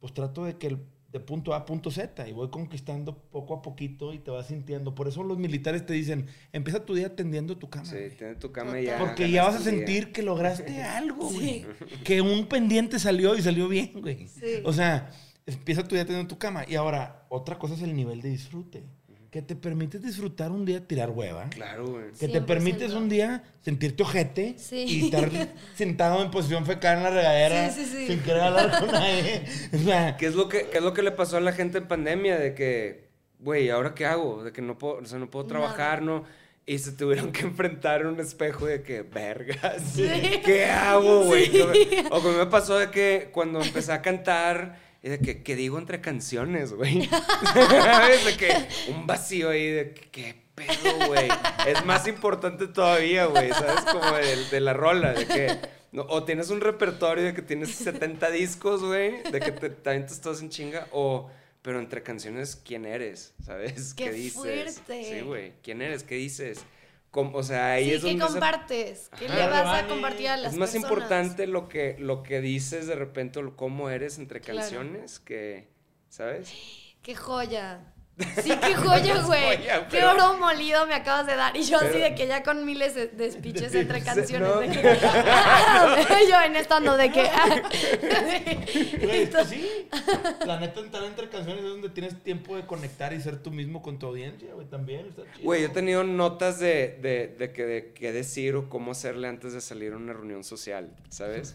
pues 0.00 0.12
trato 0.12 0.44
de 0.44 0.58
que 0.58 0.68
el, 0.68 0.86
de 1.10 1.20
punto 1.20 1.54
A 1.54 1.58
a 1.58 1.64
punto 1.64 1.90
Z 1.90 2.28
y 2.28 2.32
voy 2.32 2.50
conquistando 2.50 3.16
poco 3.16 3.54
a 3.54 3.62
poquito 3.62 4.12
y 4.12 4.18
te 4.18 4.30
vas 4.30 4.48
sintiendo. 4.48 4.94
Por 4.94 5.08
eso 5.08 5.22
los 5.22 5.38
militares 5.38 5.86
te 5.86 5.94
dicen, 5.94 6.26
empieza 6.52 6.84
tu 6.84 6.94
día 6.94 7.16
tendiendo 7.16 7.56
tu 7.56 7.70
cama. 7.70 7.86
Sí, 7.86 7.96
tu 8.38 8.52
cama 8.52 8.78
ya. 8.80 8.98
Porque 8.98 9.30
ya 9.30 9.44
vas 9.44 9.54
a 9.54 9.58
día. 9.58 9.70
sentir 9.70 10.12
que 10.12 10.22
lograste 10.22 10.82
algo, 10.82 11.30
güey. 11.30 11.62
Sí. 11.62 11.66
Que 12.04 12.20
un 12.20 12.46
pendiente 12.46 12.98
salió 12.98 13.36
y 13.36 13.42
salió 13.42 13.68
bien, 13.68 13.92
güey. 14.00 14.28
Sí. 14.28 14.60
O 14.64 14.72
sea, 14.74 15.10
empieza 15.46 15.82
tu 15.82 15.94
día 15.94 16.04
teniendo 16.04 16.28
tu 16.28 16.38
cama. 16.38 16.64
Y 16.68 16.74
ahora, 16.74 17.26
otra 17.30 17.58
cosa 17.58 17.74
es 17.74 17.82
el 17.82 17.94
nivel 17.96 18.20
de 18.20 18.28
disfrute. 18.28 18.84
Que 19.30 19.42
te 19.42 19.54
permites 19.54 20.02
disfrutar 20.02 20.50
un 20.50 20.64
día 20.64 20.86
tirar 20.86 21.10
hueva. 21.10 21.50
Claro, 21.50 21.86
güey. 21.86 22.04
Que 22.18 22.28
te 22.28 22.40
100%. 22.40 22.46
permites 22.46 22.92
un 22.94 23.08
día 23.10 23.42
sentirte 23.60 24.02
ojete 24.02 24.54
Sí. 24.58 24.84
y 24.88 25.04
estar 25.04 25.28
sentado 25.74 26.22
en 26.22 26.30
posición 26.30 26.64
fecal 26.64 26.96
en 26.98 27.02
la 27.02 27.10
regadera 27.10 27.70
Sí, 27.70 27.84
sí, 27.84 27.90
sí. 27.94 28.06
sin 28.06 28.20
querer 28.20 28.40
hablar 28.40 28.80
con 28.80 28.86
nadie. 28.92 29.42
O 29.74 29.78
sea, 29.78 30.16
¿Qué 30.16 30.26
es, 30.26 30.34
lo 30.34 30.48
que, 30.48 30.68
¿Qué 30.70 30.78
es 30.78 30.82
lo 30.82 30.94
que 30.94 31.02
le 31.02 31.10
pasó 31.10 31.36
a 31.36 31.40
la 31.40 31.52
gente 31.52 31.76
en 31.76 31.86
pandemia? 31.88 32.38
De 32.38 32.54
que, 32.54 33.08
güey, 33.40 33.68
¿ahora 33.68 33.94
qué 33.94 34.06
hago? 34.06 34.44
De 34.44 34.52
que 34.52 34.62
no 34.62 34.78
puedo, 34.78 34.94
o 34.98 35.04
sea, 35.04 35.18
no 35.18 35.28
puedo 35.30 35.44
trabajar, 35.46 36.00
¿no? 36.00 36.24
Y 36.64 36.78
se 36.78 36.92
tuvieron 36.92 37.30
que 37.30 37.42
enfrentar 37.46 38.02
a 38.04 38.08
un 38.08 38.18
espejo 38.20 38.64
de 38.64 38.82
que, 38.82 39.02
vergas, 39.02 39.82
Sí. 39.94 40.08
¿qué 40.42 40.64
hago, 40.66 41.24
güey? 41.24 41.46
Sí. 41.50 41.60
O 42.10 42.20
como 42.22 42.38
me 42.38 42.46
pasó 42.46 42.78
de 42.78 42.90
que 42.90 43.28
cuando 43.32 43.60
empecé 43.62 43.92
a 43.92 44.00
cantar, 44.00 44.87
de 45.02 45.18
que, 45.20 45.42
¿qué 45.42 45.54
digo 45.54 45.78
entre 45.78 46.00
canciones, 46.00 46.72
güey? 46.72 47.06
¿Sabes? 47.54 48.24
De 48.24 48.36
que 48.36 48.68
un 48.90 49.06
vacío 49.06 49.50
ahí 49.50 49.70
de 49.70 49.94
que, 49.94 50.08
¿qué 50.10 50.42
pedo, 50.54 51.06
güey? 51.06 51.28
Es 51.66 51.84
más 51.84 52.08
importante 52.08 52.66
todavía, 52.66 53.26
güey, 53.26 53.50
¿sabes? 53.50 53.84
Como 53.84 54.16
de, 54.16 54.44
de 54.50 54.60
la 54.60 54.72
rola, 54.72 55.12
de 55.12 55.26
que... 55.26 55.58
no, 55.92 56.02
o 56.08 56.24
tienes 56.24 56.50
un 56.50 56.60
repertorio 56.60 57.24
de 57.24 57.34
que 57.34 57.42
tienes 57.42 57.70
70 57.76 58.30
discos, 58.30 58.82
güey, 58.82 59.22
de 59.22 59.40
que 59.40 59.52
te, 59.52 59.70
te 59.70 60.00
todos 60.20 60.42
en 60.42 60.50
chinga, 60.50 60.88
o... 60.92 61.30
Pero 61.62 61.80
entre 61.80 62.02
canciones, 62.02 62.56
¿quién 62.56 62.86
eres? 62.86 63.34
¿Sabes? 63.44 63.92
¡Qué 63.92 64.12
dices? 64.12 64.34
fuerte! 64.34 65.04
Sí, 65.04 65.20
güey. 65.20 65.52
¿Quién 65.62 65.82
eres? 65.82 66.02
¿Qué 66.04 66.14
dices? 66.14 66.64
Com- 67.10 67.34
o 67.34 67.42
sea, 67.42 67.72
ahí 67.72 67.86
Sí, 67.86 67.94
es 67.94 68.02
¿qué 68.04 68.16
donde... 68.16 68.26
compartes? 68.26 69.10
¿Qué 69.18 69.28
le 69.28 69.46
vas 69.48 69.72
a 69.74 69.82
Vale. 69.82 69.88
compartir 69.88 70.28
a 70.28 70.36
las 70.36 70.52
es 70.52 70.58
más 70.58 70.70
personas? 70.72 70.90
importante 70.90 71.46
lo 71.46 71.68
que, 71.68 71.96
lo 71.98 72.22
que 72.22 72.40
dices 72.40 72.86
de 72.86 72.94
repente, 72.96 73.38
o 73.40 73.56
cómo 73.56 73.90
eres 73.90 74.18
entre 74.18 74.40
Claro. 74.40 74.58
canciones, 74.60 75.18
que, 75.18 75.68
¿sabes? 76.08 76.58
¡Qué 77.02 77.14
joya! 77.14 77.94
Sí, 78.42 78.52
qué 78.60 78.74
joya, 78.74 79.22
güey. 79.26 79.58
Qué 79.58 79.70
pero- 79.90 80.10
oro 80.12 80.34
molido 80.38 80.86
me 80.86 80.94
acabas 80.94 81.26
de 81.26 81.36
dar. 81.36 81.56
Y 81.56 81.62
yo 81.62 81.78
así 81.78 81.98
de 81.98 82.14
que 82.14 82.26
ya 82.26 82.42
con 82.42 82.64
miles 82.64 82.94
de, 82.94 83.06
de 83.08 83.30
speeches 83.30 83.72
entre 83.74 84.02
canciones. 84.02 84.48
no. 84.48 84.58
De 84.60 84.68
que, 84.68 84.82
yo 86.28 86.40
en 86.44 86.56
estando 86.56 86.96
de 86.96 87.12
que. 87.12 87.22
güey, 89.02 89.22
es 89.22 89.30
que 89.30 89.44
sí. 89.44 89.88
La 90.46 90.58
neta, 90.58 90.80
entrar 90.80 91.04
entre 91.04 91.28
canciones 91.28 91.62
es 91.62 91.70
donde 91.70 91.88
tienes 91.90 92.20
tiempo 92.22 92.56
de 92.56 92.66
conectar 92.66 93.12
y 93.12 93.20
ser 93.20 93.38
tú 93.42 93.50
mismo 93.50 93.82
con 93.82 93.98
tu 93.98 94.06
audiencia, 94.06 94.48
güey, 94.54 94.66
también. 94.66 95.06
Está 95.06 95.22
chido. 95.34 95.44
Güey, 95.44 95.62
yo 95.62 95.68
he 95.68 95.70
tenido 95.70 96.02
notas 96.04 96.58
de, 96.58 96.98
de, 97.00 97.28
de 97.38 97.52
que 97.52 97.64
de 97.64 97.92
qué 97.92 98.12
decir 98.12 98.56
o 98.56 98.68
cómo 98.68 98.92
hacerle 98.92 99.28
antes 99.28 99.52
de 99.52 99.60
salir 99.60 99.92
a 99.92 99.96
una 99.96 100.12
reunión 100.12 100.42
social, 100.44 100.90
¿sabes? 101.08 101.54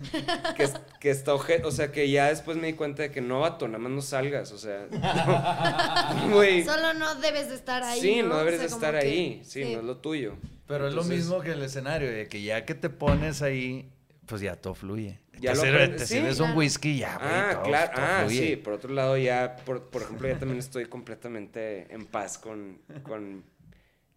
que, 0.55 0.69
que 0.99 1.09
está 1.09 1.33
oje- 1.33 1.63
o 1.65 1.71
sea, 1.71 1.91
que 1.91 2.09
ya 2.09 2.27
después 2.29 2.55
me 2.57 2.67
di 2.67 2.73
cuenta 2.73 3.03
de 3.03 3.11
que 3.11 3.21
no, 3.21 3.41
vato, 3.41 3.67
nada 3.67 3.79
más 3.79 3.91
no 3.91 4.01
salgas, 4.01 4.51
o 4.51 4.57
sea, 4.57 4.85
güey. 6.31 6.52
Solo 6.63 6.93
no 6.93 7.15
debes 7.15 7.49
de 7.49 7.55
estar 7.55 7.81
ahí. 7.83 7.99
Sí, 8.01 8.21
no, 8.21 8.27
no 8.29 8.35
O 8.35 8.37
deberes 8.39 8.59
sea, 8.59 8.67
de 8.69 8.73
estar 8.75 8.99
que- 8.99 9.07
ahí, 9.07 9.41
sí, 9.45 9.63
no 9.73 9.79
es 9.79 9.85
lo 9.85 9.97
tuyo. 9.97 10.35
Pero 10.67 10.87
es 10.87 10.93
lo 10.93 11.03
mismo 11.03 11.39
que 11.41 11.51
el 11.51 11.63
escenario, 11.63 12.11
de 12.11 12.27
que 12.27 12.43
ya 12.43 12.65
que 12.65 12.75
te 12.75 12.89
pones 12.89 13.41
ahí, 13.41 13.89
pues 14.25 14.41
ya 14.41 14.55
todo 14.55 14.75
fluye. 14.75 15.19
Ya 15.39 15.51
te 15.53 15.57
lo 15.57 15.63
sirve- 15.63 15.75
aprendes, 15.75 16.01
te 16.01 16.07
sí. 16.07 16.13
sirves 16.15 16.39
un 16.39 16.51
whisky 16.55 16.99
ya, 16.99 17.17
güey. 17.17 17.29
Ah, 17.31 17.49
todo- 17.55 17.63
claro. 17.63 17.91
todo 17.95 18.05
Ah, 18.05 18.19
fluye. 18.25 18.47
sí. 18.49 18.55
Por 18.57 18.73
otro 18.73 18.93
lado, 18.93 19.17
ya, 19.17 19.55
por, 19.65 19.89
por 19.89 20.01
ejemplo, 20.03 20.27
ya 20.27 20.37
también 20.37 20.59
estoy 20.59 20.85
completamente 20.85 21.87
en 21.93 22.05
paz 22.05 22.37
con, 22.37 22.77
con, 23.03 23.43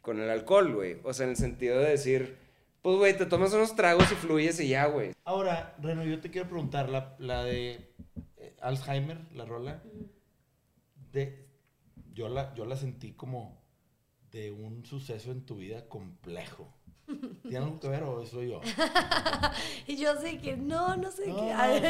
con 0.02 0.20
el 0.20 0.28
alcohol, 0.30 0.74
güey. 0.74 0.98
O 1.02 1.12
sea, 1.14 1.24
en 1.24 1.30
el 1.30 1.36
sentido 1.36 1.78
de 1.80 1.90
decir, 1.90 2.36
pues, 2.82 2.96
güey, 2.96 3.16
te 3.16 3.26
tomas 3.26 3.52
unos 3.54 3.74
tragos 3.74 4.10
y 4.12 4.14
fluyes 4.14 4.60
y 4.60 4.68
ya, 4.68 4.86
güey. 4.86 5.12
Ahora, 5.24 5.74
Reno, 5.82 6.04
yo 6.04 6.20
te 6.20 6.30
quiero 6.30 6.46
preguntar, 6.48 6.88
la, 6.88 7.16
la 7.18 7.42
de 7.42 7.80
eh, 8.38 8.54
Alzheimer, 8.60 9.18
la 9.34 9.44
rola, 9.46 9.82
de, 11.12 11.45
yo, 12.16 12.28
la, 12.30 12.54
yo 12.54 12.64
la 12.64 12.76
sentí 12.76 13.12
como 13.12 13.62
de 14.32 14.50
un 14.50 14.84
suceso 14.86 15.30
en 15.30 15.44
tu 15.44 15.56
vida 15.56 15.86
complejo. 15.88 16.72
¿Tiene 17.42 17.58
algo 17.58 17.78
que 17.78 17.86
ver 17.88 18.02
o 18.02 18.26
soy 18.26 18.50
yo? 18.50 18.60
Y 19.86 19.96
yo 19.96 20.16
sé 20.20 20.38
que 20.38 20.56
no, 20.56 20.96
no 20.96 21.08
sé 21.12 21.28
No, 21.28 21.36
qué. 21.36 21.42
no, 21.52 21.60
Ay, 21.60 21.80
no, 21.80 21.86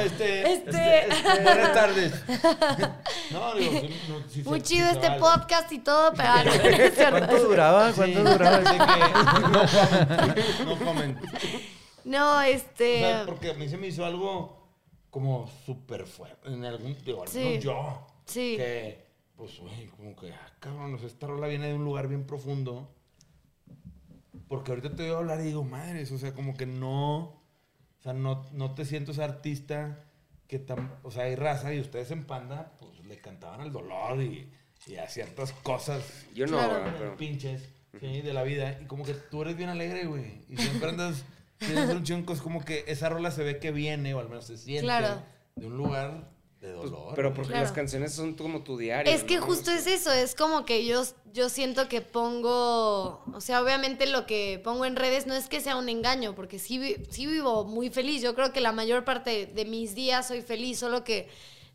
este, 0.00 0.52
este- 0.52 0.52
este, 0.52 1.08
este, 1.08 1.42
buenas 1.42 1.72
tardes. 1.72 2.12
No, 3.32 3.54
digo, 3.54 3.72
no, 4.08 4.28
sí 4.28 4.42
Muy 4.42 4.60
se- 4.60 4.66
chido 4.66 4.88
este 4.90 5.08
vale. 5.08 5.20
podcast 5.20 5.72
y 5.72 5.78
todo, 5.78 6.12
pero 6.12 6.28
ah, 6.28 6.42
no, 6.44 6.50
no 6.52 6.60
es 6.68 6.94
cierto. 6.94 7.16
¿Cuánto 7.26 7.44
duraba? 7.48 7.88
Sí, 7.92 7.96
¿Cuánto 7.96 8.24
duraba? 8.24 8.62
que 8.70 8.78
no 9.50 9.66
comment, 9.66 10.60
no 10.66 10.78
comment. 10.84 11.18
No, 12.04 12.36
O 12.38 12.40
este. 12.42 12.98
sea, 12.98 13.22
porque 13.24 13.50
a 13.50 13.54
mí 13.54 13.68
se 13.68 13.76
me 13.78 13.86
hizo 13.86 14.04
algo 14.04 14.68
como 15.10 15.46
súper 15.64 16.06
fuerte. 16.06 16.48
En 16.48 16.64
algún, 16.64 16.96
digo, 17.04 17.24
Sí. 17.26 17.58
yo. 17.60 18.04
Sí. 18.26 18.56
Que, 18.58 19.09
pues, 19.40 19.58
güey, 19.58 19.86
como 19.86 20.14
que, 20.14 20.30
ah, 20.32 20.52
cabrón, 20.60 20.98
esta 21.02 21.26
rola 21.26 21.46
viene 21.48 21.68
de 21.68 21.74
un 21.74 21.84
lugar 21.84 22.08
bien 22.08 22.26
profundo. 22.26 22.94
Porque 24.48 24.72
ahorita 24.72 24.94
te 24.94 25.04
voy 25.04 25.12
a 25.14 25.18
hablar 25.18 25.40
y 25.40 25.44
digo, 25.44 25.64
madres, 25.64 26.12
o 26.12 26.18
sea, 26.18 26.34
como 26.34 26.54
que 26.56 26.66
no. 26.66 27.18
O 27.20 28.02
sea, 28.02 28.12
no, 28.12 28.46
no 28.52 28.74
te 28.74 28.84
siento 28.84 29.12
ese 29.12 29.22
artista 29.24 30.04
que 30.46 30.58
tan. 30.58 30.92
O 31.02 31.10
sea, 31.10 31.24
hay 31.24 31.36
raza 31.36 31.72
y 31.72 31.80
ustedes 31.80 32.10
en 32.10 32.24
Panda, 32.26 32.72
pues 32.78 32.98
le 33.06 33.16
cantaban 33.18 33.60
al 33.62 33.72
dolor 33.72 34.20
y, 34.22 34.52
y 34.86 34.96
a 34.96 35.08
ciertas 35.08 35.52
cosas 35.52 36.02
Yo 36.34 36.46
no, 36.46 36.58
Claro. 36.58 36.82
güey, 36.82 36.94
pero... 36.98 37.16
pinches 37.16 37.68
sí, 37.98 38.20
de 38.20 38.32
la 38.34 38.42
vida. 38.42 38.78
Y 38.82 38.84
como 38.86 39.04
que 39.04 39.14
tú 39.14 39.42
eres 39.42 39.56
bien 39.56 39.68
alegre, 39.70 40.04
güey. 40.06 40.42
Y 40.50 40.56
siempre 40.58 40.90
andas. 40.90 41.24
Tienes 41.58 41.90
un 41.90 42.02
chingo, 42.04 42.32
es 42.32 42.40
como 42.40 42.64
que 42.64 42.84
esa 42.88 43.08
rola 43.08 43.30
se 43.30 43.42
ve 43.44 43.58
que 43.58 43.70
viene, 43.70 44.14
o 44.14 44.18
al 44.20 44.28
menos 44.28 44.46
se 44.46 44.56
siente, 44.56 44.82
Claro. 44.84 45.22
de 45.56 45.66
un 45.66 45.76
lugar 45.76 46.30
de 46.60 46.74
pues, 46.74 46.90
dolor. 46.90 47.14
pero 47.14 47.32
porque 47.32 47.48
Claro. 47.52 47.64
las 47.64 47.72
canciones 47.72 48.12
son 48.12 48.34
como 48.34 48.62
tu 48.62 48.76
diario. 48.76 49.12
Es 49.12 49.24
que 49.24 49.36
¿no? 49.36 49.42
justo 49.46 49.70
es 49.70 49.86
eso, 49.86 50.12
es 50.12 50.34
como 50.34 50.64
que 50.66 50.84
yo, 50.84 51.02
yo 51.32 51.48
siento 51.48 51.88
que 51.88 52.02
pongo, 52.02 53.22
o 53.32 53.40
sea, 53.40 53.62
obviamente 53.62 54.06
lo 54.06 54.26
que 54.26 54.60
pongo 54.62 54.84
en 54.84 54.96
redes 54.96 55.26
no 55.26 55.34
es 55.34 55.48
que 55.48 55.60
sea 55.60 55.76
un 55.76 55.88
engaño, 55.88 56.34
porque 56.34 56.58
sí, 56.58 56.96
sí 57.08 57.26
vivo 57.26 57.64
muy 57.64 57.88
feliz, 57.88 58.20
yo 58.22 58.34
creo 58.34 58.52
que 58.52 58.60
la 58.60 58.72
mayor 58.72 59.04
parte 59.04 59.46
de 59.46 59.64
mis 59.64 59.94
días 59.94 60.28
soy 60.28 60.42
feliz, 60.42 60.78
solo 60.78 61.02
que 61.02 61.28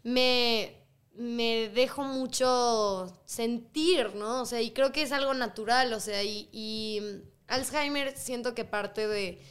me, 0.04 0.76
me 1.16 1.70
dejo 1.70 2.04
mucho 2.04 3.12
sentir, 3.26 4.14
¿no? 4.14 4.42
O 4.42 4.46
sea, 4.46 4.62
y 4.62 4.70
creo 4.70 4.92
que 4.92 5.02
es 5.02 5.12
algo 5.12 5.34
natural, 5.34 5.94
o 5.94 6.00
sea, 6.00 6.22
y, 6.24 6.48
y 6.52 7.02
Alzheimer 7.48 8.16
siento 8.16 8.54
que 8.54 8.66
parte 8.66 9.08
de, 9.08 9.42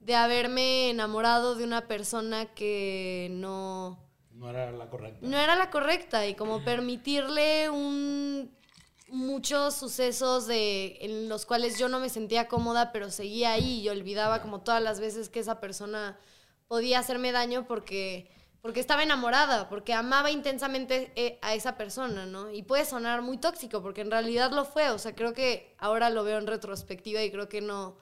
de 0.00 0.14
haberme 0.14 0.90
enamorado 0.90 1.54
de 1.54 1.64
una 1.64 1.88
persona 1.88 2.46
que 2.54 3.28
no, 3.30 3.98
No 4.38 4.48
era 4.50 4.70
la 4.70 4.88
correcta. 4.88 5.18
no 5.26 5.36
era 5.36 5.56
la 5.56 5.68
correcta 5.70 6.26
y 6.26 6.34
como 6.34 6.62
permitirle 6.64 7.68
un 7.70 8.56
muchos 9.08 9.74
sucesos 9.74 10.46
de 10.46 10.98
en 11.00 11.28
los 11.28 11.44
cuales 11.44 11.78
yo 11.78 11.88
no 11.88 11.98
me 11.98 12.08
sentía 12.08 12.46
cómoda 12.46 12.92
pero 12.92 13.10
seguía 13.10 13.52
ahí 13.52 13.80
y 13.80 13.88
olvidaba 13.88 14.42
como 14.42 14.60
todas 14.60 14.82
las 14.82 15.00
veces 15.00 15.28
que 15.28 15.40
esa 15.40 15.60
persona 15.60 16.18
podía 16.68 16.98
hacerme 17.00 17.32
daño 17.32 17.66
porque 17.66 18.30
porque 18.60 18.80
estaba 18.80 19.02
enamorada 19.02 19.68
porque 19.68 19.92
amaba 19.94 20.30
intensamente 20.30 21.10
eh, 21.16 21.38
a 21.42 21.54
esa 21.54 21.76
persona 21.76 22.26
no 22.26 22.52
y 22.52 22.62
puede 22.62 22.84
sonar 22.84 23.22
muy 23.22 23.38
tóxico 23.38 23.82
porque 23.82 24.02
en 24.02 24.10
realidad 24.10 24.52
lo 24.52 24.64
fue 24.64 24.90
o 24.90 24.98
sea 24.98 25.14
creo 25.14 25.32
que 25.32 25.74
ahora 25.78 26.10
lo 26.10 26.22
veo 26.22 26.38
en 26.38 26.46
retrospectiva 26.46 27.22
y 27.22 27.30
creo 27.32 27.48
que 27.48 27.60
no 27.62 27.96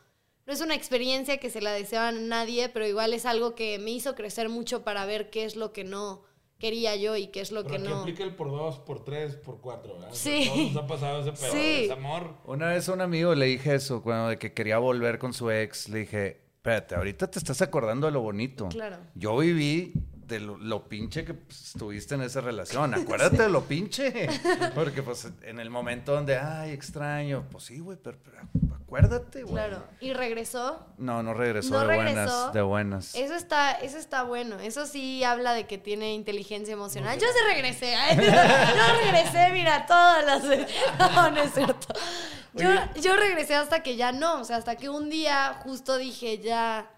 no 0.47 0.53
es 0.53 0.61
una 0.61 0.75
experiencia 0.75 1.39
que 1.39 1.51
se 1.51 1.61
la 1.61 1.73
deseaba 1.73 2.09
a 2.09 2.13
nadie 2.13 2.69
pero 2.69 2.87
igual 2.87 3.13
es 3.15 3.27
algo 3.27 3.55
que 3.55 3.79
me 3.79 3.91
hizo 3.91 4.15
crecer 4.15 4.49
mucho 4.49 4.83
para 4.85 5.05
ver 5.07 5.31
qué 5.31 5.45
es 5.45 5.57
lo 5.57 5.73
que 5.73 5.85
no 5.85 6.23
quería 6.59 6.97
yo 6.97 7.17
y 7.17 7.27
qué 7.27 7.41
es 7.43 7.53
lo 7.53 7.65
Pero 7.65 7.77
que 7.77 7.79
no 7.91 8.01
aplica 8.01 8.25
el 8.25 8.35
por 8.35 8.51
dos, 8.51 8.79
por 8.79 9.05
tres, 9.05 9.37
por 9.37 9.61
cuatro, 9.61 9.95
¿verdad? 9.99 10.09
Sí. 10.13 10.47
Todos 10.49 10.73
nos 10.73 10.77
ha 10.85 10.87
pasado 10.87 11.21
ese 11.21 11.33
pedo, 11.33 11.53
Sí. 11.53 11.85
ese 11.85 11.93
amor. 11.93 12.35
Una 12.47 12.69
vez 12.71 12.89
a 12.89 12.95
un 12.95 13.03
amigo 13.03 13.35
le 13.35 13.45
dije 13.47 13.75
eso, 13.75 14.03
cuando 14.03 14.29
de 14.31 14.39
que 14.39 14.55
quería 14.55 14.79
volver 14.79 15.19
con 15.19 15.35
su 15.35 15.51
ex, 15.51 15.91
le 15.91 15.99
dije, 16.01 16.41
espérate, 16.57 16.95
ahorita 16.95 17.31
te 17.31 17.39
estás 17.39 17.61
acordando 17.61 18.07
de 18.07 18.13
lo 18.15 18.23
bonito. 18.23 18.69
Claro. 18.71 18.97
Yo 19.15 19.37
viví 19.37 19.93
de 20.27 20.41
lo, 20.41 20.57
lo 20.59 20.89
pinche 20.89 21.25
que 21.25 21.35
pues, 21.35 21.75
estuviste 21.75 22.15
en 22.17 22.23
esa 22.23 22.41
relación. 22.41 22.95
Acuérdate 22.95 23.37
de 23.43 23.49
lo 23.49 23.63
pinche. 23.65 24.29
Porque 24.75 25.03
pues 25.03 25.29
en 25.43 25.61
el 25.61 25.71
momento 25.71 26.13
donde, 26.13 26.37
ay, 26.37 26.73
extraño, 26.73 27.45
pues 27.51 27.65
sí, 27.65 27.79
güey, 27.79 27.97
pero, 28.03 28.19
pero 28.25 28.39
acuérdate, 28.75 29.43
güey. 29.43 29.55
Claro. 29.55 29.85
Y 30.01 30.13
regresó. 30.13 30.85
No, 30.99 31.23
no 31.23 31.35
regresó 31.35 31.71
No 31.71 31.81
de 31.81 31.87
regresó. 31.87 32.15
buenas, 32.15 32.53
de 32.53 32.63
buenas. 32.63 33.15
Eso 33.15 33.35
está, 33.35 33.73
eso 33.73 33.99
está 33.99 34.25
bueno. 34.25 34.59
Eso 34.59 34.87
sí 34.87 35.23
habla 35.23 35.53
de 35.55 35.67
que 35.67 35.79
tiene 35.79 36.15
inteligencia 36.15 36.73
emocional. 36.73 37.19
Yo 37.19 37.27
sí 37.27 37.55
regresé. 37.55 37.95
ay, 37.95 38.17
Yo 38.17 39.01
regresé, 39.05 39.51
mira, 39.53 39.87
todas 39.87 40.25
las. 40.25 40.43
No, 40.99 41.31
no 41.31 41.41
es 41.43 41.53
cierto. 41.55 41.87
Yo, 42.55 42.71
yo 43.01 43.15
regresé 43.17 43.55
hasta 43.55 43.83
que 43.83 43.97
ya 43.97 44.13
no. 44.13 44.41
O 44.41 44.45
sea, 44.45 44.57
hasta 44.57 44.77
que 44.77 44.89
un 44.89 45.11
día 45.11 45.61
justo 45.63 45.99
dije, 45.99 46.39
ya, 46.39 46.91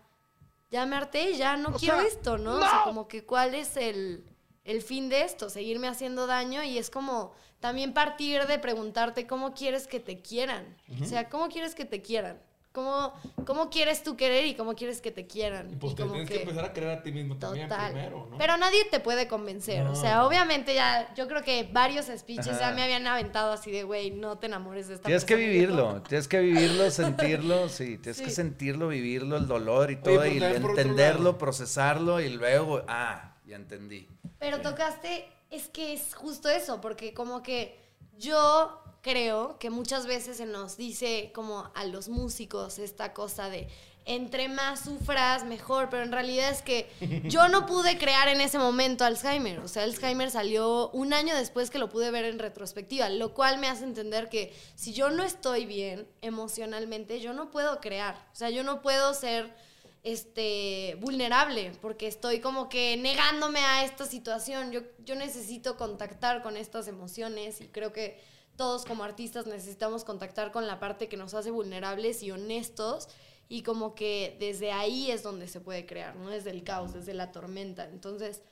ya 0.70 0.86
me 0.86 0.96
harté, 0.96 1.34
ya 1.36 1.56
no 1.56 1.72
quiero 1.72 2.00
esto, 2.00 2.38
¿no? 2.38 2.56
O 2.56 2.60
sea, 2.60 2.82
como 2.84 3.08
que 3.08 3.24
cuál 3.24 3.54
es 3.54 3.76
el, 3.76 4.24
el 4.64 4.82
fin 4.82 5.08
de 5.08 5.22
esto, 5.22 5.48
seguirme 5.48 5.88
haciendo 5.88 6.26
daño 6.26 6.62
y 6.62 6.78
es 6.78 6.90
como 6.90 7.32
también 7.60 7.94
partir 7.94 8.46
de 8.46 8.58
preguntarte 8.58 9.26
cómo 9.26 9.54
quieres 9.54 9.86
que 9.86 10.00
te 10.00 10.20
quieran. 10.20 10.76
O 11.00 11.04
sea, 11.04 11.28
¿cómo 11.28 11.48
quieres 11.48 11.74
que 11.74 11.84
te 11.84 12.02
quieran? 12.02 12.40
¿Cómo, 12.78 13.12
¿Cómo 13.44 13.70
quieres 13.70 14.04
tú 14.04 14.16
querer 14.16 14.46
y 14.46 14.54
cómo 14.54 14.76
quieres 14.76 15.00
que 15.00 15.10
te 15.10 15.26
quieran? 15.26 15.68
Y 15.72 15.74
pues 15.76 15.92
Y 15.92 15.96
te 15.96 16.02
como 16.02 16.14
tienes 16.14 16.30
que... 16.30 16.42
empezar 16.42 16.64
a 16.64 16.72
creer 16.72 16.90
a 16.98 17.02
ti 17.02 17.10
mismo 17.10 17.36
también 17.36 17.68
primero, 17.68 18.28
¿no? 18.30 18.38
Pero 18.38 18.56
nadie 18.56 18.84
te 18.84 19.00
puede 19.00 19.26
convencer. 19.26 19.84
O 19.88 19.96
sea, 19.96 20.24
obviamente 20.24 20.74
ya, 20.74 21.12
yo 21.16 21.26
creo 21.26 21.42
que 21.42 21.68
varios 21.72 22.06
speeches 22.06 22.58
ya 22.60 22.70
me 22.70 22.82
habían 22.84 23.04
aventado 23.08 23.50
así 23.50 23.72
de, 23.72 23.82
güey, 23.82 24.12
no 24.12 24.38
te 24.38 24.46
enamores 24.46 24.86
de 24.86 24.94
esta 24.94 25.06
Tienes 25.06 25.24
que 25.24 25.34
persona". 25.34 25.52
vivirlo, 25.52 26.02
tienes 26.02 26.28
que 26.28 26.38
vivirlo, 26.38 26.90
sentirlo, 26.92 27.68
sí, 27.68 27.98
tienes 27.98 28.18
Sí. 28.18 28.24
que 28.24 28.30
sentirlo, 28.30 28.86
vivirlo, 28.88 29.36
el 29.36 29.48
dolor 29.48 29.90
y 29.90 29.96
todo, 29.96 30.24
y 30.24 30.38
entenderlo, 30.40 31.36
procesarlo 31.36 32.20
y 32.20 32.28
luego, 32.28 32.82
ah, 32.86 33.34
ya 33.44 33.56
entendí. 33.56 34.06
Pero 34.38 34.60
tocaste, 34.60 35.26
es 35.50 35.68
que 35.68 35.94
es 35.94 36.14
justo 36.14 36.48
eso, 36.48 36.80
porque 36.80 37.12
como 37.12 37.42
que 37.42 37.76
yo 38.18 38.82
creo 39.08 39.58
que 39.58 39.70
muchas 39.70 40.06
veces 40.06 40.36
se 40.36 40.44
nos 40.44 40.76
dice 40.76 41.30
como 41.34 41.70
a 41.74 41.84
los 41.86 42.10
músicos 42.10 42.78
esta 42.78 43.14
cosa 43.14 43.48
de 43.48 43.66
entre 44.04 44.48
más 44.48 44.80
sufras, 44.80 45.44
mejor, 45.44 45.88
pero 45.90 46.02
en 46.02 46.12
realidad 46.12 46.50
es 46.50 46.60
que 46.60 46.90
yo 47.24 47.48
no 47.48 47.64
pude 47.64 47.96
crear 47.96 48.28
en 48.28 48.42
ese 48.42 48.58
momento 48.58 49.04
Alzheimer, 49.04 49.60
o 49.60 49.68
sea, 49.68 49.84
Alzheimer 49.84 50.30
salió 50.30 50.90
un 50.90 51.14
año 51.14 51.34
después 51.34 51.70
que 51.70 51.78
lo 51.78 51.88
pude 51.88 52.10
ver 52.10 52.26
en 52.26 52.38
retrospectiva, 52.38 53.08
lo 53.08 53.32
cual 53.32 53.58
me 53.58 53.68
hace 53.68 53.84
entender 53.84 54.28
que 54.28 54.54
si 54.74 54.92
yo 54.92 55.08
no 55.08 55.22
estoy 55.22 55.64
bien 55.64 56.06
emocionalmente, 56.20 57.20
yo 57.20 57.32
no 57.32 57.50
puedo 57.50 57.80
crear, 57.80 58.14
o 58.32 58.36
sea, 58.36 58.50
yo 58.50 58.62
no 58.62 58.82
puedo 58.82 59.14
ser 59.14 59.54
este, 60.02 60.96
vulnerable, 61.00 61.72
porque 61.80 62.08
estoy 62.08 62.40
como 62.40 62.68
que 62.68 62.96
negándome 62.98 63.60
a 63.60 63.84
esta 63.84 64.06
situación. 64.06 64.70
Yo, 64.70 64.80
yo 65.04 65.16
necesito 65.16 65.76
contactar 65.76 66.42
con 66.42 66.56
estas 66.56 66.88
emociones 66.88 67.60
y 67.60 67.68
creo 67.68 67.92
que 67.92 68.37
todos 68.58 68.84
como 68.84 69.04
artistas 69.04 69.46
necesitamos 69.46 70.04
contactar 70.04 70.50
con 70.50 70.66
la 70.66 70.80
parte 70.80 71.08
que 71.08 71.16
nos 71.16 71.32
hace 71.32 71.52
vulnerables 71.52 72.24
y 72.24 72.32
honestos 72.32 73.08
y 73.48 73.62
como 73.62 73.94
que 73.94 74.36
desde 74.40 74.72
ahí 74.72 75.10
es 75.12 75.22
donde 75.22 75.46
se 75.46 75.60
puede 75.60 75.86
crear, 75.86 76.16
¿no? 76.16 76.28
Desde 76.28 76.50
el 76.50 76.64
caos, 76.64 76.92
desde 76.92 77.14
la 77.14 77.30
tormenta. 77.30 77.84
Entonces, 77.84 78.42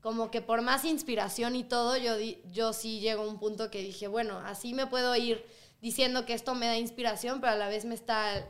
como 0.00 0.30
que 0.30 0.40
por 0.40 0.62
más 0.62 0.84
inspiración 0.84 1.56
y 1.56 1.64
todo, 1.64 1.96
yo, 1.96 2.12
yo 2.52 2.72
sí 2.72 3.00
llego 3.00 3.24
a 3.24 3.28
un 3.28 3.40
punto 3.40 3.68
que 3.70 3.82
dije, 3.82 4.06
bueno, 4.06 4.38
así 4.38 4.72
me 4.72 4.86
puedo 4.86 5.14
ir 5.16 5.44
diciendo 5.82 6.24
que 6.24 6.34
esto 6.34 6.54
me 6.54 6.66
da 6.66 6.78
inspiración, 6.78 7.40
pero 7.40 7.52
a 7.54 7.56
la 7.56 7.68
vez 7.68 7.84
me 7.84 7.96
está 7.96 8.48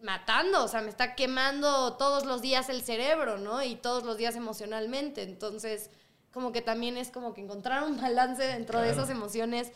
matando, 0.00 0.62
o 0.62 0.68
sea, 0.68 0.82
me 0.82 0.88
está 0.88 1.16
quemando 1.16 1.94
todos 1.94 2.24
los 2.24 2.42
días 2.42 2.68
el 2.68 2.82
cerebro, 2.82 3.38
¿no? 3.38 3.62
Y 3.64 3.74
todos 3.74 4.04
los 4.04 4.16
días 4.16 4.36
emocionalmente. 4.36 5.22
Entonces, 5.22 5.90
como 6.32 6.52
que 6.52 6.62
también 6.62 6.96
es 6.96 7.10
como 7.10 7.34
que 7.34 7.40
encontrar 7.40 7.82
un 7.82 8.00
balance 8.00 8.44
dentro 8.44 8.80
de 8.80 8.90
esas 8.90 9.10
emociones 9.10 9.72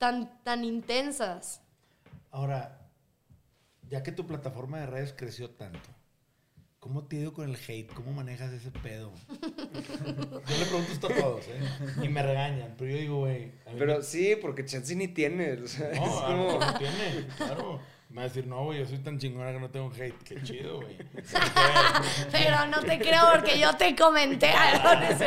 tan, 0.00 0.42
tan 0.42 0.64
intensas. 0.64 1.60
Ahora, 2.30 2.80
ya 3.88 4.02
que 4.02 4.12
tu 4.12 4.26
plataforma 4.26 4.80
de 4.80 4.86
redes 4.86 5.12
creció 5.16 5.50
tanto, 5.50 5.78
¿cómo 6.78 7.04
te 7.04 7.16
ha 7.16 7.20
ido 7.20 7.34
con 7.34 7.48
el 7.48 7.54
hate? 7.56 7.92
¿Cómo 7.92 8.12
manejas 8.12 8.50
ese 8.52 8.70
pedo? 8.70 9.12
yo 9.28 10.56
le 10.58 10.64
pregunto 10.66 10.92
esto 10.92 11.06
a 11.08 11.14
todos, 11.14 11.46
¿eh? 11.48 11.60
Y 12.02 12.08
me 12.08 12.22
regañan, 12.22 12.74
pero 12.78 12.90
yo 12.92 12.96
digo, 12.96 13.18
güey. 13.18 13.52
Pero 13.78 14.02
sí, 14.02 14.36
porque 14.40 14.64
Chansey 14.64 14.96
ni 14.96 15.08
tiene. 15.08 15.52
O 15.52 15.68
sea, 15.68 15.90
es 15.90 16.00
No, 16.00 16.06
como- 16.06 16.58
no 16.58 16.78
tiene, 16.78 17.26
claro. 17.36 17.80
Me 18.10 18.16
va 18.16 18.22
a 18.22 18.24
decir, 18.24 18.46
no, 18.46 18.64
güey, 18.64 18.80
yo 18.80 18.86
soy 18.86 18.98
tan 18.98 19.18
chingona 19.18 19.52
que 19.52 19.60
no 19.60 19.70
tengo 19.70 19.88
hate. 19.94 20.16
Qué 20.24 20.42
chido, 20.42 20.80
güey. 20.80 20.96
Pero 22.32 22.66
no 22.66 22.80
te 22.80 22.98
creo 22.98 23.22
porque 23.32 23.58
yo 23.58 23.72
te 23.76 23.94
comenté 23.94 24.48
algo. 24.50 24.88
sí, 25.16 25.24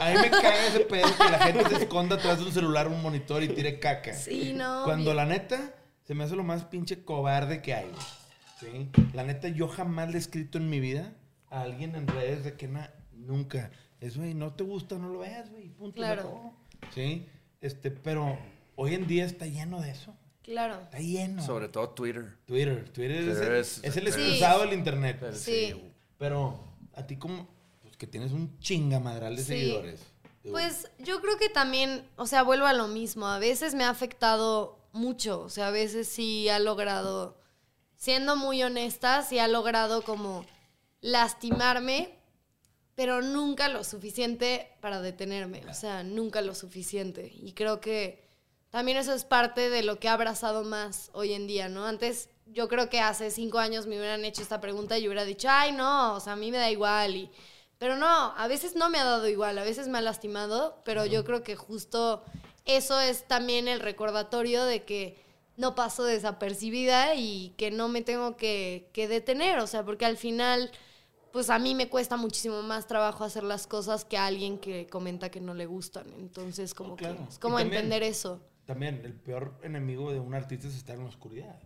a 0.00 0.10
mí 0.10 0.18
me 0.22 0.30
caga 0.30 0.66
ese 0.68 0.80
pedo 0.80 1.08
que 1.16 1.30
la 1.30 1.38
gente 1.40 1.68
se 1.68 1.76
esconda 1.82 2.14
atrás 2.16 2.38
de 2.38 2.44
un 2.44 2.52
celular, 2.52 2.86
un 2.86 3.02
monitor 3.02 3.42
y 3.42 3.48
tire 3.48 3.80
caca. 3.80 4.14
Sí, 4.14 4.52
no. 4.54 4.84
Cuando 4.84 5.06
bien. 5.12 5.16
la 5.16 5.24
neta 5.26 5.74
se 6.04 6.14
me 6.14 6.22
hace 6.24 6.36
lo 6.36 6.44
más 6.44 6.64
pinche 6.64 7.04
cobarde 7.04 7.60
que 7.60 7.74
hay. 7.74 7.90
¿Sí? 8.60 8.90
La 9.12 9.24
neta, 9.24 9.48
yo 9.48 9.66
jamás 9.68 10.08
le 10.10 10.14
he 10.16 10.18
escrito 10.20 10.58
en 10.58 10.70
mi 10.70 10.78
vida 10.80 11.12
a 11.50 11.62
alguien 11.62 11.94
en 11.96 12.06
redes 12.06 12.44
de 12.44 12.54
que 12.56 12.68
na- 12.68 12.92
nunca. 13.12 13.70
Es, 14.00 14.16
güey, 14.16 14.34
no 14.34 14.52
te 14.54 14.62
gusta, 14.62 14.96
no 14.96 15.08
lo 15.08 15.18
veas, 15.18 15.50
güey. 15.50 15.70
Punto. 15.70 15.96
Claro. 15.96 16.52
Sí. 16.94 17.26
Este, 17.60 17.90
pero 17.90 18.38
hoy 18.76 18.94
en 18.94 19.06
día 19.08 19.24
está 19.24 19.46
lleno 19.46 19.80
de 19.80 19.90
eso. 19.90 20.14
Claro. 20.46 20.80
Está 20.80 20.98
lleno. 21.00 21.44
Sobre 21.44 21.68
todo 21.68 21.90
Twitter. 21.90 22.38
Twitter. 22.46 22.88
Twitter, 22.90 23.16
es, 23.18 23.24
Twitter 23.36 23.52
el, 23.52 23.60
es- 23.60 23.80
es 23.84 23.96
el 23.96 24.12
Sí. 24.12 24.20
excusado 24.20 24.60
del 24.62 24.72
internet. 24.72 25.22
Sí. 25.34 25.74
Pero 26.18 26.64
a 26.94 27.06
ti 27.06 27.16
como, 27.18 27.46
pues 27.82 27.96
que 27.98 28.06
tienes 28.06 28.32
un 28.32 28.58
chingamadral 28.60 29.36
de 29.36 29.42
Sí. 29.42 29.48
seguidores. 29.48 30.00
Pues 30.48 30.88
yo 31.00 31.20
creo 31.20 31.36
que 31.38 31.48
también, 31.48 32.08
o 32.16 32.26
sea, 32.28 32.42
vuelvo 32.44 32.66
a 32.66 32.72
lo 32.72 32.86
mismo. 32.86 33.26
A 33.26 33.38
veces 33.40 33.74
me 33.74 33.82
ha 33.84 33.90
afectado 33.90 34.78
mucho. 34.92 35.40
O 35.40 35.48
sea, 35.50 35.66
a 35.68 35.70
veces 35.72 36.06
sí 36.08 36.48
ha 36.48 36.60
logrado, 36.60 37.36
siendo 37.96 38.36
muy 38.36 38.62
honesta, 38.62 39.22
sí 39.22 39.40
ha 39.40 39.48
logrado 39.48 40.02
como 40.02 40.46
lastimarme, 41.00 42.10
pero 42.94 43.22
nunca 43.22 43.68
lo 43.68 43.84
suficiente 43.84 44.70
para 44.80 45.00
detenerme. 45.00 45.62
O 45.68 45.74
sea, 45.74 46.02
nunca 46.04 46.40
lo 46.40 46.54
suficiente. 46.54 47.32
Y 47.34 47.52
creo 47.52 47.80
que 47.80 48.25
también 48.76 48.98
eso 48.98 49.14
es 49.14 49.24
parte 49.24 49.70
de 49.70 49.82
lo 49.82 49.98
que 49.98 50.06
ha 50.06 50.12
abrazado 50.12 50.62
más 50.62 51.08
hoy 51.14 51.32
en 51.32 51.46
día, 51.46 51.70
¿no? 51.70 51.86
Antes 51.86 52.28
yo 52.44 52.68
creo 52.68 52.90
que 52.90 53.00
hace 53.00 53.30
cinco 53.30 53.58
años 53.58 53.86
me 53.86 53.96
hubieran 53.98 54.22
hecho 54.26 54.42
esta 54.42 54.60
pregunta 54.60 54.98
y 54.98 55.02
yo 55.02 55.08
hubiera 55.08 55.24
dicho, 55.24 55.48
ay, 55.50 55.72
no, 55.72 56.12
o 56.12 56.20
sea, 56.20 56.34
a 56.34 56.36
mí 56.36 56.50
me 56.50 56.58
da 56.58 56.70
igual. 56.70 57.16
Y, 57.16 57.30
pero 57.78 57.96
no, 57.96 58.06
a 58.36 58.46
veces 58.48 58.76
no 58.76 58.90
me 58.90 58.98
ha 58.98 59.04
dado 59.04 59.26
igual, 59.30 59.56
a 59.58 59.64
veces 59.64 59.88
me 59.88 59.96
ha 59.96 60.02
lastimado, 60.02 60.82
pero 60.84 61.06
yo 61.06 61.24
creo 61.24 61.42
que 61.42 61.56
justo 61.56 62.22
eso 62.66 63.00
es 63.00 63.26
también 63.26 63.66
el 63.66 63.80
recordatorio 63.80 64.62
de 64.66 64.84
que 64.84 65.16
no 65.56 65.74
paso 65.74 66.04
desapercibida 66.04 67.14
y 67.14 67.54
que 67.56 67.70
no 67.70 67.88
me 67.88 68.02
tengo 68.02 68.36
que, 68.36 68.90
que 68.92 69.08
detener, 69.08 69.58
o 69.60 69.66
sea, 69.66 69.86
porque 69.86 70.04
al 70.04 70.18
final, 70.18 70.70
pues 71.32 71.48
a 71.48 71.58
mí 71.58 71.74
me 71.74 71.88
cuesta 71.88 72.18
muchísimo 72.18 72.60
más 72.60 72.86
trabajo 72.86 73.24
hacer 73.24 73.42
las 73.42 73.66
cosas 73.66 74.04
que 74.04 74.18
a 74.18 74.26
alguien 74.26 74.58
que 74.58 74.86
comenta 74.86 75.30
que 75.30 75.40
no 75.40 75.54
le 75.54 75.64
gustan. 75.64 76.12
Entonces, 76.18 76.74
como 76.74 76.92
Oh, 76.92 76.96
claro. 76.96 77.16
que 77.16 77.22
es 77.32 77.38
como 77.38 77.56
también- 77.56 77.84
entender 77.84 78.02
eso. 78.02 78.38
También, 78.66 79.00
el 79.04 79.14
peor 79.14 79.54
enemigo 79.62 80.12
de 80.12 80.20
un 80.20 80.34
artista 80.34 80.66
es 80.68 80.74
estar 80.76 80.96
en 80.96 81.02
la 81.04 81.08
oscuridad. 81.08 81.58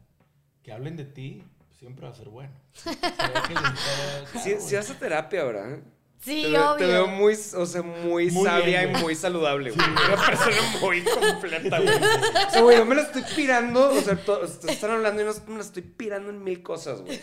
Que 0.62 0.72
hablen 0.72 0.96
de 0.96 1.04
ti 1.06 1.42
siempre 1.78 2.06
va 2.06 2.12
a 2.12 2.16
ser 2.16 2.28
bueno. 2.28 2.52
Está- 2.84 4.26
Sí, 4.42 4.50
claro, 4.50 4.60
sí 4.60 4.76
hace 4.76 4.94
terapia 4.94 5.42
ahora. 5.42 5.70
¿eh? 5.70 5.82
Sí, 6.22 6.42
te, 6.42 6.50
veo- 6.50 6.76
te 6.76 6.84
obvio. 6.84 6.94
veo 6.94 7.06
muy, 7.08 7.32
o 7.32 7.64
sea, 7.66 7.80
muy, 7.82 8.30
Muy 8.30 8.44
sabia 8.44 8.82
bien, 8.82 8.94
y 8.96 9.00
muy 9.00 9.14
saludable, 9.14 9.70
güey. 9.70 9.88
Una 9.88 10.26
persona 10.26 10.56
muy 10.82 11.02
completa, 11.02 11.80
güey. 11.80 11.94
O 11.96 12.50
sea, 12.50 12.60
güey, 12.60 12.76
yo 12.76 12.84
me 12.84 12.94
la 12.94 13.02
estoy 13.02 13.22
pirando, 13.34 13.88
o 13.90 14.00
sea, 14.02 14.16
to- 14.22 14.44
están 14.44 14.90
hablando 14.90 15.22
y 15.22 15.24
no 15.24 15.32
me 15.48 15.54
la 15.54 15.60
estoy 15.62 15.80
pirando 15.80 16.28
en 16.28 16.44
mil 16.44 16.62
cosas, 16.62 17.00
güey. 17.00 17.18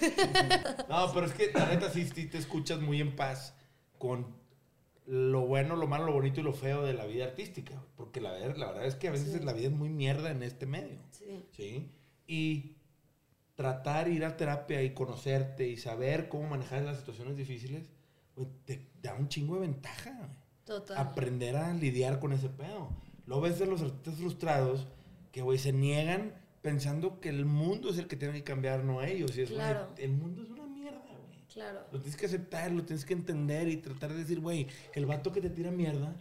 No, 0.89 1.13
pero 1.13 1.27
es 1.27 1.33
que 1.33 1.51
la 1.53 1.67
neta 1.67 1.91
sí, 1.91 2.09
sí 2.13 2.25
te 2.25 2.39
escuchas 2.39 2.79
muy 2.81 2.99
en 2.99 3.15
paz 3.15 3.53
con 3.99 4.35
lo 5.07 5.41
bueno, 5.47 5.75
lo 5.75 5.87
malo, 5.87 6.05
lo 6.05 6.11
bonito 6.13 6.41
y 6.41 6.43
lo 6.43 6.53
feo 6.53 6.83
de 6.83 6.93
la 6.93 7.05
vida 7.05 7.23
artística. 7.25 7.81
Porque 7.95 8.21
la, 8.21 8.31
ver- 8.33 8.57
la 8.57 8.67
verdad 8.67 8.85
es 8.85 8.95
que 8.95 9.07
a 9.07 9.11
veces 9.11 9.43
la 9.43 9.53
vida 9.53 9.67
es 9.67 9.73
muy 9.73 9.89
mierda 9.89 10.29
en 10.31 10.43
este 10.43 10.65
medio. 10.65 10.99
Sí. 11.11 11.45
¿sí? 11.51 11.89
Y 12.27 12.75
tratar 13.55 14.07
ir 14.09 14.23
a 14.25 14.37
terapia 14.37 14.83
y 14.83 14.93
conocerte 14.93 15.67
y 15.67 15.77
saber 15.77 16.29
cómo 16.29 16.47
manejar 16.49 16.83
las 16.83 16.97
situaciones 16.97 17.35
difíciles, 17.37 17.89
güey, 18.35 18.47
te 18.65 18.87
da 19.01 19.15
un 19.15 19.29
chingo 19.29 19.55
de 19.55 19.61
ventaja. 19.61 20.29
Total. 20.65 20.97
Aprender 20.97 21.55
a 21.55 21.73
lidiar 21.73 22.19
con 22.19 22.33
ese 22.33 22.49
pedo. 22.49 22.89
Lo 23.25 23.39
ves 23.41 23.57
de 23.59 23.65
los 23.65 23.81
artistas 23.81 24.15
frustrados 24.15 24.87
que, 25.31 25.41
güey, 25.41 25.57
se 25.57 25.71
niegan 25.73 26.33
pensando 26.61 27.21
que 27.21 27.29
el 27.29 27.45
mundo 27.45 27.89
es 27.89 27.97
el 27.97 28.07
que 28.07 28.17
tiene 28.17 28.33
que 28.33 28.43
cambiar, 28.43 28.83
no 28.83 29.01
ellos. 29.01 29.37
Y 29.37 29.41
es, 29.41 29.49
Claro. 29.49 29.87
el 29.97 30.11
mundo 30.11 30.43
es. 30.43 30.49
Claro. 31.57 31.79
Lo 31.91 31.99
tienes 31.99 32.15
que 32.19 32.27
aceptar, 32.27 32.71
lo 32.71 32.83
tienes 32.85 33.03
que 33.03 33.13
entender 33.13 33.67
y 33.67 33.77
tratar 33.77 34.11
de 34.13 34.19
decir, 34.19 34.39
güey, 34.39 34.67
el 34.93 35.07
vato 35.07 35.31
que 35.31 35.41
te 35.41 35.49
tira 35.49 35.71
mierda 35.71 36.15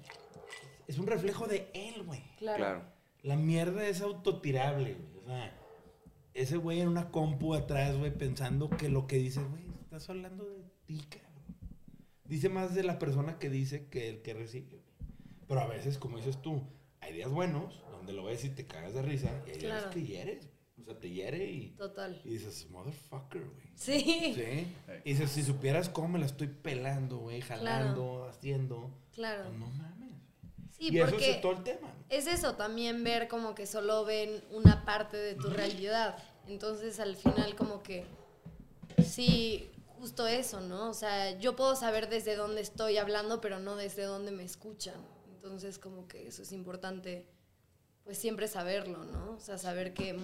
es 0.89 0.99
un 0.99 1.07
reflejo 1.07 1.47
de 1.47 1.69
él, 1.75 2.05
güey. 2.05 2.23
Claro. 2.39 2.57
Claro. 2.57 2.83
La 3.23 3.37
mierda 3.37 3.87
es 3.87 4.01
autotirable, 4.01 4.95
güey. 4.95 5.19
O 5.23 5.27
sea, 5.27 5.55
ese 6.33 6.57
güey 6.57 6.81
en 6.81 6.89
una 6.89 7.11
compu 7.11 7.53
atrás, 7.55 7.97
güey, 7.99 8.17
pensando 8.17 8.71
que 8.71 8.89
lo 8.89 9.07
que 9.07 9.17
dice, 9.17 9.43
güey, 9.43 9.65
estás 9.83 10.09
hablando 10.09 10.45
de 10.49 10.63
ti, 10.87 11.03
cabrón. 11.11 11.27
Dice 12.25 12.49
más 12.49 12.75
de 12.75 12.83
la 12.83 12.99
persona 12.99 13.39
que 13.39 13.51
dice 13.51 13.89
que 13.89 14.09
el 14.09 14.23
que 14.23 14.33
recibe. 14.33 14.81
Pero 15.47 15.61
a 15.61 15.67
veces, 15.67 15.99
como 15.99 16.17
dices 16.17 16.41
tú, 16.41 16.63
hay 17.01 17.13
días 17.13 17.31
buenos 17.31 17.83
donde 17.91 18.15
lo 18.15 18.25
ves 18.25 18.43
y 18.47 18.49
te 18.51 18.67
cagas 18.67 18.95
de 18.95 19.03
risa 19.03 19.31
y 19.47 19.51
hay 19.51 19.59
días 19.59 19.73
Claro. 19.83 19.91
que 19.91 20.03
hieres. 20.03 20.49
Sea, 20.87 20.99
te 20.99 21.11
hiere 21.11 21.45
y, 21.51 21.69
Total. 21.77 22.21
y 22.25 22.31
dices, 22.31 22.69
motherfucker, 22.71 23.43
güey. 23.43 23.67
Sí. 23.75 24.01
Sí. 24.35 24.67
Y 25.05 25.13
dices, 25.13 25.31
si 25.31 25.43
supieras 25.43 25.89
cómo 25.89 26.09
me 26.09 26.19
la 26.19 26.27
estoy 26.27 26.49
pelando, 26.49 27.19
güey, 27.19 27.41
jalando, 27.41 28.27
haciendo. 28.29 28.91
Claro. 29.13 29.45
pues 29.45 29.59
no 29.59 29.67
mames. 29.67 30.13
Sí, 30.71 30.91
y 30.91 30.99
eso 30.99 31.11
porque 31.11 31.31
es 31.31 31.41
todo 31.41 31.53
el 31.53 31.63
tema. 31.63 31.95
es 32.11 32.27
eso, 32.27 32.55
también 32.55 33.03
ver 33.03 33.29
como 33.29 33.55
que 33.55 33.67
solo 33.67 34.05
ven 34.05 34.43
una 34.51 34.85
parte 34.85 35.17
de 35.17 35.35
tu 35.35 35.49
realidad. 35.49 36.19
Entonces 36.47 37.01
al 37.01 37.17
final 37.17 37.57
como 37.57 37.83
que 37.83 38.05
sí, 39.03 39.71
justo 39.99 40.27
eso, 40.27 40.61
¿no? 40.61 40.91
O 40.91 40.95
sea, 40.95 41.39
yo 41.39 41.57
puedo 41.57 41.77
saber 41.77 42.09
desde 42.09 42.37
dónde 42.37 42.61
estoy 42.61 42.99
hablando, 42.99 43.41
pero 43.41 43.59
no 43.59 43.77
desde 43.77 44.03
dónde 44.03 44.33
me 44.33 44.45
escuchan. 44.45 44.95
Entonces 45.35 45.79
como 45.79 46.07
que 46.09 46.29
eso 46.29 46.43
es 46.43 46.53
importante, 46.53 47.27
pues 48.05 48.19
siempre 48.19 48.47
saberlo, 48.47 49.05
¿no? 49.05 49.33
O 49.33 49.41
sea, 49.41 49.59
saber 49.59 49.95
que 49.95 50.15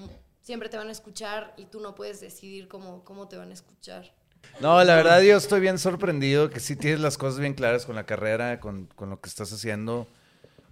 siempre 0.43 0.69
te 0.69 0.77
van 0.77 0.89
a 0.89 0.93
escuchar 0.93 1.55
y 1.56 1.66
tú 1.66 1.81
no 1.81 1.94
puedes 1.94 2.20
decidir 2.20 2.69
cómo, 2.69 3.05
cómo 3.05 3.28
te 3.28 3.36
van 3.36 3.51
a 3.51 3.55
escuchar. 3.55 4.12
No, 4.60 4.82
la 4.85 4.97
verdad 4.97 5.23
yo 5.23 5.36
estoy 5.36 5.60
bien 5.60 5.78
sorprendido 5.78 6.51
que 6.51 6.60
sí 6.60 6.77
tienes 6.77 7.01
las 7.01 7.16
cosas 7.16 7.39
bien 7.40 7.55
claras 7.55 7.86
con 7.86 7.94
la 7.94 8.05
carrera, 8.05 8.60
con, 8.60 8.86
con 8.86 9.09
lo 9.09 9.20
que 9.20 9.28
estás 9.28 9.52
haciendo. 9.52 10.06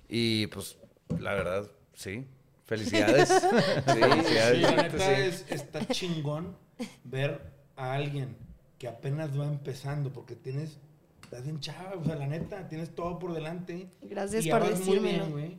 Y 0.09 0.49
pues, 0.49 0.77
la 1.21 1.35
verdad, 1.35 1.71
sí. 1.95 2.27
Felicidades. 2.67 3.29
Sí, 3.33 4.01
Felicidades. 4.01 4.57
Sí, 4.57 4.63
la 4.63 4.83
neta 4.83 4.99
sí. 4.99 5.13
es, 5.23 5.45
está 5.51 5.87
chingón 5.87 6.57
ver 7.05 7.41
a 7.77 7.95
alguien 7.95 8.37
que 8.79 8.89
apenas 8.89 9.39
va 9.39 9.47
empezando, 9.47 10.13
porque 10.13 10.35
tienes, 10.35 10.79
estás 11.23 11.45
bien 11.45 11.61
chava, 11.61 11.95
o 11.97 12.05
sea, 12.05 12.17
la 12.17 12.27
neta, 12.27 12.69
tienes 12.69 12.95
todo 12.95 13.19
por 13.19 13.33
delante. 13.35 13.89
Gracias 14.03 14.47
y 14.47 14.51
por 14.51 14.61
muy 14.63 14.71
decírmelo. 14.71 15.03
bien, 15.03 15.31
güey. 15.31 15.59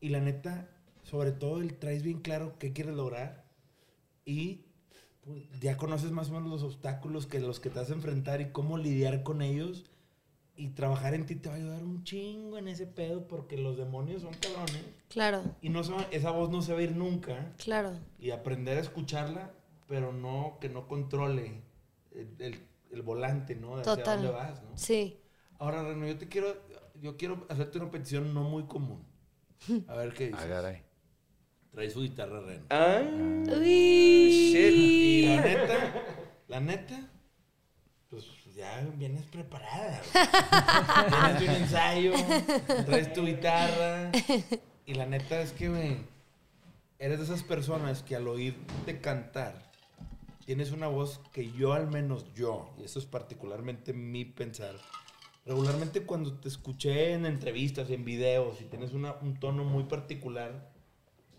Y 0.00 0.10
la 0.10 0.20
neta, 0.20 0.68
sobre 1.04 1.32
todo, 1.32 1.60
el 1.60 1.74
traes 1.78 2.02
bien 2.02 2.20
claro 2.20 2.54
qué 2.58 2.72
quieres 2.72 2.94
lograr 2.94 3.45
y 4.26 4.66
pues, 5.24 5.42
ya 5.60 5.78
conoces 5.78 6.10
más 6.10 6.28
o 6.28 6.34
menos 6.34 6.50
los 6.50 6.62
obstáculos 6.62 7.26
que 7.26 7.40
los 7.40 7.58
que 7.60 7.70
te 7.70 7.78
vas 7.78 7.90
a 7.90 7.94
enfrentar 7.94 8.42
y 8.42 8.50
cómo 8.50 8.76
lidiar 8.76 9.22
con 9.22 9.40
ellos. 9.40 9.86
Y 10.58 10.68
trabajar 10.70 11.12
en 11.14 11.26
ti 11.26 11.34
te 11.36 11.50
va 11.50 11.54
a 11.54 11.58
ayudar 11.58 11.84
un 11.84 12.02
chingo 12.02 12.56
en 12.56 12.66
ese 12.68 12.86
pedo 12.86 13.26
porque 13.28 13.58
los 13.58 13.76
demonios 13.76 14.22
son 14.22 14.32
cabrones. 14.34 14.84
Claro, 15.08 15.42
Y 15.60 15.68
no 15.68 15.84
se 15.84 15.92
va- 15.92 16.06
esa 16.10 16.30
voz 16.30 16.48
no 16.50 16.62
se 16.62 16.72
va 16.72 16.78
a 16.78 16.82
ir 16.82 16.96
nunca 16.96 17.52
claro. 17.58 17.92
y 18.18 18.30
aprender 18.30 18.78
a 18.78 18.80
escucharla, 18.80 19.52
pero 19.86 20.12
no 20.14 20.56
que 20.60 20.70
no 20.70 20.88
controle 20.88 21.62
el, 22.12 22.28
el- 22.38 22.60
el 22.90 23.02
volante, 23.02 23.54
¿no? 23.54 23.76
De 23.76 23.82
hacia 23.82 23.96
Total. 23.96 24.22
dónde 24.22 24.32
vas, 24.32 24.62
¿no? 24.62 24.70
Sí. 24.78 25.18
Ahora, 25.58 25.82
Reno, 25.82 26.06
yo 26.06 26.16
te 26.16 26.26
quiero, 26.28 26.54
yo 27.02 27.18
quiero 27.18 27.44
hacerte 27.50 27.76
una 27.78 27.90
petición 27.90 28.32
no 28.32 28.44
muy 28.44 28.64
común. 28.64 29.04
A 29.88 29.94
ver 29.94 30.14
qué 30.14 30.28
dices. 30.28 30.42
Ah, 30.42 30.48
caray. 30.48 30.82
Trae 31.76 31.90
su 31.90 32.00
guitarra, 32.00 32.40
Reno. 32.40 32.64
Ah, 32.70 33.02
Uy. 33.60 33.66
Y 34.56 35.26
la 35.26 35.42
neta, 35.42 35.92
la 36.48 36.60
neta, 36.60 37.10
pues 38.08 38.24
ya 38.56 38.80
vienes 38.96 39.24
preparada. 39.26 40.00
de 41.38 41.44
un 41.44 41.54
ensayo, 41.54 42.12
traes 42.86 43.12
tu 43.12 43.26
guitarra. 43.26 44.10
Y 44.86 44.94
la 44.94 45.04
neta 45.04 45.38
es 45.42 45.52
que, 45.52 45.68
güey, 45.68 45.98
eres 46.98 47.18
de 47.18 47.24
esas 47.26 47.42
personas 47.42 48.02
que 48.02 48.16
al 48.16 48.26
oírte 48.26 49.02
cantar, 49.02 49.70
tienes 50.46 50.70
una 50.72 50.86
voz 50.86 51.20
que 51.30 51.52
yo, 51.52 51.74
al 51.74 51.88
menos 51.88 52.24
yo, 52.34 52.72
y 52.78 52.84
eso 52.84 52.98
es 52.98 53.04
particularmente 53.04 53.92
mi 53.92 54.24
pensar, 54.24 54.76
regularmente 55.44 56.04
cuando 56.04 56.32
te 56.38 56.48
escuché 56.48 57.12
en 57.12 57.26
entrevistas, 57.26 57.90
en 57.90 58.06
videos, 58.06 58.62
y 58.62 58.64
tienes 58.64 58.94
una- 58.94 59.12
un 59.20 59.38
tono 59.38 59.64
muy 59.64 59.84
particular, 59.84 60.74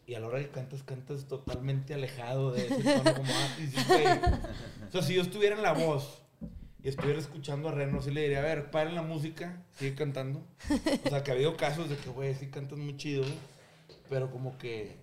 y 0.07 0.15
a 0.15 0.21
la 0.21 0.27
hora 0.27 0.39
que 0.39 0.47
cantas, 0.47 0.83
cantas 0.83 1.25
totalmente 1.27 1.93
alejado 1.93 2.53
de 2.53 2.65
ese 2.65 2.81
tono, 2.81 3.13
como, 3.13 3.29
ah, 3.29 3.55
sí, 3.57 3.69
güey. 3.89 4.07
O 4.87 4.91
sea, 4.91 5.01
si 5.01 5.15
yo 5.15 5.21
estuviera 5.21 5.57
en 5.57 5.61
la 5.61 5.73
voz 5.73 6.21
y 6.81 6.87
estuviera 6.87 7.19
escuchando 7.19 7.67
a 7.67 7.73
Reno, 7.73 8.01
sí 8.01 8.11
le 8.11 8.21
diría, 8.21 8.39
a 8.39 8.43
ver, 8.43 8.71
paren 8.71 8.95
la 8.95 9.01
música, 9.01 9.65
sigue 9.75 9.95
cantando. 9.95 10.47
O 11.05 11.09
sea, 11.09 11.23
que 11.23 11.31
ha 11.31 11.33
habido 11.33 11.57
casos 11.57 11.89
de 11.89 11.97
que, 11.97 12.09
güey, 12.09 12.33
sí 12.35 12.47
cantas 12.47 12.79
muy 12.79 12.95
chido, 12.95 13.25
pero 14.09 14.31
como 14.31 14.57
que 14.57 14.95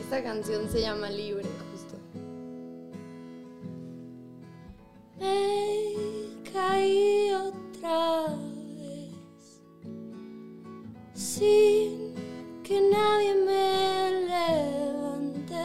Esta 0.00 0.22
canción 0.22 0.68
se 0.68 0.82
llama 0.82 1.10
Libre, 1.10 1.48
Me 5.22 5.94
caí 6.52 7.30
otra 7.32 8.26
vez 8.76 9.62
sin 11.14 12.12
que 12.64 12.80
nadie 12.80 13.34
me 13.46 14.10
levante. 14.32 15.64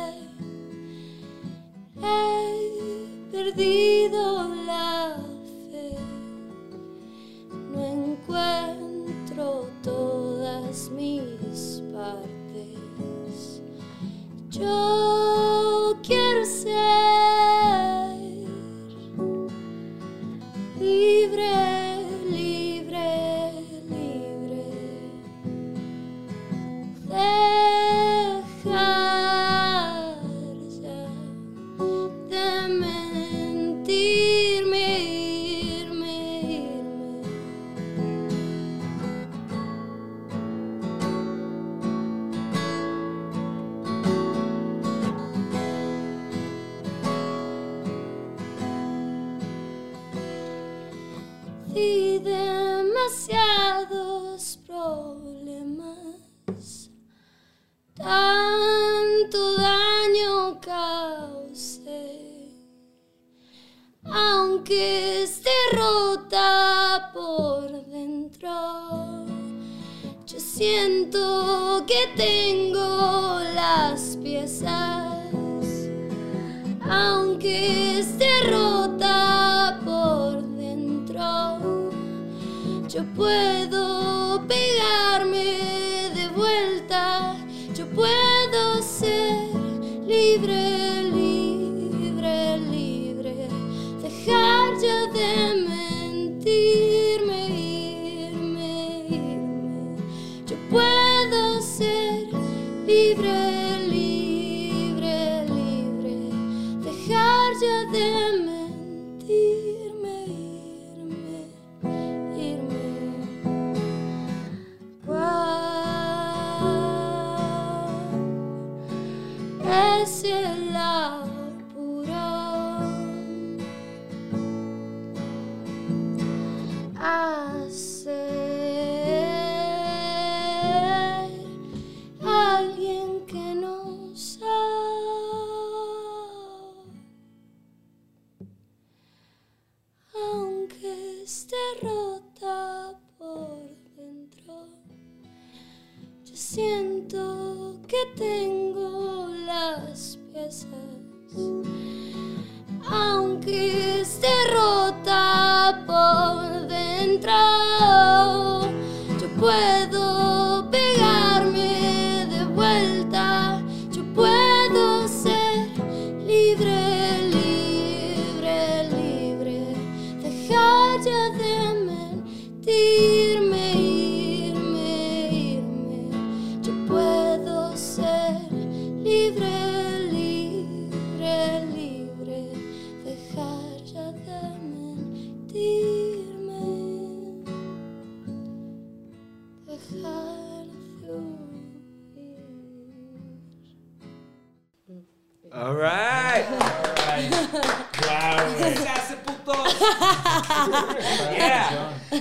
He 1.99 3.31
perdido 3.31 4.47
la 4.67 5.17
fe, 5.71 5.97
no 7.73 7.79
encuentro 7.83 9.69
todas 9.81 10.91
mis 10.91 11.81
partes. 11.91 13.63
Yo 14.51 14.96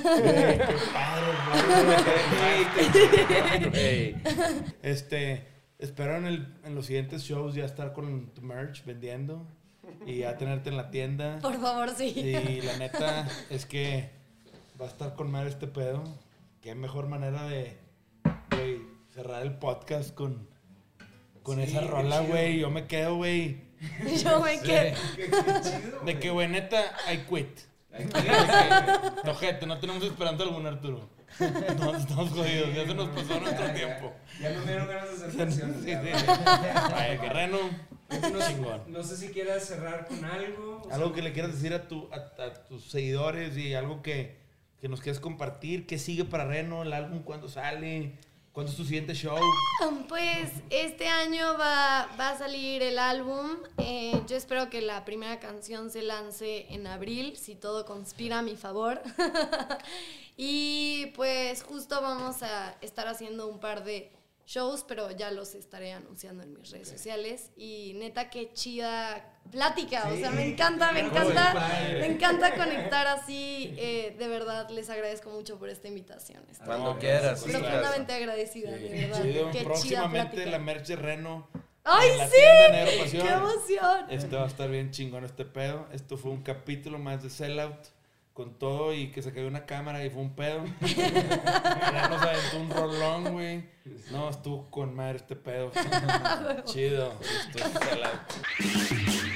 Qué 0.03 0.77
padre, 0.93 1.33
güey. 1.49 2.67
Hey. 3.73 4.23
Este, 4.83 5.47
espero 5.79 6.17
en, 6.17 6.27
el- 6.27 6.55
en 6.65 6.75
los 6.75 6.87
siguientes 6.87 7.23
shows 7.23 7.55
ya 7.55 7.65
estar 7.65 7.93
con 7.93 8.27
tu 8.35 8.43
merch 8.43 8.85
vendiendo 8.85 9.47
y 10.07 10.19
ya 10.19 10.37
tenerte 10.37 10.71
en 10.71 10.77
la 10.77 10.91
tienda. 10.91 11.39
Por 11.41 11.61
favor, 11.61 11.91
sí. 11.97 12.07
Y 12.17 12.61
la 12.63 12.77
neta 12.79 13.29
es 13.51 13.67
que 13.67 14.11
va 14.81 14.87
a 14.87 14.89
estar 14.89 15.15
con 15.15 15.31
madre 15.31 15.51
este 15.51 15.67
pedo. 15.67 16.05
Qué 16.61 16.75
mejor 16.75 17.07
manera 17.09 17.45
de, 17.45 17.77
cerrar 19.15 19.43
el 19.43 19.57
podcast 19.59 20.15
con, 20.15 20.49
con 21.43 21.61
esa 21.61 21.81
rola, 21.81 22.21
güey. 22.21 22.59
Yo 22.59 22.71
me 22.71 22.87
quedo, 22.87 23.17
güey. 23.17 23.65
Yo 24.25 24.41
me 24.41 24.59
quedo. 24.61 24.97
De 26.05 26.19
que, 26.19 26.31
güey, 26.31 26.49
neta, 26.49 26.83
I 27.13 27.19
quit. 27.19 27.61
No, 29.25 29.35
gente, 29.35 29.67
no 29.67 29.79
tenemos 29.79 30.03
esperanza 30.05 30.43
alguna, 30.45 30.69
Arturo. 30.71 31.09
No, 31.79 31.97
estamos 31.97 32.31
jodidos, 32.31 32.75
ya 32.75 32.87
se 32.87 32.95
nos 32.95 33.09
pasó 33.11 33.41
nuestro 33.41 33.73
tiempo. 33.73 34.13
Ya 34.41 34.51
no 34.51 34.61
me 34.61 34.67
dieron 34.67 34.89
ganas 34.89 35.11
de 35.21 35.31
Sí, 35.31 35.41
hacer 35.41 35.53
sí, 35.53 35.59
canciones. 35.61 36.21
sí. 36.21 36.27
Vaya, 36.93 37.21
Guerrero, 37.21 37.59
chingón. 38.49 38.83
No 38.89 39.03
sé 39.03 39.17
si 39.17 39.29
quieras 39.29 39.65
cerrar 39.65 40.07
con 40.07 40.25
algo. 40.25 40.83
o 40.89 40.93
Algo 40.93 41.07
sea, 41.09 41.15
que 41.17 41.23
le 41.23 41.33
quieras 41.33 41.53
decir 41.53 41.75
a, 41.75 41.89
tu, 41.89 42.09
a, 42.13 42.43
a 42.43 42.55
tus 42.65 42.91
seguidores 42.91 43.57
y 43.57 43.75
algo 43.75 44.03
que, 44.03 44.37
que 44.81 44.89
nos 44.89 45.01
quieras 45.01 45.21
compartir. 45.21 45.87
¿Qué 45.87 45.99
sigue 45.99 46.25
para 46.25 46.45
Reno? 46.45 46.83
¿El 46.83 46.93
álbum 46.93 47.23
cuándo 47.23 47.49
sale? 47.49 48.19
¿Cuándo 48.57 48.73
es 48.73 48.79
tu 48.79 48.85
siguiente 48.87 49.13
show? 49.13 49.39
Pues 50.09 50.51
este 50.71 51.09
año 51.09 51.59
va, 51.59 52.09
va 52.19 52.31
a 52.31 52.39
salir 52.39 52.83
el 52.83 52.99
álbum. 52.99 53.51
Eh, 53.77 54.19
yo 54.27 54.35
espero 54.35 54.71
que 54.71 54.81
la 54.81 55.05
primera 55.05 55.39
canción 55.41 55.91
se 55.91 56.01
lance 56.01 56.65
en 56.73 56.87
abril, 56.87 57.37
si 57.37 57.55
todo 57.55 57.85
conspira 57.85 58.39
a 58.39 58.43
mi 58.43 58.57
favor. 58.57 59.03
y 60.39 61.13
pues 61.17 61.65
justo 61.65 62.01
vamos 62.01 62.43
a 62.43 62.79
estar 62.81 63.09
haciendo 63.09 63.47
un 63.47 63.61
par 63.61 63.85
de 63.85 64.11
shows, 64.47 64.85
pero 64.89 65.11
ya 65.11 65.31
los 65.31 65.55
estaré 65.55 65.93
anunciando 65.93 66.43
en 66.43 66.55
mis 66.55 66.71
redes 66.71 66.89
sociales. 66.89 67.51
Y 67.59 67.93
neta, 67.97 68.31
qué 68.31 68.55
chida 68.55 69.36
plática. 69.51 70.09
o 70.13 70.17
sea, 70.17 70.31
me 70.31 70.47
encanta, 70.49 70.93
me 70.93 71.01
encanta, 71.01 71.69
me 71.93 72.07
encanta 72.07 72.55
conectar 72.55 73.07
así. 73.07 73.75
eh, 73.79 74.15
de 74.19 74.29
verdad, 74.29 74.69
les 74.71 74.91
agradezco 74.91 75.31
mucho 75.31 75.59
por 75.59 75.69
esta 75.69 75.89
invitación. 75.89 76.43
Estoy 76.51 76.67
Cuando 76.67 76.99
quieras. 76.99 77.41
Sí, 77.41 77.51
profundamente 77.51 78.13
agradecida, 78.13 78.71
de 78.73 78.89
verdad. 78.89 79.23
Chido. 79.23 79.51
Qué 79.51 79.63
Próximamente 79.65 80.47
la 80.47 80.59
merch 80.59 80.87
de 80.87 80.97
Reno. 80.97 81.49
¡Ay, 81.89 82.11
sí! 82.29 83.13
¡Qué 83.19 83.29
emoción! 83.29 84.07
Este 84.11 84.35
va 84.35 84.43
a 84.43 84.49
estar 84.49 84.69
bien 84.69 84.91
chingón 84.91 85.25
este 85.25 85.45
pedo. 85.45 85.87
Esto 85.93 86.17
fue 86.17 86.33
un 86.33 86.43
capítulo 86.43 86.99
más 86.99 87.23
de 87.23 87.31
Sellout. 87.31 87.95
Con 88.33 88.59
todo 88.59 88.93
y 88.93 89.13
que 89.13 89.23
se 89.23 89.33
cayó 89.33 89.47
una 89.47 89.65
cámara 89.65 90.05
y 90.05 90.11
fue 90.11 90.21
un 90.21 90.35
pedo. 90.35 90.65
Ya 90.83 92.09
nos 92.11 92.21
aventó 92.21 92.59
un 92.61 92.71
rolón, 92.71 93.33
güey. 93.33 93.65
No, 94.11 94.29
estuvo 94.29 94.71
con 94.71 94.95
madre 94.95 95.17
este 95.17 95.37
pedo. 95.37 95.71
Chido. 96.65 97.15
Esto 97.23 97.59
es 97.59 97.73
Sellout. 97.89 99.36